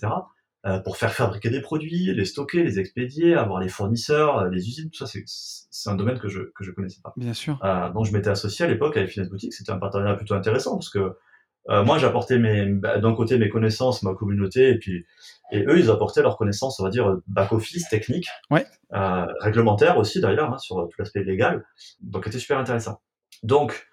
euh, 0.66 0.80
pour 0.80 0.96
faire 0.98 1.12
fabriquer 1.12 1.50
des 1.50 1.60
produits, 1.62 2.14
les 2.14 2.24
stocker, 2.26 2.64
les 2.64 2.80
expédier, 2.80 3.36
avoir 3.36 3.60
les 3.60 3.68
fournisseurs, 3.68 4.38
euh, 4.40 4.50
les 4.50 4.68
usines, 4.68 4.90
tout 4.92 5.00
ça, 5.00 5.08
c'est 5.08 5.24
c'est 5.26 5.90
un 5.90 5.96
domaine 5.96 6.20
que 6.20 6.30
je 6.30 6.42
que 6.56 6.64
je 6.64 6.72
connaissais 6.72 7.02
pas. 7.04 7.14
Bien 7.18 7.34
sûr. 7.34 7.60
Euh, 7.64 7.90
donc 7.90 8.06
je 8.06 8.14
m'étais 8.14 8.30
associé 8.30 8.64
à 8.66 8.68
l'époque 8.68 8.96
avec 8.96 9.10
Finesse 9.10 9.30
Boutique, 9.30 9.54
c'était 9.54 9.72
un 9.72 9.78
partenariat 9.80 10.16
plutôt 10.16 10.36
intéressant 10.36 10.76
parce 10.78 10.90
que 10.90 11.16
euh, 11.70 11.84
moi 11.84 11.98
j'apportais 11.98 12.40
mes 12.40 12.66
bah, 12.68 12.98
d'un 13.00 13.14
côté 13.14 13.38
mes 13.38 13.50
connaissances, 13.50 14.02
ma 14.04 14.14
communauté 14.14 14.70
et 14.70 14.78
puis 14.80 15.06
et 15.52 15.64
eux 15.66 15.78
ils 15.80 15.90
apportaient 15.90 16.22
leurs 16.22 16.38
connaissances, 16.38 16.80
on 16.80 16.84
va 16.84 16.90
dire 16.90 17.18
back 17.28 17.52
office, 17.52 17.90
technique, 17.90 18.28
Ouais. 18.50 18.66
euh, 18.94 19.26
réglementaire 19.42 19.98
aussi 19.98 20.22
d'ailleurs 20.22 20.54
hein, 20.54 20.58
sur 20.60 20.76
tout 20.78 20.96
l'aspect 20.98 21.24
légal, 21.24 21.66
donc 22.02 22.24
c'était 22.26 22.40
super 22.40 22.58
intéressant. 22.58 23.02
Donc 23.44 23.88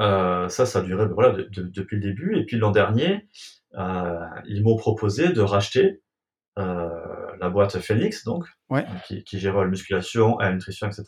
ça 0.00 0.66
ça 0.66 0.78
a 0.80 0.82
duré 0.82 1.06
voilà 1.06 1.30
de- 1.30 1.42
de- 1.44 1.62
depuis 1.68 1.96
le 1.96 2.02
début 2.02 2.36
et 2.38 2.44
puis 2.44 2.56
l'an 2.56 2.70
dernier 2.70 3.28
euh, 3.78 4.18
ils 4.46 4.62
m'ont 4.62 4.76
proposé 4.76 5.28
de 5.32 5.40
racheter 5.40 6.02
euh, 6.58 6.88
la 7.40 7.48
boîte 7.50 7.78
Phoenix 7.80 8.24
donc 8.24 8.44
Ouais. 8.70 8.84
qui, 9.06 9.24
qui 9.24 9.38
gérait 9.38 9.60
la 9.62 9.66
musculation, 9.68 10.38
la 10.38 10.52
nutrition, 10.52 10.86
etc. 10.86 11.04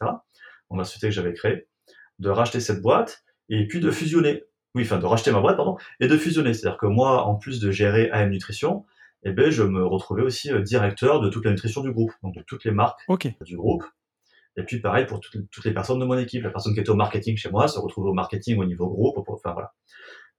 Donc 0.70 0.78
la 0.78 0.84
société 0.84 1.08
que 1.08 1.14
j'avais 1.14 1.32
créée. 1.34 1.66
de 2.18 2.28
racheter 2.30 2.60
cette 2.60 2.80
boîte 2.82 3.24
et 3.48 3.66
puis 3.66 3.80
de 3.80 3.90
fusionner. 3.90 4.44
Oui, 4.74 4.82
enfin 4.84 4.98
de 4.98 5.06
racheter 5.06 5.30
ma 5.32 5.40
boîte, 5.40 5.56
pardon, 5.56 5.76
et 6.00 6.06
de 6.08 6.16
fusionner. 6.16 6.54
C'est-à-dire 6.54 6.78
que 6.78 6.86
moi, 6.86 7.24
en 7.26 7.34
plus 7.34 7.60
de 7.60 7.70
gérer 7.70 8.08
AM 8.10 8.30
Nutrition, 8.30 8.86
eh 9.24 9.32
ben, 9.32 9.50
je 9.50 9.62
me 9.64 9.84
retrouvais 9.84 10.22
aussi 10.22 10.50
euh, 10.52 10.60
directeur 10.62 11.20
de 11.20 11.28
toute 11.28 11.44
la 11.44 11.50
nutrition 11.50 11.82
du 11.82 11.92
groupe, 11.92 12.12
donc 12.22 12.34
de 12.34 12.42
toutes 12.42 12.64
les 12.64 12.70
marques 12.70 13.00
du 13.44 13.56
groupe. 13.56 13.84
Et 14.56 14.64
puis 14.64 14.80
pareil 14.80 15.06
pour 15.06 15.20
toutes, 15.20 15.64
les 15.64 15.72
personnes 15.72 15.98
de 15.98 16.04
mon 16.04 16.18
équipe. 16.18 16.42
La 16.42 16.50
personne 16.50 16.74
qui 16.74 16.80
était 16.80 16.90
au 16.90 16.96
marketing 16.96 17.36
chez 17.36 17.50
moi 17.50 17.68
se 17.68 17.78
retrouvait 17.78 18.10
au 18.10 18.14
marketing 18.14 18.58
au 18.58 18.64
niveau 18.64 18.88
groupe. 18.88 19.16
Enfin 19.28 19.52
voilà. 19.52 19.72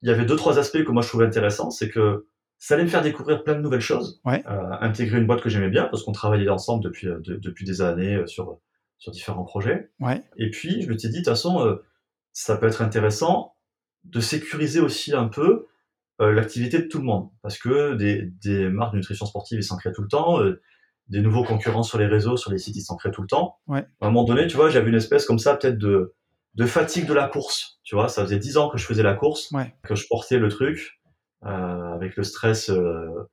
Il 0.02 0.10
y 0.10 0.12
avait 0.12 0.26
deux 0.26 0.36
trois 0.36 0.60
aspects 0.60 0.84
que 0.84 0.92
moi 0.92 1.02
je 1.02 1.08
trouvais 1.08 1.26
intéressants, 1.26 1.72
c'est 1.72 1.90
que 1.90 2.28
ça 2.58 2.76
allait 2.76 2.84
me 2.84 2.90
faire 2.90 3.02
découvrir 3.02 3.44
plein 3.44 3.56
de 3.56 3.62
nouvelles 3.62 3.82
choses, 3.82 4.22
euh, 4.26 4.40
intégrer 4.80 5.18
une 5.18 5.28
boîte 5.28 5.42
que 5.42 5.50
j'aimais 5.50 5.70
bien 5.70 5.86
parce 5.86 6.04
qu'on 6.04 6.12
travaillait 6.12 6.50
ensemble 6.50 6.84
depuis 6.84 7.08
euh, 7.08 7.20
depuis 7.26 7.66
des 7.66 7.82
années 7.82 8.22
sur 8.28 8.60
sur 9.00 9.12
différents 9.12 9.44
projets. 9.44 9.92
Ouais. 10.00 10.24
Et 10.38 10.50
puis 10.50 10.82
je 10.82 10.90
me 10.90 10.98
suis 10.98 11.10
dit 11.10 11.20
de 11.20 11.24
toute 11.24 11.30
façon 11.30 11.78
ça 12.34 12.58
peut 12.58 12.68
être 12.68 12.82
intéressant 12.82 13.56
de 14.04 14.20
sécuriser 14.20 14.80
aussi 14.80 15.14
un 15.14 15.28
peu 15.28 15.68
euh, 16.22 16.32
l'activité 16.32 16.80
de 16.80 16.88
tout 16.88 17.00
le 17.00 17.06
monde. 17.06 17.30
Parce 17.42 17.58
que 17.58 17.96
des, 17.96 18.32
des 18.44 18.70
marques 18.70 18.94
de 18.94 18.98
nutrition 18.98 19.26
sportive, 19.26 19.60
ils 19.60 19.64
s'en 19.64 19.78
créent 19.78 19.94
tout 19.94 20.04
le 20.04 20.08
temps. 20.08 20.40
Des 21.10 21.22
nouveaux 21.22 21.44
concurrents 21.44 21.84
sur 21.84 21.98
les 21.98 22.08
réseaux, 22.08 22.38
sur 22.38 22.52
les 22.52 22.58
sites, 22.58 22.76
ils 22.76 22.82
s'en 22.82 22.96
créent 22.96 23.12
tout 23.12 23.22
le 23.22 23.28
temps. 23.28 23.58
Ouais. 23.68 23.86
À 24.02 24.08
un 24.08 24.10
moment 24.10 24.24
donné, 24.24 24.48
tu 24.48 24.56
vois, 24.56 24.70
j'avais 24.70 24.90
une 24.90 24.96
espèce 24.96 25.26
comme 25.26 25.40
ça, 25.40 25.56
peut-être 25.56 25.78
de, 25.78 26.14
de 26.56 26.66
fatigue 26.66 27.08
de 27.08 27.14
la 27.14 27.28
course. 27.28 27.80
Tu 27.84 27.96
vois, 27.96 28.08
ça 28.10 28.24
faisait 28.24 28.40
dix 28.40 28.58
ans 28.58 28.70
que 28.70 28.78
je 28.78 28.86
faisais 28.86 29.04
la 29.04 29.14
course, 29.14 29.52
ouais. 29.52 29.74
que 29.84 29.96
je 29.96 30.08
portais 30.08 30.40
le 30.40 30.50
truc, 30.50 31.02
euh, 31.46 31.94
avec 31.94 32.16
le 32.16 32.24
stress 32.24 32.70
euh, 32.70 33.30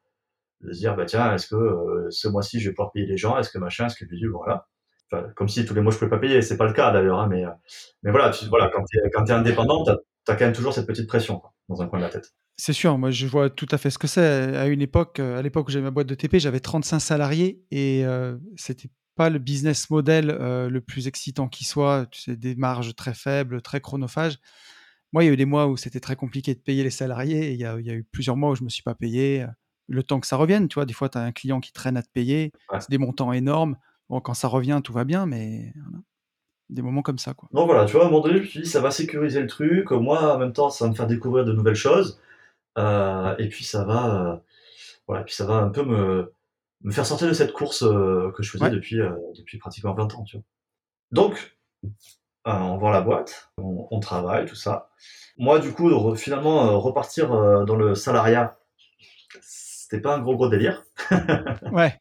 de 0.63 0.73
se 0.73 0.79
dire, 0.79 0.97
bah 0.97 1.05
tiens, 1.05 1.35
est-ce 1.35 1.47
que 1.47 1.55
euh, 1.55 2.07
ce 2.11 2.29
mois-ci 2.29 2.61
je 2.61 2.69
vais 2.69 2.75
pouvoir 2.75 2.93
payer 2.93 3.07
les 3.07 3.17
gens 3.17 3.39
Est-ce 3.39 3.51
que 3.51 3.59
machin 3.59 3.87
Est-ce 3.87 3.97
que 3.97 4.05
bidule 4.05 4.31
Voilà. 4.31 4.67
Enfin, 5.13 5.29
comme 5.35 5.49
si 5.49 5.65
tous 5.65 5.75
les 5.75 5.81
mois 5.81 5.93
je 5.93 5.99
pouvais 5.99 6.11
pas 6.11 6.19
payer. 6.19 6.43
C'est 6.43 6.57
pas 6.57 6.67
le 6.67 6.73
cas 6.73 6.93
d'ailleurs, 6.93 7.19
hein, 7.21 7.29
mais 7.29 7.45
mais 8.03 8.11
voilà, 8.11 8.31
tu, 8.31 8.47
voilà, 8.47 8.69
quand 8.69 8.85
tu 8.85 8.99
es, 8.99 9.11
quand 9.11 9.29
indépendant, 9.31 9.85
t'as 9.85 9.97
as 10.29 10.37
quand 10.37 10.45
même 10.45 10.55
toujours 10.55 10.73
cette 10.73 10.87
petite 10.87 11.09
pression 11.09 11.39
quoi, 11.39 11.53
dans 11.69 11.83
un 11.83 11.87
coin 11.89 11.99
de 11.99 12.05
la 12.05 12.11
tête. 12.11 12.33
C'est 12.61 12.75
sûr, 12.75 12.99
moi 12.99 13.11
je 13.11 13.27
vois 13.27 13.49
tout 13.49 13.67
à 13.71 13.79
fait 13.79 13.89
ce 13.89 13.97
que 13.97 14.07
c'est. 14.07 14.55
À 14.55 14.67
une 14.67 14.83
époque, 14.83 15.19
euh, 15.19 15.39
à 15.39 15.43
l'époque 15.43 15.69
où 15.69 15.71
j'avais 15.71 15.85
ma 15.85 15.91
boîte 15.91 16.07
de 16.07 16.15
TP, 16.15 16.39
j'avais 16.39 16.61
35 16.61 17.01
salariés 17.01 17.65
et 17.71 18.05
euh, 18.05 18.37
c'était 18.57 18.91
pas 19.17 19.31
le 19.31 19.39
business 19.39 19.89
model 19.89 20.29
euh, 20.29 20.69
le 20.69 20.83
plus 20.83 21.09
excitant 21.09 21.49
qui 21.49 21.65
soit. 21.65 22.05
Tu 22.11 22.21
sais, 22.21 22.37
des 22.37 22.55
marges 22.57 22.95
très 22.95 23.15
faibles, 23.15 23.63
très 23.63 23.81
chronophages. 23.81 24.39
Moi, 25.15 25.25
il 25.25 25.29
y 25.29 25.31
a 25.31 25.33
eu 25.33 25.39
des 25.39 25.47
mois 25.47 25.69
où 25.69 25.79
c'était 25.79 26.01
très 26.01 26.17
compliqué 26.17 26.55
de 26.55 26.61
payer 26.61 26.85
les 26.85 26.91
salariés 26.91 27.49
et 27.49 27.53
il 27.55 27.61
y, 27.61 27.65
a, 27.65 27.79
eu 27.79 28.05
plusieurs 28.05 28.37
mois 28.37 28.51
où 28.51 28.55
je 28.55 28.63
me 28.63 28.69
suis 28.69 28.83
pas 28.83 28.95
payé. 28.95 29.47
Le 29.89 30.03
temps 30.03 30.21
que 30.21 30.27
ça 30.27 30.37
revienne, 30.37 30.69
tu 30.69 30.75
vois, 30.75 30.85
des 30.85 30.93
fois, 30.93 31.09
tu 31.09 31.17
as 31.17 31.23
un 31.23 31.33
client 31.33 31.61
qui 31.61 31.73
traîne 31.73 31.97
à 31.97 32.03
te 32.03 32.11
payer. 32.13 32.53
C'est 32.79 32.91
des 32.91 32.99
montants 32.99 33.33
énormes. 33.33 33.77
Bon, 34.11 34.21
quand 34.21 34.35
ça 34.35 34.49
revient, 34.49 34.83
tout 34.85 34.93
va 34.93 35.05
bien, 35.05 35.25
mais 35.25 35.73
des 36.69 36.83
moments 36.83 37.03
comme 37.03 37.19
ça. 37.19 37.33
Quoi. 37.33 37.49
Donc 37.53 37.67
voilà, 37.67 37.87
tu 37.87 37.95
vois, 37.95 38.05
à 38.05 38.07
un 38.07 38.11
moment 38.11 38.23
donné, 38.23 38.37
je 38.37 38.43
me 38.43 38.47
suis 38.47 38.61
dit, 38.61 38.69
ça 38.69 38.81
va 38.81 38.91
sécuriser 38.91 39.41
le 39.41 39.49
truc. 39.49 39.91
Moi, 39.93 40.35
en 40.35 40.39
même 40.39 40.53
temps, 40.53 40.69
ça 40.69 40.85
va 40.85 40.91
me 40.91 40.95
faire 40.95 41.07
découvrir 41.07 41.47
de 41.47 41.53
nouvelles 41.53 41.75
choses. 41.75 42.21
Euh, 42.79 43.35
et 43.39 43.49
puis 43.49 43.65
ça 43.65 43.85
va, 43.85 44.15
euh, 44.15 44.37
voilà, 45.07 45.25
puis 45.25 45.35
ça 45.35 45.45
va 45.45 45.55
un 45.55 45.71
peu 45.71 45.83
me, 45.83 46.33
me 46.83 46.93
faire 46.93 47.07
sortir 47.07 47.29
de 47.29 47.33
cette 47.33 47.53
course 47.53 47.83
euh, 47.83 48.33
que 48.37 48.43
je 48.43 48.51
faisais 48.51 48.71
depuis, 48.71 48.99
depuis 49.37 49.59
pratiquement 49.59 49.95
20 49.95 50.15
ans. 50.15 50.25
Tu 50.25 50.37
vois. 50.37 50.45
Donc, 51.13 51.57
on 52.45 52.79
vend 52.79 52.91
la 52.91 53.03
boîte, 53.03 53.51
on, 53.59 54.01
travaille, 54.01 54.47
tout 54.47 54.55
ça. 54.55 54.91
Moi, 55.37 55.59
du 55.59 55.73
coup, 55.73 56.15
finalement, 56.17 56.81
repartir 56.81 57.29
dans 57.29 57.77
le 57.77 57.95
salariat, 57.95 58.59
c'était 59.41 60.01
pas 60.01 60.15
un 60.15 60.21
gros 60.21 60.37
gros 60.37 60.49
délire. 60.49 60.85
ouais. 61.73 62.01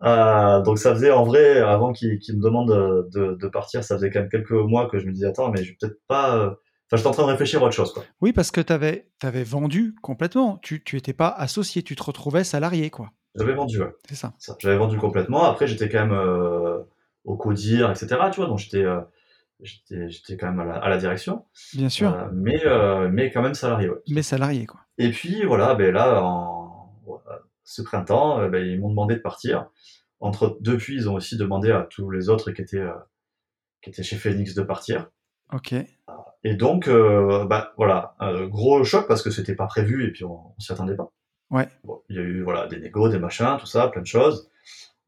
donc 0.00 0.78
ça 0.78 0.94
faisait 0.94 1.10
en 1.10 1.24
vrai, 1.24 1.58
avant 1.58 1.92
qu'il 1.92 2.18
me 2.36 2.42
demande 2.42 2.68
de, 3.12 3.34
de, 3.34 3.48
partir, 3.48 3.84
ça 3.84 3.96
faisait 3.96 4.10
quand 4.10 4.20
même 4.20 4.30
quelques 4.30 4.50
mois 4.52 4.88
que 4.88 4.98
je 4.98 5.06
me 5.06 5.12
disais 5.12 5.26
attends, 5.26 5.50
mais 5.50 5.62
je 5.62 5.70
vais 5.70 5.76
peut-être 5.80 6.00
pas 6.06 6.56
Enfin, 6.92 6.98
j'étais 6.98 7.08
en 7.08 7.12
train 7.12 7.22
de 7.22 7.30
réfléchir 7.30 7.62
à 7.62 7.64
autre 7.64 7.74
chose. 7.74 7.90
Quoi. 7.94 8.04
Oui, 8.20 8.34
parce 8.34 8.50
que 8.50 8.60
tu 8.60 8.70
avais, 8.70 9.08
avais, 9.22 9.44
vendu 9.44 9.94
complètement. 10.02 10.58
Tu 10.58 10.84
n'étais 10.92 11.14
pas 11.14 11.28
associé, 11.28 11.82
tu 11.82 11.96
te 11.96 12.02
retrouvais 12.02 12.44
salarié. 12.44 12.90
quoi. 12.90 13.12
J'avais 13.34 13.54
vendu, 13.54 13.80
ouais. 13.80 13.94
C'est 14.06 14.14
ça. 14.14 14.34
J'avais 14.58 14.76
vendu 14.76 14.98
complètement. 14.98 15.44
Après, 15.44 15.66
j'étais 15.66 15.88
quand 15.88 16.00
même 16.00 16.12
euh, 16.12 16.80
au 17.24 17.38
codir, 17.38 17.90
etc. 17.90 18.08
Tu 18.30 18.40
vois, 18.40 18.46
donc 18.46 18.58
j'étais 18.58 18.84
euh, 18.84 19.00
quand 20.38 20.52
même 20.52 20.60
à 20.60 20.86
la, 20.90 20.98
direction. 20.98 21.46
Bien 21.72 21.88
sûr. 21.88 22.12
Euh, 22.12 22.28
mais, 22.30 22.62
mais 23.10 23.30
quand 23.30 23.40
même 23.40 23.54
salarié, 23.54 23.88
ouais. 23.88 24.02
Mais 24.08 24.22
salarié, 24.22 24.66
quoi. 24.66 24.80
Et 24.98 25.12
puis, 25.12 25.46
voilà, 25.46 25.74
ben 25.74 25.94
là, 25.94 26.22
en, 26.22 26.92
ce 27.64 27.80
printemps, 27.80 28.50
ben, 28.50 28.62
ils 28.62 28.78
m'ont 28.78 28.90
demandé 28.90 29.14
de 29.14 29.20
partir. 29.20 29.70
Entre, 30.20 30.58
depuis, 30.60 30.96
ils 30.96 31.08
ont 31.08 31.14
aussi 31.14 31.38
demandé 31.38 31.70
à 31.70 31.86
tous 31.88 32.10
les 32.10 32.28
autres 32.28 32.52
qui 32.52 32.60
étaient, 32.60 32.84
qui 33.80 33.88
étaient 33.88 34.02
chez 34.02 34.16
Phoenix 34.16 34.54
de 34.54 34.62
partir. 34.62 35.08
Ok. 35.52 35.74
Et 36.44 36.54
donc, 36.54 36.88
euh, 36.88 37.44
bah 37.44 37.72
voilà, 37.76 38.14
gros 38.48 38.82
choc 38.84 39.06
parce 39.06 39.22
que 39.22 39.30
c'était 39.30 39.54
pas 39.54 39.66
prévu 39.66 40.06
et 40.06 40.10
puis 40.10 40.24
on, 40.24 40.54
on 40.56 40.60
s'y 40.60 40.72
attendait 40.72 40.96
pas. 40.96 41.12
Ouais. 41.50 41.68
Bon, 41.84 42.00
il 42.08 42.16
y 42.16 42.18
a 42.18 42.22
eu 42.22 42.42
voilà 42.42 42.66
des 42.66 42.78
négos, 42.78 43.08
des 43.08 43.18
machins, 43.18 43.56
tout 43.60 43.66
ça, 43.66 43.88
plein 43.88 44.02
de 44.02 44.06
choses. 44.06 44.50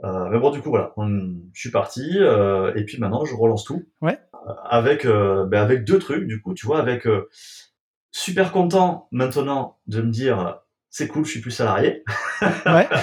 Euh, 0.04 0.28
mais 0.30 0.38
bon, 0.38 0.50
du 0.50 0.60
coup, 0.60 0.70
voilà, 0.70 0.92
je 0.98 1.60
suis 1.60 1.70
parti 1.70 2.18
euh, 2.18 2.72
et 2.74 2.84
puis 2.84 2.98
maintenant 2.98 3.24
je 3.24 3.34
relance 3.34 3.64
tout. 3.64 3.88
Ouais. 4.02 4.18
avec 4.68 5.06
bah, 5.06 5.62
avec 5.62 5.84
deux 5.84 5.98
trucs, 5.98 6.26
du 6.26 6.40
coup, 6.40 6.54
tu 6.54 6.66
vois, 6.66 6.78
avec 6.78 7.08
super 8.12 8.52
content 8.52 9.08
maintenant 9.10 9.78
de 9.86 10.02
me 10.02 10.10
dire 10.10 10.60
c'est 10.90 11.08
cool, 11.08 11.24
je 11.24 11.30
suis 11.32 11.40
plus 11.40 11.50
salarié. 11.50 12.04
Ouais. 12.66 12.88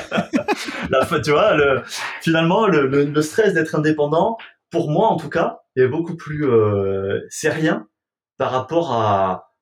Tu 1.24 1.32
vois, 1.32 1.56
le, 1.56 1.82
finalement, 2.22 2.68
le, 2.68 2.88
le, 2.88 3.06
le 3.06 3.22
stress 3.22 3.54
d'être 3.54 3.76
indépendant, 3.76 4.38
pour 4.70 4.89
moi 4.89 5.08
en 5.08 5.18
tout 5.18 5.30
cas, 5.30 5.61
est 5.76 5.88
beaucoup 5.88 6.15
plus 6.15 6.45
euh, 6.45 7.22
rien 7.43 7.88
par 8.38 8.51
rapport 8.51 8.91
à, 8.91 9.53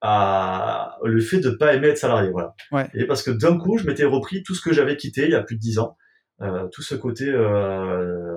à 0.00 0.98
le 1.04 1.20
fait 1.20 1.38
de 1.40 1.50
pas 1.50 1.74
aimer 1.74 1.88
être 1.88 1.98
salarié. 1.98 2.30
Voilà. 2.30 2.54
Ouais. 2.72 2.88
Et 2.94 3.06
parce 3.06 3.22
que 3.22 3.30
d'un 3.30 3.58
coup, 3.58 3.78
je 3.78 3.86
m'étais 3.86 4.04
repris 4.04 4.42
tout 4.42 4.54
ce 4.54 4.60
que 4.60 4.72
j'avais 4.72 4.96
quitté 4.96 5.24
il 5.24 5.30
y 5.30 5.34
a 5.34 5.42
plus 5.42 5.56
de 5.56 5.60
dix 5.60 5.78
ans, 5.78 5.96
euh, 6.42 6.68
tout 6.68 6.82
ce 6.82 6.94
côté, 6.94 7.28
euh, 7.28 8.36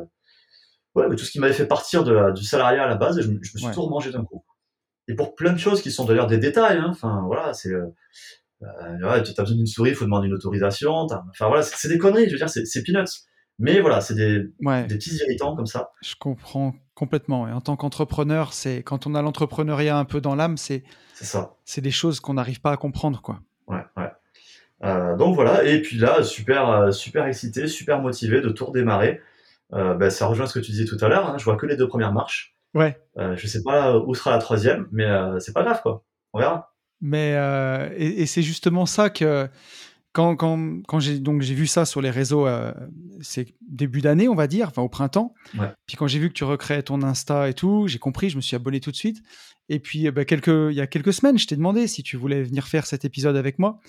ouais, 0.96 1.08
mais 1.10 1.16
tout 1.16 1.26
ce 1.26 1.32
qui 1.32 1.40
m'avait 1.40 1.54
fait 1.54 1.68
partir 1.68 2.04
de 2.04 2.12
la, 2.12 2.32
du 2.32 2.44
salariat 2.44 2.84
à 2.84 2.88
la 2.88 2.96
base, 2.96 3.18
je, 3.22 3.24
je 3.24 3.32
me 3.32 3.42
suis 3.42 3.72
tout 3.74 3.82
remangé 3.82 4.12
d'un 4.12 4.24
coup. 4.24 4.44
Et 5.08 5.16
pour 5.16 5.36
plein 5.36 5.52
de 5.52 5.60
choses 5.60 5.82
qui 5.82 5.92
sont 5.92 6.06
d'ailleurs 6.06 6.28
des 6.28 6.38
détails, 6.38 6.78
hein, 6.78 6.88
enfin 6.90 7.24
voilà, 7.26 7.54
c'est 7.54 7.74
euh, 7.74 7.88
euh, 8.64 9.22
tu 9.22 9.34
as 9.38 9.44
besoin 9.44 9.58
d'une 9.58 9.68
souris, 9.68 9.90
il 9.90 9.96
faut 9.96 10.06
demander 10.06 10.28
une 10.28 10.34
autorisation. 10.34 10.92
Enfin 10.92 11.48
voilà, 11.48 11.62
c'est 11.62 11.90
des 11.90 11.98
conneries, 11.98 12.28
je 12.28 12.32
veux 12.32 12.38
dire, 12.38 12.50
c'est 12.50 12.84
peanuts. 12.84 13.28
Mais 13.60 13.80
voilà, 13.80 14.02
c'est 14.02 14.16
des, 14.16 14.40
des, 14.40 14.96
petits 14.96 15.16
irritants 15.16 15.56
comme 15.56 15.66
ça. 15.66 15.92
Je 16.02 16.16
comprends 16.20 16.74
complètement. 16.96 17.48
Et 17.48 17.52
en 17.52 17.62
tant 17.62 17.76
qu'entrepreneur, 17.76 18.54
c'est 18.54 18.84
quand 18.84 19.08
on 19.08 19.16
a 19.16 19.22
l'entrepreneuriat 19.22 19.98
un 19.98 20.06
peu 20.06 20.22
dans 20.22 20.36
l'âme, 20.36 20.58
c'est 20.58 20.84
ça. 21.14 21.56
C'est 21.64 21.82
des 21.82 21.92
choses 21.92 22.20
qu'on 22.20 22.34
n'arrive 22.34 22.62
pas 22.62 22.72
à 22.72 22.78
comprendre, 22.78 23.22
quoi. 23.22 23.40
Ouais, 23.68 23.84
ouais. 23.98 24.12
Euh, 24.84 25.16
donc 25.16 25.36
voilà. 25.36 25.64
Et 25.64 25.82
puis 25.82 25.98
là, 25.98 26.24
super, 26.24 26.70
euh, 26.70 26.92
super 26.92 27.26
excité, 27.26 27.68
super 27.68 28.02
motivé 28.02 28.42
de 28.42 28.50
tout 28.50 28.66
redémarrer. 28.66 29.22
Euh, 29.74 29.94
bah, 29.94 30.10
ça 30.10 30.28
rejoint 30.28 30.46
ce 30.46 30.54
que 30.54 30.64
tu 30.64 30.72
disais 30.72 30.86
tout 30.86 30.98
à 31.04 31.08
l'heure. 31.08 31.30
Hein. 31.30 31.38
je 31.38 31.44
vois 31.46 31.56
que 31.56 31.66
les 31.66 31.78
deux 31.78 31.88
premières 31.88 32.14
marches. 32.14 32.56
Ouais. 32.74 33.00
Euh, 33.18 33.36
je 33.38 33.48
sais 33.48 33.64
pas 33.64 33.98
où 33.98 34.14
sera 34.16 34.32
la 34.32 34.40
troisième, 34.40 34.88
mais 34.92 35.06
euh, 35.06 35.40
c'est 35.40 35.54
pas 35.54 35.64
grave, 35.64 35.82
quoi. 35.82 36.04
On 36.34 36.40
verra. 36.40 36.74
Mais 37.02 37.34
et, 37.98 38.22
et 38.22 38.26
c'est 38.26 38.42
justement 38.42 38.86
ça 38.86 39.10
que 39.10 39.50
quand, 40.14 40.36
quand, 40.36 40.84
quand 40.88 41.00
j'ai 41.00 41.20
donc 41.20 41.42
j'ai 41.42 41.56
vu 41.56 41.66
ça 41.66 41.86
sur 41.86 42.00
les 42.00 42.12
réseaux, 42.12 42.48
euh, 42.48 42.72
c'est 43.22 43.56
début 43.68 44.02
d'année, 44.02 44.30
on 44.30 44.36
va 44.36 44.46
dire, 44.46 44.68
enfin 44.68 44.84
au 44.84 44.90
printemps. 44.90 45.34
Puis 45.88 45.98
quand 45.98 46.08
j'ai 46.08 46.20
vu 46.20 46.30
que 46.30 46.34
tu 46.34 46.44
recréais 46.44 46.84
ton 46.84 47.02
Insta 47.02 47.50
et 47.50 47.56
tout, 47.56 47.88
j'ai 47.88 47.98
compris, 47.98 48.30
je 48.30 48.36
me 48.36 48.42
suis 48.42 48.56
abonné 48.56 48.80
tout 48.80 48.92
de 48.92 48.96
suite. 48.96 49.24
Et 49.70 49.80
puis 49.80 50.10
bah, 50.12 50.24
quelques, 50.24 50.70
il 50.70 50.76
y 50.76 50.82
a 50.82 50.88
quelques 50.88 51.14
semaines, 51.14 51.40
je 51.40 51.48
t'ai 51.48 51.56
demandé 51.56 51.88
si 51.88 52.04
tu 52.04 52.16
voulais 52.16 52.44
venir 52.44 52.68
faire 52.68 52.86
cet 52.86 53.06
épisode 53.06 53.36
avec 53.36 53.58
moi, 53.58 53.80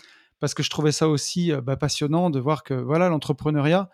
parce 0.40 0.54
que 0.54 0.62
je 0.62 0.70
trouvais 0.70 0.92
ça 0.92 1.08
aussi 1.08 1.52
euh, 1.52 1.60
bah, 1.60 1.76
passionnant 1.76 2.30
de 2.30 2.40
voir 2.40 2.64
que 2.64 2.72
voilà 2.72 3.10
l'entrepreneuriat, 3.10 3.90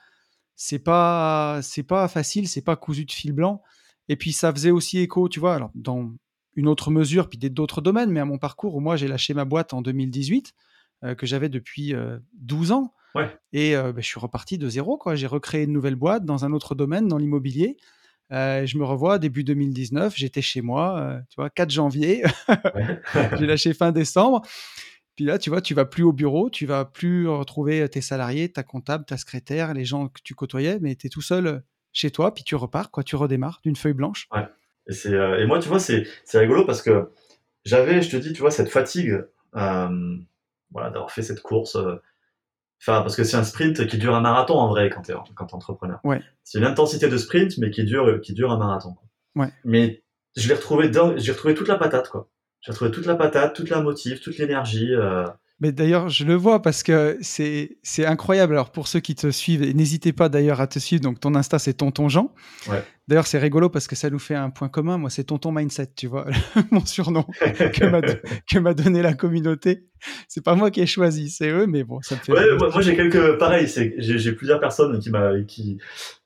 c'est 0.54 0.78
pas 0.78 1.58
c'est 1.62 1.82
pas 1.82 2.06
facile, 2.06 2.46
c'est 2.46 2.62
pas 2.62 2.76
cousu 2.76 3.06
de 3.06 3.12
fil 3.12 3.32
blanc. 3.32 3.60
Et 4.08 4.14
puis 4.14 4.32
ça 4.32 4.52
faisait 4.52 4.70
aussi 4.70 4.98
écho, 4.98 5.28
tu 5.28 5.40
vois, 5.40 5.56
alors 5.56 5.70
dans 5.74 6.12
une 6.54 6.68
autre 6.68 6.92
mesure, 6.92 7.28
puis 7.28 7.38
d'autres 7.38 7.80
domaines, 7.80 8.10
mais 8.10 8.20
à 8.20 8.24
mon 8.24 8.38
parcours 8.38 8.76
où 8.76 8.80
moi 8.80 8.96
j'ai 8.96 9.08
lâché 9.08 9.34
ma 9.34 9.44
boîte 9.44 9.74
en 9.74 9.82
2018 9.82 10.48
euh, 10.48 10.69
que 11.02 11.26
j'avais 11.26 11.48
depuis 11.48 11.94
12 12.34 12.70
euh, 12.70 12.74
ans. 12.74 12.94
Et 13.52 13.76
euh, 13.76 13.92
bah, 13.92 14.00
je 14.00 14.06
suis 14.06 14.20
reparti 14.20 14.58
de 14.58 14.68
zéro. 14.68 14.96
Quoi. 14.96 15.14
J'ai 15.14 15.26
recréé 15.26 15.64
une 15.64 15.72
nouvelle 15.72 15.96
boîte 15.96 16.24
dans 16.24 16.44
un 16.44 16.52
autre 16.52 16.74
domaine, 16.74 17.08
dans 17.08 17.18
l'immobilier. 17.18 17.76
je 18.30 18.78
me 18.78 18.84
revois 18.84 19.18
début 19.18 19.44
2019, 19.44 20.14
j'étais 20.16 20.42
chez 20.42 20.62
moi, 20.62 21.20
tu 21.30 21.36
vois, 21.36 21.50
4 21.50 21.70
janvier, 21.70 22.22
j'ai 23.38 23.46
lâché 23.46 23.74
fin 23.74 23.92
décembre. 23.92 24.42
Puis 25.16 25.24
là, 25.24 25.38
tu 25.38 25.50
vois, 25.50 25.60
tu 25.60 25.74
vas 25.74 25.84
plus 25.84 26.04
au 26.04 26.12
bureau, 26.12 26.48
tu 26.48 26.64
vas 26.64 26.84
plus 26.84 27.28
retrouver 27.28 27.86
tes 27.88 28.00
salariés, 28.00 28.50
ta 28.50 28.62
comptable, 28.62 29.04
ta 29.04 29.16
secrétaire, 29.16 29.74
les 29.74 29.84
gens 29.84 30.08
que 30.08 30.20
tu 30.22 30.34
côtoyais, 30.34 30.78
mais 30.80 30.94
tu 30.94 31.08
es 31.08 31.10
tout 31.10 31.20
seul 31.20 31.62
chez 31.92 32.10
toi, 32.10 32.32
puis 32.32 32.44
tu 32.44 32.54
repars, 32.54 32.90
quoi, 32.90 33.02
tu 33.02 33.16
redémarres 33.16 33.60
d'une 33.64 33.76
feuille 33.76 33.94
blanche. 33.94 34.28
Ouais. 34.32 34.46
Et, 34.86 35.46
moi, 35.46 35.58
tu 35.58 35.68
vois, 35.68 35.78
c'est, 35.78 36.06
c'est 36.24 36.38
rigolo 36.38 36.64
parce 36.64 36.82
que 36.82 37.10
j'avais, 37.64 38.02
je 38.02 38.10
te 38.10 38.16
dis, 38.16 38.32
tu 38.32 38.40
vois, 38.40 38.50
cette 38.50 38.70
fatigue 38.70 39.24
voilà, 40.70 40.90
d'avoir 40.90 41.10
fait 41.10 41.22
cette 41.22 41.42
course. 41.42 41.76
Euh, 41.76 41.96
enfin, 42.80 43.02
parce 43.02 43.16
que 43.16 43.24
c'est 43.24 43.36
un 43.36 43.44
sprint 43.44 43.86
qui 43.86 43.98
dure 43.98 44.14
un 44.14 44.20
marathon 44.20 44.54
en 44.54 44.68
vrai 44.68 44.90
quand 44.90 45.02
tu 45.02 45.12
es, 45.12 45.14
quand 45.34 45.54
entrepreneur. 45.54 46.00
Ouais. 46.04 46.20
C'est 46.44 46.58
une 46.58 46.64
intensité 46.64 47.08
de 47.08 47.16
sprint, 47.16 47.58
mais 47.58 47.70
qui 47.70 47.84
dure, 47.84 48.20
qui 48.20 48.32
dure 48.32 48.50
un 48.50 48.58
marathon. 48.58 48.96
Ouais. 49.36 49.52
Mais 49.64 50.02
je 50.36 50.48
l'ai 50.48 50.54
retrouvé, 50.54 50.90
j'ai 51.16 51.32
retrouvé 51.32 51.54
toute 51.54 51.68
la 51.68 51.76
patate, 51.76 52.08
quoi. 52.08 52.28
J'ai 52.60 52.72
retrouvé 52.72 52.90
toute 52.90 53.06
la 53.06 53.14
patate, 53.14 53.54
toute 53.54 53.70
la 53.70 53.80
motive, 53.80 54.20
toute 54.20 54.36
l'énergie. 54.38 54.92
Euh, 54.94 55.26
mais 55.60 55.72
d'ailleurs, 55.72 56.08
je 56.08 56.24
le 56.24 56.34
vois 56.34 56.62
parce 56.62 56.82
que 56.82 57.18
c'est, 57.20 57.78
c'est 57.82 58.06
incroyable. 58.06 58.54
Alors, 58.54 58.72
pour 58.72 58.88
ceux 58.88 59.00
qui 59.00 59.14
te 59.14 59.30
suivent, 59.30 59.62
n'hésitez 59.76 60.14
pas 60.14 60.30
d'ailleurs 60.30 60.60
à 60.60 60.66
te 60.66 60.78
suivre. 60.78 61.02
Donc, 61.02 61.20
ton 61.20 61.34
Insta, 61.34 61.58
c'est 61.58 61.74
Tonton 61.74 62.08
Jean. 62.08 62.32
D'ailleurs, 63.08 63.26
c'est 63.26 63.38
rigolo 63.38 63.68
parce 63.68 63.86
que 63.86 63.94
ça 63.94 64.08
nous 64.08 64.18
fait 64.18 64.36
un 64.36 64.50
point 64.50 64.68
commun. 64.68 64.96
Moi, 64.96 65.10
c'est 65.10 65.24
Tonton 65.24 65.52
Mindset, 65.52 65.88
tu 65.96 66.06
vois, 66.06 66.26
mon 66.70 66.86
surnom 66.86 67.24
que 67.40 68.58
m'a, 68.58 68.72
donné 68.72 69.02
la 69.02 69.12
communauté. 69.12 69.84
C'est 70.28 70.42
pas 70.42 70.54
moi 70.54 70.70
qui 70.70 70.80
ai 70.80 70.86
choisi, 70.86 71.28
c'est 71.28 71.50
eux, 71.50 71.66
mais 71.66 71.84
bon, 71.84 72.00
ça 72.02 72.14
me 72.14 72.20
fait. 72.20 72.32
Ouais, 72.32 72.56
moi, 72.56 72.80
j'ai 72.80 72.96
quelques. 72.96 73.36
Pareil, 73.36 73.68
c'est, 73.68 73.96
j'ai, 73.98 74.32
plusieurs 74.32 74.60
personnes 74.60 74.98
qui, 74.98 75.10
m'a, 75.10 75.42
qui, 75.46 75.78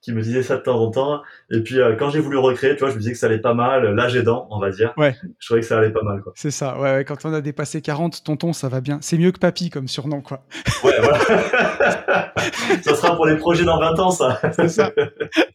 qui 0.05 0.13
me 0.13 0.21
disaient 0.21 0.43
ça 0.43 0.59
de 0.59 0.63
temps 0.63 0.79
en 0.79 0.91
temps. 0.91 1.23
Et 1.51 1.61
puis, 1.63 1.81
euh, 1.81 1.97
quand 1.97 2.11
j'ai 2.11 2.21
voulu 2.21 2.37
recréer, 2.37 2.75
tu 2.75 2.81
vois, 2.81 2.91
je 2.91 2.95
me 2.95 3.01
disais 3.01 3.13
que 3.13 3.19
ça 3.19 3.27
allait 3.27 3.39
pas 3.39 3.55
mal. 3.55 3.95
L'âge 3.95 4.15
aidant, 4.15 4.47
on 4.51 4.61
va 4.61 4.71
dire. 4.71 4.93
Ouais. 4.99 5.17
Je 5.39 5.47
trouvais 5.47 5.61
que 5.61 5.67
ça 5.67 5.79
allait 5.79 5.93
pas 5.93 6.03
mal, 6.03 6.21
quoi. 6.21 6.33
C'est 6.37 6.51
ça, 6.51 6.79
ouais, 6.79 7.05
Quand 7.07 7.25
on 7.25 7.33
a 7.33 7.41
dépassé 7.41 7.81
40, 7.81 8.23
Tonton, 8.23 8.53
ça 8.53 8.69
va 8.69 8.83
bien. 8.83 8.99
C'est 9.01 9.17
mieux 9.17 9.33
que 9.33 9.39
Papy 9.39 9.71
comme 9.71 9.89
surnom, 9.89 10.21
quoi. 10.21 10.45
Ouais, 10.85 11.01
voilà. 11.01 11.19
ça 12.83 12.95
sera 12.95 13.17
pour 13.17 13.25
les 13.25 13.37
projets 13.39 13.65
dans 13.65 13.81
20 13.81 13.99
ans, 13.99 14.11
ça. 14.11 14.41
c'est 14.55 14.69
ça. 14.69 14.93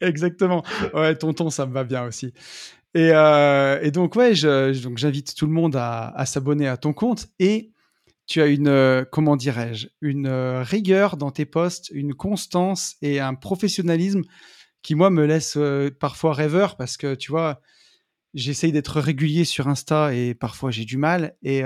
Exactement. 0.01 0.63
Ouais, 0.95 1.13
Tonton, 1.15 1.51
ça 1.51 1.67
me 1.67 1.73
va 1.73 1.83
bien 1.83 2.05
aussi. 2.05 2.33
Et, 2.95 3.11
euh, 3.13 3.77
et 3.83 3.91
donc, 3.91 4.15
ouais, 4.15 4.33
je, 4.33 4.81
donc 4.81 4.97
j'invite 4.97 5.35
tout 5.35 5.45
le 5.45 5.53
monde 5.53 5.75
à, 5.75 6.11
à 6.15 6.25
s'abonner 6.25 6.67
à 6.67 6.75
ton 6.75 6.91
compte. 6.91 7.27
Et 7.37 7.69
tu 8.29 8.43
as 8.43 8.45
une, 8.45 8.67
euh, 8.67 9.03
comment 9.11 9.35
dirais-je, 9.35 9.87
une 10.01 10.27
euh, 10.27 10.61
rigueur 10.61 11.17
dans 11.17 11.31
tes 11.31 11.45
posts, 11.45 11.89
une 11.91 12.13
constance 12.13 12.95
et 13.01 13.19
un 13.19 13.33
professionnalisme 13.33 14.21
qui, 14.83 14.93
moi, 14.93 15.09
me 15.09 15.25
laisse 15.25 15.57
euh, 15.57 15.89
parfois 15.89 16.33
rêveur 16.33 16.77
parce 16.77 16.95
que, 16.95 17.15
tu 17.15 17.31
vois, 17.31 17.59
j'essaye 18.35 18.71
d'être 18.71 19.01
régulier 19.01 19.45
sur 19.45 19.67
Insta 19.67 20.13
et 20.13 20.35
parfois 20.35 20.69
j'ai 20.69 20.85
du 20.85 20.97
mal. 20.97 21.35
Et, 21.41 21.61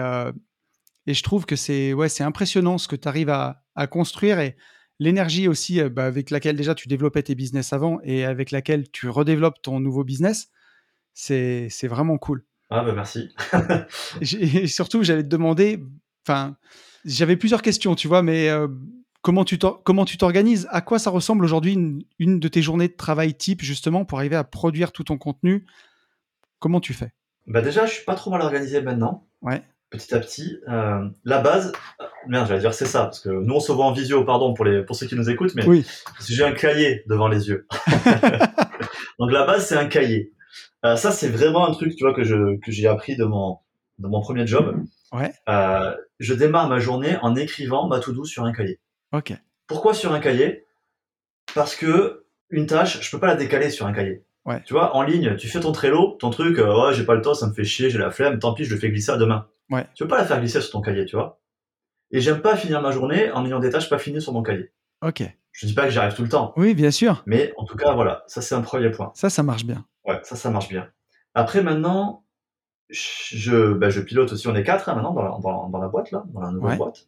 et 1.06 1.14
je 1.14 1.24
trouve 1.24 1.46
que 1.46 1.58
c'est 1.58 1.92
ouais, 1.92 2.08
c'est 2.08 2.24
impressionnant 2.24 2.78
ce 2.78 2.88
que 2.88 2.96
tu 2.96 3.10
arrives 3.10 3.30
à, 3.30 3.66
à, 3.76 3.86
construire 3.86 4.40
et 4.40 4.56
l'énergie 5.00 5.50
aussi 5.50 5.84
bah, 5.90 6.06
avec 6.06 6.30
laquelle 6.30 6.56
déjà 6.56 6.74
tu 6.74 6.88
développais 6.88 7.24
tes 7.24 7.36
business 7.36 7.74
avant 7.74 8.00
et 8.04 8.24
avec 8.24 8.52
laquelle 8.52 8.90
tu 8.90 9.10
redéveloppes 9.10 9.62
ton 9.62 9.82
nouveau 9.82 10.06
business. 10.06 10.48
C'est 11.14 11.68
vraiment 11.84 12.18
cool. 12.18 12.46
Ah 12.70 12.84
bah 12.84 12.94
merci. 12.94 13.30
et 14.40 14.68
surtout, 14.68 15.04
j'allais 15.04 15.24
te 15.24 15.28
demander, 15.28 15.84
Enfin, 16.26 16.56
j'avais 17.06 17.36
plusieurs 17.36 17.62
questions, 17.62 17.96
tu 17.96 18.08
vois, 18.08 18.22
mais 18.22 18.50
euh, 18.50 18.68
comment 19.22 19.46
tu 19.46 19.58
t'organises? 19.58 20.68
À 20.72 20.82
quoi 20.82 21.00
ça 21.00 21.10
ressemble 21.10 21.44
aujourd'hui 21.44 22.04
une, 22.20 22.40
de 22.40 22.48
tes 22.48 22.62
journées 22.62 22.88
de 22.88 22.96
travail 22.96 23.34
type, 23.34 23.62
justement, 23.62 24.06
pour 24.06 24.20
arriver 24.20 24.36
à 24.36 24.44
produire 24.44 24.92
tout 24.92 25.04
ton 25.04 25.18
contenu? 25.18 25.66
Comment 26.60 26.80
tu 26.80 26.94
fais? 26.94 27.12
Bah 27.48 27.62
déjà, 27.62 27.86
je 27.86 27.94
suis 27.94 28.06
pas 28.06 28.16
trop 28.16 28.32
mal 28.32 28.42
organisé 28.42 28.82
maintenant. 28.82 29.28
Ouais. 29.42 29.62
Petit 29.90 30.16
à 30.16 30.20
petit, 30.20 30.58
euh, 30.70 31.08
la 31.24 31.40
base, 31.40 31.72
merde, 32.28 32.48
j'allais 32.48 32.62
dire 32.62 32.74
c'est 32.74 32.88
ça, 32.88 33.04
parce 33.04 33.20
que 33.20 33.30
nous 33.30 33.54
on 33.54 33.60
se 33.60 33.72
voit 33.72 33.86
en 33.86 33.92
visio, 33.92 34.24
pardon 34.26 34.56
pour 34.56 34.66
les 34.66 34.82
pour 34.84 34.96
ceux 34.96 35.06
qui 35.06 35.16
nous 35.16 35.30
écoutent, 35.30 35.54
mais 35.54 35.68
oui. 35.68 35.86
j'ai 36.28 36.44
un 36.44 36.54
cahier 36.54 37.04
devant 37.08 37.28
les 37.28 37.50
yeux. 37.50 37.68
Donc 39.20 39.32
la 39.32 39.46
base 39.46 39.68
c'est 39.68 39.76
un 39.76 39.86
cahier. 39.86 40.34
Euh, 40.84 40.96
ça 40.96 41.12
c'est 41.12 41.30
vraiment 41.30 41.68
un 41.68 41.72
truc, 41.74 41.96
tu 41.96 42.04
vois, 42.04 42.16
que 42.16 42.24
je 42.24 42.58
que 42.58 42.72
j'ai 42.72 42.88
appris 42.88 43.16
de 43.16 43.24
mon 43.24 43.60
de 43.98 44.08
mon 44.08 44.22
premier 44.22 44.48
job. 44.48 44.76
Ouais. 45.12 45.34
Euh, 45.50 45.96
je 46.20 46.34
démarre 46.34 46.68
ma 46.70 46.80
journée 46.80 47.18
en 47.22 47.36
écrivant 47.36 47.88
ma 47.88 48.00
to-do 48.00 48.26
sur 48.26 48.44
un 48.44 48.54
cahier. 48.54 48.80
Ok. 49.12 49.34
Pourquoi 49.68 49.94
sur 49.94 50.14
un 50.14 50.20
cahier? 50.20 50.66
Parce 51.54 51.76
que 51.76 52.26
une 52.50 52.66
tâche, 52.66 53.02
je 53.02 53.12
peux 53.12 53.20
pas 53.20 53.28
la 53.28 53.36
décaler 53.36 53.70
sur 53.70 53.86
un 53.86 53.94
cahier. 53.94 54.26
Ouais. 54.46 54.62
Tu 54.66 54.74
vois, 54.74 54.96
en 54.96 55.04
ligne, 55.04 55.36
tu 55.38 55.48
fais 55.48 55.60
ton 55.60 55.72
Trello, 55.72 56.18
ton 56.20 56.30
truc, 56.30 56.60
euh, 56.60 56.92
j'ai 56.92 57.06
pas 57.06 57.16
le 57.16 57.22
temps, 57.22 57.34
ça 57.34 57.48
me 57.48 57.54
fait 57.54 57.64
chier, 57.64 57.90
j'ai 57.90 57.98
la 57.98 58.12
flemme, 58.12 58.40
tant 58.40 58.54
pis, 58.54 58.66
je 58.66 58.74
le 58.74 58.80
fais 58.80 58.90
glisser 58.90 59.12
à 59.12 59.18
demain. 59.18 59.48
Ouais. 59.70 59.88
Tu 59.96 60.04
peux 60.04 60.10
pas 60.10 60.18
la 60.18 60.26
faire 60.26 60.40
glisser 60.40 60.60
sur 60.62 60.72
ton 60.72 60.82
cahier, 60.82 61.06
tu 61.06 61.16
vois. 61.16 61.40
Et 62.12 62.20
j'aime 62.20 62.42
pas 62.42 62.56
finir 62.58 62.82
ma 62.82 62.92
journée 62.92 63.32
en 63.32 63.46
ayant 63.46 63.60
des 63.60 63.70
tâches 63.70 63.90
pas 63.90 63.98
finies 63.98 64.22
sur 64.22 64.34
mon 64.34 64.44
cahier. 64.44 64.72
Ok. 65.02 65.24
Je 65.52 65.66
dis 65.66 65.74
pas 65.74 65.86
que 65.86 65.92
j'y 65.92 66.00
arrive 66.00 66.16
tout 66.16 66.24
le 66.24 66.30
temps. 66.30 66.54
Oui, 66.58 66.74
bien 66.74 66.92
sûr. 66.92 67.24
Mais 67.26 67.54
en 67.58 67.66
tout 67.66 67.78
cas, 67.78 67.94
voilà, 67.94 68.24
ça 68.28 68.42
c'est 68.42 68.56
un 68.56 68.62
premier 68.62 68.92
point. 68.92 69.12
Ça, 69.16 69.30
ça 69.30 69.44
marche 69.44 69.66
bien. 69.66 69.86
Ouais, 70.06 70.20
ça, 70.24 70.36
ça 70.36 70.50
marche 70.50 70.68
bien. 70.68 70.90
Après, 71.36 71.62
maintenant, 71.62 72.26
je, 72.94 73.74
bah, 73.74 73.90
je 73.90 74.02
pilote 74.02 74.32
aussi, 74.32 74.48
on 74.48 74.56
est 74.56 74.64
quatre 74.64 74.88
hein, 74.90 74.96
maintenant 74.96 75.14
dans 75.14 75.24
la, 75.24 75.30
dans, 75.42 75.70
dans 75.70 75.80
la, 75.80 75.88
boîte, 75.88 76.12
là, 76.12 76.24
dans 76.34 76.42
la 76.42 76.52
nouvelle 76.52 76.78
boîte. 76.78 77.08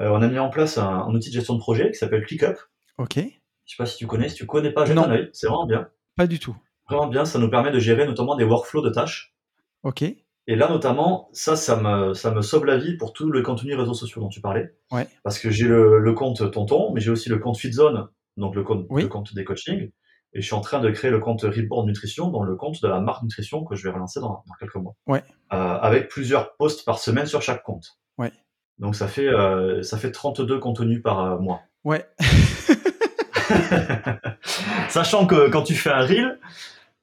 Euh, 0.00 0.10
on 0.10 0.20
a 0.20 0.28
mis 0.28 0.38
en 0.38 0.50
place 0.50 0.78
un, 0.78 1.08
outil 1.14 1.30
de 1.30 1.34
gestion 1.34 1.54
de 1.54 1.60
projet 1.60 1.90
qui 1.90 1.98
s'appelle 1.98 2.24
ClickUp. 2.24 2.56
Ok. 2.98 3.16
Je 3.16 3.74
sais 3.74 3.76
pas 3.78 3.86
si 3.86 3.96
tu 3.96 4.06
connais, 4.06 4.28
si 4.28 4.36
tu 4.36 4.46
connais 4.46 4.72
pas, 4.72 4.84
jette 4.84 4.98
un 4.98 5.10
œil, 5.10 5.30
c'est 5.32 5.46
vraiment 5.46 5.66
bien. 5.66 5.88
Pas 6.16 6.26
du 6.26 6.38
tout. 6.38 6.56
Vraiment 6.88 7.08
bien, 7.08 7.24
ça 7.24 7.38
nous 7.38 7.50
permet 7.50 7.70
de 7.70 7.78
gérer 7.78 8.06
notamment 8.06 8.36
des 8.36 8.44
workflows 8.44 8.82
de 8.82 8.90
tâches. 8.90 9.34
Ok. 9.82 10.02
Et 10.48 10.54
là, 10.54 10.68
notamment, 10.68 11.28
ça, 11.32 11.56
ça 11.56 11.76
me, 11.76 12.14
ça 12.14 12.30
me 12.30 12.40
sauve 12.42 12.64
la 12.66 12.76
vie 12.76 12.96
pour 12.96 13.12
tout 13.12 13.30
le 13.30 13.42
contenu 13.42 13.74
réseaux 13.74 13.94
sociaux 13.94 14.20
dont 14.20 14.28
tu 14.28 14.40
parlais. 14.40 14.76
Ouais. 14.92 15.08
Parce 15.24 15.38
que 15.38 15.50
j'ai 15.50 15.66
le, 15.66 15.98
le, 15.98 16.12
compte 16.12 16.50
Tonton, 16.52 16.92
mais 16.92 17.00
j'ai 17.00 17.10
aussi 17.10 17.28
le 17.28 17.38
compte 17.38 17.56
FitZone, 17.56 18.08
donc 18.36 18.54
le 18.54 18.62
compte, 18.62 18.86
le 18.90 19.08
compte 19.08 19.34
des 19.34 19.44
coachings. 19.44 19.90
Et 20.36 20.42
je 20.42 20.46
suis 20.46 20.54
en 20.54 20.60
train 20.60 20.80
de 20.80 20.90
créer 20.90 21.10
le 21.10 21.18
compte 21.18 21.40
Report 21.42 21.86
Nutrition, 21.86 22.28
dans 22.28 22.42
le 22.42 22.56
compte 22.56 22.82
de 22.82 22.88
la 22.88 23.00
marque 23.00 23.22
Nutrition 23.22 23.64
que 23.64 23.74
je 23.74 23.84
vais 23.84 23.90
relancer 23.90 24.20
dans, 24.20 24.44
quelques 24.60 24.74
mois. 24.74 24.94
Ouais. 25.06 25.24
Euh, 25.54 25.56
avec 25.56 26.08
plusieurs 26.08 26.56
posts 26.56 26.84
par 26.84 26.98
semaine 26.98 27.24
sur 27.24 27.40
chaque 27.40 27.62
compte. 27.62 27.98
Ouais. 28.18 28.30
Donc 28.78 28.96
ça 28.96 29.08
fait, 29.08 29.28
euh, 29.28 29.82
ça 29.82 29.96
fait 29.96 30.12
32 30.12 30.58
contenus 30.58 31.02
par 31.02 31.20
euh, 31.20 31.38
mois. 31.38 31.62
Ouais. 31.84 32.06
Sachant 34.90 35.26
que 35.26 35.48
quand 35.48 35.62
tu 35.62 35.74
fais 35.74 35.88
un 35.88 36.04
reel, 36.04 36.38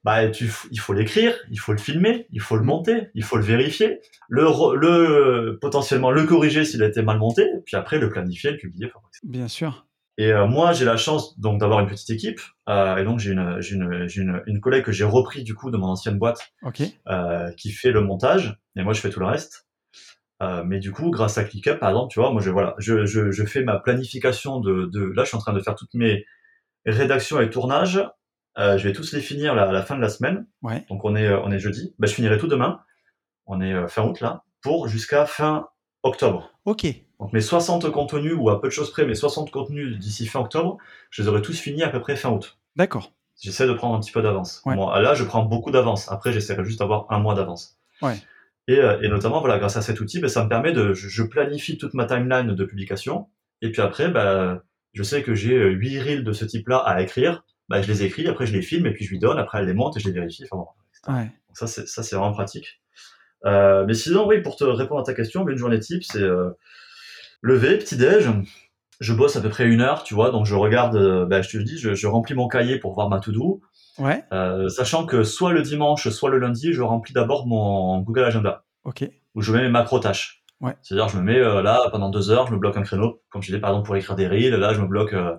bah, 0.04 0.28
tu, 0.28 0.52
il 0.70 0.78
faut 0.78 0.92
l'écrire, 0.92 1.34
il 1.50 1.58
faut 1.58 1.72
le 1.72 1.78
filmer, 1.78 2.28
il 2.30 2.40
faut 2.40 2.56
le 2.56 2.62
monter, 2.62 3.08
il 3.14 3.24
faut 3.24 3.36
le 3.36 3.42
vérifier, 3.42 3.98
le, 4.28 4.44
le 4.76 5.58
potentiellement 5.60 6.12
le 6.12 6.22
corriger 6.22 6.64
s'il 6.64 6.84
a 6.84 6.86
été 6.86 7.02
mal 7.02 7.18
monté, 7.18 7.48
puis 7.66 7.74
après 7.74 7.98
le 7.98 8.10
planifier, 8.10 8.52
le 8.52 8.58
publier. 8.58 8.92
Bien 9.24 9.48
sûr. 9.48 9.86
Et 10.16 10.32
euh, 10.32 10.46
moi, 10.46 10.72
j'ai 10.72 10.84
la 10.84 10.96
chance 10.96 11.38
donc 11.40 11.58
d'avoir 11.58 11.80
une 11.80 11.88
petite 11.88 12.10
équipe, 12.10 12.40
euh, 12.68 12.96
et 12.96 13.04
donc 13.04 13.18
j'ai 13.18 13.32
une, 13.32 13.60
une, 13.70 14.08
une, 14.14 14.42
une, 14.46 14.60
collègue 14.60 14.84
que 14.84 14.92
j'ai 14.92 15.04
repris 15.04 15.42
du 15.42 15.54
coup 15.54 15.72
de 15.72 15.76
mon 15.76 15.88
ancienne 15.88 16.18
boîte, 16.18 16.52
okay. 16.62 16.94
euh, 17.08 17.50
qui 17.52 17.72
fait 17.72 17.90
le 17.90 18.00
montage, 18.00 18.56
et 18.76 18.84
moi 18.84 18.92
je 18.92 19.00
fais 19.00 19.10
tout 19.10 19.20
le 19.20 19.26
reste. 19.26 19.66
Euh, 20.42 20.62
mais 20.64 20.78
du 20.78 20.92
coup, 20.92 21.10
grâce 21.10 21.38
à 21.38 21.44
ClickUp, 21.44 21.78
par 21.78 21.90
exemple, 21.90 22.12
tu 22.12 22.20
vois, 22.20 22.30
moi 22.30 22.40
je 22.42 22.50
voilà, 22.50 22.74
je, 22.78 23.06
je, 23.06 23.30
je 23.30 23.44
fais 23.44 23.62
ma 23.64 23.78
planification 23.78 24.60
de, 24.60 24.86
de, 24.92 25.12
là, 25.16 25.22
je 25.24 25.28
suis 25.28 25.36
en 25.36 25.40
train 25.40 25.52
de 25.52 25.60
faire 25.60 25.74
toutes 25.74 25.94
mes 25.94 26.24
rédactions 26.86 27.40
et 27.40 27.50
tournages. 27.50 28.02
Euh, 28.56 28.78
je 28.78 28.86
vais 28.86 28.92
tous 28.92 29.12
les 29.12 29.20
finir 29.20 29.54
à 29.54 29.72
la 29.72 29.82
fin 29.82 29.96
de 29.96 30.00
la 30.00 30.08
semaine. 30.08 30.46
Ouais. 30.62 30.84
Donc 30.88 31.04
on 31.04 31.16
est 31.16 31.32
on 31.32 31.50
est 31.50 31.58
jeudi. 31.58 31.94
Ben, 31.98 32.06
je 32.06 32.14
finirai 32.14 32.38
tout 32.38 32.46
demain. 32.46 32.80
On 33.46 33.60
est 33.60 33.72
euh, 33.72 33.88
fin 33.88 34.02
août 34.02 34.20
là, 34.20 34.44
pour 34.62 34.86
jusqu'à 34.88 35.26
fin 35.26 35.68
octobre. 36.02 36.50
Ok. 36.64 36.86
Donc 37.24 37.32
mes 37.32 37.40
60 37.40 37.90
contenus, 37.90 38.34
ou 38.36 38.50
à 38.50 38.60
peu 38.60 38.68
de 38.68 38.72
choses 38.72 38.90
près, 38.90 39.06
mes 39.06 39.14
60 39.14 39.50
contenus 39.50 39.98
d'ici 39.98 40.26
fin 40.26 40.40
octobre, 40.40 40.76
je 41.08 41.22
les 41.22 41.28
aurai 41.28 41.40
tous 41.40 41.58
finis 41.58 41.82
à 41.82 41.88
peu 41.88 41.98
près 41.98 42.16
fin 42.16 42.28
août. 42.28 42.58
D'accord. 42.76 43.14
J'essaie 43.40 43.66
de 43.66 43.72
prendre 43.72 43.94
un 43.94 44.00
petit 44.00 44.12
peu 44.12 44.20
d'avance. 44.20 44.60
Ouais. 44.66 44.74
Bon, 44.74 44.90
là, 44.90 45.14
je 45.14 45.24
prends 45.24 45.42
beaucoup 45.42 45.70
d'avance. 45.70 46.12
Après, 46.12 46.34
j'essaierai 46.34 46.62
juste 46.66 46.80
d'avoir 46.80 47.06
un 47.08 47.20
mois 47.20 47.34
d'avance. 47.34 47.78
Ouais. 48.02 48.16
Et, 48.68 48.78
euh, 48.78 49.00
et, 49.00 49.08
notamment, 49.08 49.40
voilà, 49.40 49.58
grâce 49.58 49.78
à 49.78 49.80
cet 49.80 50.02
outil, 50.02 50.20
ben, 50.20 50.28
ça 50.28 50.44
me 50.44 50.50
permet 50.50 50.72
de, 50.72 50.92
je, 50.92 51.22
planifie 51.22 51.78
toute 51.78 51.94
ma 51.94 52.04
timeline 52.04 52.54
de 52.54 52.64
publication. 52.66 53.28
Et 53.62 53.72
puis 53.72 53.80
après, 53.80 54.10
ben, 54.10 54.60
je 54.92 55.02
sais 55.02 55.22
que 55.22 55.34
j'ai 55.34 55.56
8 55.56 56.00
reels 56.00 56.24
de 56.24 56.32
ce 56.34 56.44
type-là 56.44 56.76
à 56.76 57.00
écrire. 57.00 57.42
Ben, 57.70 57.80
je 57.80 57.88
les 57.88 58.02
écris, 58.02 58.28
après 58.28 58.44
je 58.44 58.52
les 58.52 58.60
filme, 58.60 58.84
et 58.84 58.92
puis 58.92 59.06
je 59.06 59.10
lui 59.10 59.18
donne, 59.18 59.38
après 59.38 59.60
elle 59.60 59.66
les 59.66 59.72
monte 59.72 59.96
et 59.96 60.00
je 60.00 60.08
les 60.08 60.12
vérifie. 60.12 60.44
Enfin, 60.44 60.62
bon, 60.62 61.14
ouais. 61.14 61.22
Donc 61.22 61.56
ça, 61.56 61.66
c'est, 61.66 61.88
ça, 61.88 62.02
c'est 62.02 62.16
vraiment 62.16 62.34
pratique. 62.34 62.82
Euh, 63.46 63.86
mais 63.86 63.94
sinon, 63.94 64.26
oui, 64.26 64.42
pour 64.42 64.56
te 64.56 64.64
répondre 64.64 65.00
à 65.00 65.04
ta 65.04 65.14
question, 65.14 65.48
une 65.48 65.56
journée 65.56 65.80
type, 65.80 66.04
c'est 66.04 66.20
euh, 66.20 66.50
lever, 67.44 67.76
petit-déj, 67.76 68.30
je 69.00 69.12
bosse 69.12 69.36
à 69.36 69.40
peu 69.42 69.50
près 69.50 69.66
une 69.66 69.82
heure, 69.82 70.02
tu 70.02 70.14
vois, 70.14 70.30
donc 70.30 70.46
je 70.46 70.54
regarde, 70.54 70.96
euh, 70.96 71.26
ben, 71.26 71.42
je 71.42 71.50
te 71.50 71.62
dis, 71.62 71.76
je, 71.76 71.94
je, 71.94 72.06
remplis 72.06 72.34
mon 72.34 72.48
cahier 72.48 72.78
pour 72.78 72.94
voir 72.94 73.10
ma 73.10 73.20
to-do. 73.20 73.60
Ouais. 73.98 74.24
Euh, 74.32 74.68
sachant 74.68 75.04
que 75.04 75.24
soit 75.24 75.52
le 75.52 75.60
dimanche, 75.60 76.08
soit 76.08 76.30
le 76.30 76.38
lundi, 76.38 76.72
je 76.72 76.80
remplis 76.80 77.12
d'abord 77.12 77.46
mon 77.46 78.00
Google 78.00 78.24
Agenda. 78.24 78.64
Ok. 78.84 79.04
Où 79.34 79.42
je 79.42 79.52
mets 79.52 79.62
mes 79.62 79.68
macro-tâches. 79.68 80.42
Ouais. 80.60 80.74
C'est-à-dire, 80.82 81.08
je 81.10 81.18
me 81.18 81.22
mets 81.22 81.38
euh, 81.38 81.60
là, 81.60 81.88
pendant 81.92 82.08
deux 82.08 82.30
heures, 82.30 82.46
je 82.46 82.52
me 82.52 82.58
bloque 82.58 82.78
un 82.78 82.82
créneau. 82.82 83.22
Comme 83.28 83.42
je 83.42 83.48
disais, 83.48 83.60
par 83.60 83.70
exemple, 83.70 83.86
pour 83.86 83.96
écrire 83.96 84.16
des 84.16 84.26
reels, 84.26 84.54
là, 84.54 84.72
je 84.72 84.80
me 84.80 84.86
bloque 84.86 85.12
euh, 85.12 85.36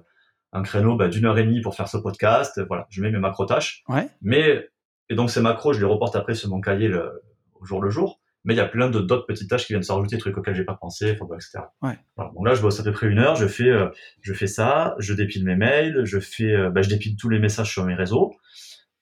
un 0.53 0.61
créneau 0.61 0.95
bah, 0.95 1.07
d'une 1.07 1.25
heure 1.25 1.39
et 1.39 1.43
demie 1.43 1.61
pour 1.61 1.75
faire 1.75 1.87
ce 1.87 1.97
podcast. 1.97 2.61
Voilà, 2.67 2.85
je 2.89 3.01
mets 3.01 3.09
mes 3.09 3.17
macro-tâches. 3.17 3.83
Ouais. 3.89 4.07
Mais, 4.21 4.69
et 5.09 5.15
donc 5.15 5.31
ces 5.31 5.41
macros, 5.41 5.73
je 5.73 5.79
les 5.79 5.85
reporte 5.85 6.15
après 6.15 6.35
sur 6.35 6.49
mon 6.49 6.61
cahier 6.61 6.87
le, 6.87 7.23
au 7.59 7.65
jour 7.65 7.81
le 7.81 7.89
jour 7.89 8.19
mais 8.45 8.53
il 8.53 8.57
y 8.57 8.61
a 8.61 8.67
plein 8.67 8.89
d'autres 8.89 9.25
petites 9.25 9.49
tâches 9.49 9.65
qui 9.65 9.73
viennent 9.73 9.83
se 9.83 9.91
rajouter, 9.91 10.19
trucs 10.19 10.37
auxquels 10.37 10.55
j'ai 10.55 10.63
pas 10.63 10.75
pensé, 10.75 11.09
etc. 11.09 11.59
Ouais. 11.81 11.97
Voilà. 12.15 12.31
Donc 12.31 12.45
là, 12.45 12.53
je 12.53 12.61
bosse 12.61 12.79
à 12.79 12.83
peu 12.83 12.91
près 12.91 13.07
une 13.07 13.17
heure, 13.17 13.35
je 13.35 13.47
fais, 13.47 13.69
euh, 13.69 13.89
je 14.21 14.33
fais 14.33 14.47
ça, 14.47 14.95
je 14.99 15.13
dépile 15.13 15.43
mes 15.43 15.55
mails, 15.55 16.05
je 16.05 16.19
fais, 16.19 16.53
euh, 16.53 16.69
bah, 16.69 16.83
je 16.83 16.89
dépile 16.89 17.17
tous 17.17 17.27
les 17.27 17.39
messages 17.39 17.71
sur 17.71 17.83
mes 17.85 17.95
réseaux, 17.95 18.35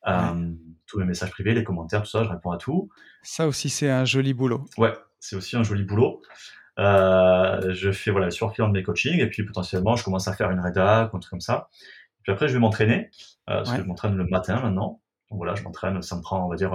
euh, 0.08 0.34
ouais. 0.34 0.56
tous 0.88 0.98
mes 0.98 1.06
messages 1.06 1.30
privés, 1.30 1.54
les 1.54 1.66
commentaires, 1.66 2.04
tout 2.04 2.10
ça, 2.10 2.24
je 2.24 2.30
réponds 2.30 2.52
à 2.52 2.58
tout. 2.58 2.89
Ça 3.22 3.46
aussi, 3.46 3.70
c'est 3.70 3.89
un 3.89 4.06
joli 4.06 4.34
boulot. 4.34 4.64
Ouais, 4.78 4.94
c'est 5.20 5.36
aussi 5.36 5.58
un 5.58 5.64
joli 5.64 5.84
boulot. 5.84 6.22
Je 6.78 7.91
fais 7.91 8.12
voilà 8.12 8.28
le 8.28 8.68
de 8.68 8.72
mes 8.72 8.84
coachings 8.84 9.20
et 9.20 9.30
puis 9.30 9.44
potentiellement 9.44 9.96
je 9.96 10.04
commence 10.04 10.28
à 10.28 10.34
faire 10.34 10.50
une 10.50 10.60
rédac 10.60 11.14
ou 11.14 11.18
un 11.18 11.20
truc 11.20 11.30
comme 11.30 11.41
ça. 11.41 11.68
Puis 12.24 12.32
après 12.32 12.48
je 12.48 12.54
vais 12.54 12.60
m'entraîner 12.60 13.12
parce 13.46 13.70
ouais. 13.70 13.78
que 13.78 13.84
je 13.84 13.88
m'entraîne 13.88 14.16
le 14.16 14.26
matin 14.26 14.60
maintenant. 14.62 15.02
Donc 15.30 15.38
voilà, 15.38 15.54
je 15.54 15.64
m'entraîne, 15.64 16.02
ça 16.02 16.16
me 16.16 16.22
prend 16.22 16.46
on 16.46 16.50
va 16.50 16.56
dire 16.56 16.74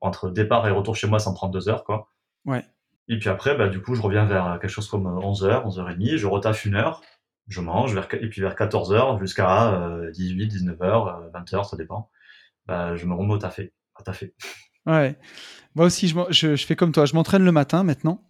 entre 0.00 0.30
départ 0.30 0.66
et 0.66 0.70
retour 0.70 0.96
chez 0.96 1.06
moi, 1.06 1.18
ça 1.18 1.30
me 1.30 1.34
prend 1.34 1.48
deux 1.48 1.68
heures, 1.68 1.84
quoi. 1.84 2.09
Ouais. 2.44 2.64
Et 3.08 3.18
puis 3.18 3.28
après, 3.28 3.56
bah, 3.56 3.68
du 3.68 3.80
coup, 3.80 3.94
je 3.94 4.02
reviens 4.02 4.24
vers 4.24 4.58
quelque 4.60 4.70
chose 4.70 4.88
comme 4.88 5.04
11h, 5.04 5.66
11h30, 5.66 6.16
je 6.16 6.26
retaffe 6.26 6.64
une 6.64 6.76
heure, 6.76 7.02
je 7.48 7.60
mange, 7.60 7.94
vers, 7.94 8.06
et 8.14 8.28
puis 8.28 8.40
vers 8.40 8.54
14h 8.54 9.18
jusqu'à 9.18 9.80
18, 10.12 10.46
19h, 10.46 11.32
20h, 11.32 11.68
ça 11.68 11.76
dépend. 11.76 12.10
Bah, 12.66 12.94
je 12.94 13.06
me 13.06 13.14
remets 13.14 13.34
au 13.34 13.38
tafé, 13.38 13.72
à 13.96 14.02
taffer. 14.02 14.34
Ouais. 14.86 15.18
Moi 15.74 15.86
aussi, 15.86 16.08
je, 16.08 16.14
je, 16.30 16.56
je 16.56 16.66
fais 16.66 16.76
comme 16.76 16.92
toi. 16.92 17.04
Je 17.04 17.14
m'entraîne 17.14 17.44
le 17.44 17.52
matin 17.52 17.84
maintenant. 17.84 18.22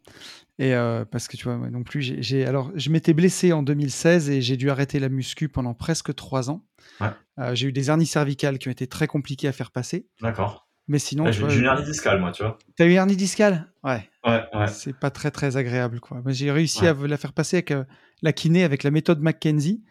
Et 0.59 0.75
euh, 0.75 1.07
parce 1.07 1.27
que 1.27 1.39
tu 1.39 1.45
vois, 1.45 1.57
non 1.57 1.83
plus, 1.83 2.03
j'ai, 2.03 2.45
alors 2.45 2.71
je 2.75 2.91
m'étais 2.91 3.15
blessé 3.15 3.55
en 3.55 3.63
2016 3.63 4.29
et 4.29 4.43
j'ai 4.43 4.59
dû 4.59 4.69
arrêter 4.69 4.99
la 4.99 5.09
muscu 5.09 5.49
pendant 5.49 5.73
presque 5.73 6.15
trois 6.15 6.51
ans. 6.51 6.67
Ouais. 7.01 7.09
Euh, 7.39 7.55
j'ai 7.55 7.69
eu 7.69 7.73
des 7.73 7.89
hernies 7.89 8.05
cervicales 8.05 8.59
qui 8.59 8.69
ont 8.69 8.71
été 8.71 8.87
très 8.87 9.07
compliquées 9.07 9.49
à 9.49 9.53
faire 9.53 9.71
passer. 9.71 10.07
D'accord. 10.21 10.69
Mais 10.91 10.99
sinon, 10.99 11.31
j'ai 11.31 11.45
eu 11.45 11.59
une 11.61 11.67
hernie 11.67 11.85
discale, 11.85 12.19
moi, 12.19 12.33
tu 12.33 12.43
vois. 12.43 12.59
T'as 12.77 12.85
eu 12.85 12.91
une 12.91 12.97
hernie 12.97 13.15
discale? 13.15 13.69
Ouais. 13.85 14.11
Ouais, 14.27 14.43
ouais. 14.53 14.67
C'est 14.67 14.93
pas 14.93 15.11
très 15.11 15.31
très 15.31 15.57
agréable, 15.57 16.01
quoi. 16.01 16.21
J'ai 16.27 16.51
réussi 16.51 16.85
à 16.85 16.95
la 16.95 17.17
faire 17.17 17.33
passer 17.33 17.59
avec 17.59 17.71
euh, 17.71 17.85
la 18.23 18.33
kiné, 18.33 18.65
avec 18.65 18.83
la 18.83 18.91
méthode 18.91 19.21
McKenzie, 19.21 19.85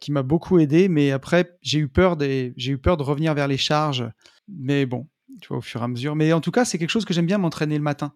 qui 0.00 0.10
m'a 0.10 0.22
beaucoup 0.22 0.58
aidé. 0.58 0.88
Mais 0.88 1.10
après, 1.10 1.58
j'ai 1.60 1.80
eu 1.80 1.88
peur 1.88 2.16
des, 2.16 2.54
j'ai 2.56 2.72
eu 2.72 2.78
peur 2.78 2.96
de 2.96 3.02
revenir 3.02 3.34
vers 3.34 3.46
les 3.46 3.58
charges. 3.58 4.08
Mais 4.48 4.86
bon, 4.86 5.06
tu 5.42 5.48
vois, 5.48 5.58
au 5.58 5.60
fur 5.60 5.82
et 5.82 5.84
à 5.84 5.88
mesure. 5.88 6.16
Mais 6.16 6.32
en 6.32 6.40
tout 6.40 6.50
cas, 6.50 6.64
c'est 6.64 6.78
quelque 6.78 6.88
chose 6.88 7.04
que 7.04 7.12
j'aime 7.12 7.26
bien 7.26 7.36
m'entraîner 7.36 7.76
le 7.76 7.84
matin 7.84 8.14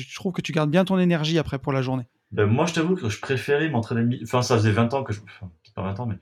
je 0.00 0.14
trouve 0.14 0.32
que 0.32 0.42
tu 0.42 0.52
gardes 0.52 0.70
bien 0.70 0.84
ton 0.84 0.98
énergie 0.98 1.38
après 1.38 1.58
pour 1.58 1.72
la 1.72 1.82
journée. 1.82 2.04
Ben, 2.30 2.46
moi, 2.46 2.66
je 2.66 2.74
t'avoue 2.74 2.94
que 2.94 3.08
je 3.08 3.20
préférais 3.20 3.68
m'entraîner 3.68 4.00
le 4.00 4.06
midi. 4.06 4.24
Enfin, 4.24 4.42
ça 4.42 4.56
faisait 4.56 4.70
20 4.70 4.94
ans 4.94 5.04
que 5.04 5.12
je. 5.12 5.20
Enfin, 5.20 5.50
pas 5.74 5.82
20 5.82 6.00
ans, 6.00 6.06
mais. 6.06 6.16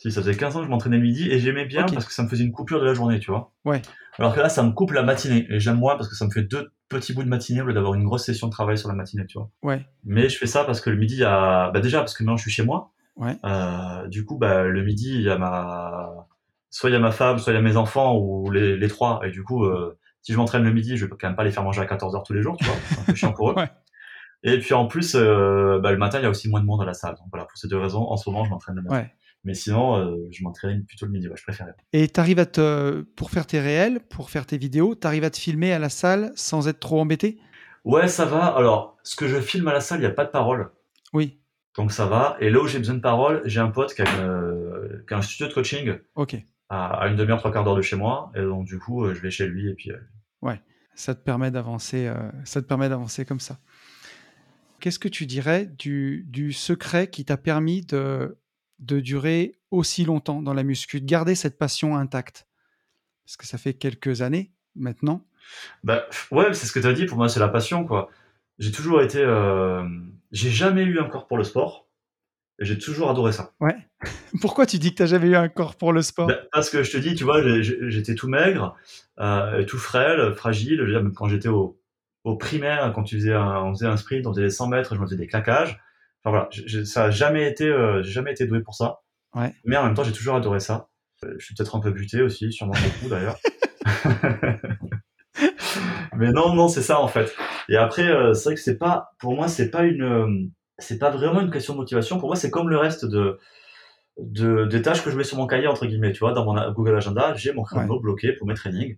Si, 0.00 0.10
ça 0.10 0.22
faisait 0.22 0.34
15 0.34 0.56
ans 0.56 0.60
que 0.60 0.64
je 0.64 0.70
m'entraînais 0.70 0.96
le 0.96 1.02
midi 1.02 1.30
et 1.30 1.38
j'aimais 1.38 1.66
bien 1.66 1.84
parce 1.84 2.06
que 2.06 2.14
ça 2.14 2.22
me 2.22 2.28
faisait 2.28 2.42
une 2.42 2.52
coupure 2.52 2.80
de 2.80 2.86
la 2.86 2.94
journée, 2.94 3.20
tu 3.20 3.30
vois. 3.30 3.52
Ouais. 3.66 3.82
Alors 4.18 4.34
que 4.34 4.40
là, 4.40 4.48
ça 4.48 4.62
me 4.62 4.70
coupe 4.70 4.92
la 4.92 5.02
matinée 5.02 5.46
et 5.50 5.60
j'aime 5.60 5.76
moins 5.76 5.96
parce 5.96 6.08
que 6.08 6.14
ça 6.14 6.24
me 6.24 6.30
fait 6.30 6.42
deux 6.42 6.72
petits 6.88 7.12
bouts 7.12 7.22
de 7.22 7.28
matinée 7.28 7.60
au 7.60 7.66
lieu 7.66 7.74
d'avoir 7.74 7.92
une 7.92 8.04
grosse 8.04 8.24
session 8.24 8.46
de 8.46 8.52
travail 8.52 8.78
sur 8.78 8.88
la 8.88 8.94
matinée, 8.94 9.26
tu 9.26 9.36
vois. 9.36 9.50
Ouais. 9.62 9.84
Mais 10.04 10.30
je 10.30 10.38
fais 10.38 10.46
ça 10.46 10.64
parce 10.64 10.80
que 10.80 10.88
le 10.88 10.96
midi, 10.96 11.16
il 11.16 11.20
y 11.20 11.24
a. 11.24 11.70
Bah, 11.70 11.80
déjà, 11.80 11.98
parce 11.98 12.14
que 12.14 12.22
maintenant 12.22 12.38
je 12.38 12.42
suis 12.42 12.50
chez 12.50 12.62
moi. 12.62 12.92
Ouais. 13.16 13.36
Euh, 13.44 14.08
du 14.08 14.24
coup, 14.24 14.38
bah, 14.38 14.62
le 14.62 14.82
midi, 14.82 15.16
il 15.16 15.20
y 15.20 15.28
a 15.28 15.36
ma. 15.36 16.26
Soit 16.70 16.88
il 16.88 16.94
y 16.94 16.96
a 16.96 17.00
ma 17.00 17.10
femme, 17.10 17.36
soit 17.36 17.52
il 17.52 17.56
y 17.56 17.58
a 17.58 17.62
mes 17.62 17.76
enfants 17.76 18.16
ou 18.16 18.50
les, 18.50 18.78
les 18.78 18.88
trois. 18.88 19.20
Et 19.26 19.30
du 19.30 19.42
coup, 19.42 19.66
euh, 19.66 19.98
si 20.22 20.32
je 20.32 20.38
m'entraîne 20.38 20.64
le 20.64 20.72
midi, 20.72 20.96
je 20.96 21.04
vais 21.04 21.10
quand 21.10 21.28
même 21.28 21.36
pas 21.36 21.44
les 21.44 21.50
faire 21.50 21.62
manger 21.62 21.82
à 21.82 21.84
14h 21.84 22.24
tous 22.24 22.32
les 22.32 22.40
jours, 22.40 22.56
tu 22.56 22.64
vois. 22.64 22.76
C'est 22.88 23.00
un 23.00 23.04
peu 23.04 23.14
chiant 23.14 23.32
pour 23.34 23.50
eux. 23.50 23.54
ouais. 23.58 23.68
Et 24.42 24.58
puis 24.58 24.72
en 24.72 24.86
plus, 24.86 25.14
euh, 25.14 25.78
bah, 25.82 25.92
le 25.92 25.98
matin, 25.98 26.18
il 26.18 26.22
y 26.22 26.26
a 26.26 26.30
aussi 26.30 26.48
moins 26.48 26.60
de 26.60 26.66
monde 26.66 26.80
à 26.80 26.86
la 26.86 26.94
salle. 26.94 27.16
Donc 27.16 27.26
voilà, 27.30 27.44
pour 27.44 27.58
ces 27.58 27.68
deux 27.68 27.78
raisons, 27.78 28.08
en 28.08 28.16
ce 28.16 28.30
moment, 28.30 28.44
je 28.44 28.50
m'entraîne 28.50 28.76
le 28.76 28.82
matin. 28.82 28.96
Ouais. 28.96 29.12
Mais 29.44 29.54
sinon, 29.54 29.96
euh, 29.96 30.16
je 30.30 30.42
m'entraîne 30.42 30.84
plutôt 30.84 31.06
le 31.06 31.12
midi, 31.12 31.28
ouais, 31.28 31.36
je 31.36 31.42
préfère. 31.42 31.72
Et 31.92 32.08
tu 32.08 32.20
arrives 32.20 32.38
à 32.38 32.46
te, 32.46 33.00
pour 33.00 33.30
faire 33.30 33.46
tes 33.46 33.58
réels, 33.58 34.00
pour 34.00 34.30
faire 34.30 34.44
tes 34.44 34.58
vidéos, 34.58 34.94
tu 34.94 35.06
arrives 35.06 35.24
à 35.24 35.30
te 35.30 35.38
filmer 35.38 35.72
à 35.72 35.78
la 35.78 35.88
salle 35.88 36.32
sans 36.34 36.68
être 36.68 36.78
trop 36.78 37.00
embêté? 37.00 37.38
Ouais, 37.84 38.08
ça 38.08 38.26
va. 38.26 38.44
Alors, 38.44 38.98
ce 39.02 39.16
que 39.16 39.26
je 39.26 39.40
filme 39.40 39.68
à 39.68 39.72
la 39.72 39.80
salle, 39.80 39.98
il 39.98 40.02
n'y 40.02 40.06
a 40.06 40.12
pas 40.12 40.26
de 40.26 40.30
parole. 40.30 40.70
Oui. 41.14 41.40
Donc 41.76 41.92
ça 41.92 42.04
va. 42.04 42.36
Et 42.40 42.50
là 42.50 42.60
où 42.60 42.66
j'ai 42.66 42.78
besoin 42.78 42.96
de 42.96 43.00
parole, 43.00 43.40
j'ai 43.46 43.60
un 43.60 43.70
pote 43.70 43.94
qui 43.94 44.02
a, 44.02 44.20
euh, 44.20 45.04
qui 45.08 45.14
a, 45.14 45.16
un 45.16 45.22
studio 45.22 45.48
de 45.48 45.54
coaching. 45.54 45.98
Ok. 46.16 46.36
À, 46.68 47.08
une 47.08 47.16
demi-heure, 47.16 47.38
trois 47.38 47.50
quarts 47.50 47.64
d'heure 47.64 47.76
de 47.76 47.82
chez 47.82 47.96
moi. 47.96 48.30
Et 48.34 48.42
donc 48.42 48.66
du 48.66 48.78
coup, 48.78 49.12
je 49.12 49.20
vais 49.20 49.30
chez 49.30 49.46
lui 49.46 49.70
et 49.70 49.74
puis. 49.74 49.90
Ouais, 50.42 50.60
ça 50.94 51.14
te 51.14 51.20
permet 51.22 51.50
d'avancer, 51.50 52.12
ça 52.44 52.60
te 52.60 52.66
permet 52.66 52.88
d'avancer 52.88 53.24
comme 53.24 53.40
ça. 53.40 53.58
Qu'est-ce 54.80 54.98
que 54.98 55.08
tu 55.08 55.26
dirais 55.26 55.66
du, 55.66 56.24
du 56.28 56.52
secret 56.52 57.08
qui 57.08 57.24
t'a 57.24 57.36
permis 57.36 57.82
de, 57.82 58.38
de 58.80 59.00
durer 59.00 59.58
aussi 59.70 60.04
longtemps 60.04 60.42
dans 60.42 60.54
la 60.54 60.62
muscu, 60.62 61.00
de 61.00 61.06
garder 61.06 61.34
cette 61.34 61.58
passion 61.58 61.96
intacte 61.96 62.46
Parce 63.24 63.36
que 63.36 63.46
ça 63.46 63.58
fait 63.58 63.74
quelques 63.74 64.22
années 64.22 64.52
maintenant. 64.74 65.24
Bah, 65.84 66.04
ouais, 66.30 66.52
c'est 66.54 66.66
ce 66.66 66.72
que 66.72 66.80
tu 66.80 66.86
as 66.86 66.92
dit, 66.92 67.06
pour 67.06 67.16
moi 67.18 67.28
c'est 67.28 67.40
la 67.40 67.48
passion. 67.48 67.84
quoi. 67.86 68.10
J'ai 68.58 68.72
toujours 68.72 69.02
été... 69.02 69.18
Euh... 69.22 69.86
J'ai 70.32 70.50
jamais 70.50 70.82
eu 70.82 71.00
un 71.00 71.08
corps 71.08 71.26
pour 71.26 71.38
le 71.38 71.44
sport. 71.44 71.88
Et 72.60 72.66
j'ai 72.66 72.78
toujours 72.78 73.10
adoré 73.10 73.32
ça. 73.32 73.52
Ouais. 73.58 73.74
Pourquoi 74.42 74.66
tu 74.66 74.78
dis 74.78 74.90
que 74.90 74.96
tu 74.96 75.02
n'as 75.02 75.08
jamais 75.08 75.28
eu 75.28 75.36
un 75.36 75.48
corps 75.48 75.76
pour 75.76 75.92
le 75.92 76.02
sport? 76.02 76.26
Bah, 76.28 76.40
Parce 76.52 76.68
que 76.68 76.82
je 76.82 76.92
te 76.92 76.98
dis, 76.98 77.14
tu 77.14 77.24
vois, 77.24 77.40
j'étais 77.62 78.14
tout 78.14 78.28
maigre, 78.28 78.76
euh, 79.18 79.64
tout 79.64 79.78
frêle, 79.78 80.34
fragile. 80.34 80.86
Quand 81.16 81.26
j'étais 81.26 81.48
au, 81.48 81.80
au 82.24 82.36
primaire, 82.36 82.92
quand 82.94 83.02
tu 83.02 83.16
faisais 83.16 83.32
un, 83.32 83.62
on 83.62 83.72
faisait 83.72 83.86
un 83.86 83.96
sprint, 83.96 84.26
on 84.26 84.32
faisait 84.32 84.42
les 84.44 84.50
100 84.50 84.68
mètres, 84.68 84.94
je 84.94 85.00
me 85.00 85.06
faisais 85.06 85.16
des 85.16 85.26
claquages. 85.26 85.80
Enfin 86.22 86.30
voilà, 86.30 86.48
je, 86.52 86.84
ça 86.84 87.04
a 87.04 87.10
jamais 87.10 87.48
été, 87.48 87.64
euh, 87.64 88.02
j'ai 88.02 88.12
jamais 88.12 88.32
été 88.32 88.46
doué 88.46 88.60
pour 88.60 88.74
ça. 88.74 89.00
Ouais. 89.34 89.54
Mais 89.64 89.76
en 89.76 89.84
même 89.84 89.94
temps, 89.94 90.04
j'ai 90.04 90.12
toujours 90.12 90.34
adoré 90.34 90.60
ça. 90.60 90.88
Euh, 91.24 91.34
je 91.38 91.44
suis 91.44 91.54
peut-être 91.54 91.76
un 91.76 91.80
peu 91.80 91.90
buté 91.90 92.22
aussi, 92.22 92.52
sûrement 92.52 92.74
beaucoup 92.74 93.08
d'ailleurs. 93.08 93.38
Mais 96.16 96.32
non, 96.32 96.54
non, 96.54 96.68
c'est 96.68 96.82
ça 96.82 97.00
en 97.00 97.08
fait. 97.08 97.34
Et 97.68 97.76
après, 97.76 98.06
euh, 98.08 98.34
c'est 98.34 98.50
vrai 98.50 98.54
que 98.54 98.60
c'est 98.60 98.78
pas, 98.78 99.10
pour 99.18 99.34
moi, 99.34 99.48
c'est 99.48 99.70
pas 99.70 99.84
une, 99.84 100.02
euh, 100.02 100.48
c'est 100.78 100.98
pas 100.98 101.10
vraiment 101.10 101.40
une 101.40 101.50
question 101.50 101.74
de 101.74 101.78
motivation. 101.78 102.18
Pour 102.18 102.28
moi, 102.28 102.36
c'est 102.36 102.50
comme 102.50 102.68
le 102.68 102.76
reste 102.76 103.04
de, 103.06 103.38
de, 104.18 104.66
des 104.66 104.82
tâches 104.82 105.02
que 105.04 105.10
je 105.10 105.16
mets 105.16 105.24
sur 105.24 105.38
mon 105.38 105.46
cahier 105.46 105.66
entre 105.66 105.86
guillemets. 105.86 106.12
Tu 106.12 106.20
vois, 106.20 106.32
dans 106.32 106.44
mon 106.44 106.72
Google 106.72 106.96
Agenda, 106.96 107.34
j'ai 107.34 107.52
mon 107.52 107.62
créneau 107.62 108.00
bloqué 108.00 108.32
pour 108.32 108.46
mes 108.46 108.54
trainings. 108.54 108.96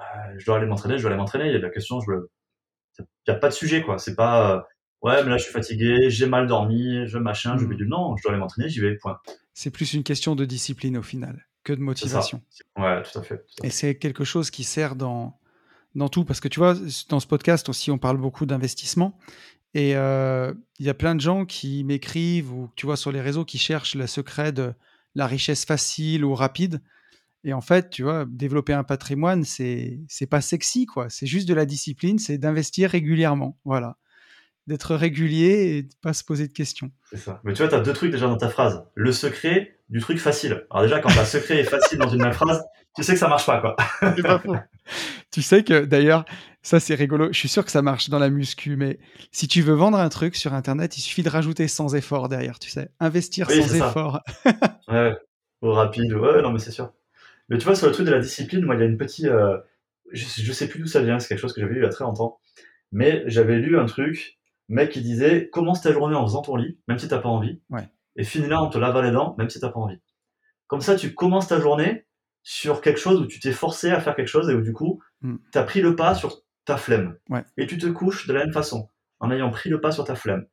Euh, 0.00 0.04
je 0.38 0.46
dois 0.46 0.56
aller 0.56 0.66
m'entraîner, 0.66 0.98
je 0.98 1.02
dois 1.02 1.10
aller 1.10 1.18
m'entraîner. 1.18 1.46
Il 1.46 1.52
y 1.52 1.56
a 1.56 1.58
la 1.58 1.70
question, 1.70 2.00
je 2.00 2.10
veux 2.10 2.30
il 2.98 3.04
n'y 3.28 3.34
a 3.34 3.38
pas 3.38 3.48
de 3.48 3.54
sujet, 3.54 3.82
quoi. 3.82 3.98
C'est 3.98 4.14
pas, 4.14 4.56
euh, 4.56 4.60
ouais, 5.02 5.22
mais 5.22 5.30
là, 5.30 5.38
je 5.38 5.44
suis 5.44 5.52
fatigué, 5.52 6.10
j'ai 6.10 6.26
mal 6.26 6.46
dormi, 6.46 7.06
je 7.06 7.18
machin, 7.18 7.56
je 7.58 7.64
vais 7.64 7.74
hmm. 7.74 7.78
du 7.78 7.86
non, 7.86 8.16
je 8.16 8.22
dois 8.22 8.32
aller 8.32 8.40
m'entraîner, 8.40 8.68
j'y 8.68 8.80
vais, 8.80 8.96
point. 8.96 9.18
C'est 9.54 9.70
plus 9.70 9.94
une 9.94 10.02
question 10.02 10.36
de 10.36 10.44
discipline 10.44 10.96
au 10.96 11.02
final 11.02 11.46
que 11.64 11.72
de 11.72 11.80
motivation. 11.80 12.42
Ouais, 12.76 13.02
tout 13.02 13.18
à 13.18 13.22
fait. 13.22 13.44
Et 13.64 13.70
c'est 13.70 13.96
quelque 13.96 14.24
chose 14.24 14.50
qui 14.50 14.62
sert 14.62 14.94
dans, 14.94 15.38
dans 15.94 16.08
tout, 16.08 16.24
parce 16.24 16.40
que 16.40 16.48
tu 16.48 16.60
vois, 16.60 16.74
dans 17.08 17.20
ce 17.20 17.26
podcast 17.26 17.68
aussi, 17.68 17.90
on 17.90 17.98
parle 17.98 18.18
beaucoup 18.18 18.46
d'investissement. 18.46 19.18
Et 19.74 19.96
euh, 19.96 20.54
il 20.78 20.86
y 20.86 20.88
a 20.88 20.94
plein 20.94 21.14
de 21.14 21.20
gens 21.20 21.44
qui 21.44 21.84
m'écrivent 21.84 22.52
ou 22.52 22.70
tu 22.76 22.86
vois 22.86 22.96
sur 22.96 23.12
les 23.12 23.20
réseaux 23.20 23.44
qui 23.44 23.58
cherchent 23.58 23.94
le 23.94 24.06
secret 24.06 24.52
de 24.52 24.72
la 25.14 25.26
richesse 25.26 25.64
facile 25.64 26.24
ou 26.24 26.34
rapide. 26.34 26.80
Et 27.44 27.52
en 27.52 27.60
fait, 27.60 27.90
tu 27.90 28.02
vois, 28.02 28.24
développer 28.28 28.72
un 28.72 28.84
patrimoine, 28.84 29.44
c'est 29.44 30.00
c'est 30.08 30.26
pas 30.26 30.40
sexy, 30.40 30.86
quoi. 30.86 31.08
C'est 31.10 31.26
juste 31.26 31.48
de 31.48 31.54
la 31.54 31.66
discipline, 31.66 32.18
c'est 32.18 32.38
d'investir 32.38 32.90
régulièrement, 32.90 33.58
voilà, 33.64 33.98
d'être 34.66 34.94
régulier 34.96 35.76
et 35.76 35.82
de 35.82 35.94
pas 36.02 36.12
se 36.12 36.24
poser 36.24 36.48
de 36.48 36.52
questions. 36.52 36.90
C'est 37.10 37.18
ça. 37.18 37.40
Mais 37.44 37.52
tu 37.52 37.62
vois, 37.62 37.68
tu 37.68 37.74
as 37.74 37.80
deux 37.80 37.92
trucs 37.92 38.10
déjà 38.10 38.26
dans 38.26 38.36
ta 38.36 38.48
phrase. 38.48 38.84
Le 38.94 39.12
secret 39.12 39.78
du 39.88 40.00
truc 40.00 40.18
facile. 40.18 40.66
Alors 40.70 40.82
déjà, 40.82 41.00
quand 41.00 41.14
le 41.14 41.24
secret 41.24 41.60
est 41.60 41.64
facile 41.64 41.98
dans 41.98 42.08
une 42.08 42.22
même 42.22 42.32
phrase, 42.32 42.62
tu 42.96 43.02
sais 43.02 43.12
que 43.12 43.18
ça 43.18 43.28
marche 43.28 43.46
pas, 43.46 43.60
quoi. 43.60 43.76
c'est 44.16 44.22
pas 44.22 44.38
faux. 44.38 44.56
Tu 45.30 45.42
sais 45.42 45.62
que 45.62 45.84
d'ailleurs, 45.84 46.24
ça 46.62 46.80
c'est 46.80 46.94
rigolo. 46.94 47.28
Je 47.32 47.38
suis 47.38 47.48
sûr 47.48 47.64
que 47.64 47.70
ça 47.70 47.82
marche 47.82 48.08
dans 48.08 48.18
la 48.18 48.30
muscu, 48.30 48.76
mais 48.76 48.98
si 49.32 49.48
tu 49.48 49.60
veux 49.60 49.74
vendre 49.74 49.98
un 49.98 50.08
truc 50.08 50.34
sur 50.34 50.54
Internet, 50.54 50.96
il 50.96 51.00
suffit 51.00 51.22
de 51.22 51.28
rajouter 51.28 51.68
sans 51.68 51.94
effort 51.94 52.28
derrière, 52.28 52.58
tu 52.58 52.70
sais. 52.70 52.88
Investir 53.00 53.50
sans 53.50 53.74
effort. 53.74 54.22
ouais, 54.88 55.16
ou 55.62 55.70
rapide. 55.72 56.12
Ouais, 56.14 56.42
non, 56.42 56.52
mais 56.52 56.58
c'est 56.58 56.70
sûr. 56.70 56.92
Mais 57.48 57.58
tu 57.58 57.64
vois, 57.64 57.74
sur 57.74 57.86
le 57.86 57.92
truc 57.92 58.06
de 58.06 58.12
la 58.12 58.18
discipline, 58.18 58.64
moi, 58.64 58.74
il 58.74 58.80
y 58.80 58.84
a 58.84 58.86
une 58.86 58.96
petite. 58.96 59.26
Euh, 59.26 59.58
je, 60.12 60.24
je, 60.24 60.52
sais 60.52 60.68
plus 60.68 60.80
d'où 60.80 60.86
ça 60.86 61.02
vient, 61.02 61.18
c'est 61.18 61.28
quelque 61.28 61.40
chose 61.40 61.52
que 61.52 61.60
j'avais 61.60 61.74
lu 61.74 61.80
il 61.80 61.84
y 61.84 61.86
a 61.86 61.90
très 61.90 62.04
longtemps. 62.04 62.38
Mais 62.92 63.24
j'avais 63.26 63.58
lu 63.58 63.78
un 63.78 63.86
truc, 63.86 64.35
mec 64.68 64.90
qui 64.90 65.00
disait 65.00 65.48
commence 65.48 65.82
ta 65.82 65.92
journée 65.92 66.14
en 66.14 66.24
faisant 66.26 66.42
ton 66.42 66.56
lit, 66.56 66.78
même 66.88 66.98
si 66.98 67.08
t'as 67.08 67.18
pas 67.18 67.28
envie. 67.28 67.60
Ouais. 67.70 67.88
Et 68.16 68.24
finis-la 68.24 68.60
en 68.60 68.68
te 68.68 68.78
lavant 68.78 69.02
les 69.02 69.10
dents, 69.10 69.34
même 69.38 69.50
si 69.50 69.60
t'as 69.60 69.70
pas 69.70 69.78
envie. 69.78 70.00
Comme 70.66 70.80
ça, 70.80 70.96
tu 70.96 71.14
commences 71.14 71.48
ta 71.48 71.60
journée 71.60 72.06
sur 72.42 72.80
quelque 72.80 73.00
chose 73.00 73.20
où 73.20 73.26
tu 73.26 73.40
t'es 73.40 73.52
forcé 73.52 73.90
à 73.90 74.00
faire 74.00 74.16
quelque 74.16 74.28
chose 74.28 74.48
et 74.50 74.54
où 74.54 74.60
du 74.60 74.72
coup, 74.72 75.02
mm. 75.20 75.36
tu 75.52 75.58
as 75.58 75.62
pris 75.62 75.80
le 75.80 75.96
pas 75.96 76.14
sur 76.14 76.42
ta 76.64 76.76
flemme. 76.76 77.16
Ouais. 77.28 77.44
Et 77.56 77.66
tu 77.66 77.78
te 77.78 77.86
couches 77.86 78.26
de 78.26 78.32
la 78.32 78.44
même 78.44 78.52
façon, 78.52 78.88
en 79.20 79.30
ayant 79.30 79.50
pris 79.50 79.70
le 79.70 79.80
pas 79.80 79.92
sur 79.92 80.04
ta 80.04 80.14
flemme. 80.14 80.46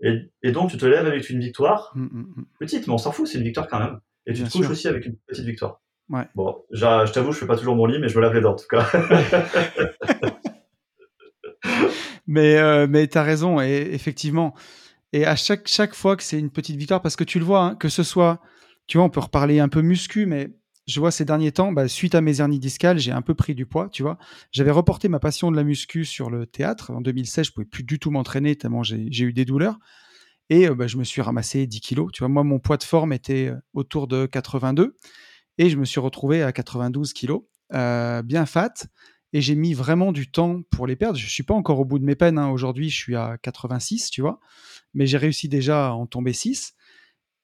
Et, 0.00 0.30
et 0.42 0.52
donc, 0.52 0.70
tu 0.70 0.76
te 0.76 0.86
lèves 0.86 1.06
avec 1.06 1.30
une 1.30 1.40
victoire, 1.40 1.92
mm, 1.94 2.04
mm, 2.04 2.46
petite, 2.60 2.86
mais 2.86 2.92
on 2.92 2.98
s'en 2.98 3.12
fout, 3.12 3.26
c'est 3.26 3.38
une 3.38 3.44
victoire 3.44 3.68
quand 3.68 3.78
même. 3.78 4.00
Et 4.26 4.34
tu 4.34 4.42
te 4.42 4.50
couches 4.50 4.68
aussi 4.68 4.88
avec 4.88 5.06
une 5.06 5.16
petite 5.26 5.44
victoire. 5.44 5.80
Ouais. 6.08 6.28
Bon, 6.34 6.64
je 6.70 7.12
t'avoue, 7.12 7.32
je 7.32 7.38
fais 7.38 7.46
pas 7.46 7.56
toujours 7.56 7.74
mon 7.74 7.86
lit, 7.86 7.98
mais 7.98 8.08
je 8.08 8.16
me 8.16 8.22
lave 8.22 8.34
les 8.34 8.40
dents 8.40 8.52
en 8.52 8.56
tout 8.56 8.66
cas. 8.68 8.86
mais 12.26 12.56
euh, 12.56 12.86
mais 12.88 13.06
t'as 13.06 13.22
raison, 13.22 13.60
et 13.60 13.90
effectivement. 13.92 14.54
Et 15.12 15.24
à 15.24 15.36
chaque, 15.36 15.68
chaque 15.68 15.94
fois 15.94 16.16
que 16.16 16.22
c'est 16.22 16.38
une 16.38 16.50
petite 16.50 16.76
victoire, 16.76 17.02
parce 17.02 17.16
que 17.16 17.24
tu 17.24 17.38
le 17.38 17.44
vois, 17.44 17.62
hein, 17.62 17.74
que 17.76 17.88
ce 17.88 18.02
soit, 18.02 18.40
tu 18.86 18.98
vois, 18.98 19.06
on 19.06 19.10
peut 19.10 19.20
reparler 19.20 19.60
un 19.60 19.68
peu 19.68 19.82
muscu, 19.82 20.26
mais 20.26 20.50
je 20.86 21.00
vois 21.00 21.10
ces 21.10 21.24
derniers 21.24 21.52
temps, 21.52 21.72
bah, 21.72 21.88
suite 21.88 22.14
à 22.14 22.20
mes 22.20 22.40
hernies 22.40 22.60
discales, 22.60 22.98
j'ai 22.98 23.12
un 23.12 23.22
peu 23.22 23.34
pris 23.34 23.54
du 23.54 23.66
poids, 23.66 23.88
tu 23.90 24.02
vois. 24.02 24.18
J'avais 24.52 24.70
reporté 24.70 25.08
ma 25.08 25.18
passion 25.18 25.50
de 25.50 25.56
la 25.56 25.64
muscu 25.64 26.04
sur 26.04 26.30
le 26.30 26.46
théâtre. 26.46 26.92
En 26.92 27.00
2016, 27.00 27.46
je 27.46 27.52
pouvais 27.52 27.66
plus 27.66 27.82
du 27.84 27.98
tout 27.98 28.10
m'entraîner 28.10 28.56
tellement 28.56 28.82
j'ai 28.82 29.24
eu 29.24 29.32
des 29.32 29.44
douleurs. 29.44 29.78
Et 30.48 30.68
euh, 30.68 30.74
bah, 30.74 30.86
je 30.86 30.96
me 30.96 31.04
suis 31.04 31.22
ramassé 31.22 31.66
10 31.66 31.80
kilos. 31.80 32.10
Tu 32.12 32.20
vois, 32.20 32.28
moi, 32.28 32.44
mon 32.44 32.60
poids 32.60 32.76
de 32.76 32.84
forme 32.84 33.12
était 33.12 33.48
euh, 33.48 33.56
autour 33.74 34.06
de 34.06 34.26
82 34.26 34.96
et 35.58 35.70
je 35.70 35.76
me 35.76 35.84
suis 35.84 36.00
retrouvé 36.00 36.42
à 36.42 36.52
92 36.52 37.12
kilos, 37.12 37.42
euh, 37.74 38.22
bien 38.22 38.46
fat. 38.46 38.72
Et 39.32 39.40
j'ai 39.40 39.54
mis 39.54 39.74
vraiment 39.74 40.12
du 40.12 40.30
temps 40.30 40.62
pour 40.70 40.86
les 40.86 40.96
perdre. 40.96 41.18
Je 41.18 41.28
suis 41.28 41.42
pas 41.42 41.54
encore 41.54 41.80
au 41.80 41.84
bout 41.84 41.98
de 41.98 42.04
mes 42.04 42.14
peines. 42.14 42.38
Hein. 42.38 42.48
Aujourd'hui, 42.48 42.90
je 42.90 42.96
suis 42.96 43.16
à 43.16 43.38
86, 43.42 44.10
tu 44.10 44.20
vois. 44.20 44.40
Mais 44.94 45.06
j'ai 45.06 45.18
réussi 45.18 45.48
déjà 45.48 45.88
à 45.88 45.90
en 45.90 46.06
tomber 46.06 46.32
6. 46.32 46.74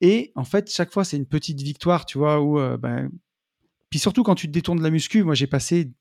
Et 0.00 0.32
en 0.34 0.44
fait, 0.44 0.70
chaque 0.70 0.92
fois, 0.92 1.04
c'est 1.04 1.16
une 1.16 1.26
petite 1.26 1.60
victoire, 1.60 2.06
tu 2.06 2.18
vois, 2.18 2.40
où. 2.40 2.58
Euh, 2.58 2.76
ben... 2.76 3.10
Puis 3.90 3.98
surtout, 3.98 4.22
quand 4.22 4.34
tu 4.34 4.46
te 4.46 4.52
détournes 4.52 4.78
de 4.78 4.82
la 4.82 4.90
muscu, 4.90 5.22
moi, 5.22 5.34
j'ai 5.34 5.46
passé 5.46 5.92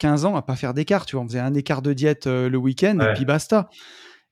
15 0.00 0.24
ans 0.24 0.34
à 0.34 0.42
pas 0.42 0.56
faire 0.56 0.74
d'écart. 0.74 1.06
Tu 1.06 1.16
vois, 1.16 1.24
on 1.24 1.28
faisait 1.28 1.40
un 1.40 1.54
écart 1.54 1.82
de 1.82 1.92
diète 1.92 2.26
euh, 2.26 2.48
le 2.48 2.58
week-end 2.58 2.98
et 3.00 3.14
puis 3.14 3.24
basta. 3.24 3.70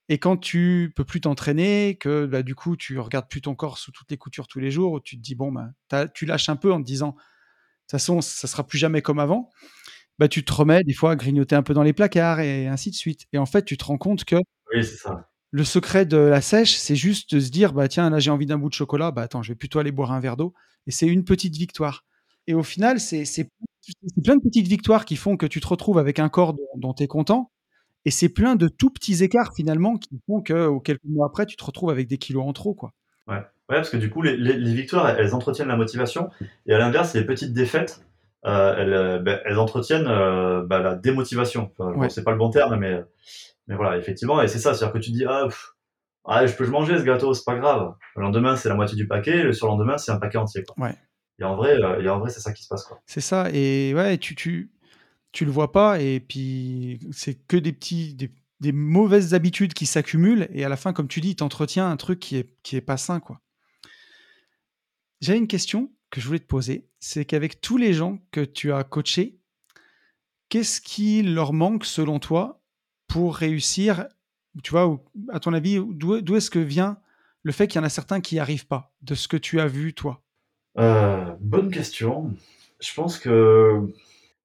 Et 0.08 0.18
quand 0.18 0.38
tu 0.38 0.92
peux 0.96 1.04
plus 1.04 1.20
t'entraîner, 1.20 1.96
que 2.00 2.26
bah, 2.26 2.42
du 2.42 2.54
coup 2.54 2.76
tu 2.76 2.98
regardes 2.98 3.28
plus 3.28 3.42
ton 3.42 3.54
corps 3.54 3.78
sous 3.78 3.92
toutes 3.92 4.10
les 4.10 4.16
coutures 4.16 4.48
tous 4.48 4.58
les 4.58 4.70
jours, 4.70 5.02
tu 5.02 5.16
te 5.16 5.22
dis 5.22 5.34
bon 5.34 5.52
bah 5.52 6.08
tu 6.08 6.24
lâches 6.24 6.48
un 6.48 6.56
peu 6.56 6.72
en 6.72 6.80
te 6.80 6.86
disant 6.86 7.08
de 7.08 7.12
toute 7.12 7.90
façon 7.90 8.22
ça 8.22 8.48
sera 8.48 8.66
plus 8.66 8.78
jamais 8.78 9.02
comme 9.02 9.18
avant. 9.18 9.50
Bah 10.18 10.28
tu 10.28 10.44
te 10.44 10.52
remets 10.52 10.82
des 10.82 10.94
fois 10.94 11.12
à 11.12 11.16
grignoter 11.16 11.54
un 11.54 11.62
peu 11.62 11.74
dans 11.74 11.82
les 11.82 11.92
placards 11.92 12.40
et 12.40 12.66
ainsi 12.66 12.90
de 12.90 12.96
suite. 12.96 13.26
Et 13.32 13.38
en 13.38 13.46
fait 13.46 13.64
tu 13.64 13.76
te 13.76 13.84
rends 13.84 13.98
compte 13.98 14.24
que 14.24 14.36
oui, 14.74 14.84
ça. 14.84 15.28
le 15.50 15.64
secret 15.64 16.06
de 16.06 16.16
la 16.16 16.40
sèche, 16.40 16.76
c'est 16.76 16.96
juste 16.96 17.34
de 17.34 17.40
se 17.40 17.50
dire 17.50 17.72
bah 17.72 17.88
tiens 17.88 18.10
là 18.10 18.18
j'ai 18.18 18.30
envie 18.30 18.46
d'un 18.46 18.58
bout 18.58 18.68
de 18.68 18.74
chocolat, 18.74 19.10
bah 19.10 19.22
attends 19.22 19.42
je 19.42 19.52
vais 19.52 19.56
plutôt 19.56 19.78
aller 19.78 19.92
boire 19.92 20.12
un 20.12 20.20
verre 20.20 20.36
d'eau. 20.36 20.54
Et 20.86 20.90
c'est 20.90 21.06
une 21.06 21.24
petite 21.24 21.56
victoire. 21.56 22.04
Et 22.46 22.54
au 22.54 22.62
final 22.62 22.98
c'est 23.00 23.24
plein 24.22 24.36
de 24.36 24.42
petites 24.42 24.66
victoires 24.66 25.04
qui 25.04 25.16
font 25.16 25.36
que 25.36 25.46
tu 25.46 25.60
te 25.60 25.66
retrouves 25.66 25.98
avec 25.98 26.18
un 26.18 26.28
corps 26.28 26.56
dont 26.76 26.94
tu 26.94 27.04
es 27.04 27.06
content 27.06 27.50
et 28.04 28.10
c'est 28.10 28.28
plein 28.28 28.56
de 28.56 28.68
tout 28.68 28.88
petits 28.88 29.22
écarts 29.22 29.52
finalement 29.54 29.96
qui 29.96 30.18
font 30.26 30.40
que 30.40 30.78
quelques 30.78 31.04
mois 31.04 31.26
après, 31.26 31.46
tu 31.46 31.56
te 31.56 31.64
retrouves 31.64 31.90
avec 31.90 32.08
des 32.08 32.18
kilos 32.18 32.42
en 32.46 32.54
trop. 32.54 32.74
Quoi. 32.74 32.94
Ouais. 33.26 33.34
ouais 33.34 33.42
parce 33.68 33.90
que 33.90 33.96
du 33.96 34.08
coup, 34.08 34.22
les, 34.22 34.56
victoires, 34.72 35.08
elles, 35.10 35.34
entretiennent 35.34 35.68
la 35.68 35.76
motivation. 35.76 36.30
Et 36.66 36.72
à 36.72 36.78
l'inverse, 36.78 37.14
les 37.14 37.24
petites 37.24 37.52
défaites, 37.52 38.02
elles, 38.44 38.92
euh, 38.92 39.18
ben, 39.18 39.40
elles, 39.44 39.58
entretiennent 39.58 40.06
euh, 40.06 40.64
ben, 40.64 40.80
la 40.80 40.94
démotivation. 40.94 41.70
Enfin, 41.78 42.08
C'est 42.08 42.24
pas 42.24 42.32
le 42.32 42.38
bon 42.38 42.50
terme, 42.50 42.76
mais, 42.76 43.02
mais 43.66 43.76
voilà, 43.76 43.96
effectivement. 43.98 44.40
Et 44.42 44.48
c'est 44.48 44.58
ça, 44.58 44.74
c'est-à-dire 44.74 44.94
que 44.94 44.98
tu 44.98 45.10
dis, 45.10 45.24
ah, 45.26 45.48
ah, 46.24 46.46
je 46.46 46.54
peux 46.54 46.64
le 46.64 46.70
manger 46.70 46.98
ce 46.98 47.04
gâteau, 47.04 47.34
c'est 47.34 47.44
pas 47.44 47.56
grave. 47.56 47.94
Le 48.16 48.22
lendemain, 48.22 48.56
c'est 48.56 48.68
la 48.68 48.74
moitié 48.74 48.96
du 48.96 49.06
paquet, 49.06 49.42
le 49.42 49.52
surlendemain, 49.52 49.98
c'est 49.98 50.12
un 50.12 50.18
paquet 50.18 50.38
entier. 50.38 50.62
Quoi. 50.62 50.86
Ouais. 50.86 50.94
Et 51.40 51.44
en 51.44 51.56
vrai, 51.56 51.78
et 52.00 52.08
en 52.08 52.18
vrai 52.18 52.30
c'est 52.30 52.40
ça 52.40 52.52
qui 52.52 52.64
se 52.64 52.68
passe. 52.68 52.92
C'est 53.06 53.20
ça. 53.20 53.48
Et 53.52 53.94
ouais, 53.94 54.18
tu, 54.18 54.34
tu, 54.34 54.72
tu 55.32 55.44
le 55.44 55.50
vois 55.50 55.72
pas 55.72 56.00
et 56.00 56.20
puis 56.20 57.00
c'est 57.12 57.34
que 57.34 57.56
des 57.56 57.72
petits 57.72 58.14
des, 58.14 58.72
mauvaises 58.72 59.34
habitudes 59.34 59.72
qui 59.72 59.86
s'accumulent 59.86 60.48
et 60.52 60.64
à 60.64 60.68
la 60.68 60.76
fin 60.76 60.92
comme 60.92 61.08
tu 61.08 61.20
dis 61.20 61.36
t'entretiens 61.36 61.88
un 61.88 61.96
truc 61.96 62.18
qui 62.18 62.36
est 62.36 62.56
qui 62.62 62.76
est 62.76 62.80
pas 62.80 62.96
sain 62.96 63.20
quoi 63.20 63.40
j'ai 65.20 65.36
une 65.36 65.46
question 65.46 65.92
que 66.10 66.20
je 66.20 66.26
voulais 66.26 66.38
te 66.38 66.46
poser 66.46 66.88
c'est 67.00 67.24
qu'avec 67.24 67.60
tous 67.60 67.76
les 67.76 67.92
gens 67.92 68.18
que 68.30 68.40
tu 68.40 68.72
as 68.72 68.84
coachés 68.84 69.38
qu'est-ce 70.48 70.80
qui 70.80 71.22
leur 71.22 71.52
manque 71.52 71.84
selon 71.84 72.18
toi 72.18 72.62
pour 73.06 73.36
réussir 73.36 74.06
tu 74.62 74.70
vois 74.70 75.02
à 75.30 75.40
ton 75.40 75.52
avis 75.52 75.78
d'où 75.90 76.36
est-ce 76.36 76.50
que 76.50 76.58
vient 76.58 76.98
le 77.42 77.52
fait 77.52 77.68
qu'il 77.68 77.80
y 77.80 77.82
en 77.82 77.86
a 77.86 77.90
certains 77.90 78.20
qui 78.20 78.34
n'y 78.34 78.40
arrivent 78.40 78.66
pas 78.66 78.92
de 79.02 79.14
ce 79.14 79.28
que 79.28 79.36
tu 79.36 79.60
as 79.60 79.68
vu 79.68 79.94
toi? 79.94 80.22
Euh, 80.78 81.34
bonne 81.40 81.70
question 81.70 82.34
je 82.80 82.94
pense 82.94 83.18
que 83.18 83.88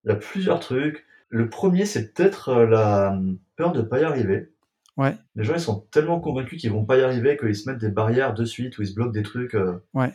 il 0.03 0.09
y 0.09 0.11
a 0.11 0.15
plusieurs 0.15 0.59
trucs. 0.59 1.05
Le 1.29 1.49
premier, 1.49 1.85
c'est 1.85 2.13
peut-être 2.13 2.49
euh, 2.49 2.65
la 2.65 3.13
euh, 3.13 3.33
peur 3.55 3.71
de 3.71 3.81
ne 3.81 3.85
pas 3.85 3.99
y 3.99 4.03
arriver. 4.03 4.49
Ouais. 4.97 5.15
Les 5.35 5.43
gens, 5.43 5.55
ils 5.55 5.59
sont 5.59 5.87
tellement 5.91 6.19
convaincus 6.19 6.61
qu'ils 6.61 6.71
vont 6.71 6.85
pas 6.85 6.97
y 6.97 7.01
arriver 7.01 7.37
qu'ils 7.37 7.55
se 7.55 7.69
mettent 7.69 7.79
des 7.79 7.89
barrières 7.89 8.33
de 8.33 8.45
suite 8.45 8.77
ou 8.77 8.83
ils 8.83 8.87
se 8.87 8.93
bloquent 8.93 9.11
des 9.11 9.23
trucs. 9.23 9.55
Euh. 9.55 9.79
Ouais. 9.93 10.11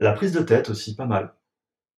La 0.00 0.12
prise 0.12 0.32
de 0.32 0.40
tête 0.40 0.70
aussi, 0.70 0.94
pas 0.96 1.06
mal. 1.06 1.34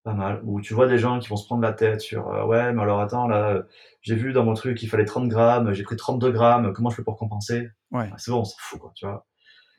Pas 0.02 0.14
mal. 0.14 0.40
Où 0.44 0.60
tu 0.60 0.74
vois 0.74 0.86
des 0.86 0.98
gens 0.98 1.18
qui 1.18 1.28
vont 1.28 1.36
se 1.36 1.44
prendre 1.44 1.62
la 1.62 1.72
tête 1.72 2.00
sur 2.00 2.26
ouais, 2.46 2.72
mais 2.72 2.82
alors 2.82 3.00
attends, 3.00 3.28
là, 3.28 3.62
j'ai 4.00 4.14
vu 4.14 4.32
dans 4.32 4.44
mon 4.44 4.54
truc 4.54 4.78
qu'il 4.78 4.88
fallait 4.88 5.04
30 5.04 5.28
grammes, 5.28 5.72
j'ai 5.72 5.82
pris 5.82 5.96
32 5.96 6.30
grammes, 6.30 6.72
comment 6.72 6.90
je 6.90 6.96
fais 6.96 7.04
pour 7.04 7.16
compenser? 7.16 7.68
Ouais. 7.90 8.10
C'est 8.16 8.30
bon, 8.30 8.40
on 8.40 8.44
s'en 8.44 8.56
fout, 8.58 8.80
quoi, 8.80 8.92
tu 8.94 9.06
vois. 9.06 9.26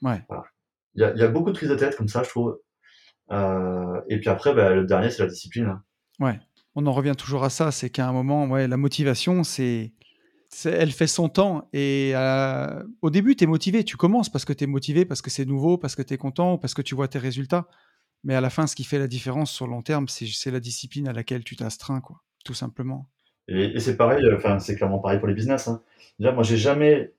Ouais. 0.04 0.24
Il 0.96 1.02
y 1.02 1.04
a, 1.04 1.16
y 1.16 1.24
a, 1.24 1.28
beaucoup 1.28 1.52
de 1.52 1.56
prise 1.56 1.70
de 1.70 1.76
tête 1.76 1.96
comme 1.96 2.08
ça, 2.08 2.22
je 2.24 2.30
trouve. 2.30 2.60
et 4.10 4.20
puis 4.20 4.30
après, 4.30 4.54
bah, 4.54 4.70
le 4.72 4.86
dernier, 4.86 5.10
c'est 5.10 5.24
la 5.24 5.30
discipline. 5.30 5.66
Hein. 5.66 5.84
Ouais 6.20 6.40
on 6.76 6.86
en 6.86 6.94
revient 6.94 7.16
toujours 7.18 7.44
à 7.44 7.50
ça, 7.50 7.72
c'est 7.72 7.90
qu'à 7.90 8.08
un 8.08 8.14
moment, 8.14 8.48
ouais, 8.48 8.68
la 8.68 8.78
motivation, 8.78 9.44
c'est, 9.44 9.92
elle 10.66 10.92
fait 10.92 11.08
son 11.08 11.30
temps. 11.30 11.70
Et 11.74 12.12
euh, 12.16 12.84
au 13.02 13.10
début, 13.10 13.36
tu 13.36 13.44
es 13.44 13.48
motivé, 13.48 13.84
tu 13.84 13.98
commences 13.98 14.30
parce 14.30 14.46
que 14.46 14.54
tu 14.54 14.64
es 14.64 14.68
motivé, 14.68 15.06
parce 15.06 15.22
que 15.22 15.30
c'est 15.30 15.46
nouveau, 15.46 15.78
parce 15.78 15.96
que 15.96 16.02
tu 16.02 16.14
es 16.14 16.18
content, 16.18 16.58
parce 16.58 16.74
que 16.74 16.82
tu 16.82 16.96
vois 16.96 17.08
tes 17.08 17.20
résultats. 17.20 17.68
Mais 18.24 18.36
à 18.36 18.42
la 18.42 18.50
fin, 18.50 18.68
ce 18.68 18.76
qui 18.76 18.84
fait 18.84 19.00
la 19.00 19.08
différence 19.08 19.52
sur 19.52 19.66
le 19.66 19.72
long 19.72 19.82
terme, 19.82 20.08
c'est 20.08 20.52
la 20.52 20.60
discipline 20.60 21.08
à 21.08 21.14
laquelle 21.14 21.44
tu 21.44 21.56
t'astreins, 21.56 22.02
quoi, 22.02 22.22
tout 22.46 22.54
simplement. 22.54 23.10
Et, 23.48 23.80
c'est 23.80 23.98
pareil, 23.98 24.24
euh, 24.26 24.38
enfin, 24.38 24.60
c'est 24.60 24.76
clairement 24.76 25.00
pareil 25.00 25.20
pour 25.20 25.28
les 25.28 25.34
business. 25.34 25.68
Hein. 25.68 25.82
moi, 26.20 26.44
j'ai 26.44 26.58
jamais, 26.58 27.14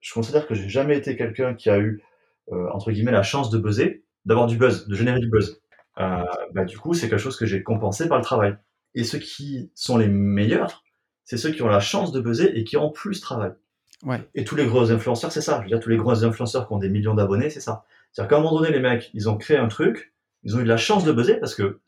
je 0.00 0.12
considère 0.12 0.46
que 0.46 0.54
j'ai 0.54 0.68
jamais 0.68 0.96
été 0.96 1.16
quelqu'un 1.16 1.54
qui 1.54 1.70
a 1.70 1.78
eu, 1.78 2.02
euh, 2.50 2.68
entre 2.72 2.90
guillemets, 2.90 3.12
la 3.12 3.22
chance 3.22 3.50
de 3.50 3.58
buzzer, 3.58 4.04
d'avoir 4.24 4.46
du 4.46 4.56
buzz, 4.56 4.88
de 4.88 4.94
générer 4.94 5.20
du 5.20 5.28
buzz. 5.28 5.60
bah, 5.96 6.64
du 6.66 6.78
coup, 6.78 6.94
c'est 6.94 7.08
quelque 7.08 7.20
chose 7.20 7.36
que 7.36 7.46
j'ai 7.46 7.62
compensé 7.62 8.08
par 8.08 8.18
le 8.18 8.24
travail. 8.24 8.56
Et 8.94 9.04
ceux 9.04 9.18
qui 9.18 9.70
sont 9.74 9.96
les 9.96 10.08
meilleurs, 10.08 10.82
c'est 11.24 11.36
ceux 11.36 11.52
qui 11.52 11.62
ont 11.62 11.68
la 11.68 11.80
chance 11.80 12.12
de 12.12 12.20
buzzer 12.20 12.58
et 12.58 12.64
qui 12.64 12.76
en 12.76 12.90
plus 12.90 13.20
travaillent. 13.20 13.54
Ouais. 14.02 14.20
Et 14.34 14.44
tous 14.44 14.56
les 14.56 14.66
gros 14.66 14.90
influenceurs, 14.90 15.30
c'est 15.30 15.40
ça. 15.40 15.58
Je 15.58 15.62
veux 15.62 15.68
dire, 15.68 15.80
tous 15.80 15.88
les 15.88 15.96
gros 15.96 16.24
influenceurs 16.24 16.66
qui 16.66 16.74
ont 16.74 16.78
des 16.78 16.88
millions 16.88 17.14
d'abonnés, 17.14 17.50
c'est 17.50 17.60
ça. 17.60 17.84
C'est-à-dire 18.10 18.30
qu'à 18.30 18.36
un 18.36 18.40
moment 18.40 18.58
donné, 18.58 18.72
les 18.72 18.80
mecs, 18.80 19.10
ils 19.14 19.28
ont 19.30 19.36
créé 19.36 19.56
un 19.56 19.68
truc, 19.68 20.11
ils 20.42 20.56
ont 20.56 20.60
eu 20.60 20.64
de 20.64 20.68
la 20.68 20.76
chance 20.76 21.04
de 21.04 21.12
buzzer 21.12 21.38
parce 21.38 21.54
que 21.54 21.80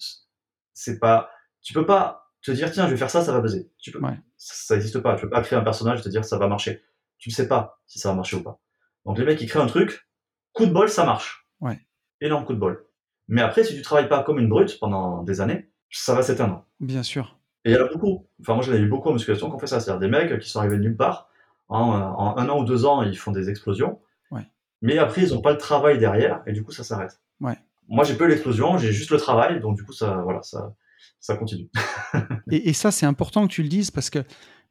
c'est 0.73 0.99
pas, 0.99 1.31
tu 1.63 1.73
peux 1.73 1.87
pas 1.87 2.33
te 2.43 2.51
dire, 2.51 2.71
tiens, 2.71 2.87
je 2.87 2.93
vais 2.93 2.97
faire 2.97 3.11
ça, 3.11 3.23
ça 3.23 3.33
va 3.33 3.41
buzzer. 3.41 3.71
Tu 3.79 3.91
peux, 3.91 4.01
ça 4.37 4.75
n'existe 4.75 5.01
pas. 5.01 5.17
Tu 5.17 5.23
peux 5.23 5.31
pas 5.31 5.43
créer 5.43 5.59
un 5.59 5.65
personnage 5.65 6.01
et 6.01 6.03
te 6.03 6.09
dire, 6.09 6.25
ça 6.25 6.39
va 6.39 6.47
marcher. 6.47 6.83
Tu 7.19 7.31
ne 7.31 7.35
sais 7.35 7.49
pas 7.49 7.81
si 7.87 7.99
ça 7.99 8.11
va 8.11 8.15
marcher 8.15 8.37
ou 8.37 8.43
pas. 8.43 8.61
Donc 9.05 9.19
les 9.19 9.25
mecs, 9.25 9.41
ils 9.41 9.49
créent 9.49 9.61
un 9.61 9.67
truc, 9.67 10.09
coup 10.53 10.67
de 10.67 10.73
bol, 10.73 10.89
ça 10.89 11.05
marche. 11.05 11.49
Ouais. 11.61 11.79
Énorme 12.21 12.45
coup 12.45 12.55
de 12.55 12.59
bol. 12.59 12.87
Mais 13.29 13.41
après, 13.41 13.65
si 13.65 13.75
tu 13.75 13.83
travailles 13.83 14.09
pas 14.09 14.23
comme 14.23 14.39
une 14.39 14.49
brute 14.49 14.79
pendant 14.79 15.23
des 15.23 15.41
années, 15.41 15.71
ça 15.91 16.15
va 16.15 16.23
s'éteindre. 16.23 16.67
Bien 16.81 17.03
sûr. 17.03 17.39
Et 17.65 17.71
il 17.71 17.75
y 17.75 17.79
en 17.79 17.87
a 17.87 17.89
beaucoup. 17.89 18.27
Enfin, 18.41 18.55
moi, 18.55 18.63
j'en 18.63 18.73
ai 18.73 18.79
vu 18.79 18.89
beaucoup 18.89 19.09
en 19.09 19.13
musculation 19.15 19.49
qui 19.49 19.57
ont 19.57 19.59
fait 19.59 19.67
ça. 19.67 19.81
C'est-à-dire 19.81 20.01
des 20.01 20.09
mecs 20.09 20.39
qui 20.39 20.51
sont 20.51 20.59
arrivés 20.59 20.77
de 20.77 20.83
nulle 20.83 20.97
part. 20.97 21.31
En, 21.69 22.37
un 22.37 22.49
an 22.51 22.61
ou 22.61 22.65
deux 22.65 22.85
ans, 22.85 23.03
ils 23.03 23.17
font 23.17 23.33
des 23.33 23.49
explosions. 23.49 24.01
Ouais. 24.31 24.47
Mais 24.83 24.99
après, 24.99 25.23
ils 25.23 25.33
n'ont 25.33 25.41
pas 25.41 25.53
le 25.53 25.59
travail 25.59 25.99
derrière. 25.99 26.43
Et 26.47 26.53
du 26.53 26.63
coup, 26.63 26.73
ça 26.73 26.85
s'arrête. 26.85 27.21
Ouais. 27.41 27.57
Moi, 27.89 28.05
j'ai 28.05 28.16
peu 28.16 28.27
l'explosion. 28.27 28.78
J'ai 28.78 28.93
juste 28.93 29.11
le 29.11 29.19
travail. 29.19 29.61
Donc, 29.61 29.77
du 29.77 29.85
coup, 29.85 29.93
ça, 29.93 30.20
voilà, 30.23 30.43
ça, 30.43 30.74
ça 31.20 31.36
continue. 31.36 31.69
et, 32.51 32.73
ça, 32.73 32.90
c'est 32.90 33.06
important 33.06 33.47
que 33.47 33.52
tu 33.52 33.62
le 33.62 33.69
dises 33.69 33.90
parce 33.90 34.11
que 34.11 34.20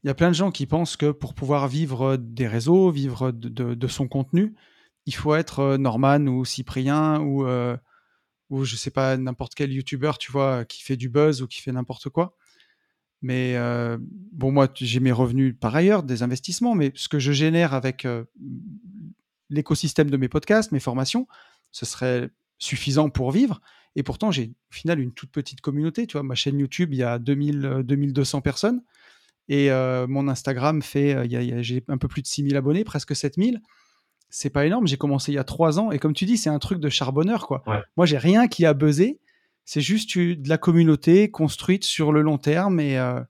il 0.03 0.07
y 0.07 0.09
a 0.09 0.13
plein 0.13 0.29
de 0.29 0.35
gens 0.35 0.51
qui 0.51 0.65
pensent 0.65 0.97
que 0.97 1.11
pour 1.11 1.33
pouvoir 1.33 1.69
vivre 1.69 2.17
des 2.17 2.47
réseaux, 2.47 2.91
vivre 2.91 3.31
de, 3.31 3.87
son 3.87 4.09
contenu, 4.09 4.53
il 5.05 5.15
faut 5.15 5.33
être 5.33 5.59
euh, 5.59 5.77
Norman 5.77 6.27
ou 6.27 6.43
Cyprien 6.43 7.21
ou, 7.21 7.47
euh, 7.47 7.77
ou 8.49 8.65
je 8.65 8.75
sais 8.75 8.91
pas, 8.91 9.15
n'importe 9.15 9.55
quel 9.55 9.71
youtubeur, 9.71 10.17
tu 10.17 10.29
vois, 10.31 10.65
qui 10.65 10.83
fait 10.83 10.97
du 10.97 11.07
buzz 11.07 11.41
ou 11.41 11.47
qui 11.47 11.61
fait 11.61 11.71
n'importe 11.71 12.09
quoi. 12.09 12.35
Mais 13.23 13.55
euh, 13.55 13.97
bon, 14.01 14.51
moi, 14.51 14.67
j'ai 14.75 14.99
mes 14.99 15.13
revenus 15.13 15.55
par 15.57 15.73
ailleurs, 15.73 16.03
des 16.03 16.23
investissements, 16.23 16.75
mais 16.75 16.91
ce 16.93 17.07
que 17.07 17.19
je 17.19 17.31
génère 17.31 17.73
avec 17.73 18.03
euh, 18.03 18.25
l'écosystème 19.49 20.09
de 20.09 20.17
mes 20.17 20.27
podcasts, 20.27 20.73
mes 20.73 20.81
formations, 20.81 21.25
ce 21.71 21.85
serait 21.85 22.29
suffisant 22.57 23.09
pour 23.09 23.31
vivre. 23.31 23.61
Et 23.95 24.03
pourtant, 24.03 24.31
j'ai 24.31 24.53
au 24.71 24.73
final 24.73 24.99
une 24.99 25.13
toute 25.13 25.31
petite 25.31 25.61
communauté. 25.61 26.07
Tu 26.07 26.13
vois, 26.13 26.23
ma 26.23 26.35
chaîne 26.35 26.57
YouTube, 26.59 26.93
il 26.93 26.97
y 26.97 27.03
a 27.03 27.19
2000, 27.19 27.83
2200 27.83 28.41
personnes. 28.41 28.83
Et 29.49 29.71
euh, 29.71 30.07
mon 30.07 30.27
Instagram 30.27 30.81
fait, 30.81 31.27
j'ai 31.61 31.83
un 31.87 31.97
peu 31.97 32.07
plus 32.07 32.21
de 32.21 32.27
6000 32.27 32.55
abonnés, 32.55 32.83
presque 32.83 33.15
7000 33.15 33.61
c'est 34.33 34.49
pas 34.49 34.65
énorme. 34.65 34.87
J'ai 34.87 34.97
commencé 34.97 35.31
il 35.31 35.35
y 35.35 35.37
a 35.37 35.43
trois 35.43 35.79
ans 35.79 35.91
et 35.91 35.99
comme 35.99 36.13
tu 36.13 36.25
dis, 36.25 36.37
c'est 36.37 36.49
un 36.49 36.57
truc 36.57 36.79
de 36.79 36.89
charbonneur 36.89 37.45
quoi. 37.45 37.63
Moi, 37.95 38.07
j'ai 38.07 38.17
rien 38.17 38.47
qui 38.47 38.65
a 38.65 38.73
buzzé. 38.73 39.19
C'est 39.63 39.79
juste 39.79 40.17
de 40.17 40.49
la 40.49 40.57
communauté 40.57 41.29
construite 41.29 41.85
sur 41.85 42.11
le 42.11 42.21
long 42.21 42.39
terme 42.39 42.79
et 42.79 42.97
euh, 42.97 43.21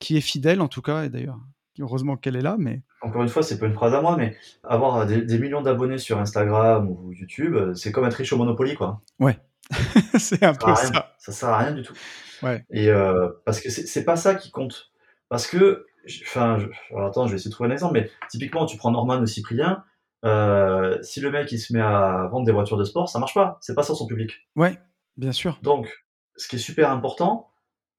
qui 0.00 0.16
est 0.16 0.22
fidèle 0.22 0.62
en 0.62 0.68
tout 0.68 0.80
cas. 0.80 1.04
Et 1.04 1.10
d'ailleurs, 1.10 1.38
heureusement 1.80 2.16
qu'elle 2.16 2.36
est 2.36 2.42
là. 2.42 2.56
Mais 2.58 2.82
encore 3.02 3.22
une 3.22 3.28
fois, 3.28 3.42
c'est 3.42 3.58
pas 3.58 3.66
une 3.66 3.74
phrase 3.74 3.94
à 3.94 4.00
moi, 4.00 4.16
mais 4.16 4.36
avoir 4.64 5.06
des, 5.06 5.38
millions 5.38 5.62
d'abonnés 5.62 5.98
sur 5.98 6.18
Instagram 6.18 6.88
ou 6.88 7.12
YouTube, 7.12 7.54
euh, 7.54 7.74
c'est 7.74 7.92
comme 7.92 8.04
être 8.04 8.14
riche 8.14 8.32
au 8.32 8.36
Monopoly 8.36 8.74
quoi. 8.74 9.02
Ouais, 9.18 9.38
c'est 10.18 10.42
un 10.42 10.54
peu 10.54 10.74
ça. 10.74 11.14
Ça 11.18 11.32
sert 11.32 11.48
à 11.48 11.58
rien 11.58 11.72
du 11.72 11.82
tout. 11.82 11.94
Ouais. 12.42 12.64
Et 12.70 12.88
euh, 12.88 13.28
parce 13.44 13.60
que 13.60 13.70
c'est 13.70 14.04
pas 14.04 14.16
ça 14.16 14.34
qui 14.34 14.50
compte. 14.50 14.92
Parce 15.28 15.46
que, 15.46 15.86
enfin, 16.22 16.58
attends, 16.98 17.26
je 17.26 17.32
vais 17.32 17.36
essayer 17.36 17.50
de 17.50 17.54
trouver 17.54 17.70
un 17.70 17.72
exemple, 17.72 17.94
mais 17.94 18.10
typiquement, 18.28 18.66
tu 18.66 18.76
prends 18.76 18.90
Norman 18.90 19.20
ou 19.20 19.26
Cyprien 19.26 19.82
euh, 20.24 21.00
si 21.02 21.20
le 21.20 21.30
mec 21.30 21.52
il 21.52 21.58
se 21.58 21.72
met 21.72 21.80
à 21.80 22.28
vendre 22.30 22.46
des 22.46 22.52
voitures 22.52 22.76
de 22.76 22.84
sport, 22.84 23.08
ça 23.08 23.18
marche 23.18 23.34
pas. 23.34 23.58
C'est 23.60 23.74
pas 23.74 23.82
ça 23.82 23.94
son 23.94 24.06
public. 24.06 24.48
Ouais, 24.56 24.78
bien 25.16 25.32
sûr. 25.32 25.58
Donc, 25.62 26.04
ce 26.36 26.48
qui 26.48 26.56
est 26.56 26.60
super 26.60 26.90
important, 26.90 27.50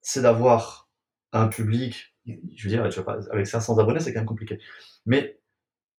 c'est 0.01 0.21
d'avoir 0.21 0.89
un 1.31 1.47
public. 1.47 2.15
Je 2.27 2.63
veux 2.63 2.69
dire, 2.69 2.87
avec 3.31 3.47
500 3.47 3.77
abonnés, 3.77 3.99
c'est 3.99 4.13
quand 4.13 4.19
même 4.19 4.27
compliqué. 4.27 4.59
Mais 5.05 5.39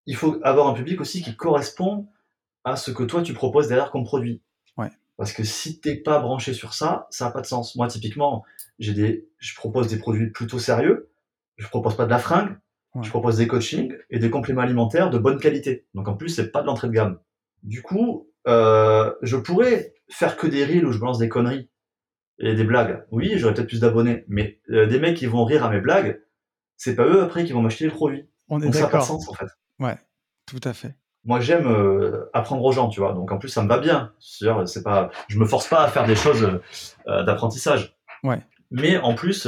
il 0.06 0.16
faut 0.16 0.40
avoir 0.44 0.68
un 0.68 0.74
public 0.74 1.00
aussi 1.02 1.22
qui 1.22 1.36
correspond 1.36 2.08
à 2.64 2.76
ce 2.76 2.92
que 2.92 3.04
toi 3.04 3.22
tu 3.22 3.34
proposes 3.34 3.68
derrière 3.68 3.92
comme 3.92 4.04
produit. 4.04 4.42
Ouais. 4.78 4.90
Parce 5.18 5.34
que 5.34 5.44
si 5.44 5.80
t'es 5.80 5.96
pas 5.96 6.20
branché 6.20 6.54
sur 6.54 6.74
ça, 6.74 7.08
ça 7.10 7.26
n'a 7.26 7.32
pas 7.32 7.42
de 7.42 7.46
sens. 7.46 7.76
Moi, 7.76 7.88
typiquement, 7.88 8.44
j'ai 8.80 8.94
des, 8.94 9.30
je 9.38 9.56
propose 9.56 9.88
des 9.88 9.98
produits 9.98 10.32
plutôt 10.32 10.60
sérieux. 10.60 11.10
Je 11.58 11.68
propose 11.68 11.96
pas 11.96 12.06
de 12.06 12.12
la 12.12 12.20
fringue. 12.20 12.58
Je 13.04 13.10
propose 13.10 13.38
des 13.38 13.48
coachings 13.48 13.96
et 14.10 14.18
des 14.18 14.30
compléments 14.32 14.62
alimentaires 14.62 15.10
de 15.12 15.20
bonne 15.20 15.40
qualité. 15.40 15.86
Donc 15.94 16.08
en 16.08 16.16
plus, 16.16 16.30
c'est 16.30 16.52
pas 16.52 16.62
de 16.62 16.68
l'entrée 16.68 16.88
de 16.88 16.94
gamme. 16.94 17.20
Du 17.62 17.82
coup, 17.84 18.28
euh, 18.48 19.14
je 19.22 19.38
pourrais 19.38 19.94
faire 20.10 20.38
que 20.38 20.48
des 20.48 20.66
reels 20.66 20.86
où 20.86 20.92
je 20.92 21.00
balance 21.00 21.20
des 21.20 21.30
conneries 21.30 21.70
et 22.40 22.54
des 22.54 22.64
blagues, 22.64 23.06
oui, 23.12 23.34
j'aurais 23.38 23.54
peut-être 23.54 23.68
plus 23.68 23.82
d'abonnés. 23.82 24.24
Mais 24.28 24.60
euh, 24.70 24.86
des 24.86 25.00
mecs 25.00 25.18
qui 25.18 25.26
vont 25.26 25.44
rire 25.46 25.64
à 25.64 25.70
mes 25.70 25.82
blagues, 25.82 26.22
c'est 26.76 26.96
pas 26.96 27.06
eux 27.06 27.24
après 27.24 27.46
qui 27.46 27.54
vont 27.54 27.62
m'acheter 27.62 27.86
les 27.86 27.92
produits. 27.92 28.28
On 28.50 28.62
est 28.62 28.66
Donc 28.66 28.76
ça 28.76 28.82
n'a 28.82 28.88
pas 28.88 29.00
de 29.00 29.04
sens 29.04 29.28
en 29.28 29.34
fait. 29.34 29.48
Ouais, 29.80 29.98
tout 30.46 30.62
à 30.64 30.74
fait. 30.74 30.96
Moi 31.26 31.40
j'aime 31.40 31.68
euh, 31.68 32.30
apprendre 32.34 32.64
aux 32.64 32.72
gens, 32.72 32.90
tu 32.90 33.00
vois. 33.00 33.14
Donc 33.14 33.32
en 33.32 33.38
plus 33.38 33.50
ça 33.50 33.64
me 33.64 33.68
va 33.68 33.80
bien. 33.80 34.14
C'est 34.20 34.84
pas, 34.84 35.10
je 35.28 35.40
me 35.40 35.46
force 35.46 35.68
pas 35.68 35.84
à 35.84 35.88
faire 35.88 36.06
des 36.06 36.16
choses 36.16 36.62
euh, 37.08 37.24
d'apprentissage. 37.24 37.98
Ouais. 38.24 38.42
Mais 38.70 38.98
en 38.98 39.16
plus, 39.16 39.48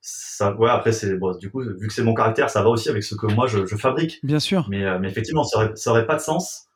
ça, 0.00 0.54
ouais, 0.54 0.70
après 0.70 0.92
c'est, 0.92 1.16
bon, 1.16 1.36
du 1.36 1.50
coup, 1.50 1.62
vu 1.62 1.86
que 1.86 1.92
c'est 1.92 2.02
mon 2.02 2.14
caractère, 2.14 2.50
ça 2.50 2.62
va 2.62 2.68
aussi 2.68 2.88
avec 2.88 3.04
ce 3.04 3.14
que 3.14 3.26
moi 3.26 3.46
je, 3.46 3.64
je 3.64 3.76
fabrique. 3.76 4.18
Bien 4.24 4.40
sûr. 4.40 4.66
Mais, 4.68 4.98
mais 4.98 5.08
effectivement, 5.08 5.44
ça 5.44 5.58
aurait, 5.58 5.76
ça 5.76 5.90
aurait 5.90 6.06
pas 6.06 6.16
de 6.16 6.20
sens 6.20 6.66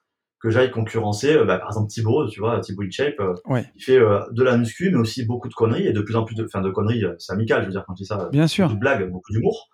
que 0.47 0.53
j'aille 0.53 0.71
concurrencer, 0.71 1.35
euh, 1.35 1.45
bah, 1.45 1.59
par 1.59 1.71
exemple 1.71 1.89
Thibaut, 1.89 2.29
tu 2.29 2.39
vois, 2.39 2.61
Thibaut 2.61 2.83
InShape, 2.85 3.19
euh, 3.19 3.35
Ouais. 3.47 3.65
il 3.75 3.83
fait 3.83 3.99
euh, 3.99 4.21
de 4.31 4.45
la 4.45 4.57
muscu, 4.57 4.91
mais 4.93 4.99
aussi 4.99 5.25
beaucoup 5.25 5.49
de 5.49 5.55
conneries 5.55 5.89
et 5.89 5.93
de 5.93 6.01
plus 6.01 6.15
en 6.15 6.23
plus 6.25 6.37
de, 6.37 6.45
enfin 6.45 6.61
de 6.61 6.71
conneries, 6.71 7.03
c'est 7.19 7.33
amical, 7.33 7.63
je 7.63 7.67
veux 7.67 7.73
dire 7.73 7.83
quand 7.85 7.95
je 7.97 8.03
dis 8.03 8.07
ça, 8.07 8.29
Bien 8.31 8.47
sûr. 8.47 8.69
de 8.71 8.75
blagues, 8.77 9.11
beaucoup 9.11 9.33
d'humour. 9.33 9.69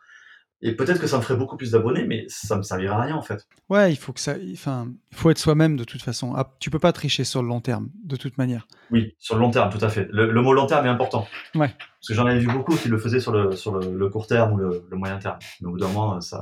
Et 0.65 0.75
peut-être 0.77 1.01
que 1.01 1.09
ça 1.09 1.17
me 1.19 1.23
ferait 1.23 1.37
beaucoup 1.37 1.57
plus 1.57 1.73
d'abonnés, 1.73 2.05
mais 2.07 2.25
ça 2.29 2.57
me 2.57 2.63
servira 2.63 2.97
à 2.97 3.03
rien 3.03 3.17
en 3.17 3.21
fait. 3.21 3.47
Ouais, 3.69 3.93
il 3.93 3.97
faut 3.97 4.13
que 4.13 4.21
ça. 4.21 4.37
Enfin, 4.53 4.93
il 5.11 5.17
faut 5.19 5.29
être 5.29 5.39
soi-même 5.39 5.77
de 5.77 5.83
toute 5.85 6.01
façon. 6.01 6.33
Ah, 6.37 6.55
tu 6.61 6.71
peux 6.71 6.79
pas 6.79 6.93
tricher 6.93 7.25
sur 7.25 7.43
le 7.43 7.49
long 7.49 7.61
terme, 7.61 7.91
de 8.05 8.15
toute 8.17 8.39
manière. 8.39 8.67
Oui, 8.93 9.15
sur 9.19 9.35
le 9.35 9.41
long 9.41 9.51
terme, 9.51 9.71
tout 9.71 9.85
à 9.85 9.89
fait. 9.89 10.07
Le, 10.13 10.31
le 10.31 10.41
mot 10.41 10.53
long 10.55 10.67
terme 10.67 10.87
est 10.87 10.89
important. 10.89 11.27
Ouais. 11.57 11.69
Parce 11.69 12.09
que 12.09 12.15
j'en 12.15 12.27
avais 12.27 12.39
vu 12.39 12.47
beaucoup 12.47 12.77
qui 12.77 12.89
le 12.89 12.97
faisaient 12.97 13.19
sur 13.21 13.33
le, 13.33 13.53
sur 13.57 13.77
le, 13.77 13.93
le 13.99 14.09
court 14.09 14.29
terme 14.29 14.53
ou 14.53 14.57
le, 14.57 14.85
moyen 14.93 15.19
terme. 15.19 15.39
Mais 15.61 15.67
au 15.69 15.73
bout 15.73 15.79
d'un 15.81 15.89
moment, 15.89 16.21
ça. 16.21 16.41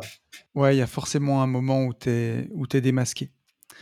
Ouais, 0.55 0.77
il 0.77 0.79
y 0.79 0.83
a 0.83 0.87
forcément 0.87 1.43
un 1.43 1.47
moment 1.47 1.85
où 1.87 1.95
t'es 1.95 2.47
où 2.53 2.67
t'es 2.67 2.83
démasqué. 2.83 3.31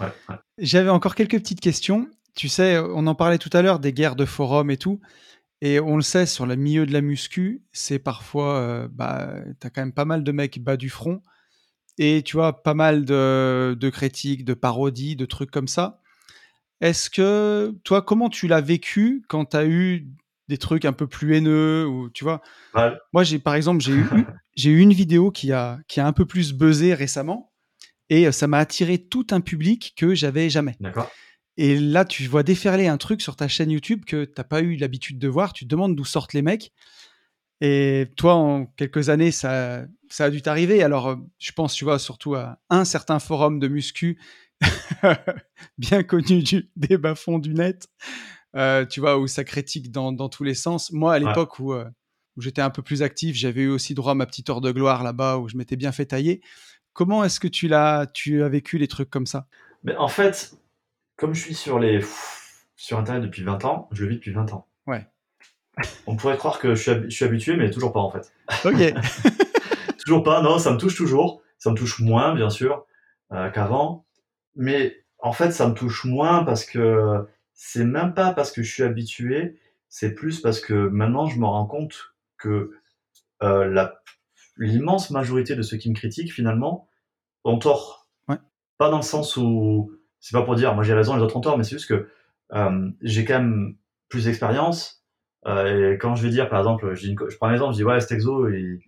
Ouais, 0.01 0.07
ouais. 0.29 0.37
J'avais 0.59 0.91
encore 0.91 1.15
quelques 1.15 1.39
petites 1.39 1.61
questions. 1.61 2.09
Tu 2.35 2.49
sais, 2.49 2.79
on 2.79 3.07
en 3.07 3.15
parlait 3.15 3.39
tout 3.39 3.51
à 3.53 3.63
l'heure 3.63 3.79
des 3.81 3.93
guerres 3.93 4.17
de 4.17 4.25
forums 4.25 4.71
et 4.71 4.77
tout. 4.77 5.01
Et 5.61 5.81
on 5.81 5.97
le 5.97 6.03
sait, 6.03 6.27
sur 6.27 6.47
le 6.47 6.57
milieu 6.57 6.87
de 6.87 6.93
la 6.93 7.01
muscu, 7.01 7.63
c'est 7.73 7.99
parfois, 7.99 8.59
euh, 8.59 8.89
bah, 8.91 9.35
t'as 9.59 9.71
quand 9.71 9.83
même 9.83 9.93
pas 9.93 10.05
mal 10.05 10.23
de 10.23 10.33
mecs 10.33 10.63
bas 10.63 10.77
du 10.77 10.89
front. 10.89 11.21
Et 11.99 12.23
tu 12.23 12.37
vois, 12.37 12.63
pas 12.63 12.75
mal 12.75 13.05
de, 13.05 13.77
de 13.79 13.91
critiques, 13.91 14.45
de 14.45 14.55
parodies, 14.55 15.17
de 15.17 15.27
trucs 15.27 15.51
comme 15.51 15.67
ça. 15.67 16.01
Est-ce 16.81 17.11
que, 17.11 17.75
toi, 17.83 18.03
comment 18.03 18.29
tu 18.29 18.47
l'as 18.47 18.61
vécu 18.61 19.25
quand 19.29 19.47
t'as 19.47 19.67
eu 19.67 20.07
des 20.47 20.59
trucs 20.59 20.85
un 20.85 20.93
peu 20.93 21.09
plus 21.09 21.35
haineux 21.35 21.87
ou 21.87 22.09
tu 22.11 22.23
vois? 22.23 22.41
Moi, 23.13 23.25
j'ai 23.25 23.41
par 23.41 23.57
exemple, 23.57 23.83
j'ai 23.83 23.95
eu, 23.95 24.07
j'ai 24.57 24.71
eu 24.71 24.79
une 24.79 24.93
vidéo 24.93 25.33
qui 25.33 25.53
a, 25.53 25.81
qui 25.89 25.99
a 25.99 26.07
un 26.07 26.13
peu 26.13 26.25
plus 26.25 26.53
buzzé 26.53 26.95
récemment 26.95 27.48
et 28.11 28.27
euh, 28.27 28.33
ça 28.33 28.47
m'a 28.47 28.59
attiré 28.59 28.99
tout 28.99 29.27
un 29.31 29.41
public 29.41 29.95
que 29.97 30.15
j'avais 30.15 30.51
jamais. 30.51 30.77
D'accord. 30.81 31.11
Et 31.57 31.79
là, 31.79 32.05
tu 32.05 32.27
vois 32.27 32.43
déferler 32.45 32.87
un 32.87 32.99
truc 32.99 33.21
sur 33.21 33.35
ta 33.35 33.49
chaîne 33.49 33.71
YouTube 33.71 34.05
que 34.07 34.25
t'as 34.25 34.45
pas 34.45 34.61
eu 34.61 34.77
l'habitude 34.77 35.19
de 35.19 35.27
voir. 35.29 35.53
Tu 35.53 35.65
te 35.65 35.69
demandes 35.69 35.97
d'où 35.97 36.05
sortent 36.05 36.33
les 36.33 36.43
mecs. 36.43 36.73
Et 37.61 38.07
toi, 38.17 38.35
en 38.35 38.67
quelques 38.67 39.09
années, 39.09 39.33
ça, 39.33 39.85
ça 40.09 40.27
a 40.27 40.31
dû 40.31 40.41
t'arriver. 40.43 40.83
Alors, 40.85 41.09
euh, 41.09 41.17
je 41.41 41.51
pense, 41.53 41.75
tu 41.75 41.85
vois, 41.85 41.99
surtout 41.99 42.37
à 42.37 42.61
un 42.71 42.85
certain 42.85 43.19
forum 43.19 43.59
de 43.59 43.67
muscu 43.67 44.21
bien 45.79 46.03
connu 46.03 46.43
du, 46.43 46.71
des 46.77 46.97
bas-fonds 46.99 47.39
du 47.39 47.55
net, 47.55 47.89
euh, 48.57 48.85
tu 48.87 49.01
vois, 49.01 49.19
où 49.19 49.27
ça 49.27 49.45
critique 49.45 49.91
dans, 49.91 50.13
dans 50.13 50.29
tous 50.29 50.45
les 50.45 50.55
sens. 50.55 50.93
Moi, 50.93 51.15
à 51.15 51.19
Ouais. 51.19 51.27
l'époque 51.27 51.59
où, 51.59 51.73
euh, 51.73 51.85
où 52.37 52.41
j'étais 52.41 52.63
un 52.63 52.71
peu 52.71 52.83
plus 52.83 53.03
actif, 53.03 53.37
j'avais 53.37 53.63
eu 53.63 53.69
aussi 53.69 53.95
droit 53.95 54.13
à 54.13 54.15
ma 54.15 54.27
petite 54.27 54.49
heure 54.51 54.61
de 54.61 54.71
gloire 54.71 55.03
là-bas, 55.03 55.39
où 55.39 55.49
je 55.49 55.57
m'étais 55.57 55.77
bien 55.77 55.93
fait 55.93 56.07
tailler. 56.07 56.41
Comment 56.99 57.23
est-ce 57.23 57.39
que 57.39 57.47
tu 57.47 57.69
l'as, 57.69 58.07
tu 58.13 58.43
as 58.43 58.49
vécu 58.49 58.77
les 58.77 58.89
trucs 58.89 59.09
comme 59.09 59.27
ça? 59.27 59.47
Mais 59.85 59.95
en 59.95 60.09
fait, 60.09 60.55
comme 61.17 61.33
je 61.33 61.41
suis 61.41 61.55
sur 61.55 61.79
les 61.79 62.05
sur 62.75 62.99
Internet 62.99 63.23
depuis 63.23 63.45
20 63.45 63.65
ans, 63.65 63.89
je 63.93 64.03
le 64.03 64.09
vis 64.11 64.17
depuis 64.17 64.33
20 64.33 64.53
ans. 64.53 64.67
Ouais. 64.89 65.07
On 66.09 66.17
pourrait 66.17 66.37
croire 66.37 66.59
que 66.59 66.75
je 66.75 66.83
suis, 66.83 66.91
hab- 66.91 67.05
je 67.05 67.15
suis 67.15 67.25
habitué, 67.25 67.55
mais 67.55 67.71
toujours 67.71 67.93
pas 67.93 68.01
en 68.01 68.11
fait. 68.11 68.33
Ok. 68.65 68.95
Toujours 70.05 70.25
pas, 70.25 70.43
non, 70.43 70.59
ça 70.59 70.73
me 70.73 70.77
touche 70.77 70.97
toujours. 70.97 71.41
Ça 71.59 71.71
me 71.71 71.77
touche 71.77 72.01
moins, 72.01 72.35
bien 72.35 72.51
sûr, 72.51 72.85
euh, 73.33 73.49
qu'avant. 73.51 74.05
Mais 74.57 75.05
en 75.21 75.33
fait, 75.33 75.53
ça 75.53 75.69
me 75.69 75.75
touche 75.75 76.05
moins 76.05 76.43
parce 76.43 76.65
que 76.65 77.25
c'est 77.55 77.85
même 77.85 78.13
pas 78.13 78.33
parce 78.33 78.51
que 78.51 78.61
je 78.65 78.73
suis 78.73 78.83
habitué, 78.83 79.57
c'est 79.89 80.15
plus 80.17 80.41
parce 80.41 80.59
que 80.61 80.73
maintenant 80.89 81.27
je 81.27 81.39
me 81.39 81.47
rends 81.47 81.67
compte 81.67 82.15
que 82.39 82.73
euh, 83.45 83.67
la- 83.69 84.01
l'immense 84.59 85.11
majorité 85.11 85.55
de 85.57 85.63
ceux 85.63 85.77
qui 85.77 85.89
me 85.91 85.95
critiquent, 85.95 86.33
finalement, 86.33 86.89
ont 87.45 87.59
tort. 87.59 88.09
Ouais. 88.29 88.37
Pas 88.79 88.91
dans 88.91 88.97
le 88.99 89.03
sens 89.03 89.37
où, 89.37 89.93
c'est 90.21 90.37
pas 90.37 90.43
pour 90.43 90.55
dire 90.57 90.75
moi 90.75 90.83
j'ai 90.85 90.95
raison, 90.95 91.17
les 91.17 91.23
autres 91.23 91.37
ont 91.37 91.41
tort, 91.41 91.57
mais 91.57 91.65
c'est 91.65 91.77
juste 91.77 91.89
que 91.89 92.09
euh, 92.55 92.91
j'ai 93.03 93.25
quand 93.25 93.39
même 93.39 93.77
plus 94.09 94.25
d'expérience. 94.25 95.05
Euh, 95.47 95.93
et 95.95 95.99
quand 95.99 96.15
je 96.17 96.23
vais 96.25 96.31
dire, 96.31 96.49
par 96.49 96.59
exemple, 96.59 96.95
je, 96.95 97.01
dis 97.07 97.13
une 97.13 97.19
je 97.29 97.37
prends 97.37 97.47
un 97.49 97.53
exemple, 97.53 97.73
je 97.73 97.79
dis 97.79 97.85
ouais, 97.85 98.01
cet 98.01 98.13
exo, 98.13 98.49
il- 98.49 98.81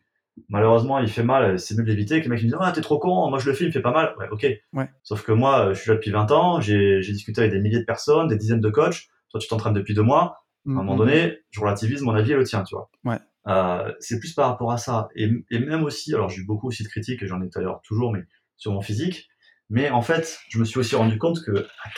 malheureusement, 0.49 0.99
il 0.99 1.09
fait 1.09 1.23
mal, 1.23 1.59
c'est 1.59 1.77
mieux 1.77 1.85
de 1.85 1.89
l'éviter. 1.89 2.21
Que 2.21 2.25
le 2.25 2.31
mec 2.31 2.41
il 2.41 2.47
me 2.47 2.51
dit, 2.51 2.57
ah, 2.61 2.73
t'es 2.73 2.81
trop 2.81 2.99
con, 2.99 3.29
moi 3.31 3.39
je 3.39 3.47
le 3.49 3.55
fais, 3.55 3.65
il 3.65 3.69
me 3.69 3.73
fait 3.73 3.83
pas 3.83 3.93
mal. 3.93 4.15
Ouais, 4.19 4.27
ok. 4.31 4.47
Ouais. 4.73 4.91
Sauf 5.03 5.23
que 5.23 5.33
moi, 5.33 5.73
je 5.73 5.81
suis 5.81 5.91
là 5.91 5.97
depuis 5.97 6.11
20 6.11 6.31
ans, 6.33 6.61
j'ai 6.61 7.03
j'ai 7.03 7.13
discuté 7.13 7.41
avec 7.43 7.53
des 7.53 7.61
milliers 7.61 7.79
de 7.81 7.85
personnes, 7.85 8.27
des 8.29 8.37
dizaines 8.37 8.61
de 8.61 8.71
coachs. 8.71 9.09
Toi, 9.31 9.39
tu 9.41 9.49
t'entraînes 9.49 9.75
depuis 9.75 9.95
deux 9.95 10.03
mois. 10.03 10.45
À 10.67 10.71
un 10.71 10.75
moment 10.75 10.97
donné, 10.97 11.39
je 11.51 11.61
relativise 11.61 12.03
mon 12.03 12.15
avis 12.15 12.33
et 12.33 12.37
le 12.37 12.45
tien, 12.45 12.63
tu 12.65 12.75
vois. 12.75 12.91
Ouais. 13.05 13.19
Euh, 13.47 13.93
c'est 14.01 14.19
plus 14.21 14.33
par 14.35 14.49
rapport 14.51 14.71
à 14.73 14.79
ça. 14.79 15.09
Et, 15.17 15.31
et 15.51 15.59
même 15.59 15.83
aussi, 15.85 16.15
alors 16.15 16.29
j'ai 16.29 16.43
eu 16.43 16.47
beaucoup 16.47 16.69
aussi 16.69 16.83
de 16.83 16.89
critiques, 16.89 17.23
et 17.23 17.27
j'en 17.27 17.41
ai 17.43 17.49
d'ailleurs 17.49 17.81
toujours, 17.83 18.13
mais 18.13 18.21
sur 18.57 18.73
mon 18.73 18.81
physique. 18.83 19.29
Mais 19.71 19.89
en 19.91 20.03
fait, 20.03 20.39
je 20.49 20.59
me 20.59 20.65
suis 20.65 20.79
aussi 20.81 20.97
rendu 20.97 21.17
compte 21.19 21.39
que 21.45 21.67
à 21.85 21.89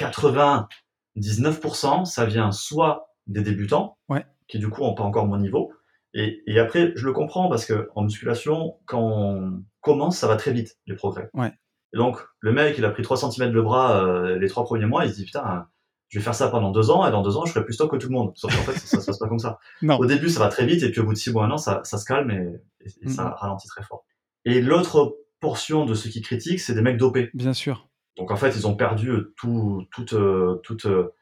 99%, 1.16 2.04
ça 2.04 2.24
vient 2.26 2.52
soit 2.52 3.08
des 3.26 3.42
débutants, 3.42 3.96
Ouais. 4.08 4.24
qui 4.48 4.58
du 4.58 4.68
coup 4.68 4.82
n'ont 4.82 4.94
pas 4.94 5.04
encore 5.04 5.26
mon 5.26 5.38
niveau. 5.38 5.72
Et, 6.14 6.42
et 6.46 6.58
après, 6.58 6.92
je 6.94 7.06
le 7.06 7.12
comprends 7.12 7.48
parce 7.48 7.64
que 7.64 7.88
en 7.94 8.02
musculation, 8.02 8.76
quand 8.86 9.00
on 9.00 9.62
commence, 9.80 10.18
ça 10.18 10.26
va 10.28 10.36
très 10.36 10.52
vite, 10.52 10.76
les 10.86 10.94
progrès. 10.94 11.30
Ouais. 11.34 11.52
Et 11.94 11.98
donc, 11.98 12.18
le 12.40 12.52
mec, 12.52 12.76
il 12.78 12.84
a 12.84 12.90
pris 12.90 13.02
3 13.02 13.16
cm 13.16 13.52
le 13.52 13.62
bras 13.62 14.04
euh, 14.04 14.38
les 14.38 14.48
trois 14.48 14.64
premiers 14.64 14.86
mois, 14.86 15.04
il 15.06 15.10
se 15.12 15.16
dit, 15.16 15.24
putain, 15.24 15.66
je 16.12 16.18
vais 16.18 16.22
faire 16.22 16.34
ça 16.34 16.48
pendant 16.48 16.70
deux 16.70 16.90
ans, 16.90 17.06
et 17.06 17.10
dans 17.10 17.22
deux 17.22 17.38
ans, 17.38 17.46
je 17.46 17.52
serai 17.54 17.64
plus 17.64 17.72
stock 17.72 17.90
que 17.90 17.96
tout 17.96 18.08
le 18.08 18.12
monde. 18.12 18.32
Sauf 18.34 18.54
qu'en 18.54 18.62
fait, 18.70 18.78
ça, 18.78 19.00
se 19.00 19.06
passe 19.06 19.18
pas 19.18 19.28
comme 19.28 19.38
ça. 19.38 19.58
Non. 19.82 19.96
Au 19.98 20.04
début, 20.04 20.28
ça 20.28 20.40
va 20.40 20.48
très 20.48 20.66
vite, 20.66 20.82
et 20.82 20.90
puis 20.90 21.00
au 21.00 21.04
bout 21.04 21.14
de 21.14 21.18
six 21.18 21.32
mois, 21.32 21.46
un 21.46 21.50
an, 21.50 21.56
ça, 21.56 21.80
ça 21.84 21.96
se 21.96 22.04
calme 22.04 22.30
et, 22.30 22.60
et- 22.84 23.06
et 23.06 23.08
ça 23.08 23.24
Mhm. 23.24 23.32
ralentit 23.38 23.66
très 23.68 23.82
fort. 23.82 24.04
Et 24.44 24.60
l'autre 24.60 25.16
portion 25.40 25.86
de 25.86 25.94
ceux 25.94 26.10
qui 26.10 26.20
critiquent, 26.20 26.60
c'est 26.60 26.74
des 26.74 26.82
mecs 26.82 26.98
dopés. 26.98 27.30
Bien 27.32 27.54
sûr. 27.54 27.88
Donc 28.18 28.30
en 28.30 28.36
fait, 28.36 28.50
ils 28.56 28.66
ont 28.66 28.76
perdu 28.76 29.08
euh, 29.10 29.32
tout, 29.38 29.86
tout, 29.90 30.14
euh, 30.14 30.60
tout, 30.62 30.86
euh, 30.86 31.14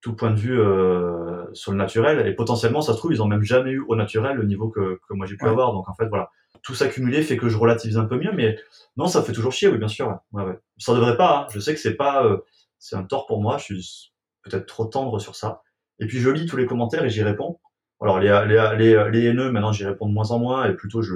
tout 0.00 0.14
point 0.16 0.30
de 0.32 0.36
vue 0.40 0.58
euh, 0.60 1.44
sur 1.52 1.70
le 1.70 1.78
naturel, 1.78 2.26
et 2.26 2.34
potentiellement, 2.34 2.82
ça 2.82 2.94
se 2.94 2.98
trouve, 2.98 3.12
ils 3.12 3.22
ont 3.22 3.28
même 3.28 3.42
jamais 3.44 3.70
eu 3.70 3.84
au 3.86 3.94
naturel 3.94 4.36
le 4.36 4.44
niveau 4.44 4.68
que, 4.68 4.98
que 5.08 5.14
moi 5.14 5.26
j'ai 5.26 5.36
pu 5.36 5.44
Ouais. 5.44 5.50
avoir. 5.50 5.72
Donc 5.72 5.88
en 5.88 5.94
fait, 5.94 6.08
voilà. 6.08 6.30
Tout 6.64 6.74
s'accumuler 6.74 7.22
fait 7.22 7.36
que 7.36 7.48
je 7.48 7.56
relativise 7.56 7.96
un 7.98 8.04
peu 8.04 8.18
mieux, 8.18 8.32
mais 8.32 8.58
non, 8.96 9.06
ça 9.06 9.22
fait 9.22 9.32
toujours 9.32 9.52
chier, 9.52 9.68
oui, 9.68 9.78
bien 9.78 9.88
sûr. 9.88 10.08
Ouais, 10.32 10.42
ouais. 10.42 10.50
ouais. 10.50 10.58
Ça 10.78 10.94
devrait 10.94 11.16
pas, 11.16 11.38
hein. 11.42 11.46
je 11.52 11.60
sais 11.60 11.72
que 11.74 11.80
c'est 11.80 11.94
pas, 11.94 12.24
euh, 12.24 12.38
c'est 12.78 12.96
un 12.96 13.04
tort 13.04 13.26
pour 13.26 13.40
moi, 13.40 13.58
je 13.58 13.64
suis 13.64 14.11
peut-être 14.42 14.66
trop 14.66 14.84
tendre 14.84 15.18
sur 15.18 15.36
ça. 15.36 15.62
Et 15.98 16.06
puis 16.06 16.18
je 16.18 16.30
lis 16.30 16.46
tous 16.46 16.56
les 16.56 16.66
commentaires 16.66 17.04
et 17.04 17.10
j'y 17.10 17.22
réponds. 17.22 17.60
Alors 18.00 18.18
les, 18.18 18.28
les, 18.48 18.76
les, 18.76 19.10
les 19.10 19.24
haineux, 19.26 19.52
maintenant 19.52 19.72
j'y 19.72 19.84
réponds 19.84 20.08
de 20.08 20.12
moins 20.14 20.30
en 20.32 20.38
moins, 20.38 20.68
et 20.68 20.74
plutôt 20.74 21.02
je, 21.02 21.14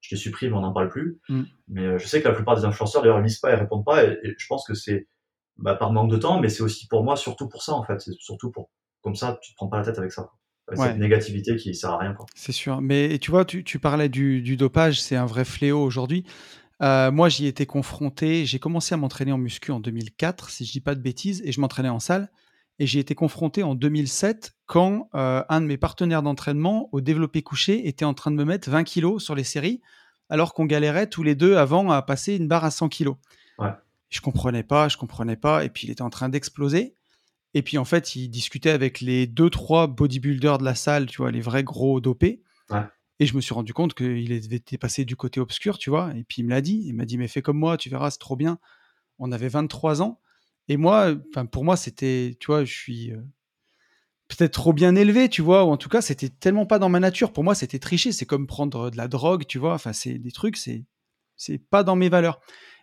je 0.00 0.14
les 0.14 0.20
supprime, 0.20 0.54
on 0.54 0.60
n'en 0.60 0.72
parle 0.72 0.88
plus. 0.88 1.18
Mm. 1.28 1.42
Mais 1.68 1.86
euh, 1.86 1.98
je 1.98 2.06
sais 2.06 2.22
que 2.22 2.28
la 2.28 2.34
plupart 2.34 2.56
des 2.56 2.64
influenceurs 2.64 3.02
d'ailleurs 3.02 3.20
lisent 3.20 3.40
pas 3.40 3.52
et 3.52 3.56
répondent 3.56 3.84
pas, 3.84 4.04
et, 4.04 4.18
et 4.22 4.34
je 4.38 4.46
pense 4.46 4.66
que 4.66 4.74
c'est 4.74 5.08
bah, 5.56 5.74
par 5.74 5.92
manque 5.92 6.10
de 6.10 6.16
temps, 6.16 6.40
mais 6.40 6.48
c'est 6.48 6.62
aussi 6.62 6.86
pour 6.86 7.02
moi 7.02 7.16
surtout 7.16 7.48
pour 7.48 7.62
ça 7.62 7.72
en 7.72 7.82
fait. 7.82 8.00
C'est 8.00 8.14
surtout 8.18 8.50
pour 8.50 8.70
comme 9.02 9.14
ça, 9.14 9.38
tu 9.42 9.52
te 9.52 9.56
prends 9.56 9.68
pas 9.68 9.78
la 9.78 9.84
tête 9.84 9.98
avec 9.98 10.12
ça. 10.12 10.30
Avec 10.68 10.80
Ouais. 10.80 10.88
Cette 10.88 10.98
négativité 10.98 11.56
qui 11.56 11.74
sert 11.74 11.90
à 11.90 11.98
rien. 11.98 12.14
C'est 12.34 12.52
sûr. 12.52 12.82
Mais 12.82 13.18
tu 13.18 13.30
vois, 13.30 13.46
tu, 13.46 13.64
tu 13.64 13.78
parlais 13.78 14.10
du, 14.10 14.42
du 14.42 14.56
dopage, 14.56 15.00
c'est 15.00 15.16
un 15.16 15.24
vrai 15.24 15.46
fléau 15.46 15.82
aujourd'hui. 15.82 16.24
Euh, 16.82 17.10
moi, 17.10 17.28
j'y 17.28 17.46
étais 17.46 17.66
confronté. 17.66 18.44
J'ai 18.44 18.58
commencé 18.58 18.94
à 18.94 18.98
m'entraîner 18.98 19.32
en 19.32 19.38
muscu 19.38 19.72
en 19.72 19.80
2004, 19.80 20.50
si 20.50 20.66
je 20.66 20.72
dis 20.72 20.80
pas 20.80 20.94
de 20.94 21.00
bêtises, 21.00 21.42
et 21.44 21.52
je 21.52 21.60
m'entraînais 21.60 21.88
en 21.88 22.00
salle. 22.00 22.30
Et 22.78 22.86
j'ai 22.86 23.00
été 23.00 23.14
confronté 23.14 23.62
en 23.62 23.74
2007 23.74 24.54
quand 24.66 25.08
euh, 25.14 25.42
un 25.48 25.60
de 25.60 25.66
mes 25.66 25.76
partenaires 25.76 26.22
d'entraînement 26.22 26.88
au 26.92 27.00
développé 27.00 27.42
couché 27.42 27.88
était 27.88 28.04
en 28.04 28.14
train 28.14 28.30
de 28.30 28.36
me 28.36 28.44
mettre 28.44 28.70
20 28.70 28.84
kilos 28.84 29.22
sur 29.22 29.34
les 29.34 29.44
séries, 29.44 29.80
alors 30.28 30.54
qu'on 30.54 30.64
galérait 30.64 31.08
tous 31.08 31.22
les 31.22 31.34
deux 31.34 31.56
avant 31.56 31.90
à 31.90 32.02
passer 32.02 32.36
une 32.36 32.46
barre 32.46 32.64
à 32.64 32.70
100 32.70 32.88
kilos. 32.88 33.16
Ouais. 33.58 33.72
Je 34.10 34.20
comprenais 34.20 34.62
pas, 34.62 34.88
je 34.88 34.96
comprenais 34.96 35.36
pas. 35.36 35.64
Et 35.64 35.70
puis 35.70 35.86
il 35.86 35.90
était 35.90 36.02
en 36.02 36.10
train 36.10 36.28
d'exploser. 36.28 36.94
Et 37.54 37.62
puis 37.62 37.78
en 37.78 37.84
fait, 37.84 38.14
il 38.14 38.28
discutait 38.28 38.70
avec 38.70 39.00
les 39.00 39.26
deux, 39.26 39.50
trois 39.50 39.86
bodybuilders 39.86 40.58
de 40.58 40.64
la 40.64 40.74
salle, 40.74 41.06
tu 41.06 41.18
vois, 41.18 41.30
les 41.30 41.40
vrais 41.40 41.64
gros 41.64 42.00
dopés. 42.00 42.42
Ouais. 42.70 42.84
Et 43.20 43.26
je 43.26 43.34
me 43.34 43.40
suis 43.40 43.54
rendu 43.54 43.72
compte 43.72 43.94
qu'il 43.94 44.30
était 44.32 44.78
passé 44.78 45.04
du 45.04 45.16
côté 45.16 45.40
obscur, 45.40 45.78
tu 45.78 45.90
vois. 45.90 46.14
Et 46.14 46.24
puis 46.24 46.42
il 46.42 46.44
me 46.44 46.50
l'a 46.50 46.60
dit. 46.60 46.82
Il 46.86 46.94
m'a 46.94 47.04
dit, 47.04 47.18
mais 47.18 47.26
fais 47.26 47.42
comme 47.42 47.58
moi, 47.58 47.76
tu 47.76 47.88
verras, 47.88 48.10
c'est 48.10 48.18
trop 48.18 48.36
bien. 48.36 48.58
On 49.18 49.32
avait 49.32 49.48
23 49.48 50.02
ans. 50.02 50.20
Et 50.68 50.76
moi, 50.76 51.14
enfin, 51.30 51.46
pour 51.46 51.64
moi, 51.64 51.76
c'était, 51.76 52.36
tu 52.40 52.46
vois, 52.46 52.64
je 52.64 52.72
suis 52.72 53.12
euh, 53.12 53.20
peut-être 54.28 54.52
trop 54.52 54.72
bien 54.72 54.94
élevé, 54.94 55.28
tu 55.28 55.42
vois, 55.42 55.64
ou 55.64 55.70
en 55.70 55.76
tout 55.76 55.88
cas, 55.88 56.02
c'était 56.02 56.28
tellement 56.28 56.66
pas 56.66 56.78
dans 56.78 56.88
ma 56.88 57.00
nature. 57.00 57.32
Pour 57.32 57.44
moi, 57.44 57.54
c'était 57.54 57.78
tricher. 57.78 58.12
C'est 58.12 58.26
comme 58.26 58.46
prendre 58.46 58.90
de 58.90 58.96
la 58.96 59.08
drogue, 59.08 59.46
tu 59.46 59.58
vois. 59.58 59.74
Enfin, 59.74 59.92
c'est 59.92 60.18
des 60.18 60.32
trucs, 60.32 60.56
c'est, 60.56 60.84
c'est 61.36 61.58
pas 61.58 61.82
dans 61.82 61.96
mes 61.96 62.08
valeurs. 62.08 62.40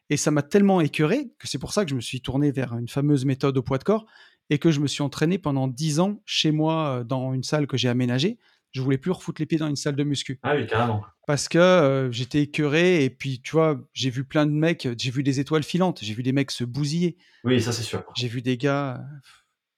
Et 0.10 0.18
ça 0.18 0.32
m'a 0.32 0.44
tellement 0.44 0.82
écœuré 0.82 1.32
que 1.40 1.48
c'est 1.48 1.60
pour 1.60 1.74
ça 1.74 1.84
que 1.84 1.92
je 1.92 1.96
me 1.96 2.02
suis 2.02 2.22
tourné 2.22 2.52
vers 2.52 2.76
une 2.78 2.88
fameuse 2.88 3.26
méthode 3.26 3.58
au 3.58 3.64
poids 3.64 3.78
de 3.78 3.84
corps. 3.84 4.06
et 4.52 4.60
que 4.60 4.70
je 4.70 4.80
me 4.80 4.88
suis 4.88 5.02
entraîné 5.02 5.40
pendant 5.40 5.68
10 5.68 6.00
ans 6.00 6.22
chez 6.26 6.52
moi 6.52 7.04
dans 7.04 7.34
une 7.34 7.42
salle 7.42 7.66
que 7.66 7.78
j'ai 7.78 7.90
aménagée, 7.90 8.38
je 8.76 8.82
voulais 8.82 8.98
plus 8.98 9.12
refoutre 9.12 9.42
les 9.42 9.46
pieds 9.46 9.58
dans 9.58 9.70
une 9.70 9.78
salle 9.78 9.96
de 9.96 10.04
muscu. 10.04 10.38
Ah 10.44 10.54
oui, 10.56 10.68
carrément. 10.68 11.02
Parce 11.28 11.48
que 11.48 12.10
j'étais 12.12 12.42
écœuré 12.42 13.06
et 13.06 13.10
puis 13.10 13.42
tu 13.42 13.54
vois, 13.54 13.80
j'ai 13.94 14.10
vu 14.10 14.26
plein 14.26 14.46
de 14.46 14.52
mecs, 14.52 14.88
j'ai 14.98 15.12
vu 15.12 15.24
des 15.24 15.40
étoiles 15.40 15.64
filantes, 15.64 16.00
j'ai 16.02 16.14
vu 16.14 16.24
des 16.24 16.34
mecs 16.34 16.52
se 16.52 16.66
bousiller. 16.66 17.18
Oui, 17.46 17.62
ça 17.62 17.72
c'est 17.72 17.84
sûr. 17.84 18.04
J'ai 18.18 18.28
vu 18.28 18.42
des 18.42 18.58
gars, 18.58 19.02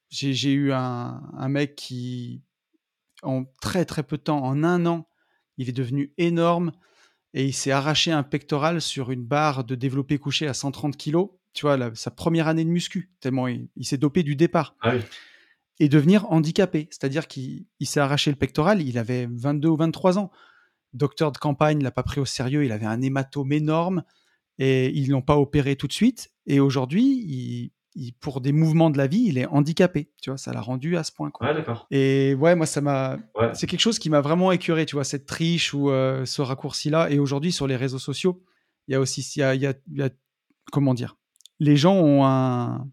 j'ai 0.09 0.51
eu 0.51 0.71
un, 0.73 1.21
un, 1.37 1.47
mec 1.47 1.75
qui, 1.75 2.41
en 3.21 3.45
très 3.61 3.85
très 3.85 4.01
peu 4.01 4.17
de 4.17 4.23
temps, 4.23 4.43
en 4.43 4.63
un 4.63 4.87
an, 4.87 5.07
il 5.57 5.69
est 5.69 5.73
devenu 5.73 6.11
énorme 6.17 6.71
et 7.35 7.45
il 7.45 7.53
s'est 7.53 7.71
arraché 7.71 8.11
un 8.11 8.23
pectoral 8.23 8.81
sur 8.81 9.11
une 9.11 9.23
barre 9.23 9.63
de 9.63 9.75
développé 9.75 10.17
couché 10.17 10.47
à 10.47 10.55
130 10.55 10.97
kg. 10.97 11.27
Tu 11.53 11.61
vois, 11.61 11.77
sa 11.93 12.09
première 12.09 12.47
année 12.47 12.65
de 12.65 12.69
muscu, 12.69 13.11
tellement 13.19 13.47
il, 13.47 13.69
s'est 13.83 13.97
dopé 13.97 14.23
du 14.23 14.35
départ. 14.35 14.75
Ah 14.81 14.95
oui. 14.95 15.01
Et 15.79 15.89
devenir 15.89 16.31
handicapé, 16.31 16.87
c'est-à-dire 16.89 17.27
qu'il 17.27 17.67
s'est 17.81 17.99
arraché 17.99 18.31
le 18.31 18.37
pectoral, 18.37 18.81
il 18.81 18.97
avait 18.97 19.27
22 19.29 19.69
ou 19.69 19.75
23 19.75 20.17
ans. 20.17 20.31
Docteur 20.93 21.31
de 21.31 21.37
campagne 21.37 21.83
l'a 21.83 21.91
pas 21.91 22.03
pris 22.03 22.19
au 22.19 22.25
sérieux, 22.25 22.65
il 22.65 22.71
avait 22.71 22.85
un 22.85 23.01
hématome 23.01 23.51
énorme 23.51 24.03
et 24.57 24.89
ils 24.89 25.11
l'ont 25.11 25.21
pas 25.21 25.37
opéré 25.37 25.75
tout 25.75 25.87
de 25.87 25.93
suite. 25.93 26.31
Et 26.47 26.59
aujourd'hui, 26.59 27.71
il, 27.95 28.13
pour 28.19 28.41
des 28.41 28.51
mouvements 28.51 28.89
de 28.89 28.97
la 28.97 29.07
vie, 29.07 29.25
il 29.25 29.37
est 29.37 29.47
handicapé. 29.47 30.11
Tu 30.21 30.29
vois, 30.29 30.37
ça 30.37 30.53
l'a 30.53 30.61
rendu 30.61 30.97
à 30.97 31.03
ce 31.03 31.11
point. 31.11 31.31
Ouais, 31.41 31.53
d'accord. 31.53 31.87
Et 31.91 32.35
ouais, 32.35 32.55
moi, 32.55 32.65
ça 32.65 32.81
m'a. 32.81 33.17
C'est 33.53 33.67
quelque 33.67 33.79
chose 33.79 33.99
qui 33.99 34.09
m'a 34.09 34.21
vraiment 34.21 34.51
écœuré, 34.51 34.85
tu 34.85 34.95
vois, 34.95 35.03
cette 35.03 35.25
triche 35.25 35.73
ou 35.73 35.89
euh, 35.89 36.25
ce 36.25 36.41
raccourci-là. 36.41 37.09
Et 37.09 37.19
aujourd'hui, 37.19 37.51
sur 37.51 37.67
les 37.67 37.75
réseaux 37.75 37.99
sociaux, 37.99 38.43
il 38.87 38.93
y 38.93 38.95
a 38.95 38.99
aussi, 38.99 39.21
il 39.21 39.61
y 39.61 39.65
a, 39.65 40.09
comment 40.71 40.93
dire, 40.93 41.17
les 41.59 41.75
gens 41.75 41.95
ont 41.95 42.25
un, 42.25 42.87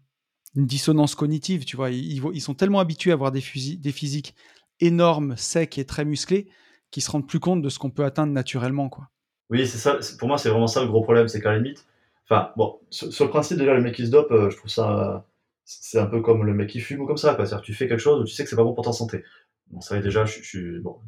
une 0.55 0.65
dissonance 0.65 1.15
cognitive, 1.15 1.65
tu 1.65 1.75
vois. 1.75 1.91
Ils, 1.91 2.21
ils, 2.33 2.41
sont 2.41 2.53
tellement 2.53 2.79
habitués 2.79 3.11
à 3.11 3.13
avoir 3.13 3.31
des, 3.31 3.43
des 3.77 3.91
physiques 3.91 4.35
énormes, 4.79 5.35
secs 5.37 5.77
et 5.77 5.85
très 5.85 6.05
musclés 6.05 6.47
qu'ils 6.91 7.03
se 7.03 7.11
rendent 7.11 7.27
plus 7.27 7.39
compte 7.39 7.61
de 7.61 7.69
ce 7.69 7.79
qu'on 7.79 7.89
peut 7.89 8.05
atteindre 8.05 8.33
naturellement, 8.33 8.89
quoi. 8.89 9.09
Oui, 9.49 9.67
c'est 9.67 9.77
ça. 9.77 9.99
Pour 10.17 10.27
moi, 10.27 10.37
c'est 10.37 10.49
vraiment 10.49 10.67
ça 10.67 10.81
le 10.81 10.87
gros 10.87 11.01
problème, 11.01 11.27
c'est 11.27 11.41
qu'à 11.41 11.51
la 11.51 11.57
limite 11.57 11.85
Enfin, 12.27 12.51
bon, 12.57 12.79
sur, 12.89 13.25
le 13.25 13.29
principe, 13.29 13.57
déjà, 13.59 13.75
le 13.75 13.81
mec 13.81 13.95
qui 13.95 14.05
se 14.05 14.11
dope, 14.11 14.31
euh, 14.31 14.49
je 14.49 14.57
trouve 14.57 14.71
ça. 14.71 15.27
C'est 15.63 15.99
un 15.99 16.05
peu 16.07 16.21
comme 16.21 16.43
le 16.43 16.53
mec 16.53 16.69
qui 16.69 16.79
fume 16.79 17.01
ou 17.01 17.07
comme 17.07 17.17
ça, 17.17 17.35
quoi. 17.35 17.45
C'est-à-dire 17.45 17.63
tu 17.63 17.73
fais 17.73 17.87
quelque 17.87 17.99
chose 17.99 18.21
où 18.21 18.23
tu 18.25 18.33
sais 18.33 18.43
que 18.43 18.49
c'est 18.49 18.55
pas 18.55 18.63
bon 18.63 18.73
pour 18.73 18.85
ta 18.85 18.93
santé. 18.93 19.23
Bon, 19.67 19.81
ça, 19.81 19.99
déjà, 19.99 20.25
je, 20.25 20.41
suis. 20.41 20.79
Bon, 20.79 20.99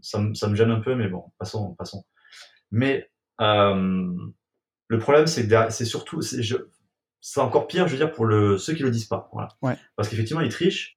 ça, 0.00 0.22
ça, 0.34 0.48
me 0.48 0.54
gêne 0.54 0.70
un 0.70 0.80
peu, 0.80 0.94
mais 0.94 1.08
bon, 1.08 1.24
passons, 1.38 1.74
passons. 1.74 2.04
Mais 2.70 3.10
euh, 3.40 4.14
le 4.88 4.98
problème, 4.98 5.26
c'est 5.26 5.48
que 5.48 5.70
c'est 5.70 5.84
surtout. 5.86 6.20
C'est 7.28 7.40
encore 7.40 7.66
pire, 7.66 7.88
je 7.88 7.92
veux 7.92 7.98
dire, 7.98 8.12
pour 8.12 8.24
le, 8.24 8.56
ceux 8.56 8.72
qui 8.72 8.84
le 8.84 8.90
disent 8.92 9.06
pas. 9.08 9.28
Voilà. 9.32 9.48
Ouais. 9.60 9.76
Parce 9.96 10.08
qu'effectivement, 10.08 10.42
ils 10.42 10.48
trichent 10.48 10.96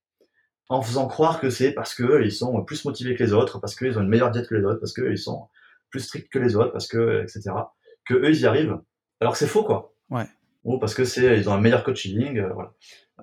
en 0.70 0.84
faisant 0.84 1.08
croire 1.08 1.40
que 1.40 1.50
c'est 1.50 1.72
parce 1.72 1.96
qu'ils 1.96 2.32
sont 2.32 2.64
plus 2.64 2.86
motivés 2.86 3.16
que 3.16 3.24
les 3.24 3.34
autres, 3.34 3.60
parce 3.60 3.74
qu'ils 3.74 3.98
ont 3.98 4.02
une 4.02 4.10
meilleure 4.10 4.30
diète 4.30 4.48
que 4.48 4.54
les 4.54 4.64
autres, 4.64 4.80
parce 4.80 4.94
qu'ils 4.94 5.18
sont 5.18 5.48
plus 5.90 6.02
stricts 6.02 6.32
que 6.32 6.38
les 6.38 6.56
autres, 6.56 6.72
parce 6.72 6.88
que, 6.88 7.24
etc. 7.24 7.50
Que 8.06 8.14
eux, 8.14 8.30
ils 8.30 8.42
y 8.42 8.46
arrivent 8.46 8.80
alors 9.20 9.34
que 9.34 9.40
c'est 9.40 9.48
faux, 9.48 9.64
quoi. 9.64 9.96
Ouais. 10.12 10.28
Ou 10.66 10.78
parce 10.78 10.94
que 10.94 11.04
c'est, 11.04 11.36
ils 11.36 11.50
ont 11.50 11.54
un 11.54 11.62
meilleur 11.62 11.84
coaching, 11.84 12.38
euh, 12.38 12.54
voilà. 12.54 12.76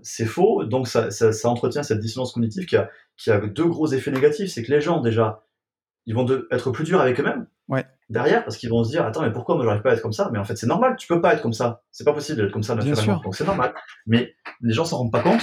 C'est 0.02 0.26
faux, 0.26 0.64
donc 0.64 0.88
ça, 0.88 1.12
ça, 1.12 1.30
ça, 1.30 1.48
entretient 1.48 1.84
cette 1.84 2.00
dissonance 2.00 2.32
cognitive 2.32 2.66
qui 2.66 2.76
a, 2.76 2.90
qui 3.16 3.30
a 3.30 3.38
deux 3.38 3.66
gros 3.66 3.86
effets 3.86 4.10
négatifs. 4.10 4.50
C'est 4.50 4.64
que 4.64 4.72
les 4.72 4.80
gens, 4.80 5.00
déjà, 5.00 5.46
ils 6.06 6.14
vont 6.16 6.24
de, 6.24 6.48
être 6.50 6.72
plus 6.72 6.82
durs 6.82 7.00
avec 7.00 7.20
eux-mêmes. 7.20 7.46
Derrière, 8.08 8.44
parce 8.44 8.56
qu'ils 8.56 8.70
vont 8.70 8.84
se 8.84 8.90
dire, 8.90 9.04
attends, 9.04 9.22
mais 9.22 9.32
pourquoi 9.32 9.56
moi 9.56 9.64
j'arrive 9.64 9.82
pas 9.82 9.90
à 9.90 9.94
être 9.94 10.02
comme 10.02 10.12
ça? 10.12 10.30
Mais 10.32 10.38
en 10.38 10.44
fait, 10.44 10.54
c'est 10.54 10.68
normal, 10.68 10.94
tu 10.96 11.08
peux 11.08 11.20
pas 11.20 11.34
être 11.34 11.42
comme 11.42 11.52
ça. 11.52 11.82
C'est 11.90 12.04
pas 12.04 12.12
possible 12.12 12.40
d'être 12.40 12.52
comme 12.52 12.62
ça 12.62 12.76
naturellement. 12.76 13.20
Donc 13.24 13.34
c'est 13.34 13.44
normal. 13.44 13.74
Mais 14.06 14.34
les 14.60 14.72
gens 14.72 14.84
s'en 14.84 14.98
rendent 14.98 15.12
pas 15.12 15.22
compte. 15.22 15.42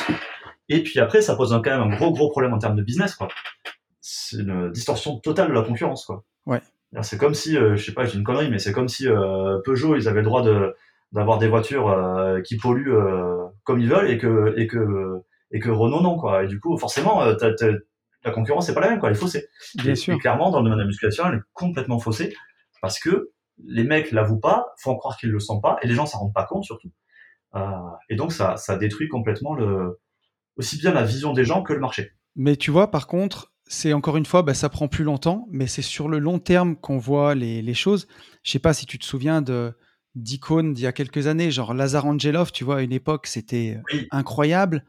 Et 0.70 0.82
puis 0.82 1.00
après, 1.00 1.22
ça 1.22 1.36
pose 1.36 1.52
quand 1.52 1.72
même 1.72 1.82
un 1.82 1.96
gros, 1.96 2.12
gros 2.12 2.30
problème 2.30 2.54
en 2.54 2.60
termes 2.60 2.78
de 2.78 2.84
business, 2.84 3.16
quoi. 3.16 3.28
C'est 4.00 4.38
une 4.38 4.72
distorsion 4.72 5.20
totale 5.20 5.50
de 5.50 5.54
la 5.54 5.62
concurrence, 5.62 6.06
quoi. 6.06 6.24
Ouais. 6.46 6.62
C'est 7.02 7.18
comme 7.18 7.34
si, 7.34 7.58
euh, 7.58 7.76
je 7.76 7.84
sais 7.84 7.94
pas, 7.94 8.06
j'ai 8.06 8.18
une 8.18 8.24
connerie, 8.24 8.50
mais 8.50 8.60
c'est 8.60 8.72
comme 8.72 8.88
si 8.88 9.08
euh, 9.08 9.60
Peugeot, 9.66 9.96
ils 9.96 10.08
avaient 10.08 10.22
le 10.22 10.26
droit 10.26 10.44
de 10.44 10.76
d'avoir 11.12 11.38
des 11.38 11.48
voitures 11.48 11.90
euh, 11.90 12.42
qui 12.42 12.58
polluent 12.58 12.96
comme 13.64 13.80
ils 13.80 13.90
veulent 13.90 14.10
et 14.10 14.18
que 14.18 14.54
et 14.58 14.68
que 14.68 15.22
et 15.52 15.60
que 15.60 15.70
Renault 15.70 16.02
non 16.02 16.18
quoi. 16.18 16.44
Et 16.44 16.48
du 16.48 16.60
coup, 16.60 16.78
forcément, 16.78 17.24
la 17.24 18.32
concurrence 18.32 18.68
c'est 18.68 18.74
pas 18.74 18.82
la 18.82 18.90
même 18.90 19.00
quoi, 19.00 19.10
elle 19.10 19.16
est 19.16 19.20
faussée. 19.20 19.48
Bien 19.76 19.96
sûr. 19.96 20.16
Et 20.16 20.18
clairement, 20.18 20.50
dans 20.50 20.60
le 20.60 20.64
domaine 20.64 20.78
de 20.78 20.84
la 20.84 20.88
musculation, 20.88 21.26
elle 21.28 21.36
est 21.36 21.44
complètement 21.54 22.00
faussée 22.00 22.34
parce 22.84 23.00
que 23.00 23.32
les 23.64 23.86
mecs 23.86 24.12
l'avouent 24.12 24.42
pas, 24.42 24.74
font 24.78 24.98
croire 24.98 25.16
qu'ils 25.16 25.32
le 25.32 25.40
sentent 25.40 25.62
pas, 25.62 25.78
et 25.82 25.88
les 25.88 25.94
gens 25.94 26.06
s'en 26.06 26.20
rendent 26.20 26.34
pas 26.34 26.44
compte 26.44 26.66
surtout. 26.66 26.92
et 28.10 28.16
donc 28.16 28.34
ça 28.34 28.58
ça 28.58 28.76
détruit 28.76 29.08
complètement 29.08 29.54
le 29.56 30.00
aussi 30.58 30.78
bien 30.78 30.92
la 30.92 31.04
vision 31.04 31.32
des 31.32 31.46
gens 31.46 31.64
que 31.64 31.72
le 31.72 31.80
marché. 31.80 32.12
Mais 32.36 32.58
tu 32.58 32.72
vois, 32.72 32.92
par 32.92 33.08
contre, 33.08 33.54
c'est 33.66 33.94
encore 33.94 34.18
une 34.18 34.26
fois, 34.26 34.44
bah, 34.44 34.54
ça 34.54 34.68
prend 34.68 34.90
plus 34.90 35.06
longtemps, 35.06 35.48
mais 35.50 35.68
c'est 35.68 35.82
sur 35.82 36.10
le 36.10 36.20
long 36.20 36.40
terme 36.40 36.76
qu'on 36.76 36.98
voit 36.98 37.36
les, 37.36 37.74
choses. 37.74 38.08
Je 38.44 38.52
sais 38.52 38.60
pas 38.60 38.74
si 38.74 38.86
tu 38.86 39.00
te 39.00 39.06
souviens 39.06 39.42
de 39.42 39.74
d'icônes 40.16 40.74
d'il 40.74 40.84
y 40.84 40.88
a 40.88 40.92
quelques 40.92 41.26
années, 41.26 41.50
genre 41.50 41.74
Lazar 41.74 42.06
Angelov, 42.06 42.52
tu 42.52 42.64
vois, 42.64 42.78
à 42.78 42.82
une 42.82 42.92
époque, 42.92 43.26
c'était 43.26 43.80
incroyable. 44.12 44.84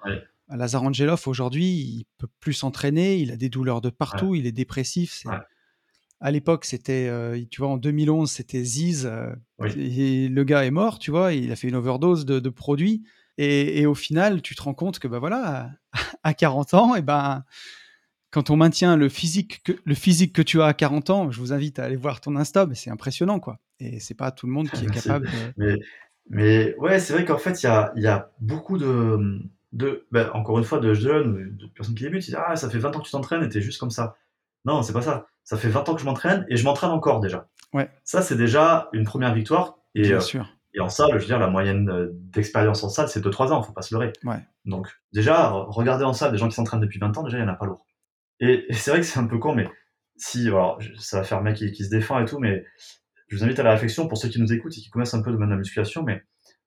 Lazar 0.48 0.82
Angelov, 0.82 1.22
aujourd'hui, 1.26 1.64
il 1.64 2.06
peut 2.18 2.28
plus 2.40 2.52
s'entraîner, 2.52 3.16
il 3.16 3.30
a 3.30 3.36
des 3.36 3.48
douleurs 3.48 3.80
de 3.80 3.88
partout, 3.88 4.34
il 4.34 4.46
est 4.46 4.52
dépressif. 4.52 5.24
À 6.24 6.30
l'époque, 6.30 6.64
c'était, 6.64 7.06
euh, 7.06 7.38
tu 7.50 7.60
vois, 7.60 7.68
en 7.68 7.76
2011, 7.76 8.30
c'était 8.30 8.64
Ziz, 8.64 9.04
euh, 9.04 9.34
et 9.76 10.28
le 10.28 10.44
gars 10.44 10.64
est 10.64 10.70
mort, 10.70 10.98
tu 10.98 11.10
vois, 11.10 11.34
il 11.34 11.52
a 11.52 11.56
fait 11.56 11.68
une 11.68 11.74
overdose 11.74 12.24
de, 12.24 12.48
produits. 12.48 13.04
Et, 13.36 13.84
au 13.84 13.94
final, 13.94 14.40
tu 14.40 14.54
te 14.54 14.62
rends 14.62 14.72
compte 14.72 14.98
que, 14.98 15.06
bah 15.06 15.18
voilà, 15.18 15.72
à 16.22 16.32
40 16.32 16.72
ans, 16.72 16.94
et 16.94 17.02
ben 17.02 17.44
quand 18.30 18.48
on 18.48 18.56
maintient 18.56 18.96
le 18.96 19.10
physique, 19.10 19.62
que, 19.64 19.72
le 19.84 19.94
physique 19.94 20.32
que 20.32 20.40
tu 20.40 20.62
as 20.62 20.64
à 20.64 20.72
40 20.72 21.10
ans, 21.10 21.30
je 21.30 21.38
vous 21.38 21.52
invite 21.52 21.78
à 21.78 21.84
aller 21.84 21.96
voir 21.96 22.22
ton 22.22 22.36
Insta, 22.36 22.64
mais 22.64 22.74
c'est 22.74 22.90
impressionnant, 22.90 23.38
quoi. 23.38 23.60
Et 23.78 24.00
c'est 24.00 24.14
pas 24.14 24.30
tout 24.30 24.46
le 24.46 24.52
monde 24.52 24.70
qui 24.70 24.86
est 24.86 24.90
capable 25.04 25.28
Mais, 25.58 25.76
mais 26.30 26.74
ouais, 26.78 27.00
c'est 27.00 27.12
vrai 27.12 27.26
qu'en 27.26 27.36
fait, 27.36 27.62
il 27.62 27.66
y 27.66 27.68
a, 27.68 27.92
y 27.96 28.06
a, 28.06 28.32
beaucoup 28.40 28.78
de, 28.78 29.42
de 29.72 30.06
ben, 30.10 30.30
encore 30.32 30.56
une 30.56 30.64
fois, 30.64 30.80
de 30.80 30.94
jeunes 30.94 31.54
de 31.54 31.66
personnes 31.66 31.94
qui 31.94 32.04
débutent, 32.04 32.22
qui 32.22 32.30
disent 32.30 32.40
Ah, 32.46 32.56
ça 32.56 32.70
fait 32.70 32.78
20 32.78 32.96
ans 32.96 33.00
que 33.00 33.04
tu 33.04 33.10
t'entraînes 33.10 33.42
et 33.42 33.48
t'es 33.50 33.60
juste 33.60 33.78
comme 33.78 33.90
ça. 33.90 34.16
Non, 34.64 34.80
c'est 34.80 34.94
pas 34.94 35.02
ça. 35.02 35.26
Ça 35.44 35.56
fait 35.56 35.68
20 35.68 35.88
ans 35.88 35.94
que 35.94 36.00
je 36.00 36.06
m'entraîne 36.06 36.46
et 36.48 36.56
je 36.56 36.64
m'entraîne 36.64 36.90
encore 36.90 37.20
déjà. 37.20 37.48
Ouais. 37.72 37.90
Ça, 38.02 38.22
c'est 38.22 38.36
déjà 38.36 38.88
une 38.92 39.04
première 39.04 39.34
victoire. 39.34 39.78
Et, 39.94 40.02
Bien 40.02 40.16
euh, 40.16 40.20
sûr. 40.20 40.48
Et 40.72 40.80
en 40.80 40.88
salle, 40.88 41.10
je 41.12 41.18
veux 41.18 41.26
dire, 41.26 41.38
la 41.38 41.48
moyenne 41.48 41.88
euh, 41.88 42.08
d'expérience 42.12 42.82
en 42.82 42.88
salle, 42.88 43.08
c'est 43.08 43.20
2-3 43.20 43.52
ans, 43.52 43.62
faut 43.62 43.72
pas 43.72 43.82
se 43.82 43.94
leurrer. 43.94 44.12
Ouais. 44.24 44.42
Donc, 44.64 44.88
déjà, 45.12 45.50
regardez 45.50 46.04
en 46.04 46.12
salle 46.12 46.32
des 46.32 46.38
gens 46.38 46.48
qui 46.48 46.54
s'entraînent 46.54 46.80
depuis 46.80 46.98
20 46.98 47.16
ans, 47.16 47.22
déjà, 47.22 47.38
il 47.38 47.44
n'y 47.44 47.48
en 47.48 47.52
a 47.52 47.56
pas 47.56 47.66
lourd. 47.66 47.86
Et, 48.40 48.66
c'est 48.72 48.90
vrai 48.90 49.00
que 49.00 49.06
c'est 49.06 49.20
un 49.20 49.26
peu 49.26 49.38
con, 49.38 49.54
mais 49.54 49.68
si, 50.16 50.48
alors, 50.48 50.80
ça 50.98 51.18
va 51.18 51.24
faire 51.24 51.42
mec 51.42 51.56
qui, 51.56 51.70
qui, 51.70 51.84
se 51.84 51.90
défend 51.90 52.18
et 52.18 52.24
tout, 52.24 52.38
mais 52.38 52.64
je 53.28 53.36
vous 53.36 53.44
invite 53.44 53.58
à 53.58 53.62
la 53.62 53.72
réflexion 53.72 54.08
pour 54.08 54.18
ceux 54.18 54.28
qui 54.28 54.40
nous 54.40 54.52
écoutent 54.52 54.76
et 54.76 54.80
qui 54.80 54.90
connaissent 54.90 55.14
un 55.14 55.22
peu 55.22 55.30
de 55.30 55.36
la 55.36 55.56
musculation, 55.56 56.02
mais 56.02 56.24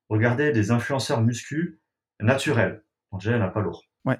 regardez 0.09 0.51
des 0.51 0.71
influenceurs 0.71 1.21
muscu 1.21 1.81
naturels, 2.19 2.83
donc 3.11 3.21
déjà 3.21 3.31
il 3.31 3.39
n'y 3.39 3.43
en 3.43 3.47
a 3.47 3.51
pas 3.51 3.61
lourd, 3.61 3.85
ouais. 4.05 4.19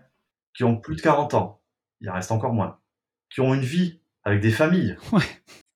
qui 0.54 0.64
ont 0.64 0.78
plus 0.78 0.96
de 0.96 1.02
40 1.02 1.34
ans, 1.34 1.62
il 2.02 2.10
en 2.10 2.14
reste 2.14 2.32
encore 2.32 2.54
moins, 2.54 2.80
qui 3.30 3.42
ont 3.42 3.54
une 3.54 3.62
vie 3.62 4.02
avec 4.28 4.42
des 4.42 4.52
familles, 4.52 4.98
ouais. 5.14 5.24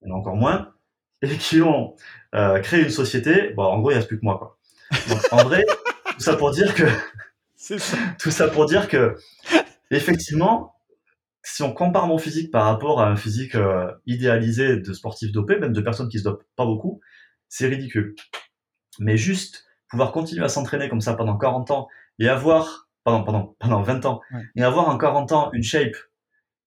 a 0.06 0.14
encore 0.14 0.36
moins, 0.36 0.74
et 1.22 1.38
qui 1.38 1.62
ont 1.62 1.96
euh, 2.36 2.60
créé 2.60 2.84
une 2.84 2.90
société, 2.90 3.54
bon 3.56 3.64
en 3.64 3.80
gros 3.80 3.92
il 3.92 3.98
n'y 3.98 4.04
a 4.04 4.06
plus 4.06 4.20
que 4.20 4.26
moi 4.26 4.38
quoi. 4.38 4.58
Donc 5.08 5.22
en 5.32 5.44
vrai, 5.46 5.66
tout 6.12 6.20
ça 6.20 6.36
pour 6.36 6.52
dire 6.52 6.76
que... 6.76 6.84
Ça. 7.56 7.98
Tout 8.20 8.32
ça 8.32 8.48
pour 8.48 8.66
dire 8.66 8.88
que, 8.88 9.16
effectivement, 9.92 10.74
si 11.44 11.62
on 11.62 11.72
compare 11.72 12.08
mon 12.08 12.18
physique 12.18 12.50
par 12.50 12.66
rapport 12.66 13.00
à 13.00 13.08
un 13.08 13.16
physique 13.16 13.54
euh, 13.54 13.92
idéalisé 14.08 14.78
de 14.78 14.94
sportifs 14.94 15.32
dopés, 15.32 15.60
même 15.60 15.72
de 15.72 15.80
personnes 15.80 16.10
qui 16.10 16.18
se 16.18 16.24
dopent 16.24 16.44
pas 16.56 16.66
beaucoup, 16.66 17.02
c'est 17.50 17.68
ridicule. 17.68 18.16
Mais 18.98 19.16
juste 19.16 19.66
pouvoir 19.90 20.12
continuer 20.12 20.44
à 20.44 20.50
s'entraîner 20.50 20.90
comme 20.90 21.02
ça 21.02 21.14
pendant 21.14 21.38
40 21.38 21.70
ans 21.70 21.88
et 22.18 22.28
avoir, 22.28 22.90
pendant, 23.04 23.24
pendant, 23.24 23.56
pendant 23.60 23.84
20 23.84 24.06
ans, 24.08 24.22
et 24.56 24.64
avoir 24.64 24.90
en 24.90 24.98
40 24.98 25.32
ans 25.32 25.50
une 25.54 25.64
shape 25.64 25.96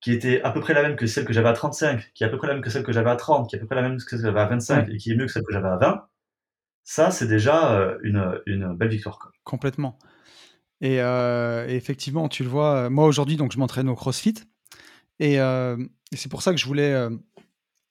qui 0.05 0.13
était 0.13 0.43
à 0.43 0.51
peu 0.51 0.61
près 0.61 0.75
la 0.75 0.83
même 0.83 0.97
que 0.97 1.07
celle 1.07 1.25
que 1.25 1.33
j'avais 1.33 1.49
à 1.49 1.55
35, 1.55 2.13
qui 2.13 2.25
est 2.25 2.27
à 2.27 2.31
peu 2.31 2.37
près 2.37 2.47
la 2.47 2.53
même 2.53 2.63
que 2.63 2.69
celle 2.69 2.83
que 2.83 2.93
j'avais 2.93 3.09
à 3.09 3.17
30, 3.17 3.49
qui 3.49 3.57
est 3.57 3.59
à 3.59 3.61
peu 3.61 3.67
près 3.67 3.77
la 3.77 3.81
même 3.81 3.97
que 3.97 4.03
celle 4.03 4.19
que 4.19 4.27
j'avais 4.27 4.41
à 4.41 4.45
25 4.45 4.91
et 4.91 4.99
qui 4.99 5.11
est 5.11 5.17
mieux 5.17 5.25
que 5.25 5.33
celle 5.33 5.45
que 5.45 5.53
j'avais 5.55 5.69
à 5.69 5.79
20, 5.79 6.07
ça 6.83 7.11
c'est 7.11 7.27
déjà 7.27 7.73
euh, 7.73 7.97
une, 8.03 8.39
une, 8.45 8.77
belle 8.77 8.91
victoire. 8.91 9.19
Quoi. 9.19 9.31
Complètement. 9.45 9.99
Et, 10.83 11.01
euh, 11.01 11.67
et, 11.67 11.77
effectivement, 11.77 12.29
tu 12.29 12.43
le 12.43 12.51
vois, 12.51 12.91
moi 12.91 13.07
aujourd'hui, 13.07 13.37
donc 13.37 13.53
je 13.53 13.59
m'entraîne 13.59 13.89
au 13.89 13.95
CrossFit. 13.95 14.35
Euh, 15.23 15.79
et, 16.13 16.17
c'est 16.17 16.29
pour 16.29 16.43
ça 16.43 16.53
que 16.53 16.59
je 16.59 16.67
voulais 16.67 16.93
euh, 16.93 17.09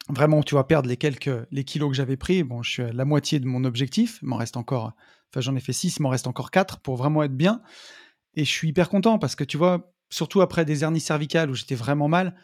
vraiment, 0.10 0.44
tu 0.44 0.54
vois, 0.54 0.68
perdre 0.68 0.88
les 0.88 0.98
quelques 0.98 1.32
les 1.50 1.64
kilos 1.64 1.90
que 1.90 1.96
j'avais 1.96 2.18
pris. 2.18 2.44
Bon, 2.44 2.62
je 2.62 2.70
suis 2.70 2.84
à 2.84 2.94
la 2.94 3.06
moitié 3.06 3.40
de 3.40 3.48
mon 3.48 3.64
objectif. 3.64 4.20
Il 4.22 4.28
m'en 4.28 4.38
reste 4.38 4.56
encore, 4.56 4.94
enfin, 5.32 5.42
j'en 5.42 5.56
ai 5.56 5.62
fait 5.62 5.74
6, 5.74 5.98
il 5.98 6.04
m'en 6.04 6.10
reste 6.10 6.28
encore 6.28 6.52
4 6.52 6.80
pour 6.82 6.96
vraiment 6.96 7.24
être 7.24 7.36
bien. 7.36 7.64
Et 8.36 8.46
je 8.46 8.52
suis 8.52 8.70
hyper 8.70 8.90
content 8.90 9.18
parce 9.18 9.36
que 9.36 9.44
tu 9.44 9.58
vois, 9.58 9.93
surtout 10.14 10.42
après 10.42 10.64
des 10.64 10.84
hernies 10.84 11.00
cervicales 11.00 11.50
où 11.50 11.56
j'étais 11.56 11.76
vraiment 11.76 12.08
mal, 12.08 12.36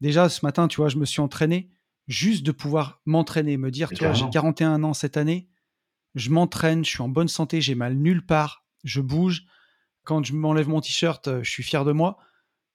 déjà 0.00 0.28
ce 0.28 0.44
matin, 0.44 0.68
tu 0.68 0.76
vois, 0.76 0.88
je 0.88 0.96
me 0.96 1.04
suis 1.04 1.20
entraîné 1.20 1.70
juste 2.06 2.46
de 2.46 2.52
pouvoir 2.52 3.00
m'entraîner, 3.04 3.56
me 3.56 3.70
dire, 3.72 3.88
tu 3.90 4.04
vois, 4.04 4.12
j'ai 4.12 4.30
41 4.30 4.84
ans 4.84 4.94
cette 4.94 5.16
année, 5.16 5.48
je 6.14 6.30
m'entraîne, 6.30 6.84
je 6.84 6.90
suis 6.90 7.02
en 7.02 7.08
bonne 7.08 7.26
santé, 7.26 7.60
j'ai 7.60 7.74
mal 7.74 7.94
nulle 7.94 8.24
part, 8.24 8.64
je 8.84 9.00
bouge. 9.00 9.44
quand 10.04 10.24
je 10.24 10.34
m'enlève 10.34 10.68
mon 10.68 10.80
t-shirt, 10.80 11.26
euh, 11.26 11.42
je 11.42 11.50
suis 11.50 11.64
fier 11.64 11.84
de 11.84 11.90
moi. 11.90 12.16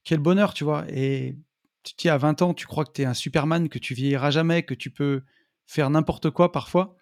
Quel 0.04 0.20
bonheur, 0.20 0.54
tu 0.54 0.66
vois. 0.66 0.84
Et 0.90 1.38
tu 1.84 1.94
dis 1.98 2.10
à 2.10 2.18
20 2.18 2.42
ans, 2.42 2.54
tu 2.54 2.68
crois 2.68 2.84
que 2.84 2.92
tu 2.92 3.04
es 3.04 3.06
un 3.06 3.14
Superman, 3.14 3.70
que 3.70 3.80
tu 3.80 3.94
vieilliras 3.94 4.32
jamais, 4.32 4.64
que 4.64 4.74
tu 4.74 4.92
peux 4.92 5.24
faire 5.66 5.90
n'importe 5.90 6.30
quoi 6.30 6.52
parfois. 6.52 6.98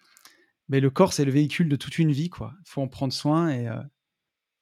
Mais 0.68 0.78
le 0.78 0.88
corps, 0.88 1.12
c'est 1.12 1.24
le 1.24 1.32
véhicule 1.32 1.68
de 1.68 1.74
toute 1.74 1.98
une 1.98 2.12
vie, 2.12 2.28
quoi. 2.28 2.52
Il 2.64 2.70
faut 2.70 2.80
en 2.80 2.86
prendre 2.86 3.12
soin. 3.12 3.48
Et, 3.48 3.66
euh, 3.66 3.82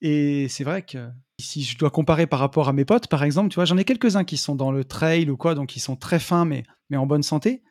et 0.00 0.48
c'est 0.48 0.64
vrai 0.64 0.80
que 0.80 1.10
si 1.40 1.62
je 1.62 1.78
dois 1.78 1.90
comparer 1.90 2.26
par 2.26 2.38
rapport 2.40 2.68
à 2.68 2.72
mes 2.72 2.84
potes, 2.84 3.06
par 3.06 3.22
exemple, 3.22 3.48
tu 3.50 3.54
vois, 3.56 3.64
j'en 3.64 3.76
ai 3.76 3.84
quelques-uns 3.84 4.24
qui 4.24 4.36
sont 4.36 4.54
dans 4.56 4.72
le 4.72 4.84
trail 4.84 5.30
ou 5.30 5.36
quoi, 5.36 5.54
donc 5.54 5.76
ils 5.76 5.80
sont 5.80 5.96
très 5.96 6.18
fins, 6.18 6.44
mais, 6.44 6.64
mais 6.90 6.96
en 6.96 7.06
bonne 7.06 7.22
santé. 7.22 7.62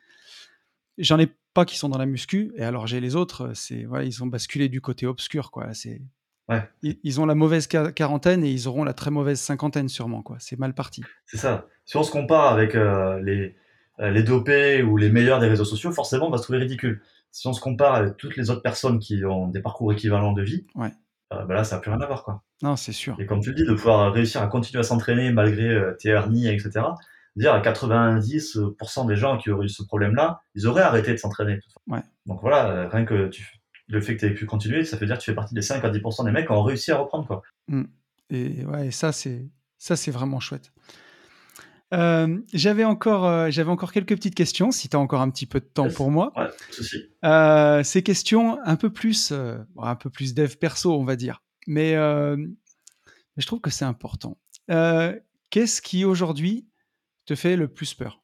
J'en 0.96 1.18
ai 1.18 1.28
pas 1.54 1.64
qui 1.64 1.76
sont 1.76 1.88
dans 1.88 1.98
la 1.98 2.06
muscu. 2.06 2.52
Et 2.56 2.62
alors, 2.62 2.86
j'ai 2.86 3.00
les 3.00 3.14
autres, 3.14 3.52
c'est, 3.54 3.84
voilà, 3.84 4.04
ils 4.04 4.22
ont 4.22 4.26
basculé 4.26 4.68
du 4.68 4.80
côté 4.80 5.06
obscur, 5.06 5.50
quoi. 5.50 5.72
C'est, 5.74 6.02
Ouais. 6.48 6.66
ils, 6.82 6.98
ils 7.04 7.20
ont 7.20 7.26
la 7.26 7.34
mauvaise 7.34 7.66
qua- 7.66 7.92
quarantaine 7.92 8.42
et 8.42 8.50
ils 8.50 8.68
auront 8.68 8.82
la 8.82 8.94
très 8.94 9.10
mauvaise 9.10 9.38
cinquantaine, 9.38 9.90
sûrement, 9.90 10.22
quoi. 10.22 10.38
C'est 10.40 10.58
mal 10.58 10.72
parti. 10.72 11.02
C'est 11.26 11.36
ça. 11.36 11.66
Si 11.84 11.96
on 11.98 12.02
se 12.02 12.10
compare 12.10 12.50
avec 12.50 12.74
euh, 12.74 13.20
les, 13.22 13.54
euh, 14.00 14.10
les 14.10 14.22
dopés 14.22 14.82
ou 14.82 14.96
les 14.96 15.10
meilleurs 15.10 15.40
des 15.40 15.46
réseaux 15.46 15.66
sociaux, 15.66 15.92
forcément, 15.92 16.28
on 16.28 16.30
va 16.30 16.38
se 16.38 16.44
trouver 16.44 16.58
ridicule. 16.60 17.02
Si 17.32 17.46
on 17.46 17.52
se 17.52 17.60
compare 17.60 17.94
avec 17.94 18.16
toutes 18.16 18.36
les 18.38 18.48
autres 18.48 18.62
personnes 18.62 18.98
qui 18.98 19.22
ont 19.26 19.46
des 19.48 19.60
parcours 19.60 19.92
équivalents 19.92 20.32
de 20.32 20.40
vie, 20.42 20.66
Ouais. 20.74 20.92
Euh, 21.32 21.44
bah 21.44 21.54
là, 21.54 21.64
ça 21.64 21.76
n'a 21.76 21.82
plus 21.82 21.90
rien 21.90 22.00
à 22.00 22.06
voir, 22.06 22.24
quoi. 22.24 22.42
Non, 22.62 22.76
c'est 22.76 22.92
sûr. 22.92 23.16
Et 23.18 23.26
comme 23.26 23.40
tu 23.40 23.50
le 23.50 23.54
dis, 23.54 23.64
de 23.64 23.74
pouvoir 23.74 24.12
réussir 24.12 24.42
à 24.42 24.46
continuer 24.46 24.80
à 24.80 24.82
s'entraîner 24.82 25.30
malgré 25.30 25.68
euh, 25.68 25.94
tes 25.98 26.08
hernies, 26.08 26.48
etc. 26.48 26.86
Dire 27.36 27.52
à 27.52 27.60
90% 27.60 29.06
des 29.06 29.16
gens 29.16 29.36
qui 29.36 29.50
auraient 29.50 29.66
eu 29.66 29.68
ce 29.68 29.82
problème-là, 29.82 30.40
ils 30.54 30.66
auraient 30.66 30.82
arrêté 30.82 31.12
de 31.12 31.18
s'entraîner. 31.18 31.60
Ouais. 31.86 32.02
Donc 32.26 32.40
voilà, 32.40 32.70
euh, 32.70 32.88
rien 32.88 33.04
que 33.04 33.28
tu, 33.28 33.60
le 33.88 34.00
fait 34.00 34.16
que 34.16 34.20
tu 34.20 34.26
aies 34.26 34.34
pu 34.34 34.46
continuer, 34.46 34.84
ça 34.84 34.96
veut 34.96 35.06
dire 35.06 35.16
que 35.16 35.22
tu 35.22 35.30
fais 35.30 35.34
partie 35.34 35.54
des 35.54 35.62
5 35.62 35.84
à 35.84 35.90
10% 35.90 36.24
des 36.24 36.30
mecs 36.30 36.46
qui 36.46 36.52
ont 36.52 36.62
réussi 36.62 36.92
à 36.92 36.96
reprendre. 36.96 37.26
Quoi. 37.26 37.42
Et 38.30 38.64
ouais, 38.64 38.88
et 38.88 38.90
ça, 38.90 39.12
c'est 39.12 39.48
ça, 39.76 39.94
c'est 39.94 40.10
vraiment 40.10 40.40
chouette. 40.40 40.72
Euh, 41.94 42.38
j'avais 42.52 42.84
encore, 42.84 43.24
euh, 43.26 43.50
j'avais 43.50 43.70
encore 43.70 43.92
quelques 43.92 44.14
petites 44.14 44.34
questions, 44.34 44.70
si 44.70 44.88
tu 44.88 44.96
as 44.96 45.00
encore 45.00 45.20
un 45.22 45.30
petit 45.30 45.46
peu 45.46 45.58
de 45.60 45.64
temps 45.64 45.86
Yes. 45.86 45.94
pour 45.94 46.10
moi. 46.10 46.32
Ouais, 46.36 46.48
ceci. 46.70 47.02
Euh, 47.24 47.82
ces 47.82 48.02
questions 48.02 48.58
un 48.64 48.76
peu 48.76 48.90
plus, 48.90 49.30
euh, 49.32 49.58
un 49.78 49.96
peu 49.96 50.10
plus 50.10 50.34
dev 50.34 50.54
perso, 50.56 50.92
on 50.94 51.04
va 51.04 51.16
dire. 51.16 51.42
Mais, 51.66 51.92
je 51.94 53.46
trouve 53.46 53.60
que 53.60 53.70
c'est 53.70 53.84
important. 53.84 54.36
Qu'est-ce 54.68 55.80
qui 55.80 56.04
aujourd'hui 56.04 56.68
te 57.24 57.34
fait 57.34 57.56
le 57.56 57.68
plus 57.68 57.94
peur? 57.94 58.22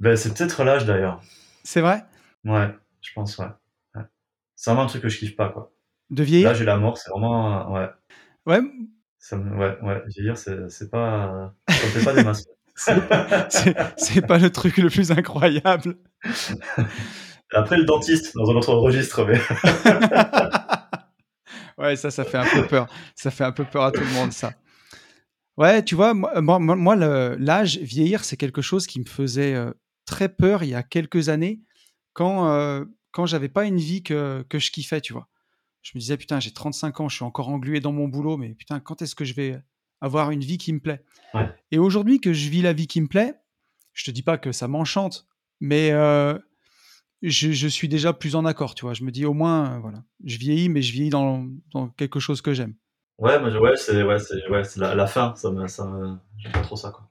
Ben, 0.00 0.16
c'est 0.16 0.34
peut-être 0.34 0.64
l'âge 0.64 0.86
d'ailleurs. 0.86 1.20
C'est 1.62 1.80
vrai? 1.80 2.04
Ouais, 2.44 2.74
je 3.00 3.10
pense, 3.14 3.38
ouais. 3.38 3.46
ouais. 3.94 4.02
C'est 4.56 4.70
vraiment 4.70 4.84
un 4.84 4.88
truc 4.88 5.02
que 5.02 5.08
je 5.08 5.18
kiffe 5.18 5.36
pas, 5.36 5.50
quoi. 5.50 5.72
De 6.10 6.22
vieillir? 6.24 6.48
L'âge 6.48 6.62
et 6.62 6.64
la 6.64 6.76
mort, 6.76 6.98
c'est 6.98 7.10
vraiment. 7.10 7.72
ouais. 7.72 7.88
Ouais, 8.46 8.60
Ça 9.26 9.38
me- 9.38 9.56
ouais, 9.56 9.78
ouais. 9.80 10.02
Je 10.14 10.20
veux 10.20 10.26
dire, 10.26 10.36
c'est 10.36 10.68
c'est 10.68 10.90
pas. 10.90 11.54
Ça 11.70 11.86
me 11.86 11.90
fait 11.92 12.04
pas 12.04 12.12
des 12.12 12.24
masses. 12.24 12.44
c'est 12.76 13.08
pas, 13.08 13.48
c'est- 13.48 13.74
c'est 13.96 14.20
pas 14.26 14.36
le 14.36 14.50
truc 14.50 14.76
le 14.76 14.90
plus 14.90 15.10
incroyable. 15.12 15.96
Après, 17.54 17.78
le 17.78 17.84
dentiste, 17.84 18.34
dans 18.34 18.50
un 18.50 18.54
autre 18.56 18.74
registre, 18.74 19.24
mais. 19.24 19.40
ouais, 21.78 21.96
ça, 21.96 22.10
ça 22.10 22.24
fait 22.24 22.36
un 22.36 22.44
peu 22.44 22.66
peur. 22.66 22.86
Ça 23.14 23.30
fait 23.30 23.44
un 23.44 23.52
peu 23.52 23.64
peur 23.64 23.84
à 23.84 23.92
tout 23.92 24.00
le 24.02 24.10
monde, 24.12 24.32
ça. 24.32 24.52
Ouais, 25.56 25.82
tu 25.84 25.94
vois, 25.94 26.12
moi, 26.12 26.40
moi, 26.42 26.58
moi, 26.58 26.76
moi, 26.76 26.96
le- 26.96 27.36
l'âge, 27.38 27.78
vieillir, 27.78 28.24
c'est 28.24 28.36
quelque 28.36 28.60
chose 28.60 28.86
qui 28.86 29.00
me 29.00 29.06
faisait 29.06 29.54
euh, 29.54 29.70
très 30.04 30.28
peur 30.28 30.64
il 30.64 30.70
y 30.70 30.74
a 30.74 30.82
quelques 30.82 31.28
années 31.30 31.60
quand, 32.12 32.48
euh, 32.50 32.84
quand 33.12 33.24
j'avais 33.24 33.48
pas 33.48 33.64
une 33.64 33.78
vie 33.78 34.02
que, 34.02 34.44
que 34.50 34.58
je 34.58 34.70
kiffais, 34.70 35.00
tu 35.00 35.12
vois. 35.14 35.28
Je 35.84 35.92
me 35.94 36.00
disais, 36.00 36.16
putain, 36.16 36.40
j'ai 36.40 36.50
35 36.50 37.00
ans, 37.00 37.08
je 37.10 37.16
suis 37.16 37.24
encore 37.24 37.50
englué 37.50 37.78
dans 37.78 37.92
mon 37.92 38.08
boulot, 38.08 38.38
mais 38.38 38.54
putain, 38.54 38.80
quand 38.80 39.02
est-ce 39.02 39.14
que 39.14 39.24
je 39.26 39.34
vais 39.34 39.58
avoir 40.00 40.30
une 40.30 40.40
vie 40.40 40.56
qui 40.58 40.72
me 40.72 40.80
plaît? 40.80 41.04
Ouais. 41.34 41.46
Et 41.70 41.78
aujourd'hui 41.78 42.20
que 42.20 42.32
je 42.32 42.48
vis 42.48 42.62
la 42.62 42.72
vie 42.72 42.86
qui 42.86 43.00
me 43.02 43.06
plaît, 43.06 43.34
je 43.92 44.04
te 44.04 44.10
dis 44.10 44.22
pas 44.22 44.38
que 44.38 44.50
ça 44.50 44.66
m'enchante, 44.66 45.26
mais 45.60 45.90
euh, 45.92 46.38
je, 47.20 47.52
je 47.52 47.68
suis 47.68 47.86
déjà 47.88 48.14
plus 48.14 48.34
en 48.34 48.46
accord, 48.46 48.74
tu 48.74 48.86
vois. 48.86 48.94
Je 48.94 49.04
me 49.04 49.10
dis 49.10 49.26
au 49.26 49.34
moins, 49.34 49.74
euh, 49.74 49.78
voilà, 49.78 50.02
je 50.24 50.38
vieillis, 50.38 50.70
mais 50.70 50.80
je 50.80 50.90
vieillis 50.92 51.10
dans, 51.10 51.46
dans 51.72 51.88
quelque 51.90 52.18
chose 52.18 52.40
que 52.40 52.54
j'aime. 52.54 52.74
Ouais, 53.18 53.38
mais 53.38 53.54
ouais, 53.56 53.76
c'est 53.76 54.02
ouais, 54.02 54.16
ouais, 54.50 54.62
la, 54.76 54.94
la 54.94 55.06
fin, 55.06 55.34
ça 55.36 55.50
me, 55.50 55.68
ça 55.68 55.84
me- 55.86 56.16
j'aime 56.38 56.52
pas 56.52 56.62
trop 56.62 56.76
ça, 56.76 56.90
quoi. 56.92 57.10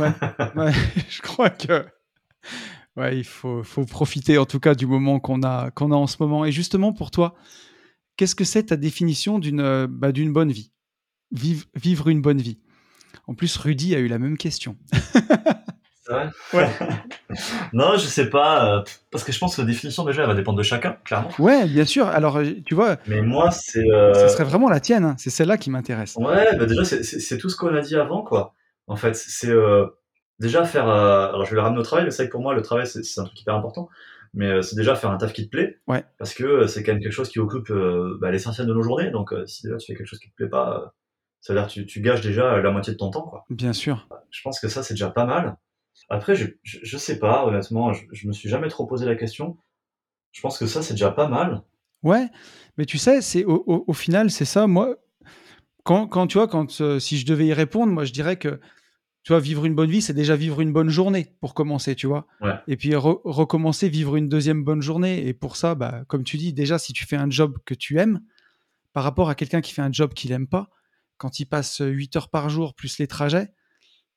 Ouais, 0.00 0.10
ouais, 0.56 0.72
je 1.10 1.20
crois 1.20 1.50
que 1.50 1.86
ouais, 2.96 3.18
il 3.18 3.24
faut, 3.24 3.62
faut 3.62 3.84
profiter 3.84 4.38
en 4.38 4.46
tout 4.46 4.60
cas 4.60 4.74
du 4.74 4.86
moment 4.86 5.20
qu'on 5.20 5.42
a, 5.42 5.70
qu'on 5.70 5.92
a 5.92 5.96
en 5.96 6.06
ce 6.06 6.16
moment. 6.20 6.44
Et 6.46 6.52
justement 6.52 6.92
pour 6.94 7.10
toi, 7.10 7.34
qu'est-ce 8.16 8.34
que 8.34 8.44
c'est 8.44 8.64
ta 8.64 8.76
définition 8.76 9.38
d'une 9.38 9.60
euh, 9.60 9.86
bah, 9.88 10.12
d'une 10.12 10.32
bonne 10.32 10.52
vie? 10.52 10.72
Vive- 11.32 11.64
Vivre 11.74 12.08
une 12.08 12.20
bonne 12.22 12.40
vie. 12.40 12.58
En 13.26 13.34
plus, 13.34 13.56
Rudy 13.56 13.94
a 13.94 13.98
eu 13.98 14.08
la 14.08 14.18
même 14.18 14.36
question. 14.36 14.76
C'est 14.92 16.12
vrai? 16.12 16.28
Ouais. 16.52 16.68
non, 17.72 17.92
je 17.96 18.06
sais 18.06 18.28
pas, 18.28 18.78
euh, 18.78 18.82
parce 19.10 19.24
que 19.24 19.32
je 19.32 19.38
pense 19.38 19.56
que 19.56 19.62
la 19.62 19.66
définition 19.66 20.04
déjà, 20.04 20.22
elle 20.22 20.28
va 20.28 20.34
dépendre 20.34 20.58
de 20.58 20.62
chacun, 20.62 20.98
clairement. 21.04 21.30
Ouais, 21.38 21.66
bien 21.66 21.84
sûr. 21.86 22.06
Alors, 22.08 22.36
euh, 22.36 22.52
tu 22.66 22.74
vois, 22.74 22.98
Mais 23.06 23.22
moi, 23.22 23.50
c'est. 23.50 23.78
euh, 23.90 24.12
ce 24.28 24.28
serait 24.34 24.44
vraiment 24.44 24.68
la 24.68 24.80
tienne. 24.80 25.04
hein. 25.04 25.14
C'est 25.18 25.30
celle-là 25.30 25.56
qui 25.56 25.70
m'intéresse. 25.70 26.16
Ouais, 26.16 26.56
bah 26.58 26.66
déjà, 26.66 26.84
c'est- 26.84 27.38
tout 27.38 27.48
ce 27.48 27.56
qu'on 27.56 27.74
a 27.74 27.80
dit 27.80 27.96
avant, 27.96 28.22
quoi. 28.22 28.54
En 28.86 28.96
fait, 28.96 29.16
c'est 29.16 29.48
euh, 29.48 29.86
déjà 30.38 30.64
faire. 30.66 30.88
euh, 30.88 31.28
alors, 31.30 31.44
je 31.46 31.50
vais 31.50 31.56
le 31.56 31.62
ramener 31.62 31.80
au 31.80 31.84
travail, 31.84 32.04
mais 32.04 32.10
c'est 32.10 32.24
vrai 32.24 32.26
que 32.28 32.32
pour 32.32 32.42
moi, 32.42 32.54
le 32.54 32.60
travail, 32.62 32.86
c'est 32.86 33.02
c'est 33.02 33.20
un 33.20 33.24
truc 33.24 33.40
hyper 33.40 33.54
important. 33.54 33.88
Mais 34.34 34.46
euh, 34.50 34.62
c'est 34.62 34.76
déjà 34.76 34.94
faire 34.96 35.10
un 35.10 35.16
taf 35.16 35.32
qui 35.32 35.44
te 35.44 35.50
plaît. 35.50 35.78
Ouais. 35.86 36.04
Parce 36.18 36.34
que 36.34 36.44
euh, 36.44 36.66
c'est 36.66 36.82
quand 36.82 36.92
même 36.92 37.00
quelque 37.02 37.12
chose 37.12 37.28
qui 37.28 37.38
occupe 37.38 37.70
euh, 37.70 38.18
bah, 38.20 38.30
l'essentiel 38.30 38.66
de 38.66 38.74
nos 38.74 38.82
journées. 38.82 39.10
Donc, 39.10 39.32
si 39.46 39.62
déjà 39.64 39.76
tu 39.76 39.86
fais 39.86 39.96
quelque 39.96 40.06
chose 40.06 40.18
qui 40.18 40.30
te 40.30 40.34
plaît 40.34 40.48
pas, 40.48 40.94
ça 41.40 41.52
veut 41.54 41.60
dire 41.60 41.68
que 41.68 41.72
tu, 41.72 41.86
tu 41.86 42.00
gages 42.00 42.20
déjà 42.20 42.60
la 42.60 42.70
moitié 42.70 42.92
de 42.92 42.98
ton 42.98 43.10
temps, 43.10 43.22
quoi. 43.28 43.44
Bien 43.50 43.72
sûr. 43.72 44.08
Je 44.30 44.40
pense 44.42 44.58
que 44.60 44.68
ça, 44.68 44.82
c'est 44.82 44.94
déjà 44.94 45.10
pas 45.10 45.24
mal. 45.26 45.56
Après, 46.08 46.34
je, 46.34 46.46
je, 46.62 46.78
je 46.82 46.96
sais 46.98 47.18
pas, 47.18 47.46
honnêtement, 47.46 47.92
je, 47.92 48.04
je 48.12 48.26
me 48.26 48.32
suis 48.32 48.48
jamais 48.48 48.68
trop 48.68 48.86
posé 48.86 49.06
la 49.06 49.14
question. 49.14 49.56
Je 50.32 50.40
pense 50.40 50.58
que 50.58 50.66
ça, 50.66 50.82
c'est 50.82 50.94
déjà 50.94 51.12
pas 51.12 51.28
mal. 51.28 51.62
Ouais, 52.02 52.28
mais 52.76 52.84
tu 52.86 52.98
sais, 52.98 53.22
c'est 53.22 53.44
au, 53.44 53.62
au- 53.66 53.84
au 53.86 53.92
final, 53.92 54.30
c'est 54.30 54.44
ça. 54.44 54.66
Moi, 54.66 54.96
quand, 55.84 56.06
quand 56.08 56.26
tu 56.26 56.38
vois, 56.38 56.48
quand 56.48 56.80
euh, 56.80 56.98
si 56.98 57.18
je 57.18 57.26
devais 57.26 57.46
y 57.46 57.52
répondre, 57.52 57.92
moi, 57.92 58.04
je 58.04 58.12
dirais 58.12 58.36
que 58.36 58.58
tu 59.24 59.32
vois, 59.32 59.40
vivre 59.40 59.64
une 59.64 59.74
bonne 59.74 59.90
vie, 59.90 60.02
c'est 60.02 60.12
déjà 60.12 60.36
vivre 60.36 60.60
une 60.60 60.72
bonne 60.72 60.90
journée 60.90 61.32
pour 61.40 61.54
commencer, 61.54 61.94
tu 61.94 62.06
vois. 62.06 62.26
Ouais. 62.42 62.52
Et 62.68 62.76
puis 62.76 62.90
re- 62.90 63.20
recommencer, 63.24 63.88
vivre 63.88 64.16
une 64.16 64.28
deuxième 64.28 64.62
bonne 64.62 64.82
journée. 64.82 65.26
Et 65.26 65.32
pour 65.32 65.56
ça, 65.56 65.74
bah, 65.74 66.04
comme 66.08 66.24
tu 66.24 66.36
dis, 66.36 66.52
déjà, 66.52 66.78
si 66.78 66.92
tu 66.92 67.06
fais 67.06 67.16
un 67.16 67.30
job 67.30 67.56
que 67.64 67.74
tu 67.74 67.98
aimes, 67.98 68.20
par 68.92 69.02
rapport 69.02 69.30
à 69.30 69.34
quelqu'un 69.34 69.62
qui 69.62 69.72
fait 69.72 69.82
un 69.82 69.90
job 69.90 70.12
qu'il 70.14 70.30
aime 70.30 70.46
pas, 70.46 70.68
quand 71.16 71.40
il 71.40 71.46
passe 71.46 71.80
8 71.82 72.14
heures 72.16 72.28
par 72.28 72.50
jour 72.50 72.74
plus 72.74 72.98
les 72.98 73.06
trajets, 73.06 73.46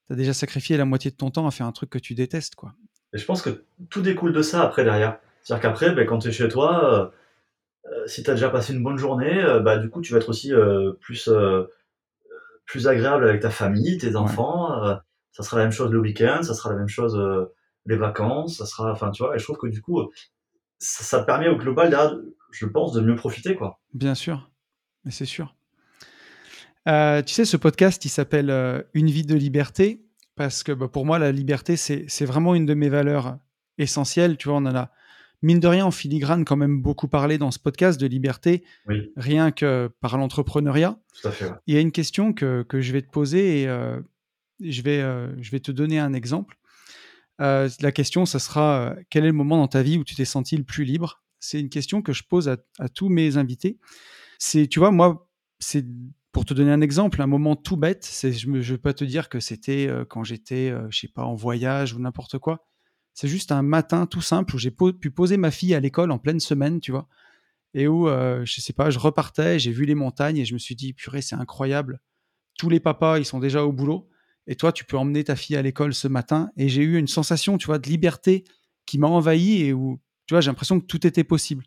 tu 0.08 0.14
as 0.14 0.16
déjà 0.18 0.34
sacrifié 0.34 0.76
la 0.78 0.86
moitié 0.86 1.10
de 1.10 1.16
ton 1.16 1.32
temps 1.32 1.48
à 1.48 1.52
faire 1.52 1.66
un 1.66 1.72
truc 1.72 1.90
que 1.90 2.00
tu 2.00 2.14
détestes, 2.14 2.56
quoi. 2.56 2.74
Et 3.14 3.18
je 3.18 3.26
pense 3.26 3.42
que 3.42 3.64
tout 3.90 4.02
découle 4.02 4.34
de 4.34 4.42
ça 4.42 4.62
après 4.62 4.84
derrière. 4.84 5.20
C'est-à-dire 5.42 5.62
qu'après, 5.62 5.94
ben, 5.94 6.06
quand 6.06 6.20
tu 6.20 6.28
es 6.28 6.32
chez 6.34 6.50
toi, 6.50 6.84
euh, 6.94 7.92
euh, 7.94 8.08
si 8.08 8.24
tu 8.24 8.30
as 8.30 8.34
déjà 8.34 8.50
passé 8.50 8.74
une 8.74 8.84
bonne 8.84 8.98
journée, 8.98 9.42
euh, 9.42 9.62
bah, 9.62 9.78
du 9.78 9.90
coup, 9.90 10.02
tu 10.02 10.12
vas 10.12 10.20
être 10.20 10.28
aussi 10.28 10.54
euh, 10.54 10.92
plus, 11.00 11.30
plus 12.68 12.88
agréable 12.88 13.28
avec 13.28 13.42
ta 13.42 13.50
famille, 13.50 13.98
tes 13.98 14.16
enfants. 14.16 14.84
euh, 14.84 14.96
ça 15.32 15.44
sera 15.44 15.58
la 15.58 15.64
même 15.64 15.72
chose 15.72 15.92
le 15.92 16.00
week-end, 16.00 16.42
ça 16.42 16.54
sera 16.54 16.72
la 16.72 16.78
même 16.78 16.88
chose 16.88 17.16
euh, 17.16 17.46
les 17.86 17.96
vacances, 17.96 18.58
ça 18.58 18.66
sera, 18.66 18.92
enfin, 18.92 19.12
tu 19.12 19.24
vois, 19.24 19.36
et 19.36 19.40
je 19.40 19.44
trouve 19.44 19.58
que 19.58 19.68
du 19.68 19.82
coup, 19.82 20.02
ça, 20.78 21.04
ça 21.04 21.24
permet 21.24 21.48
au 21.48 21.58
global, 21.58 21.90
derrière, 21.90 22.18
je 22.52 22.66
pense, 22.66 22.94
de 22.94 23.02
mieux 23.02 23.16
profiter, 23.16 23.56
quoi. 23.56 23.80
Bien 23.94 24.16
sûr, 24.16 24.50
mais 25.06 25.12
c'est 25.12 25.26
sûr. 25.26 25.56
Euh, 26.88 27.22
tu 27.22 27.34
sais, 27.34 27.46
ce 27.46 27.58
podcast, 27.58 28.04
il 28.06 28.10
s'appelle 28.10 28.50
euh, 28.50 28.82
Une 28.94 29.10
vie 29.10 29.26
de 29.26 29.36
liberté, 29.36 30.06
parce 30.36 30.64
que 30.64 30.72
bah, 30.72 30.88
pour 30.88 31.06
moi, 31.06 31.20
la 31.20 31.32
liberté, 31.32 31.76
c'est 31.76 32.06
c'est 32.08 32.26
vraiment 32.26 32.56
une 32.56 32.66
de 32.66 32.74
mes 32.74 32.90
valeurs 32.90 33.38
essentielles. 33.78 34.38
Tu 34.38 34.48
vois, 34.48 34.58
on 34.58 34.66
en 34.66 34.76
a, 34.76 34.92
mine 35.42 35.60
de 35.60 35.68
rien, 35.68 35.86
en 35.86 35.92
filigrane, 35.92 36.46
quand 36.46 36.56
même 36.56 36.82
beaucoup 36.82 37.08
parlé 37.08 37.38
dans 37.38 37.52
ce 37.52 37.60
podcast 37.60 38.00
de 38.00 38.08
liberté, 38.08 38.64
Oui, 38.88 39.12
rien 39.16 39.52
que 39.52 39.90
par 40.02 40.18
l'entrepreneuriat. 40.18 41.00
ouais. 41.24 41.32
Il 41.68 41.76
y 41.76 41.78
a 41.78 41.82
une 41.82 41.92
question 41.92 42.34
que, 42.34 42.64
que 42.64 42.82
je 42.82 42.92
vais 42.94 43.02
te 43.02 43.10
poser 43.12 43.62
et 43.62 43.68
euh, 43.68 44.00
je, 44.62 44.82
vais, 44.82 45.00
euh, 45.00 45.30
je 45.42 45.52
vais 45.52 45.60
te 45.60 45.72
donner 45.72 46.00
un 46.00 46.14
exemple. 46.14 46.58
Euh, 47.40 47.70
la 47.82 47.92
question, 47.92 48.26
ça 48.26 48.40
sera 48.40 48.96
quel 49.10 49.24
est 49.24 49.28
le 49.28 49.34
moment 49.34 49.58
dans 49.58 49.68
ta 49.68 49.84
vie 49.84 49.98
où 49.98 50.04
tu 50.04 50.16
t'es 50.16 50.26
senti 50.26 50.58
le 50.58 50.64
plus 50.64 50.86
libre? 50.86 51.22
C'est 51.40 51.60
une 51.60 51.70
question 51.70 52.02
que 52.02 52.14
je 52.14 52.24
pose 52.24 52.50
à, 52.50 52.58
à 52.80 52.90
tous 52.90 53.10
mes 53.10 53.38
invités. 53.38 53.78
C'est, 54.40 54.66
tu 54.68 54.80
vois, 54.80 54.90
moi, 54.92 55.30
c'est 55.60 55.86
pour 56.32 56.46
te 56.46 56.54
donner 56.56 56.72
un 56.72 56.82
exemple, 56.82 57.22
un 57.22 57.28
moment 57.28 57.56
tout 57.56 57.78
bête. 57.78 58.04
C'est, 58.04 58.32
je 58.34 58.50
ne 58.50 58.60
vais 58.60 58.78
pas 58.80 58.94
te 58.94 59.04
dire 59.04 59.30
que 59.30 59.40
c'était 59.40 59.88
quand 60.10 60.24
j'étais, 60.24 60.74
je 60.90 60.98
sais 60.98 61.08
pas, 61.08 61.24
en 61.24 61.36
voyage 61.36 61.94
ou 61.94 62.00
n'importe 62.00 62.40
quoi. 62.40 62.66
C'est 63.18 63.28
juste 63.28 63.52
un 63.52 63.64
matin 63.64 64.06
tout 64.06 64.22
simple 64.22 64.56
où 64.56 64.60
j'ai 64.60 64.70
pu 64.70 65.10
poser 65.10 65.38
ma 65.38 65.50
fille 65.50 65.74
à 65.74 65.80
l'école 65.80 66.12
en 66.12 66.20
pleine 66.20 66.40
semaine, 66.40 66.80
tu 66.80 66.92
vois, 66.92 67.08
et 67.74 67.88
où, 67.88 68.08
euh, 68.08 68.46
je 68.46 68.62
sais 68.62 68.74
pas, 68.74 68.92
je 68.92 69.00
repartais, 69.00 69.58
j'ai 69.58 69.72
vu 69.72 69.86
les 69.86 69.96
montagnes 69.96 70.38
et 70.38 70.46
je 70.46 70.54
me 70.54 70.60
suis 70.60 70.76
dit, 70.76 70.94
purée, 70.94 71.24
c'est 71.24 71.34
incroyable. 71.34 72.00
Tous 72.60 72.70
les 72.70 72.80
papas, 72.80 73.18
ils 73.18 73.26
sont 73.26 73.40
déjà 73.40 73.64
au 73.64 73.72
boulot. 73.72 74.08
Et 74.46 74.56
toi, 74.56 74.72
tu 74.72 74.86
peux 74.86 75.00
emmener 75.00 75.24
ta 75.24 75.36
fille 75.36 75.56
à 75.56 75.64
l'école 75.64 75.96
ce 75.96 76.08
matin. 76.08 76.52
Et 76.58 76.70
j'ai 76.70 76.84
eu 76.84 77.00
une 77.00 77.08
sensation, 77.08 77.58
tu 77.58 77.66
vois, 77.66 77.80
de 77.80 77.90
liberté 77.90 78.44
qui 78.86 79.00
m'a 79.00 79.08
envahi 79.08 79.64
et 79.64 79.74
où, 79.74 80.00
tu 80.28 80.36
vois, 80.36 80.42
j'ai 80.42 80.52
l'impression 80.52 80.80
que 80.80 80.86
tout 80.86 81.08
était 81.08 81.24
possible. 81.24 81.66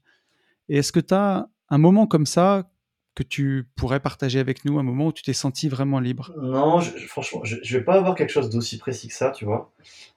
Et 0.68 0.76
est-ce 0.76 0.92
que 0.92 1.00
tu 1.00 1.14
as 1.14 1.48
un 1.68 1.78
moment 1.78 2.06
comme 2.06 2.26
ça 2.26 2.70
que 3.14 3.22
tu 3.22 3.68
pourrais 3.76 4.00
partager 4.00 4.38
avec 4.38 4.64
nous 4.64 4.78
un 4.78 4.82
moment 4.82 5.06
où 5.06 5.12
tu 5.12 5.22
t'es 5.22 5.32
senti 5.32 5.68
vraiment 5.68 6.00
libre? 6.00 6.32
Non, 6.40 6.80
franchement, 7.08 7.42
je, 7.44 7.56
je 7.62 7.78
vais 7.78 7.84
pas 7.84 7.94
avoir 7.94 8.14
quelque 8.14 8.30
chose 8.30 8.50
d'aussi 8.50 8.78
précis 8.78 9.08
que 9.08 9.14
ça, 9.14 9.30
tu 9.30 9.44
vois. 9.44 9.72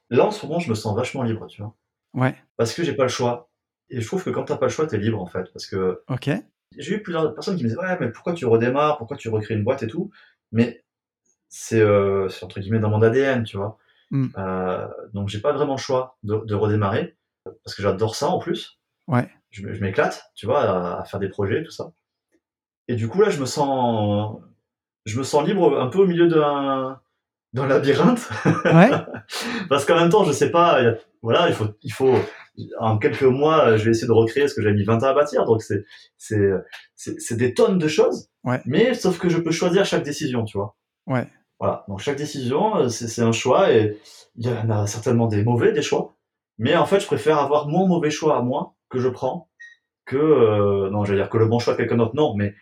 Là, 0.10 0.26
en 0.26 0.32
ce 0.32 0.46
moment, 0.46 0.60
je 0.60 0.70
me 0.70 0.76
sens 0.76 0.96
vachement 0.96 1.24
libre, 1.24 1.48
tu 1.48 1.62
vois. 1.62 1.76
Ouais. 2.14 2.36
Parce 2.58 2.74
que 2.74 2.84
j'ai 2.84 2.94
pas 2.94 3.04
le 3.04 3.10
choix. 3.10 3.50
Et 3.90 4.00
je 4.00 4.08
trouve 4.08 4.24
que 4.24 4.30
quand 4.30 4.46
t'as 4.46 4.58
pas 4.58 4.68
le 4.68 4.72
choix, 4.72 4.88
t'es 4.88 4.98
libre, 4.98 5.22
en 5.22 5.26
fait. 5.26 5.52
Parce 5.54 5.66
que. 5.66 6.04
Ok. 6.08 6.30
J'ai 6.78 6.96
eu 6.96 7.04
plusieurs 7.04 7.34
personnes 7.34 7.56
qui 7.58 7.64
me 7.64 7.70
disaient, 7.70 7.80
ouais, 7.82 7.98
mais 8.00 8.12
pourquoi 8.12 8.34
tu 8.34 8.46
redémarres? 8.46 8.98
Pourquoi 8.98 9.18
tu 9.18 9.30
recrées 9.30 9.54
une 9.54 9.64
boîte 9.64 9.84
et 9.84 9.88
tout? 9.88 10.12
Mais 10.52 10.84
c'est, 11.50 11.80
euh, 11.80 12.28
entre 12.42 12.60
guillemets 12.60 12.80
dans 12.80 12.90
mon 12.90 13.02
ADN, 13.02 13.44
tu 13.44 13.58
vois. 13.58 13.78
Mm. 14.10 14.28
Euh, 14.38 14.88
donc 15.14 15.30
j'ai 15.30 15.40
pas 15.40 15.54
vraiment 15.54 15.76
le 15.76 15.80
choix 15.80 16.18
de, 16.24 16.38
de 16.46 16.56
redémarrer. 16.56 17.16
Parce 17.64 17.76
que 17.76 17.84
j'adore 17.84 18.16
ça 18.16 18.30
en 18.30 18.40
plus. 18.40 18.80
Ouais. 19.08 19.30
Je, 19.52 19.72
je 19.74 19.82
m'éclate, 19.82 20.24
tu 20.34 20.46
vois, 20.46 20.62
à, 20.62 21.02
à 21.02 21.04
faire 21.06 21.20
des 21.20 21.30
projets, 21.30 21.64
tout 21.64 21.72
ça. 21.72 21.92
Et 22.88 22.96
du 22.96 23.08
coup, 23.08 23.22
là, 23.22 23.30
je 23.30 23.40
me 23.40 23.46
sens, 23.46 24.38
je 25.06 25.18
me 25.18 25.24
sens 25.24 25.46
libre 25.46 25.80
un 25.80 25.88
peu 25.88 26.00
au 26.00 26.06
milieu 26.06 26.28
d'un, 26.28 27.00
d'un 27.54 27.68
labyrinthe. 27.68 28.30
Ouais. 28.66 28.90
Parce 29.70 29.86
qu'en 29.86 29.96
même 29.96 30.10
temps, 30.10 30.24
je 30.24 30.32
sais 30.32 30.52
pas, 30.52 30.82
il 30.82 30.86
y 30.86 30.88
a- 30.88 30.98
voilà, 31.22 31.48
il 31.48 31.56
faut, 31.56 31.68
il 31.82 31.92
faut, 31.94 32.16
en 32.80 32.98
quelques 32.98 33.24
mois, 33.24 33.78
je 33.78 33.86
vais 33.86 33.92
essayer 33.92 34.08
de 34.08 34.12
recréer 34.12 34.48
ce 34.48 34.56
que 34.56 34.62
j'ai 34.62 34.74
mis 34.74 34.84
20 34.84 35.04
ans 35.04 35.08
à 35.08 35.14
bâtir. 35.14 35.46
Donc 35.46 35.62
c'est, 35.62 35.86
c'est, 36.18 36.52
c'est, 36.96 37.38
des 37.38 37.54
tonnes 37.54 37.78
de 37.78 37.88
choses. 37.88 38.30
Ouais. 38.44 38.62
Mais 38.66 38.94
sauf 38.94 39.18
que 39.20 39.30
je 39.30 39.38
peux 39.38 39.52
choisir 39.52 39.86
chaque 39.86 40.04
décision, 40.04 40.44
tu 40.44 40.58
vois. 40.58 40.76
Ouais. 41.08 41.26
Voilà. 41.60 41.86
Donc 41.88 42.00
chaque 42.00 42.18
décision, 42.18 42.90
c'est, 42.90 43.08
c'est 43.08 43.22
un 43.22 43.32
choix 43.32 43.72
et 43.72 43.98
il 44.36 44.46
y 44.46 44.50
en 44.50 44.70
a 44.70 44.86
certainement 44.86 45.28
des 45.28 45.44
mauvais, 45.44 45.72
des 45.72 45.82
choix. 45.82 46.14
Mais 46.58 46.76
en 46.76 46.86
fait, 46.86 47.00
je 47.00 47.06
préfère 47.08 47.40
avoir 47.40 47.68
mon 47.68 47.88
mauvais 47.88 48.12
choix 48.12 48.38
à 48.38 48.42
moi 48.42 48.76
que 48.90 49.00
je 49.00 49.08
prends 49.08 49.50
que, 50.06 50.18
euh, 50.18 50.90
non, 50.90 51.06
j'allais 51.06 51.20
dire 51.20 51.30
que 51.30 51.38
le 51.38 51.48
bon 51.48 51.60
choix 51.60 51.74
de 51.74 51.78
quelqu'un 51.78 51.98
d'autre, 51.98 52.16
non, 52.16 52.36
mais 52.36 52.54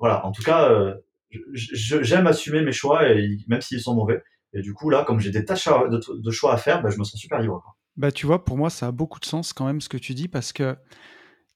voilà. 0.00 0.26
En 0.26 0.32
tout 0.32 0.42
cas, 0.42 0.68
euh, 0.70 0.94
j'aime 1.52 2.26
assumer 2.26 2.62
mes 2.62 2.72
choix 2.72 3.08
et 3.08 3.36
même 3.46 3.60
s'ils 3.60 3.80
sont 3.80 3.94
mauvais. 3.94 4.22
Et 4.52 4.62
du 4.62 4.72
coup, 4.74 4.90
là, 4.90 5.04
comme 5.04 5.20
j'ai 5.20 5.30
des 5.30 5.44
tâches 5.44 5.66
de, 5.68 6.00
de 6.20 6.30
choix 6.30 6.52
à 6.52 6.56
faire, 6.56 6.82
bah, 6.82 6.90
je 6.90 6.98
me 6.98 7.04
sens 7.04 7.20
super 7.20 7.38
libre. 7.40 7.60
quoi. 7.62 7.76
Bah, 7.96 8.10
tu 8.10 8.26
vois, 8.26 8.44
pour 8.44 8.56
moi, 8.56 8.70
ça 8.70 8.88
a 8.88 8.92
beaucoup 8.92 9.20
de 9.20 9.24
sens 9.24 9.52
quand 9.52 9.66
même 9.66 9.80
ce 9.80 9.88
que 9.88 9.96
tu 9.96 10.14
dis 10.14 10.26
parce 10.28 10.52
que 10.52 10.76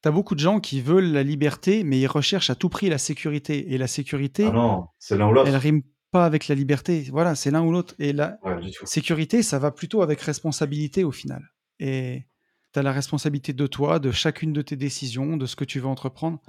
tu 0.02 0.08
as 0.08 0.12
beaucoup 0.12 0.34
de 0.34 0.40
gens 0.40 0.60
qui 0.60 0.80
veulent 0.80 1.10
la 1.12 1.22
liberté, 1.22 1.82
mais 1.82 1.98
ils 1.98 2.06
recherchent 2.06 2.50
à 2.50 2.54
tout 2.54 2.68
prix 2.68 2.88
la 2.88 2.98
sécurité. 2.98 3.72
Et 3.72 3.78
la 3.78 3.86
sécurité, 3.88 4.44
Ah 4.48 4.52
non, 4.52 4.86
c'est 4.98 5.16
l'un 5.16 5.28
ou 5.28 5.32
l'autre. 5.32 5.48
elle 5.48 5.56
rime 5.56 5.82
pas 6.12 6.24
avec 6.26 6.46
la 6.46 6.54
liberté. 6.54 7.08
Voilà, 7.10 7.34
c'est 7.34 7.50
l'un 7.50 7.62
ou 7.64 7.72
l'autre. 7.72 7.94
Et 7.98 8.12
la 8.12 8.38
Ouais, 8.44 8.56
sécurité, 8.84 9.42
ça 9.42 9.58
va 9.58 9.70
plutôt 9.72 10.02
avec 10.02 10.20
responsabilité 10.20 11.02
au 11.02 11.10
final. 11.10 11.42
Et 11.80 12.26
tu 12.72 12.78
as 12.78 12.82
la 12.82 12.92
responsabilité 12.92 13.52
de 13.52 13.66
toi, 13.66 13.98
de 13.98 14.12
chacune 14.12 14.52
de 14.52 14.62
tes 14.62 14.76
décisions, 14.76 15.36
de 15.36 15.46
ce 15.46 15.56
que 15.56 15.64
tu 15.64 15.80
veux 15.80 15.86
entreprendre. 15.88 16.40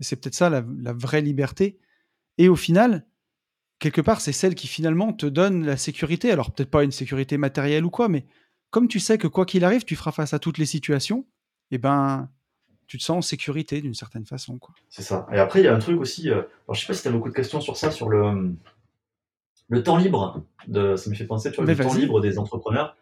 Et 0.00 0.04
c'est 0.04 0.16
peut-être 0.16 0.34
ça 0.34 0.50
la, 0.50 0.64
la 0.78 0.92
vraie 0.92 1.20
liberté. 1.20 1.78
Et 2.38 2.48
au 2.48 2.56
final, 2.56 3.06
quelque 3.78 4.00
part, 4.00 4.20
c'est 4.20 4.32
celle 4.32 4.54
qui 4.54 4.66
finalement 4.68 5.12
te 5.12 5.26
donne 5.26 5.64
la 5.66 5.76
sécurité. 5.76 6.30
Alors 6.30 6.52
peut-être 6.52 6.70
pas 6.70 6.84
une 6.84 6.92
sécurité 6.92 7.36
matérielle 7.38 7.84
ou 7.84 7.90
quoi, 7.90 8.08
mais 8.08 8.26
comme 8.70 8.88
tu 8.88 9.00
sais 9.00 9.18
que 9.18 9.28
quoi 9.28 9.44
qu'il 9.44 9.64
arrive, 9.64 9.84
tu 9.84 9.96
feras 9.96 10.12
face 10.12 10.32
à 10.32 10.38
toutes 10.38 10.58
les 10.58 10.66
situations, 10.66 11.26
et 11.70 11.78
ben, 11.78 12.30
tu 12.86 12.96
te 12.98 13.02
sens 13.02 13.18
en 13.18 13.22
sécurité 13.22 13.80
d'une 13.82 13.94
certaine 13.94 14.24
façon. 14.24 14.58
Quoi. 14.58 14.74
C'est 14.88 15.02
ça. 15.02 15.26
Et 15.32 15.38
après, 15.38 15.60
il 15.60 15.64
y 15.64 15.68
a 15.68 15.74
un 15.74 15.78
truc 15.78 16.00
aussi. 16.00 16.30
euh, 16.30 16.36
alors, 16.36 16.74
je 16.74 16.80
sais 16.80 16.86
pas 16.86 16.94
si 16.94 17.02
tu 17.02 17.08
as 17.08 17.10
beaucoup 17.10 17.28
de 17.28 17.34
questions 17.34 17.60
sur 17.60 17.76
ça, 17.76 17.90
sur 17.90 18.08
le, 18.08 18.54
le 19.68 19.82
temps 19.82 19.96
libre. 19.96 20.42
De, 20.68 20.96
ça 20.96 21.10
me 21.10 21.14
fait 21.14 21.26
penser, 21.26 21.50
tu 21.50 21.56
vois, 21.56 21.66
Mais 21.66 21.74
le 21.74 21.84
temps 21.84 21.94
libre 21.94 22.20
des 22.20 22.38
entrepreneurs. 22.38 22.96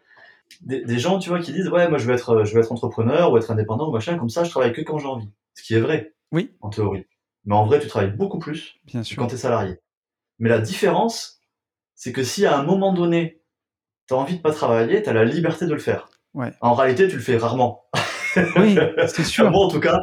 Des, 0.61 0.83
des 0.83 0.99
gens, 0.99 1.19
tu 1.19 1.29
vois, 1.29 1.39
qui 1.39 1.53
disent 1.53 1.69
Ouais, 1.69 1.87
moi, 1.89 1.97
je 1.97 2.05
veux, 2.05 2.13
être, 2.13 2.43
je 2.43 2.53
veux 2.53 2.59
être 2.61 2.71
entrepreneur 2.71 3.31
ou 3.31 3.37
être 3.37 3.49
indépendant 3.51 3.87
ou 3.87 3.91
machin, 3.93 4.17
comme 4.17 4.29
ça, 4.29 4.43
je 4.43 4.49
travaille 4.49 4.73
que 4.73 4.81
quand 4.81 4.97
j'ai 4.97 5.07
envie. 5.07 5.29
Ce 5.53 5.63
qui 5.63 5.73
est 5.73 5.79
vrai, 5.79 6.13
Oui, 6.31 6.55
en 6.61 6.69
théorie. 6.69 7.05
Mais 7.45 7.55
en 7.55 7.65
vrai, 7.65 7.79
tu 7.79 7.87
travailles 7.87 8.11
beaucoup 8.11 8.39
plus 8.39 8.75
bien 8.85 9.03
sûr. 9.03 9.17
quand 9.17 9.27
tu 9.27 9.35
es 9.35 9.37
salarié. 9.37 9.79
Mais 10.39 10.49
la 10.49 10.59
différence, 10.59 11.41
c'est 11.95 12.11
que 12.11 12.23
si 12.23 12.45
à 12.45 12.57
un 12.57 12.63
moment 12.63 12.93
donné, 12.93 13.41
tu 14.07 14.13
as 14.13 14.17
envie 14.17 14.37
de 14.37 14.41
pas 14.41 14.51
travailler, 14.51 15.01
tu 15.03 15.09
as 15.09 15.13
la 15.13 15.25
liberté 15.25 15.65
de 15.65 15.73
le 15.73 15.79
faire. 15.79 16.09
Ouais. 16.33 16.53
En 16.61 16.73
réalité, 16.73 17.07
tu 17.07 17.15
le 17.15 17.21
fais 17.21 17.37
rarement. 17.37 17.85
Oui, 18.55 18.77
c'est 19.07 19.23
sûr. 19.23 19.51
Moi, 19.51 19.65
en 19.65 19.69
tout 19.69 19.79
cas, 19.79 19.99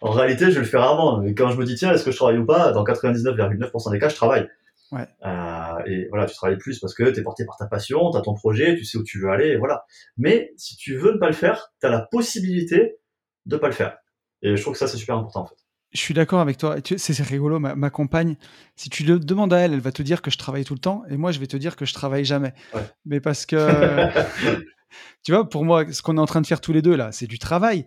en 0.00 0.10
réalité, 0.10 0.50
je 0.50 0.60
le 0.60 0.64
fais 0.64 0.78
rarement. 0.78 1.22
Et 1.22 1.34
quand 1.34 1.50
je 1.50 1.56
me 1.56 1.64
dis, 1.64 1.74
tiens, 1.74 1.92
est-ce 1.92 2.04
que 2.04 2.10
je 2.10 2.16
travaille 2.16 2.38
ou 2.38 2.46
pas 2.46 2.72
Dans 2.72 2.84
99,9% 2.84 3.90
des 3.90 3.98
cas, 3.98 4.08
je 4.08 4.16
travaille. 4.16 4.48
Ouais. 4.90 5.06
Euh, 5.24 5.84
et 5.86 6.06
voilà, 6.10 6.26
tu 6.26 6.34
travailles 6.34 6.58
plus 6.58 6.78
parce 6.78 6.94
que 6.94 7.04
tu 7.10 7.20
es 7.20 7.22
porté 7.22 7.46
par 7.46 7.56
ta 7.56 7.66
passion, 7.66 8.10
tu 8.10 8.18
as 8.18 8.20
ton 8.20 8.34
projet, 8.34 8.76
tu 8.76 8.84
sais 8.84 8.98
où 8.98 9.02
tu 9.02 9.18
veux 9.18 9.30
aller, 9.30 9.48
et 9.48 9.56
voilà. 9.56 9.84
Mais 10.18 10.52
si 10.56 10.76
tu 10.76 10.96
veux 10.96 11.12
ne 11.12 11.18
pas 11.18 11.28
le 11.28 11.32
faire, 11.32 11.72
tu 11.80 11.86
as 11.86 11.90
la 11.90 12.00
possibilité 12.00 12.98
de 13.46 13.56
pas 13.56 13.68
le 13.68 13.72
faire. 13.72 13.96
Et 14.42 14.56
je 14.56 14.60
trouve 14.60 14.74
que 14.74 14.78
ça, 14.78 14.86
c'est 14.86 14.98
super 14.98 15.16
important, 15.16 15.42
en 15.42 15.46
fait. 15.46 15.56
Je 15.92 16.00
suis 16.00 16.14
d'accord 16.14 16.40
avec 16.40 16.56
toi. 16.56 16.76
C'est 16.96 17.22
rigolo, 17.22 17.58
ma, 17.58 17.74
ma 17.74 17.90
compagne, 17.90 18.36
si 18.76 18.88
tu 18.88 19.04
le 19.04 19.18
demandes 19.18 19.52
à 19.52 19.58
elle, 19.58 19.74
elle 19.74 19.80
va 19.80 19.92
te 19.92 20.02
dire 20.02 20.22
que 20.22 20.30
je 20.30 20.38
travaille 20.38 20.64
tout 20.64 20.74
le 20.74 20.80
temps, 20.80 21.04
et 21.10 21.16
moi, 21.16 21.32
je 21.32 21.38
vais 21.38 21.46
te 21.46 21.56
dire 21.56 21.76
que 21.76 21.84
je 21.84 21.92
travaille 21.92 22.24
jamais. 22.24 22.54
Ouais. 22.74 22.80
Mais 23.04 23.20
parce 23.20 23.44
que, 23.44 23.56
tu 25.22 25.32
vois, 25.32 25.48
pour 25.48 25.64
moi, 25.64 25.90
ce 25.92 26.00
qu'on 26.02 26.16
est 26.16 26.20
en 26.20 26.26
train 26.26 26.40
de 26.40 26.46
faire 26.46 26.60
tous 26.60 26.72
les 26.72 26.82
deux 26.82 26.96
là, 26.96 27.12
c'est 27.12 27.26
du 27.26 27.38
travail, 27.38 27.86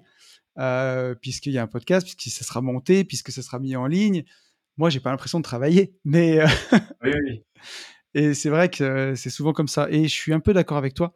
Euh, 0.57 1.15
puisqu'il 1.15 1.51
y 1.51 1.57
a 1.57 1.63
un 1.63 1.67
podcast, 1.67 2.05
puisque 2.05 2.33
ça 2.33 2.45
sera 2.45 2.61
monté, 2.61 3.03
puisque 3.03 3.29
ça 3.31 3.41
sera 3.41 3.59
mis 3.59 3.75
en 3.75 3.87
ligne. 3.87 4.23
Moi, 4.77 4.89
j'ai 4.89 5.01
pas 5.01 5.11
l'impression 5.11 5.39
de 5.39 5.43
travailler, 5.43 5.93
mais 6.05 6.39
euh, 6.39 6.47
oui, 7.03 7.11
oui, 7.11 7.19
oui. 7.25 7.43
et 8.13 8.33
c'est 8.33 8.49
vrai 8.49 8.69
que 8.69 9.15
c'est 9.15 9.29
souvent 9.29 9.51
comme 9.51 9.67
ça. 9.67 9.89
Et 9.89 10.03
je 10.03 10.13
suis 10.13 10.31
un 10.33 10.39
peu 10.39 10.53
d'accord 10.53 10.77
avec 10.77 10.93
toi. 10.93 11.13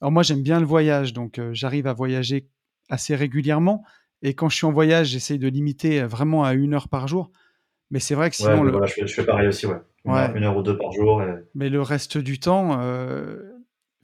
Alors 0.00 0.10
moi, 0.10 0.24
j'aime 0.24 0.42
bien 0.42 0.58
le 0.58 0.66
voyage, 0.66 1.12
donc 1.12 1.38
euh, 1.38 1.50
j'arrive 1.52 1.86
à 1.86 1.92
voyager 1.92 2.48
assez 2.88 3.14
régulièrement. 3.14 3.84
Et 4.22 4.34
quand 4.34 4.48
je 4.48 4.56
suis 4.56 4.66
en 4.66 4.72
voyage, 4.72 5.08
j'essaye 5.08 5.38
de 5.38 5.48
limiter 5.48 6.02
euh, 6.02 6.06
vraiment 6.06 6.44
à 6.44 6.54
une 6.54 6.74
heure 6.74 6.88
par 6.88 7.08
jour. 7.08 7.30
Mais 7.90 8.00
c'est 8.00 8.14
vrai 8.14 8.30
que 8.30 8.36
sinon, 8.36 8.58
mais 8.58 8.66
le, 8.66 8.70
voilà, 8.72 8.86
je 8.86 8.94
fais, 8.94 9.06
je 9.06 9.14
fais 9.14 9.24
pareil 9.24 9.48
aussi, 9.48 9.66
ouais. 9.66 9.76
Une, 10.04 10.12
Ouais. 10.12 10.18
heure, 10.20 10.36
une 10.36 10.44
heure 10.44 10.56
ou 10.56 10.62
deux 10.62 10.78
par 10.78 10.92
jour. 10.92 11.22
et- 11.22 11.34
mais 11.54 11.68
le 11.68 11.82
reste 11.82 12.18
du 12.18 12.38
temps, 12.38 12.80
euh, 12.80 13.42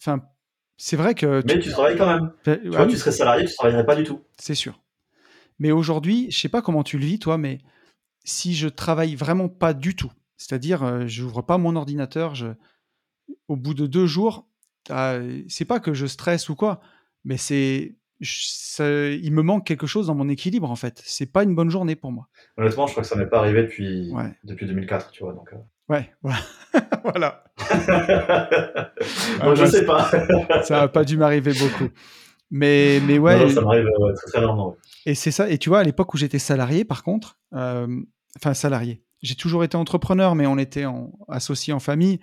enfin, 0.00 0.22
c'est 0.76 0.96
vrai 0.96 1.14
que 1.14 1.42
Mais 1.46 1.58
tu 1.58 1.70
travailles 1.70 1.96
quand 1.96 2.06
même. 2.06 2.32
Ah 2.46 2.56
Tu 2.56 2.68
vois, 2.68 2.84
oui, 2.84 2.92
tu 2.92 2.96
serais 2.98 3.12
salarié, 3.12 3.44
tu 3.46 3.54
travaillerais 3.54 3.86
pas 3.86 3.96
du 3.96 4.02
tout. 4.04 4.20
c'est 4.38 4.54
sûr. 4.54 4.80
Mais 5.58 5.72
aujourd'hui, 5.72 6.30
je 6.30 6.38
sais 6.38 6.48
pas 6.48 6.62
comment 6.62 6.82
tu 6.82 6.98
le 6.98 7.06
vis, 7.06 7.18
toi, 7.18 7.38
mais 7.38 7.58
si 8.24 8.54
je 8.54 8.68
travaille 8.68 9.14
vraiment 9.14 9.48
pas 9.48 9.74
du 9.74 9.96
tout, 9.96 10.12
c'est-à-dire, 10.36 10.82
euh, 10.82 11.06
j'ouvre 11.06 11.42
pas 11.42 11.58
mon 11.58 11.76
ordinateur, 11.76 12.34
je... 12.34 12.48
au 13.48 13.56
bout 13.56 13.74
de 13.74 13.86
deux 13.86 14.06
jours, 14.06 14.46
ah, 14.90 15.18
c'est 15.48 15.64
pas 15.64 15.80
que 15.80 15.94
je 15.94 16.06
stresse 16.06 16.48
ou 16.48 16.54
quoi, 16.54 16.80
mais 17.24 17.36
c'est, 17.36 17.96
je- 18.20 18.42
ça- 18.46 19.08
il 19.10 19.32
me 19.32 19.42
manque 19.42 19.66
quelque 19.66 19.86
chose 19.86 20.06
dans 20.08 20.14
mon 20.14 20.28
équilibre 20.28 20.70
en 20.70 20.76
fait. 20.76 21.02
C'est 21.04 21.26
pas 21.32 21.42
une 21.42 21.54
bonne 21.54 21.70
journée 21.70 21.96
pour 21.96 22.12
moi. 22.12 22.28
Honnêtement, 22.56 22.86
je 22.86 22.92
crois 22.92 23.02
que 23.02 23.08
ça 23.08 23.16
m'est 23.16 23.26
pas 23.26 23.38
arrivé 23.38 23.62
depuis, 23.62 24.10
Ouais. 24.12 24.32
depuis 24.44 24.66
2004, 24.66 25.10
tu 25.10 25.22
vois. 25.24 25.32
Donc, 25.32 25.52
euh. 25.52 25.56
Ouais, 25.88 26.10
voilà. 26.22 26.38
voilà. 27.04 27.44
Bon, 29.42 29.54
je 29.54 29.66
sais 29.66 29.84
pas. 29.84 30.10
Ça 30.62 30.82
a 30.82 30.88
pas 30.88 31.04
dû 31.04 31.16
m'arriver 31.16 31.52
beaucoup. 31.52 31.88
Mais, 32.50 33.00
mais 33.06 33.18
ouais. 33.18 33.38
Non, 33.38 33.48
ça 33.48 33.60
m'arrive 33.60 33.86
euh, 33.86 34.12
très, 34.14 34.30
très 34.30 34.38
rarement. 34.44 34.76
Et 35.04 35.14
c'est 35.14 35.30
ça. 35.32 35.48
Et 35.50 35.58
tu 35.58 35.68
vois, 35.68 35.80
à 35.80 35.82
l'époque 35.82 36.14
où 36.14 36.16
j'étais 36.16 36.38
salarié, 36.38 36.84
par 36.84 37.02
contre, 37.02 37.38
euh, 37.54 37.86
enfin 38.36 38.54
salarié, 38.54 39.02
j'ai 39.22 39.34
toujours 39.34 39.64
été 39.64 39.76
entrepreneur, 39.76 40.34
mais 40.34 40.46
on 40.46 40.56
était 40.58 40.84
en, 40.84 41.12
associés 41.28 41.72
en 41.72 41.80
famille. 41.80 42.20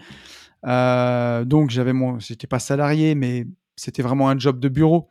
Euh, 0.65 1.43
donc 1.43 1.71
j'avais 1.71 1.91
mon, 1.93 2.19
c'était 2.21 2.47
pas 2.47 2.59
salarié, 2.59 3.15
mais 3.15 3.45
c'était 3.75 4.01
vraiment 4.01 4.29
un 4.29 4.39
job 4.39 4.59
de 4.59 4.69
bureau. 4.69 5.09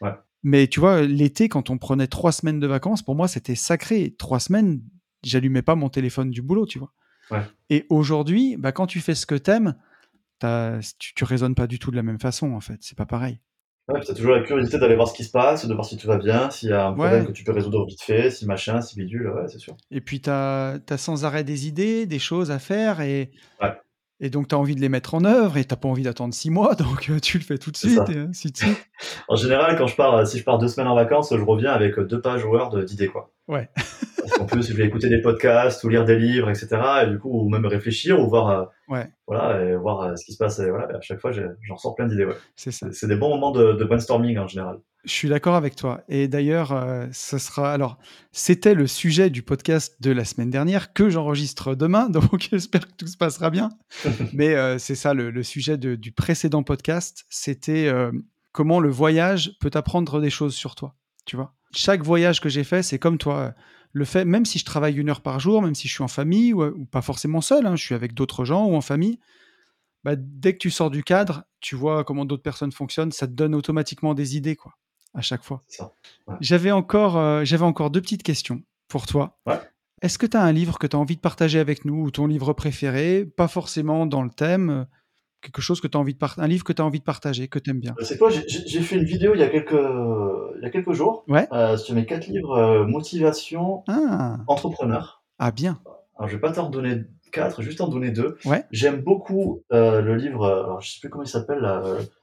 Ouais. 0.00 0.12
Mais 0.42 0.66
tu 0.66 0.80
vois, 0.80 1.02
l'été, 1.02 1.48
quand 1.48 1.70
on 1.70 1.78
prenait 1.78 2.06
trois 2.06 2.32
semaines 2.32 2.60
de 2.60 2.66
vacances, 2.66 3.02
pour 3.02 3.14
moi, 3.14 3.28
c'était 3.28 3.54
sacré. 3.54 4.14
Trois 4.18 4.40
semaines, 4.40 4.82
j'allumais 5.24 5.62
pas 5.62 5.74
mon 5.74 5.88
téléphone 5.88 6.30
du 6.30 6.42
boulot, 6.42 6.66
tu 6.66 6.78
vois. 6.78 6.92
Ouais. 7.30 7.42
Et 7.70 7.86
aujourd'hui, 7.88 8.56
bah, 8.58 8.72
quand 8.72 8.86
tu 8.86 9.00
fais 9.00 9.14
ce 9.14 9.24
que 9.24 9.34
t'aimes, 9.36 9.74
t'as- 10.38 10.80
tu, 10.98 11.14
tu 11.14 11.24
raisonnes 11.24 11.54
pas 11.54 11.66
du 11.66 11.78
tout 11.78 11.90
de 11.90 11.96
la 11.96 12.02
même 12.02 12.20
façon, 12.20 12.52
en 12.52 12.60
fait. 12.60 12.78
C'est 12.82 12.98
pas 12.98 13.06
pareil. 13.06 13.40
Ouais, 13.88 14.00
t'as 14.00 14.14
toujours 14.14 14.32
la 14.34 14.40
curiosité 14.42 14.78
d'aller 14.78 14.96
voir 14.96 15.08
ce 15.08 15.14
qui 15.14 15.24
se 15.24 15.30
passe, 15.30 15.66
de 15.66 15.74
voir 15.74 15.84
si 15.84 15.98
tout 15.98 16.06
va 16.06 16.16
bien, 16.16 16.50
s'il 16.50 16.70
y 16.70 16.72
a 16.72 16.86
un 16.86 16.92
problème 16.94 17.26
que 17.26 17.32
tu 17.32 17.44
peux 17.44 17.52
résoudre 17.52 17.84
vite 17.86 18.02
fait, 18.02 18.30
si 18.30 18.46
machin, 18.46 18.80
si 18.80 18.96
bidule, 18.96 19.28
ouais, 19.28 19.46
c'est 19.48 19.58
sûr. 19.58 19.76
Et 19.90 20.00
puis, 20.00 20.20
tu 20.22 20.30
as, 20.30 20.78
sans 20.96 21.24
arrêt 21.26 21.44
des 21.44 21.66
idées, 21.66 22.06
des 22.06 22.18
choses 22.18 22.50
à 22.50 22.58
faire, 22.58 23.00
et, 23.02 23.30
Ouais. 23.62 23.72
Et 24.20 24.30
donc 24.30 24.48
tu 24.48 24.54
as 24.54 24.58
envie 24.58 24.74
de 24.74 24.80
les 24.80 24.88
mettre 24.88 25.14
en 25.14 25.24
œuvre, 25.24 25.56
et 25.56 25.64
tu 25.64 25.74
pas 25.76 25.88
envie 25.88 26.02
d'attendre 26.04 26.32
six 26.34 26.50
mois, 26.50 26.74
donc 26.76 27.08
euh, 27.10 27.18
tu 27.20 27.38
le 27.38 27.44
fais 27.44 27.58
tout 27.58 27.70
de 27.70 27.76
C'est 27.76 27.88
suite, 27.88 28.06
ça. 28.06 28.12
et 28.12 28.18
ainsi 28.18 28.50
de 28.50 28.56
suite. 28.56 28.86
En 29.28 29.36
général, 29.36 29.76
quand 29.76 29.86
je 29.86 29.96
pars, 29.96 30.14
euh, 30.14 30.24
si 30.24 30.38
je 30.38 30.44
pars 30.44 30.58
deux 30.58 30.68
semaines 30.68 30.88
en 30.88 30.94
vacances, 30.94 31.30
je 31.36 31.42
reviens 31.42 31.72
avec 31.72 31.98
euh, 31.98 32.04
deux 32.04 32.20
pages 32.20 32.44
Word 32.44 32.76
d'idées, 32.84 33.08
quoi. 33.08 33.30
Ouais. 33.48 33.68
Qu'en 34.36 34.46
plus, 34.46 34.68
je 34.68 34.74
vais 34.74 34.84
écouter 34.86 35.08
des 35.08 35.20
podcasts 35.20 35.82
ou 35.84 35.88
lire 35.88 36.04
des 36.04 36.16
livres, 36.18 36.48
etc. 36.50 36.68
Et 37.04 37.10
du 37.10 37.18
coup, 37.18 37.30
ou 37.30 37.48
même 37.48 37.66
réfléchir 37.66 38.20
ou 38.20 38.28
voir, 38.28 38.48
euh, 38.50 38.64
Ouais. 38.88 39.08
voilà, 39.26 39.62
et 39.64 39.76
voir 39.76 40.02
euh, 40.02 40.16
ce 40.16 40.24
qui 40.24 40.32
se 40.32 40.38
passe. 40.38 40.58
Et 40.58 40.68
voilà, 40.70 40.96
à 40.96 41.00
chaque 41.00 41.20
fois, 41.20 41.32
j'en 41.32 41.74
ressors 41.74 41.94
plein 41.94 42.06
d'idées, 42.06 42.24
ouais. 42.26 42.34
C'est 42.56 42.70
ça. 42.72 42.86
C'est 42.92 43.06
des 43.08 43.16
bons 43.16 43.30
moments 43.30 43.50
de, 43.50 43.72
de 43.72 43.84
brainstorming 43.84 44.38
en 44.38 44.46
général. 44.46 44.78
Je 45.04 45.12
suis 45.12 45.28
d'accord 45.28 45.54
avec 45.54 45.76
toi. 45.76 46.00
Et 46.08 46.28
d'ailleurs, 46.28 46.72
euh, 46.72 47.06
ce 47.12 47.36
sera. 47.36 47.72
Alors, 47.72 47.98
c'était 48.32 48.74
le 48.74 48.86
sujet 48.86 49.28
du 49.28 49.42
podcast 49.42 49.96
de 50.00 50.10
la 50.10 50.24
semaine 50.24 50.48
dernière 50.50 50.92
que 50.94 51.10
j'enregistre 51.10 51.74
demain, 51.74 52.08
donc 52.10 52.48
j'espère 52.50 52.86
que 52.86 52.92
tout 52.96 53.06
se 53.06 53.16
passera 53.18 53.50
bien. 53.50 53.68
Mais 54.32 54.54
euh, 54.54 54.78
c'est 54.78 54.94
ça, 54.94 55.12
le, 55.14 55.30
le 55.30 55.42
sujet 55.42 55.76
de- 55.76 55.94
du 55.94 56.12
précédent 56.12 56.62
podcast, 56.62 57.24
c'était 57.28 57.86
euh, 57.88 58.12
comment 58.52 58.80
le 58.80 58.88
voyage 58.90 59.52
peut 59.60 59.70
t'apprendre 59.70 60.20
des 60.20 60.30
choses 60.30 60.54
sur 60.54 60.74
toi. 60.74 60.94
Tu 61.26 61.36
vois 61.36 61.52
Chaque 61.72 62.02
voyage 62.02 62.40
que 62.40 62.48
j'ai 62.48 62.64
fait, 62.64 62.82
c'est 62.82 62.98
comme 62.98 63.18
toi. 63.18 63.54
Le 63.94 64.04
fait, 64.04 64.24
même 64.24 64.44
si 64.44 64.58
je 64.58 64.64
travaille 64.64 64.96
une 64.96 65.08
heure 65.08 65.22
par 65.22 65.40
jour, 65.40 65.62
même 65.62 65.74
si 65.74 65.88
je 65.88 65.94
suis 65.94 66.02
en 66.02 66.08
famille 66.08 66.52
ou, 66.52 66.64
ou 66.64 66.84
pas 66.84 67.00
forcément 67.00 67.40
seul, 67.40 67.64
hein, 67.64 67.76
je 67.76 67.82
suis 67.82 67.94
avec 67.94 68.12
d'autres 68.12 68.44
gens 68.44 68.66
ou 68.66 68.74
en 68.74 68.80
famille, 68.80 69.18
bah, 70.02 70.16
dès 70.16 70.52
que 70.52 70.58
tu 70.58 70.70
sors 70.70 70.90
du 70.90 71.02
cadre, 71.02 71.44
tu 71.60 71.76
vois 71.76 72.04
comment 72.04 72.24
d'autres 72.24 72.42
personnes 72.42 72.72
fonctionnent, 72.72 73.12
ça 73.12 73.26
te 73.26 73.32
donne 73.32 73.54
automatiquement 73.54 74.12
des 74.12 74.36
idées, 74.36 74.56
quoi, 74.56 74.74
à 75.14 75.22
chaque 75.22 75.42
fois. 75.42 75.62
Ouais. 76.26 76.34
J'avais 76.40 76.72
encore, 76.72 77.16
euh, 77.16 77.44
j'avais 77.44 77.64
encore 77.64 77.90
deux 77.90 78.02
petites 78.02 78.24
questions 78.24 78.62
pour 78.88 79.06
toi. 79.06 79.38
Ouais. 79.46 79.60
Est-ce 80.02 80.18
que 80.18 80.26
tu 80.26 80.36
as 80.36 80.42
un 80.42 80.52
livre 80.52 80.78
que 80.78 80.86
tu 80.86 80.96
as 80.96 80.98
envie 80.98 81.16
de 81.16 81.20
partager 81.20 81.58
avec 81.58 81.84
nous 81.84 82.02
ou 82.02 82.10
ton 82.10 82.26
livre 82.26 82.52
préféré? 82.52 83.24
Pas 83.24 83.48
forcément 83.48 84.06
dans 84.06 84.22
le 84.22 84.30
thème, 84.30 84.70
euh, 84.70 84.84
quelque 85.44 85.60
chose 85.62 85.80
que 85.80 85.86
tu 85.86 85.96
as 85.96 86.00
envie 86.00 86.14
de 86.14 86.18
par- 86.18 86.38
un 86.38 86.46
livre 86.48 86.64
que 86.64 86.72
tu 86.72 86.80
as 86.80 86.84
envie 86.84 86.98
de 87.00 87.04
partager, 87.04 87.48
que 87.48 87.58
tu 87.58 87.70
aimes 87.70 87.80
bien. 87.80 87.94
Euh, 88.00 88.04
C'est 88.04 88.18
quoi 88.18 88.30
J'ai 88.30 88.80
fait 88.80 88.96
une 88.96 89.04
vidéo 89.04 89.32
il 89.34 89.40
y 89.40 89.42
a 89.44 89.48
quelques, 89.48 89.72
il 89.72 90.62
y 90.62 90.66
a 90.66 90.70
quelques 90.70 90.92
jours 90.92 91.24
Ouais. 91.28 91.46
euh, 91.52 91.76
sur 91.76 91.94
mes 91.94 92.06
quatre 92.06 92.26
livres 92.26 92.56
euh, 92.56 92.86
motivation 92.86 93.84
Ah, 93.88 94.38
entrepreneur. 94.46 95.22
ah 95.38 95.50
bien. 95.50 95.80
Alors, 96.16 96.28
je 96.28 96.34
vais 96.36 96.40
pas 96.40 96.52
t'en 96.52 96.70
donner 96.70 97.02
quatre, 97.32 97.62
juste 97.62 97.80
en 97.80 97.88
donner 97.88 98.10
deux. 98.10 98.36
Ouais. 98.44 98.64
J'aime 98.70 99.00
beaucoup 99.02 99.62
euh, 99.72 100.00
le 100.00 100.14
livre, 100.16 100.46
alors, 100.46 100.80
je 100.80 100.92
sais 100.92 101.00
plus 101.00 101.10
comment 101.10 101.24
il 101.24 101.28
s'appelle, 101.28 101.66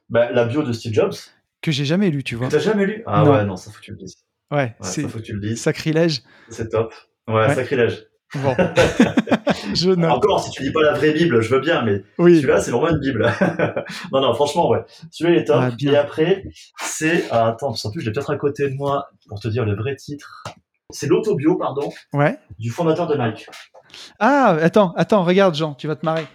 bah, 0.10 0.32
la 0.32 0.46
bio 0.46 0.64
de 0.64 0.72
Steve 0.74 0.94
Jobs. 0.94 1.14
Que 1.62 1.72
j'ai 1.72 1.86
jamais 1.86 2.10
lu, 2.10 2.24
tu 2.24 2.36
Que 2.36 2.40
vois. 2.40 2.50
t'as 2.50 2.60
jamais 2.60 2.86
lu? 2.86 3.04
Ah 3.06 3.24
Non. 3.24 3.32
ouais, 3.34 3.46
non, 3.46 3.56
ça 3.56 3.70
faut 3.70 3.78
que 3.80 3.84
tu 3.84 3.92
le 3.92 3.98
lises. 3.98 4.16
Ouais, 4.50 4.58
Ouais, 4.58 4.74
c'est 4.82 5.04
que 5.04 5.56
sacrilège. 5.56 6.24
C'est 6.50 6.70
top. 6.70 6.94
Ouais, 7.28 7.36
Ouais. 7.48 7.56
sacrilège. 7.56 8.06
Bon, 8.36 8.56
je 9.74 9.90
note. 9.92 10.12
Encore, 10.12 10.44
si 10.44 10.52
tu 10.52 10.64
lis 10.64 10.72
pas 10.72 10.82
la 10.82 10.94
vraie 10.94 11.12
Bible, 11.12 11.42
je 11.42 11.54
veux 11.54 11.60
bien, 11.60 11.82
mais 11.82 12.02
Oui, 12.18 12.38
celui-là, 12.38 12.62
c'est 12.62 12.72
vraiment 12.72 12.90
une 12.90 13.00
Bible. 13.00 13.30
non, 14.12 14.22
non, 14.22 14.34
franchement, 14.34 14.70
ouais. 14.70 14.80
Celui-là, 15.12 15.38
il 15.38 15.42
est 15.42 15.46
top. 15.46 15.58
Ah, 15.62 15.70
bien. 15.72 15.92
Et 15.94 15.98
après, 15.98 16.44
c'est, 16.82 17.26
ah, 17.32 17.48
attends, 17.48 17.74
qu'en 17.74 17.92
plus, 17.92 18.02
je 18.02 18.06
l'ai 18.08 18.12
peut-être 18.14 18.32
à 18.32 18.38
côté 18.38 18.70
de 18.70 18.76
moi 18.76 19.10
pour 19.28 19.40
te 19.40 19.48
dire 19.48 19.66
le 19.66 19.76
vrai 19.76 19.96
titre. 19.96 20.44
C'est 20.92 21.08
l'autobio, 21.08 21.56
pardon, 21.56 21.90
ouais. 22.14 22.38
du 22.60 22.70
fondateur 22.70 23.08
de 23.08 23.16
Nike. 23.16 23.48
Ah, 24.20 24.58
attends, 24.62 24.94
attends, 24.96 25.24
regarde, 25.24 25.56
Jean, 25.56 25.74
tu 25.74 25.88
vas 25.88 25.96
te 25.96 26.06
marrer. 26.06 26.26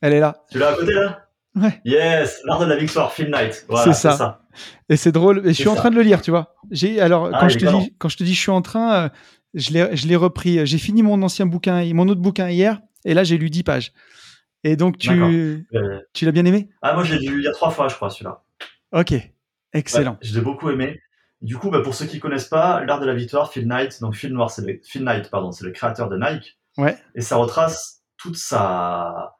Elle 0.00 0.12
est 0.12 0.20
là. 0.20 0.36
Tu 0.50 0.58
l'as 0.58 0.68
à 0.68 0.74
côté, 0.74 0.92
là? 0.92 1.20
Ouais. 1.54 1.80
Yes, 1.84 2.40
l'art 2.44 2.60
de 2.60 2.64
la 2.66 2.76
victoire, 2.76 3.12
Phil 3.12 3.28
Knight. 3.30 3.66
Voilà, 3.68 3.92
C'est 3.92 4.00
ça. 4.00 4.12
ça. 4.12 4.40
Et 4.88 4.96
c'est 4.96 5.12
drôle. 5.12 5.40
Et 5.44 5.48
je 5.48 5.52
suis 5.60 5.68
en 5.68 5.74
train 5.74 5.90
de 5.90 5.94
le 5.96 6.02
lire, 6.02 6.22
tu 6.22 6.30
vois. 6.30 6.54
J'ai 6.70 7.00
alors 7.00 7.30
Ah, 7.32 7.38
quand 7.40 7.48
je 7.48 7.58
te 7.58 7.66
dis 7.66 7.94
quand 7.98 8.08
je 8.08 8.16
te 8.16 8.24
dis 8.24 8.34
je 8.34 8.40
suis 8.40 8.50
en 8.50 8.62
train, 8.62 8.92
euh, 9.04 9.08
je 9.54 10.06
l'ai 10.06 10.16
repris. 10.16 10.66
J'ai 10.66 10.78
fini 10.78 11.02
mon 11.02 11.22
ancien 11.22 11.46
bouquin, 11.46 11.84
mon 11.94 12.08
autre 12.08 12.20
bouquin 12.20 12.48
hier, 12.50 12.80
et 13.04 13.14
là 13.14 13.24
j'ai 13.24 13.38
lu 13.38 13.50
10 13.50 13.62
pages. 13.62 13.92
Et 14.64 14.76
donc 14.76 14.96
tu 14.98 15.10
Euh, 15.10 15.58
tu 16.12 16.24
l'as 16.24 16.32
bien 16.32 16.44
aimé? 16.44 16.68
Ah, 16.82 16.94
moi, 16.94 17.02
je 17.04 17.14
l'ai 17.14 17.26
lu 17.28 17.38
il 17.40 17.44
y 17.44 17.48
a 17.48 17.52
trois 17.52 17.70
fois, 17.70 17.88
je 17.88 17.94
crois, 17.96 18.10
celui-là. 18.10 18.42
Ok, 18.92 19.14
excellent. 19.72 20.12
Ouais, 20.12 20.18
je 20.22 20.34
l'ai 20.34 20.40
beaucoup 20.40 20.70
aimé. 20.70 21.00
Du 21.40 21.56
coup, 21.56 21.70
bah, 21.70 21.80
pour 21.80 21.94
ceux 21.94 22.06
qui 22.06 22.20
connaissent 22.20 22.46
pas, 22.48 22.84
l'art 22.84 23.00
de 23.00 23.06
la 23.06 23.14
victoire, 23.14 23.50
Phil 23.52 23.66
Knight, 23.66 24.00
donc 24.00 24.14
Phil 24.14 24.32
Noir, 24.32 24.50
c'est 24.50 24.62
le, 24.64 24.78
Phil 24.84 25.02
Knight, 25.02 25.28
pardon, 25.30 25.50
c'est 25.50 25.64
le 25.64 25.72
créateur 25.72 26.08
de 26.08 26.16
Nike. 26.16 26.56
Ouais. 26.78 26.96
Et 27.16 27.20
ça 27.20 27.34
retrace 27.36 28.02
toute 28.16 28.36
sa, 28.36 29.34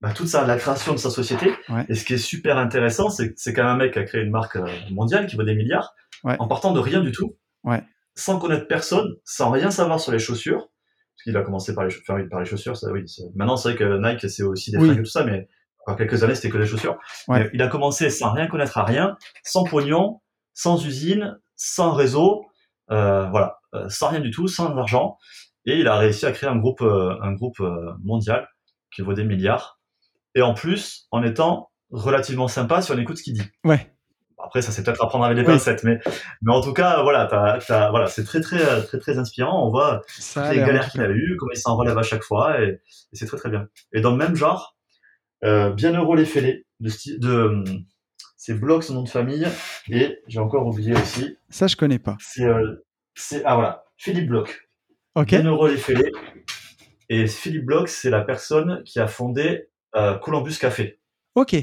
bah, 0.00 0.12
toute 0.12 0.26
sa, 0.26 0.44
la 0.44 0.56
création 0.56 0.92
de 0.92 0.98
sa 0.98 1.10
société. 1.10 1.52
Ouais. 1.68 1.86
Et 1.88 1.94
ce 1.94 2.04
qui 2.04 2.14
est 2.14 2.18
super 2.18 2.58
intéressant, 2.58 3.08
c'est 3.10 3.34
c'est 3.38 3.52
quand 3.52 3.62
même 3.62 3.74
un 3.74 3.76
mec 3.76 3.92
qui 3.92 4.00
a 4.00 4.02
créé 4.04 4.22
une 4.22 4.32
marque 4.32 4.56
euh, 4.56 4.66
mondiale 4.90 5.28
qui 5.28 5.36
vaut 5.36 5.44
des 5.44 5.54
milliards, 5.54 5.94
Ouais. 6.24 6.34
en 6.40 6.48
partant 6.48 6.72
de 6.72 6.80
rien 6.80 7.00
du 7.00 7.12
tout, 7.12 7.36
Ouais. 7.62 7.84
Sans 8.14 8.38
connaître 8.38 8.66
personne, 8.68 9.14
sans 9.24 9.50
rien 9.50 9.70
savoir 9.70 10.00
sur 10.00 10.12
les 10.12 10.18
chaussures. 10.18 10.58
Parce 10.60 11.22
qu'il 11.24 11.36
a 11.36 11.42
commencé 11.42 11.74
par 11.74 11.84
les, 11.84 11.94
enfin, 11.96 12.14
oui, 12.20 12.28
par 12.28 12.40
les 12.40 12.46
chaussures, 12.46 12.76
ça, 12.76 12.90
oui. 12.92 13.02
c'est- 13.08 13.22
Maintenant, 13.34 13.56
c'est 13.56 13.70
vrai 13.70 13.78
que 13.78 13.98
Nike, 13.98 14.28
c'est 14.30 14.42
aussi 14.42 14.70
des 14.72 14.78
Oui. 14.78 14.86
fringues 14.88 14.98
et 14.98 15.02
tout 15.02 15.10
ça, 15.10 15.24
mais 15.24 15.48
encore 15.80 15.96
quelques 15.96 16.22
années, 16.24 16.34
c'était 16.34 16.50
que 16.50 16.58
des 16.58 16.66
chaussures. 16.66 16.98
Ouais. 17.28 17.44
Mais 17.44 17.50
il 17.54 17.62
a 17.62 17.68
commencé 17.68 18.10
sans 18.10 18.32
rien 18.32 18.46
connaître 18.48 18.78
à 18.78 18.84
rien, 18.84 19.16
sans 19.44 19.64
pognon, 19.64 20.20
sans 20.54 20.84
usine, 20.84 21.38
sans 21.56 21.92
réseau, 21.92 22.44
euh, 22.90 23.28
voilà, 23.30 23.58
euh, 23.74 23.88
sans 23.88 24.08
rien 24.08 24.20
du 24.20 24.30
tout, 24.30 24.48
sans 24.48 24.76
argent. 24.76 25.18
Et 25.66 25.78
il 25.78 25.86
a 25.88 25.96
réussi 25.96 26.26
à 26.26 26.32
créer 26.32 26.48
un 26.50 26.56
groupe, 26.56 26.82
euh, 26.82 27.16
un 27.22 27.32
groupe 27.32 27.60
euh, 27.60 27.92
mondial 28.02 28.48
qui 28.94 29.02
vaut 29.02 29.14
des 29.14 29.24
milliards. 29.24 29.80
Et 30.34 30.42
en 30.42 30.52
plus, 30.54 31.06
en 31.12 31.22
étant 31.22 31.70
relativement 31.90 32.48
sympa 32.48 32.82
si 32.82 32.90
on 32.90 32.98
écoute 32.98 33.18
ce 33.18 33.22
qu'il 33.22 33.34
dit. 33.34 33.48
Ouais, 33.64 33.93
Après, 34.44 34.62
ça 34.62 34.72
c'est 34.72 34.82
peut-être 34.84 35.02
à 35.02 35.08
prendre 35.08 35.24
avec 35.24 35.36
des 35.36 35.42
Oui. 35.42 35.48
pincettes, 35.54 35.82
mais, 35.84 35.98
mais 36.42 36.52
en 36.52 36.60
tout 36.60 36.72
cas, 36.72 37.02
voilà, 37.02 37.26
voilà, 37.90 38.06
c'est 38.06 38.24
très, 38.24 38.40
très, 38.40 38.62
euh, 38.64 38.82
très, 38.82 38.98
très 38.98 39.18
inspirant. 39.18 39.66
On 39.66 39.70
voit 39.70 40.02
ça 40.08 40.42
a 40.44 40.48
toutes 40.48 40.56
les 40.58 40.64
galères 40.66 40.88
qu'il 40.90 41.00
a 41.00 41.08
eues, 41.08 41.36
comment 41.38 41.52
il 41.52 41.58
s'en 41.58 41.76
relève 41.76 41.96
à 41.98 42.02
chaque 42.02 42.22
fois, 42.22 42.60
et, 42.60 42.68
et 42.68 43.16
c'est 43.16 43.26
très, 43.26 43.36
très 43.38 43.50
bien. 43.50 43.68
Et 43.92 44.00
dans 44.00 44.10
le 44.12 44.16
même 44.16 44.36
genre, 44.36 44.76
euh, 45.44 45.70
Bienheureux 45.70 46.16
les 46.16 46.24
fêlés, 46.24 46.66
de, 46.80 46.90
de, 47.18 47.64
c'est 48.36 48.54
Bloch, 48.54 48.82
son 48.84 48.94
nom 48.94 49.02
de 49.02 49.08
famille, 49.08 49.46
et 49.88 50.18
j'ai 50.26 50.38
encore 50.40 50.66
oublié 50.66 50.94
aussi, 50.94 51.36
Ça 51.48 51.66
je 51.66 51.76
connais 51.76 51.98
pas. 51.98 52.16
c'est, 52.20 52.44
euh, 52.44 52.76
ah 53.44 53.54
voilà, 53.54 53.84
Philippe 53.96 54.28
Bloch. 54.28 54.68
Ok, 55.14 55.28
Bienheureux 55.28 55.70
les 55.70 55.76
fêlés. 55.78 56.10
Et 57.08 57.26
Philippe 57.26 57.64
Bloch, 57.66 57.88
c'est 57.88 58.10
la 58.10 58.22
personne 58.22 58.82
qui 58.84 58.98
a 58.98 59.06
fondé 59.06 59.68
euh, 59.94 60.18
Columbus 60.18 60.56
Café. 60.60 60.98
ok, 61.34 61.54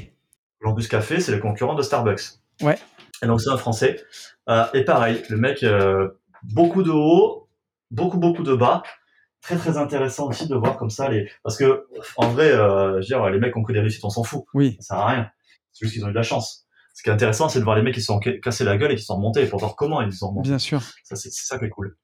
Columbus 0.60 0.86
Café, 0.88 1.18
c'est 1.20 1.32
le 1.32 1.38
concurrent 1.38 1.74
de 1.74 1.82
Starbucks. 1.82 2.22
Ouais. 2.60 2.78
Et 3.22 3.26
donc 3.26 3.40
c'est 3.40 3.50
un 3.50 3.56
Français. 3.56 4.02
Euh, 4.48 4.64
et 4.74 4.84
pareil, 4.84 5.22
le 5.28 5.36
mec, 5.36 5.62
euh, 5.62 6.08
beaucoup 6.42 6.82
de 6.82 6.90
haut, 6.90 7.48
beaucoup 7.90 8.18
beaucoup 8.18 8.42
de 8.42 8.54
bas. 8.54 8.82
Très 9.40 9.56
très 9.56 9.76
intéressant 9.76 10.28
aussi 10.28 10.46
de 10.48 10.54
voir 10.54 10.76
comme 10.76 10.90
ça 10.90 11.08
les. 11.08 11.28
Parce 11.42 11.56
que 11.56 11.86
en 12.16 12.28
vrai, 12.28 12.50
euh, 12.52 12.92
je 12.94 12.96
veux 12.96 13.20
dire, 13.20 13.28
les 13.30 13.38
mecs 13.38 13.52
qui 13.52 13.58
ont 13.58 13.64
que 13.64 13.72
des 13.72 13.80
réussites, 13.80 14.04
on 14.04 14.10
s'en 14.10 14.22
fout. 14.22 14.44
oui, 14.54 14.76
Ça 14.80 14.94
sert 14.94 14.98
à 14.98 15.06
rien. 15.08 15.30
C'est 15.72 15.86
juste 15.86 15.94
qu'ils 15.94 16.04
ont 16.04 16.08
eu 16.08 16.12
de 16.12 16.16
la 16.16 16.22
chance. 16.22 16.66
Ce 16.94 17.02
qui 17.02 17.08
est 17.08 17.12
intéressant, 17.12 17.48
c'est 17.48 17.58
de 17.58 17.64
voir 17.64 17.74
les 17.76 17.82
mecs 17.82 17.94
qui 17.94 18.00
se 18.00 18.06
sont 18.06 18.20
ca- 18.22 18.38
cassés 18.38 18.64
la 18.64 18.76
gueule 18.76 18.92
et 18.92 18.96
qui 18.96 19.02
sont 19.02 19.16
remontés 19.16 19.46
pour 19.46 19.58
voir 19.58 19.74
comment 19.76 20.00
ils 20.02 20.12
sont 20.12 20.28
remontés. 20.28 20.50
bien 20.50 20.58
sûr. 20.58 20.80
Ça, 21.04 21.16
c'est 21.16 21.30
ça 21.32 21.58
qui 21.58 21.64
est 21.64 21.70
cool. 21.70 21.96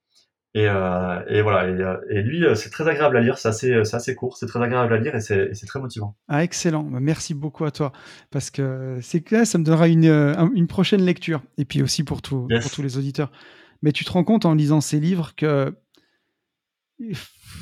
Et, 0.54 0.66
euh, 0.66 1.20
et 1.28 1.42
voilà. 1.42 1.68
Et, 1.68 1.72
euh, 1.80 1.96
et 2.10 2.22
lui, 2.22 2.44
euh, 2.44 2.54
c'est 2.54 2.70
très 2.70 2.88
agréable 2.88 3.16
à 3.16 3.20
lire. 3.20 3.38
C'est 3.38 3.48
assez, 3.48 3.84
c'est 3.84 3.96
assez 3.96 4.14
court. 4.14 4.36
C'est 4.38 4.46
très 4.46 4.60
agréable 4.62 4.92
à 4.94 4.98
lire 4.98 5.14
et 5.14 5.20
c'est 5.20 5.52
très 5.66 5.78
motivant. 5.78 6.16
Ah, 6.26 6.42
excellent. 6.42 6.82
Bah, 6.84 7.00
Merci 7.00 7.34
beaucoup 7.34 7.64
à 7.64 7.70
toi. 7.70 7.92
Parce 8.30 8.50
que 8.50 8.98
c'est 9.02 9.20
que 9.20 9.44
ça 9.44 9.58
me 9.58 9.64
donnera 9.64 9.88
une, 9.88 10.06
un- 10.06 10.50
une 10.54 10.66
prochaine 10.66 11.02
lecture. 11.02 11.42
Et 11.58 11.64
puis 11.64 11.82
aussi 11.82 12.02
pour, 12.02 12.22
tout, 12.22 12.46
Yes. 12.50 12.62
pour 12.62 12.72
tous 12.72 12.82
les 12.82 12.96
auditeurs. 12.96 13.30
Mais 13.82 13.92
tu 13.92 14.04
te 14.04 14.10
rends 14.10 14.24
compte 14.24 14.46
en 14.46 14.54
lisant 14.54 14.80
ces 14.80 14.98
livres 15.00 15.34
que 15.36 15.76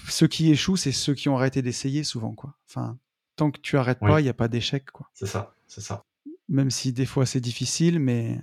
ceux 0.08 0.26
qui 0.28 0.50
échouent, 0.50 0.76
c'est 0.76 0.92
ceux 0.92 1.14
qui 1.14 1.28
ont 1.28 1.36
arrêté 1.36 1.62
d'essayer 1.62 2.04
souvent. 2.04 2.34
Quoi. 2.34 2.54
Enfin, 2.70 2.98
tant 3.36 3.50
que 3.50 3.60
tu 3.60 3.76
arrêtes 3.76 3.98
Oui. 4.00 4.10
pas, 4.10 4.20
il 4.20 4.24
n'y 4.24 4.30
a 4.30 4.34
pas 4.34 4.48
d'échec. 4.48 4.90
Quoi. 4.90 5.10
C'est 5.12 5.26
ça. 5.26 5.54
C'est 5.66 5.80
ça. 5.82 6.04
Même 6.48 6.70
si 6.70 6.92
des 6.92 7.06
fois 7.06 7.26
c'est 7.26 7.40
difficile, 7.40 7.98
mais 7.98 8.40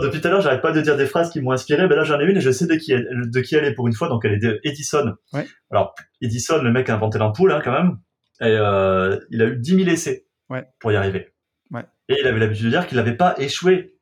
Depuis 0.00 0.20
tout 0.20 0.28
à 0.28 0.30
l'heure, 0.30 0.40
j'arrête 0.40 0.62
pas 0.62 0.72
de 0.72 0.80
dire 0.80 0.96
des 0.96 1.06
phrases 1.06 1.30
qui 1.30 1.40
m'ont 1.40 1.50
inspiré. 1.52 1.86
Ben 1.86 1.96
là, 1.96 2.04
j'en 2.04 2.18
ai 2.18 2.24
une 2.24 2.36
et 2.38 2.40
je 2.40 2.50
sais 2.50 2.66
de 2.66 2.74
qui 2.76 2.92
elle, 2.92 3.06
de 3.30 3.40
qui 3.40 3.54
elle 3.56 3.64
est 3.64 3.74
pour 3.74 3.86
une 3.86 3.92
fois. 3.94 4.08
Donc, 4.08 4.24
elle 4.24 4.32
est 4.32 4.38
de 4.38 4.58
Edison. 4.64 5.14
Ouais. 5.34 5.46
Alors, 5.70 5.94
Edison, 6.20 6.62
le 6.62 6.72
mec 6.72 6.88
a 6.88 6.94
inventé 6.94 7.18
l'ampoule, 7.18 7.52
hein, 7.52 7.60
quand 7.62 7.72
même. 7.72 7.98
Et 8.40 8.46
euh, 8.56 9.18
il 9.30 9.42
a 9.42 9.46
eu 9.46 9.56
10 9.56 9.76
000 9.84 9.88
essais 9.90 10.26
Ouais. 10.48 10.66
pour 10.80 10.90
y 10.92 10.96
arriver. 10.96 11.32
Ouais. 11.70 11.84
Et 12.08 12.16
il 12.20 12.26
avait 12.26 12.38
l'habitude 12.40 12.64
de 12.66 12.70
dire 12.70 12.86
qu'il 12.86 12.96
n'avait 12.96 13.16
pas 13.16 13.34
échoué 13.38 13.96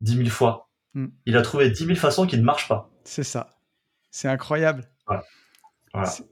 10 0.00 0.16
000 0.16 0.28
fois. 0.28 0.68
Mm. 0.94 1.06
Il 1.26 1.36
a 1.36 1.42
trouvé 1.42 1.70
10 1.70 1.84
000 1.86 1.96
façons 1.96 2.26
qui 2.26 2.36
ne 2.36 2.42
marchent 2.44 2.68
pas. 2.68 2.90
c'est 3.04 3.22
ça. 3.24 3.48
C'est 4.10 4.28
incroyable. 4.28 4.84
Voilà. 5.06 5.22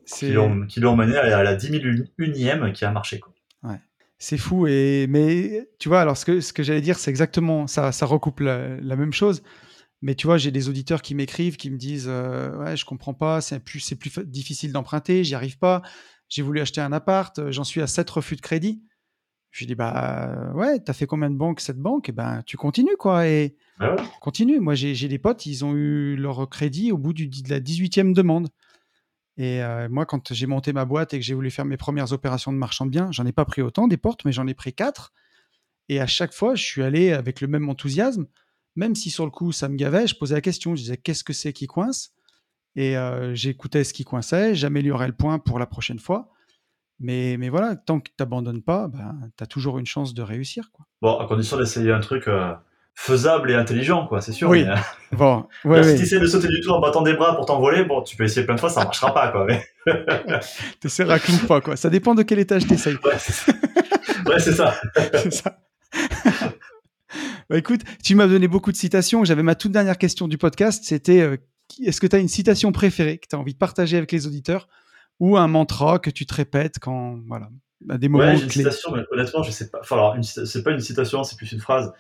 Qui 0.07 0.33
l'ont 0.33 0.67
qui 0.67 0.81
l'ont 0.81 0.97
mené 0.97 1.17
à 1.17 1.43
la 1.43 1.55
10 1.55 1.81
000 1.81 1.85
unième 2.19 2.73
qui 2.73 2.85
a 2.85 2.91
marché. 2.91 3.19
Quoi. 3.21 3.33
C'est 4.19 4.39
fou. 4.39 4.67
Et, 4.67 5.07
mais 5.09 5.69
tu 5.79 5.89
vois, 5.89 6.01
alors 6.01 6.17
ce 6.17 6.25
que, 6.25 6.41
ce 6.41 6.53
que 6.53 6.63
j'allais 6.63 6.81
dire, 6.81 6.99
c'est 6.99 7.11
exactement 7.11 7.67
ça. 7.67 7.93
Ça 7.93 8.07
recoupe 8.07 8.41
la, 8.41 8.77
la 8.81 8.97
même 8.97 9.13
chose. 9.13 9.43
Mais 10.03 10.15
tu 10.15 10.27
vois, 10.27 10.39
j'ai 10.39 10.51
des 10.51 10.69
auditeurs 10.69 11.03
qui 11.03 11.15
m'écrivent, 11.15 11.57
qui 11.57 11.71
me 11.71 11.79
disent 11.79 12.07
euh, 12.09 12.57
Ouais, 12.59 12.77
je 12.77 12.85
comprends 12.85 13.15
pas, 13.15 13.41
c'est 13.41 13.61
plus, 13.61 13.81
c'est 13.81 13.97
plus 13.97 14.13
difficile 14.25 14.73
d'emprunter, 14.73 15.25
j'y 15.25 15.35
arrive 15.35 15.59
pas. 15.59 15.83
J'ai 16.29 16.43
voulu 16.43 16.61
acheter 16.61 16.81
un 16.81 16.93
appart, 16.93 17.39
euh, 17.39 17.51
j'en 17.53 17.65
suis 17.65 17.81
à 17.81 17.87
7 17.87 18.09
refus 18.11 18.37
de 18.37 18.41
crédit. 18.41 18.83
Je 19.51 19.61
lui 19.61 19.67
dis 19.67 19.75
Bah 19.75 20.31
euh, 20.31 20.53
ouais, 20.53 20.81
t'as 20.81 20.93
fait 20.93 21.07
combien 21.07 21.31
de 21.31 21.37
banques 21.37 21.61
cette 21.61 21.79
banque 21.79 22.09
Et 22.11 22.13
ben 22.13 22.43
tu 22.45 22.57
continues 22.57 22.97
quoi. 22.99 23.27
Et 23.27 23.57
ouais. 23.81 23.97
continue. 24.21 24.61
Moi, 24.61 24.75
j'ai 24.75 24.95
j'ai 24.95 25.09
des 25.09 25.19
potes, 25.19 25.47
ils 25.47 25.65
ont 25.65 25.75
eu 25.75 26.17
leur 26.17 26.49
crédit 26.49 26.93
au 26.93 26.99
bout 26.99 27.15
du, 27.15 27.29
de 27.29 27.49
la 27.49 27.61
18e 27.61 28.13
demande. 28.13 28.49
Et 29.39 29.63
euh, 29.63 29.89
moi, 29.91 30.07
quand 30.07 30.33
j'ai 30.33 30.47
monté 30.47 30.73
ma 30.73 30.85
boîte 30.85 31.13
et 31.13 31.19
que 31.19 31.25
j'ai 31.25 31.35
voulu 31.35 31.51
faire 31.51 31.65
mes 31.65 31.77
premières 31.77 32.13
opérations 32.13 32.53
de 32.53 32.59
marchand 32.59 32.87
de 32.87 32.91
biens, 32.91 33.09
j'en 33.13 33.27
ai 33.27 33.33
pas 33.33 33.45
pris 33.45 33.63
autant 33.63 33.87
des 33.87 33.97
portes, 33.97 34.25
mais 34.25 34.33
j'en 34.33 34.47
ai 34.47 34.55
pris 34.55 34.73
quatre. 34.73 35.13
Et 35.89 36.01
à 36.01 36.07
chaque 36.07 36.33
fois, 36.33 36.55
je 36.55 36.65
suis 36.65 36.83
allé 36.83 37.13
avec 37.13 37.41
le 37.41 37.47
même 37.47 37.69
enthousiasme, 37.69 38.27
même 38.77 38.95
si 38.95 39.11
sur 39.11 39.25
le 39.25 39.31
coup 39.31 39.53
ça 39.53 39.69
me 39.69 39.77
gavait, 39.77 40.07
je 40.07 40.15
posais 40.17 40.35
la 40.35 40.41
question, 40.41 40.75
je 40.75 40.83
disais 40.83 40.97
qu'est-ce 40.97 41.23
que 41.25 41.33
c'est 41.33 41.53
qui 41.53 41.67
coince? 41.67 42.13
Et 42.75 42.97
euh, 42.97 43.35
j'écoutais 43.35 43.85
ce 43.85 43.93
qui 43.93 44.05
coinçait, 44.05 44.55
j'améliorais 44.55 45.07
le 45.07 45.15
point 45.15 45.39
pour 45.39 45.59
la 45.59 45.67
prochaine 45.67 45.99
fois. 45.99 46.33
Mais, 46.99 47.37
voilà, 47.51 47.77
tant 47.77 48.01
que 48.01 48.09
tu 48.09 48.15
n'abandonnes 48.21 48.63
pas, 48.63 48.89
ben, 48.89 49.31
tu 49.37 49.45
as 49.45 49.47
toujours 49.47 49.79
une 49.79 49.87
chance 49.87 50.15
de 50.15 50.23
réussir. 50.23 50.71
Quoi. 50.73 50.87
Bon, 51.03 51.19
à 51.19 51.27
condition 51.27 51.59
d'essayer 51.59 51.93
un 51.93 52.01
truc 52.01 52.27
euh, 52.27 52.55
faisable 52.99 53.51
et 53.51 53.55
intelligent, 53.55 54.07
quoi, 54.07 54.21
c'est 54.21 54.33
sûr. 54.33 54.49
Oui. 54.49 54.65
mais, 54.65 54.71
euh, 54.71 54.77
Bon, 55.13 55.47
ouais, 55.65 55.77
là, 55.77 55.85
si 55.85 55.97
tu 55.97 56.03
essaies 56.03 56.19
de 56.19 56.27
sauter 56.27 56.49
du 56.49 56.61
toit 56.63 56.77
en 56.77 56.81
battant 56.81 57.03
des 57.03 57.13
bras 57.15 57.37
pour 57.37 57.47
t'envoler, 57.47 57.85
bon, 57.85 58.03
tu 58.03 58.17
peux 58.17 58.25
essayer 58.25 58.45
plein 58.45 58.57
de 58.57 58.61
fois, 58.61 58.71
ça 58.71 58.83
marchera 58.83 59.15
pas, 59.15 59.29
quoi. 59.29 59.47
Mais... 59.47 59.65
t'essaieras 60.81 61.21
qu'une 61.21 61.39
fois. 61.39 61.61
Quoi. 61.61 61.77
Ça 61.77 61.91
dépend 61.91 62.15
de 62.15 62.23
quel 62.23 62.39
étage 62.41 62.67
tu 62.67 62.75
essayes. 62.75 62.97
Ouais, 63.05 63.19
c'est 63.19 63.33
ça. 63.33 63.53
Ouais, 64.27 64.41
c'est 64.41 64.53
ça. 64.53 64.75
C'est 65.13 65.33
ça. 65.33 65.59
bah 67.49 67.59
écoute, 67.59 67.83
tu 68.03 68.15
m'as 68.15 68.27
donné 68.27 68.49
beaucoup 68.49 68.73
de 68.73 68.77
citations. 68.77 69.25
J'avais 69.25 69.45
ma 69.45 69.55
toute 69.55 69.73
dernière 69.73 69.99
question 69.99 70.27
du 70.27 70.39
podcast, 70.39 70.83
c'était 70.85 71.21
euh, 71.21 71.37
est-ce 71.85 72.01
que 72.01 72.07
tu 72.07 72.17
as 72.17 72.19
une 72.19 72.29
citation 72.29 72.73
préférée 72.73 73.19
que 73.19 73.29
tu 73.29 73.37
as 73.37 73.39
envie 73.39 73.53
de 73.53 73.59
partager 73.59 73.97
avec 73.99 74.11
les 74.11 74.27
auditeurs 74.27 74.69
ou 75.21 75.37
un 75.37 75.49
mantra 75.49 75.99
que 75.99 76.11
tu 76.11 76.27
te 76.27 76.35
répètes 76.35 76.79
quand, 76.81 77.21
voilà, 77.29 77.49
à 77.89 77.99
des 77.99 78.09
moments 78.09 78.25
Ouais, 78.25 78.37
j'ai 78.37 78.45
une 78.45 78.49
clés? 78.49 78.63
citation, 78.65 78.93
mais 78.95 79.03
honnêtement, 79.13 79.43
je 79.43 79.51
sais 79.51 79.71
pas. 79.71 79.79
Enfin, 79.81 79.97
alors, 79.97 80.15
une 80.15 80.23
c'est 80.23 80.63
pas 80.63 80.73
une 80.73 80.81
citation, 80.81 81.23
c'est 81.25 81.37
plus 81.37 81.53
une 81.53 81.61
phrase. 81.61 81.93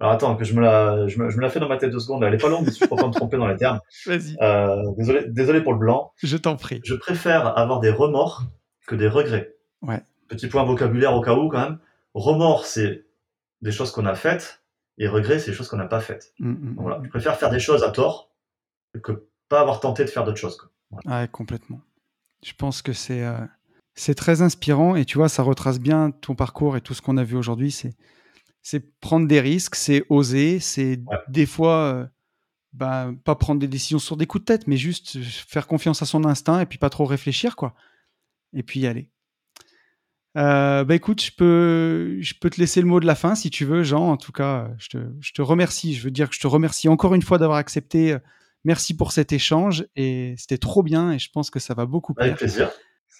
Alors, 0.00 0.12
attends, 0.14 0.34
que 0.36 0.44
je 0.44 0.54
me 0.54 0.60
la, 0.62 1.06
je 1.08 1.18
me, 1.18 1.28
je 1.28 1.36
me 1.36 1.42
la 1.42 1.50
fais 1.50 1.60
dans 1.60 1.68
ma 1.68 1.76
tête 1.76 1.90
deux 1.90 1.98
secondes. 2.00 2.24
Elle 2.24 2.32
est 2.34 2.38
pas 2.38 2.48
longue, 2.48 2.64
mais 2.66 2.72
je 2.72 2.80
peux 2.80 2.96
pas 2.96 3.06
me 3.06 3.12
tromper 3.12 3.36
dans 3.36 3.46
les 3.46 3.56
termes. 3.56 3.80
Vas-y, 4.06 4.36
Euh, 4.40 4.82
désolé, 4.96 5.24
désolé 5.28 5.60
pour 5.62 5.72
le 5.74 5.78
blanc. 5.78 6.12
je 6.22 6.36
t'en 6.36 6.56
prie. 6.56 6.80
Je 6.84 6.94
préfère 6.94 7.56
avoir 7.58 7.80
des 7.80 7.90
remords 7.90 8.44
que 8.86 8.94
des 8.94 9.08
regrets. 9.08 9.54
Ouais. 9.82 10.02
Petit 10.28 10.46
point 10.48 10.64
vocabulaire 10.64 11.14
au 11.14 11.20
cas 11.20 11.34
où, 11.34 11.48
quand 11.48 11.60
même. 11.60 11.78
Remords, 12.14 12.64
c'est 12.66 13.04
des 13.62 13.72
choses 13.72 13.90
qu'on 13.92 14.06
a 14.06 14.14
faites, 14.14 14.62
et 14.98 15.06
regrets, 15.06 15.38
c'est 15.38 15.50
des 15.50 15.56
choses 15.56 15.68
qu'on 15.68 15.76
n'a 15.76 15.86
pas 15.86 16.00
faites. 16.00 16.32
Mm, 16.38 16.50
mm, 16.50 16.74
Donc, 16.74 16.82
voilà. 16.82 16.98
mm. 16.98 17.04
Je 17.04 17.08
préfère 17.10 17.36
faire 17.36 17.50
des 17.50 17.60
choses 17.60 17.82
à 17.84 17.90
tort 17.90 18.30
que 19.02 19.26
pas 19.48 19.60
avoir 19.60 19.80
tenté 19.80 20.04
de 20.04 20.10
faire 20.10 20.24
d'autres 20.24 20.38
choses. 20.38 20.56
quoi. 20.56 20.70
Ouais, 21.04 21.28
complètement. 21.28 21.80
Je 22.42 22.52
pense 22.54 22.80
que 22.82 22.92
c'est 22.94 23.22
euh, 23.24 23.36
c'est 23.94 24.14
très 24.14 24.40
inspirant 24.40 24.96
et 24.96 25.04
tu 25.04 25.18
vois, 25.18 25.28
ça 25.28 25.42
retrace 25.42 25.78
bien 25.78 26.10
ton 26.10 26.34
parcours 26.34 26.76
et 26.76 26.80
tout 26.80 26.94
ce 26.94 27.02
qu'on 27.02 27.16
a 27.18 27.22
vu 27.24 27.36
aujourd'hui. 27.36 27.70
C'est 27.70 27.92
c'est 28.62 28.98
prendre 29.00 29.26
des 29.26 29.40
risques, 29.40 29.74
c'est 29.74 30.04
oser, 30.08 30.60
c'est 30.60 31.00
Ouais. 31.06 31.16
des 31.28 31.46
fois 31.46 31.74
euh, 31.94 32.06
bah, 32.72 33.10
pas 33.24 33.34
prendre 33.34 33.60
des 33.60 33.68
décisions 33.68 33.98
sur 33.98 34.16
des 34.16 34.26
coups 34.26 34.42
de 34.42 34.46
tête, 34.46 34.66
mais 34.66 34.76
juste 34.76 35.18
faire 35.22 35.66
confiance 35.66 36.02
à 36.02 36.06
son 36.06 36.24
instinct 36.24 36.60
et 36.60 36.66
puis 36.66 36.78
pas 36.78 36.90
trop 36.90 37.04
réfléchir 37.06 37.56
quoi. 37.56 37.74
Et 38.52 38.62
puis 38.62 38.80
y 38.80 38.86
aller. 38.86 39.10
Euh, 40.36 40.84
bah 40.84 40.94
écoute, 40.94 41.20
je 41.22 41.32
peux, 41.32 42.18
je 42.20 42.34
peux 42.40 42.50
te 42.50 42.60
laisser 42.60 42.80
le 42.80 42.86
mot 42.86 43.00
de 43.00 43.06
la 43.06 43.16
fin 43.16 43.34
si 43.34 43.50
tu 43.50 43.64
veux, 43.64 43.82
Jean. 43.82 44.10
En 44.10 44.16
tout 44.16 44.30
cas, 44.32 44.70
je 44.78 44.88
te, 44.88 44.98
je 45.20 45.32
te 45.32 45.42
remercie. 45.42 45.94
Je 45.94 46.02
veux 46.04 46.10
dire 46.12 46.28
que 46.28 46.36
je 46.36 46.40
te 46.40 46.46
remercie 46.46 46.88
encore 46.88 47.14
une 47.14 47.22
fois 47.22 47.38
d'avoir 47.38 47.58
accepté. 47.58 48.16
Merci 48.64 48.94
pour 48.96 49.10
cet 49.12 49.32
échange 49.32 49.86
et 49.96 50.34
c'était 50.36 50.58
trop 50.58 50.82
bien 50.82 51.12
et 51.12 51.18
je 51.18 51.30
pense 51.32 51.50
que 51.50 51.58
ça 51.58 51.74
va 51.74 51.86
beaucoup 51.86 52.14
Avec 52.18 52.36
plaire. 52.36 52.38
plaisir. 52.38 52.70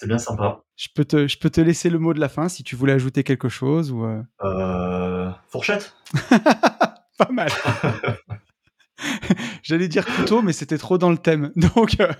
C'était 0.00 0.08
bien 0.08 0.18
sympa. 0.18 0.62
Je 0.76 0.88
peux, 0.94 1.04
te, 1.04 1.28
je 1.28 1.38
peux 1.38 1.50
te 1.50 1.60
laisser 1.60 1.90
le 1.90 1.98
mot 1.98 2.14
de 2.14 2.20
la 2.20 2.30
fin 2.30 2.48
si 2.48 2.64
tu 2.64 2.74
voulais 2.74 2.94
ajouter 2.94 3.22
quelque 3.22 3.50
chose 3.50 3.92
ou 3.92 4.06
euh, 4.06 4.22
Euh, 4.42 5.30
fourchette 5.48 5.94
pas 7.18 7.28
mal. 7.30 7.50
J'allais 9.62 9.88
dire 9.88 10.06
couteau, 10.06 10.40
mais 10.40 10.54
c'était 10.54 10.78
trop 10.78 10.96
dans 10.96 11.10
le 11.10 11.18
thème. 11.18 11.52
Donc, 11.56 11.98
euh, 12.00 12.10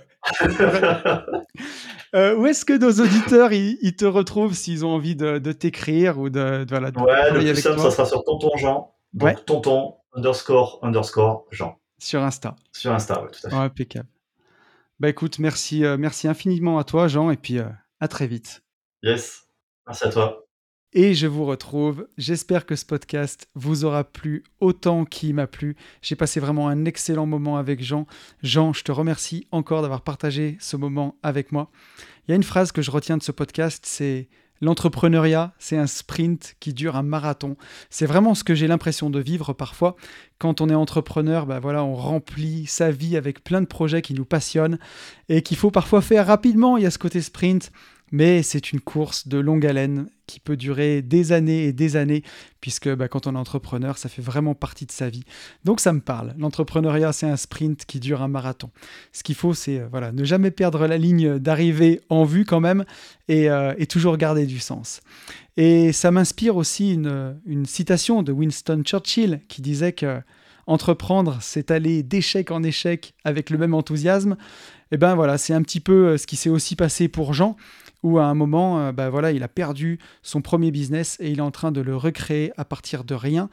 euh, 2.15 2.35
où 2.35 2.45
est-ce 2.45 2.65
que 2.65 2.73
nos 2.77 2.91
auditeurs 3.03 3.51
ils, 3.51 3.79
ils 3.81 3.95
te 3.95 4.05
retrouvent 4.05 4.53
s'ils 4.53 4.85
ont 4.85 4.91
envie 4.93 5.15
de, 5.15 5.39
de 5.39 5.51
t'écrire 5.51 6.19
ou 6.19 6.29
de, 6.29 6.63
de, 6.63 6.69
voilà, 6.69 6.91
de 6.91 6.99
Ouais, 6.99 7.31
le 7.31 7.39
plus 7.53 7.61
simple, 7.61 7.79
ça 7.79 7.89
sera 7.89 8.05
sur 8.05 8.23
Tonton 8.23 8.55
Jean. 8.57 8.93
Donc, 9.13 9.27
Ouais. 9.29 9.35
Tonton 9.45 9.95
underscore 10.13 10.77
underscore 10.83 11.45
Jean. 11.51 11.79
sur 11.97 12.21
Insta. 12.21 12.55
Sur 12.73 12.91
Insta, 12.93 13.23
ouais, 13.23 13.29
tout 13.31 13.47
à 13.47 13.49
fait. 13.49 13.55
Impeccable. 13.55 14.07
Bah 15.01 15.09
écoute, 15.09 15.39
merci, 15.39 15.83
euh, 15.83 15.97
merci 15.97 16.27
infiniment 16.27 16.77
à 16.77 16.83
toi, 16.83 17.07
Jean, 17.07 17.31
et 17.31 17.35
puis 17.35 17.57
euh, 17.57 17.65
à 17.99 18.07
très 18.07 18.27
vite. 18.27 18.61
Yes. 19.01 19.47
Merci 19.87 20.03
à 20.03 20.09
toi. 20.11 20.45
Et 20.93 21.15
je 21.15 21.25
vous 21.25 21.43
retrouve. 21.43 22.07
J'espère 22.19 22.67
que 22.67 22.75
ce 22.75 22.85
podcast 22.85 23.47
vous 23.55 23.83
aura 23.83 24.03
plu 24.03 24.43
autant 24.59 25.05
qu'il 25.05 25.33
m'a 25.33 25.47
plu. 25.47 25.75
J'ai 26.03 26.15
passé 26.15 26.39
vraiment 26.39 26.67
un 26.67 26.85
excellent 26.85 27.25
moment 27.25 27.57
avec 27.57 27.81
Jean. 27.81 28.05
Jean, 28.43 28.73
je 28.73 28.83
te 28.83 28.91
remercie 28.91 29.47
encore 29.49 29.81
d'avoir 29.81 30.01
partagé 30.01 30.55
ce 30.59 30.77
moment 30.77 31.17
avec 31.23 31.51
moi. 31.51 31.71
Il 32.27 32.29
y 32.29 32.33
a 32.33 32.35
une 32.35 32.43
phrase 32.43 32.71
que 32.71 32.83
je 32.83 32.91
retiens 32.91 33.17
de 33.17 33.23
ce 33.23 33.31
podcast, 33.31 33.83
c'est 33.87 34.29
l'entrepreneuriat, 34.61 35.53
c'est 35.59 35.77
un 35.77 35.87
sprint 35.87 36.55
qui 36.59 36.73
dure 36.73 36.95
un 36.95 37.03
marathon. 37.03 37.57
C'est 37.89 38.05
vraiment 38.05 38.35
ce 38.35 38.43
que 38.43 38.55
j'ai 38.55 38.67
l'impression 38.67 39.09
de 39.09 39.19
vivre 39.19 39.53
parfois. 39.53 39.95
Quand 40.39 40.61
on 40.61 40.69
est 40.69 40.75
entrepreneur, 40.75 41.45
bah 41.45 41.59
voilà, 41.59 41.83
on 41.83 41.95
remplit 41.95 42.65
sa 42.67 42.91
vie 42.91 43.17
avec 43.17 43.43
plein 43.43 43.61
de 43.61 43.65
projets 43.65 44.01
qui 44.01 44.13
nous 44.13 44.25
passionnent 44.25 44.79
et 45.29 45.41
qu'il 45.41 45.57
faut 45.57 45.71
parfois 45.71 46.01
faire 46.01 46.27
rapidement. 46.27 46.77
Il 46.77 46.83
y 46.83 46.87
a 46.87 46.91
ce 46.91 46.99
côté 46.99 47.21
sprint 47.21 47.71
mais 48.11 48.43
c'est 48.43 48.71
une 48.71 48.79
course 48.79 49.27
de 49.27 49.37
longue 49.37 49.65
haleine 49.65 50.07
qui 50.27 50.39
peut 50.39 50.57
durer 50.57 51.01
des 51.01 51.31
années 51.31 51.65
et 51.65 51.73
des 51.73 51.95
années, 51.95 52.23
puisque 52.61 52.89
bah, 52.89 53.07
quand 53.07 53.27
on 53.27 53.35
est 53.35 53.37
entrepreneur, 53.37 53.97
ça 53.97 54.09
fait 54.09 54.21
vraiment 54.21 54.55
partie 54.55 54.85
de 54.85 54.91
sa 54.91 55.09
vie. 55.09 55.23
Donc 55.65 55.79
ça 55.79 55.91
me 55.93 55.99
parle. 55.99 56.33
L'entrepreneuriat, 56.37 57.11
c'est 57.11 57.25
un 57.27 57.35
sprint 57.35 57.85
qui 57.85 57.99
dure 57.99 58.21
un 58.21 58.27
marathon. 58.27 58.69
Ce 59.11 59.23
qu'il 59.23 59.35
faut, 59.35 59.53
c'est 59.53 59.79
euh, 59.79 59.87
voilà, 59.89 60.11
ne 60.11 60.23
jamais 60.23 60.51
perdre 60.51 60.87
la 60.87 60.97
ligne 60.97 61.39
d'arrivée 61.39 62.01
en 62.09 62.23
vue 62.23 62.45
quand 62.45 62.59
même, 62.61 62.85
et, 63.27 63.49
euh, 63.49 63.73
toujours 63.89 64.15
garder 64.15 64.45
du 64.45 64.59
sens. 64.59 65.01
Et 65.57 65.91
ça 65.91 66.11
m'inspire 66.11 66.55
aussi 66.55 66.93
une, 66.93 67.35
une 67.45 67.65
citation 67.65 68.23
de 68.23 68.31
Winston 68.31 68.83
Churchill 68.85 69.41
qui 69.49 69.61
disait 69.61 69.91
que 69.91 70.21
entreprendre, 70.65 71.37
c'est 71.41 71.71
aller 71.71 72.03
d'échec 72.03 72.51
en 72.51 72.63
échec 72.63 73.13
avec 73.23 73.49
le 73.49 73.57
même 73.57 73.73
enthousiasme. 73.73 74.37
Et 74.91 74.97
ben 74.97 75.15
voilà, 75.15 75.37
c'est 75.37 75.53
un 75.53 75.61
petit 75.61 75.79
peu 75.79 76.09
euh, 76.09 76.17
ce 76.17 76.27
qui 76.27 76.35
s'est 76.35 76.49
aussi 76.49 76.75
passé 76.75 77.07
pour 77.07 77.33
Jean 77.33 77.55
où 78.03 78.19
à 78.19 78.25
un 78.25 78.33
moment, 78.33 78.79
euh, 78.79 78.91
bah 78.91 79.09
voilà, 79.09 79.31
il 79.31 79.43
a 79.43 79.47
perdu 79.47 79.99
son 80.21 80.41
premier 80.41 80.71
business 80.71 81.17
et 81.19 81.29
il 81.29 81.39
est 81.39 81.43
en 81.43 81.51
train 81.51 81.71
de 81.71 81.81
le 81.81 81.95
recréer 81.95 82.51
à 82.57 82.65
partir 82.65 83.03
de 83.03 83.13
rien, 83.13 83.49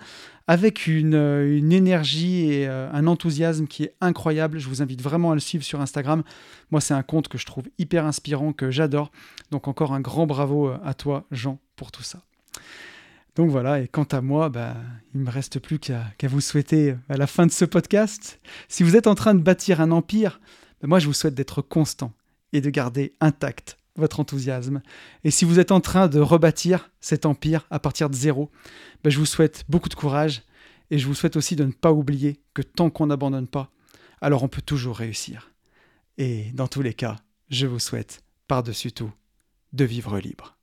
avec 0.46 0.86
une, 0.86 1.14
euh, 1.14 1.70
énergie 1.70 2.50
et 2.50 2.66
euh, 2.66 2.90
un 2.92 3.06
enthousiasme 3.06 3.66
qui 3.66 3.84
est 3.84 3.94
incroyable. 4.00 4.58
Je 4.58 4.68
vous 4.68 4.82
invite 4.82 5.02
vraiment 5.02 5.30
à 5.32 5.34
le 5.34 5.40
suivre 5.40 5.64
sur 5.64 5.80
Instagram. 5.80 6.22
Moi, 6.70 6.80
c'est 6.80 6.94
un 6.94 7.02
compte 7.02 7.28
que 7.28 7.38
je 7.38 7.46
trouve 7.46 7.64
hyper 7.78 8.06
inspirant, 8.06 8.52
que 8.52 8.70
j'adore. 8.70 9.10
Donc 9.50 9.68
encore 9.68 9.92
un 9.92 10.00
grand 10.00 10.26
bravo 10.26 10.70
à 10.84 10.94
toi, 10.94 11.24
Jean, 11.30 11.58
pour 11.76 11.92
tout 11.92 12.02
ça. 12.02 12.22
Donc 13.36 13.50
voilà, 13.50 13.80
et 13.80 13.86
quant 13.86 14.04
à 14.04 14.20
moi, 14.20 14.48
bah, 14.48 14.74
il 15.14 15.20
ne 15.20 15.26
me 15.26 15.30
reste 15.30 15.60
plus 15.60 15.78
qu'à 15.78 16.02
qu'à 16.18 16.26
vous 16.26 16.40
souhaiter 16.40 16.96
à 17.08 17.16
la 17.16 17.28
fin 17.28 17.46
de 17.46 17.52
ce 17.52 17.64
podcast, 17.64 18.40
si 18.66 18.82
vous 18.82 18.96
êtes 18.96 19.06
en 19.06 19.14
train 19.14 19.34
de 19.36 19.40
bâtir 19.40 19.80
un 19.80 19.92
empire, 19.92 20.40
bah, 20.82 20.88
moi 20.88 20.98
je 20.98 21.06
vous 21.06 21.12
souhaite 21.12 21.34
d'être 21.34 21.62
constant 21.62 22.12
et 22.52 22.60
de 22.60 22.68
garder 22.68 23.14
intact 23.20 23.77
votre 23.98 24.20
enthousiasme. 24.20 24.80
Et 25.24 25.30
si 25.30 25.44
vous 25.44 25.58
êtes 25.58 25.72
en 25.72 25.80
train 25.80 26.08
de 26.08 26.20
rebâtir 26.20 26.90
cet 27.00 27.26
empire 27.26 27.66
à 27.70 27.78
partir 27.78 28.08
de 28.08 28.14
zéro, 28.14 28.50
ben 29.04 29.10
je 29.10 29.18
vous 29.18 29.26
souhaite 29.26 29.64
beaucoup 29.68 29.88
de 29.88 29.94
courage 29.94 30.42
et 30.90 30.98
je 30.98 31.06
vous 31.06 31.14
souhaite 31.14 31.36
aussi 31.36 31.56
de 31.56 31.64
ne 31.64 31.72
pas 31.72 31.92
oublier 31.92 32.40
que 32.54 32.62
tant 32.62 32.90
qu'on 32.90 33.06
n'abandonne 33.06 33.48
pas, 33.48 33.70
alors 34.20 34.42
on 34.42 34.48
peut 34.48 34.62
toujours 34.62 34.96
réussir. 34.96 35.52
Et 36.16 36.50
dans 36.54 36.68
tous 36.68 36.82
les 36.82 36.94
cas, 36.94 37.16
je 37.50 37.66
vous 37.66 37.78
souhaite, 37.78 38.22
par-dessus 38.46 38.92
tout, 38.92 39.12
de 39.72 39.84
vivre 39.84 40.18
libre. 40.18 40.57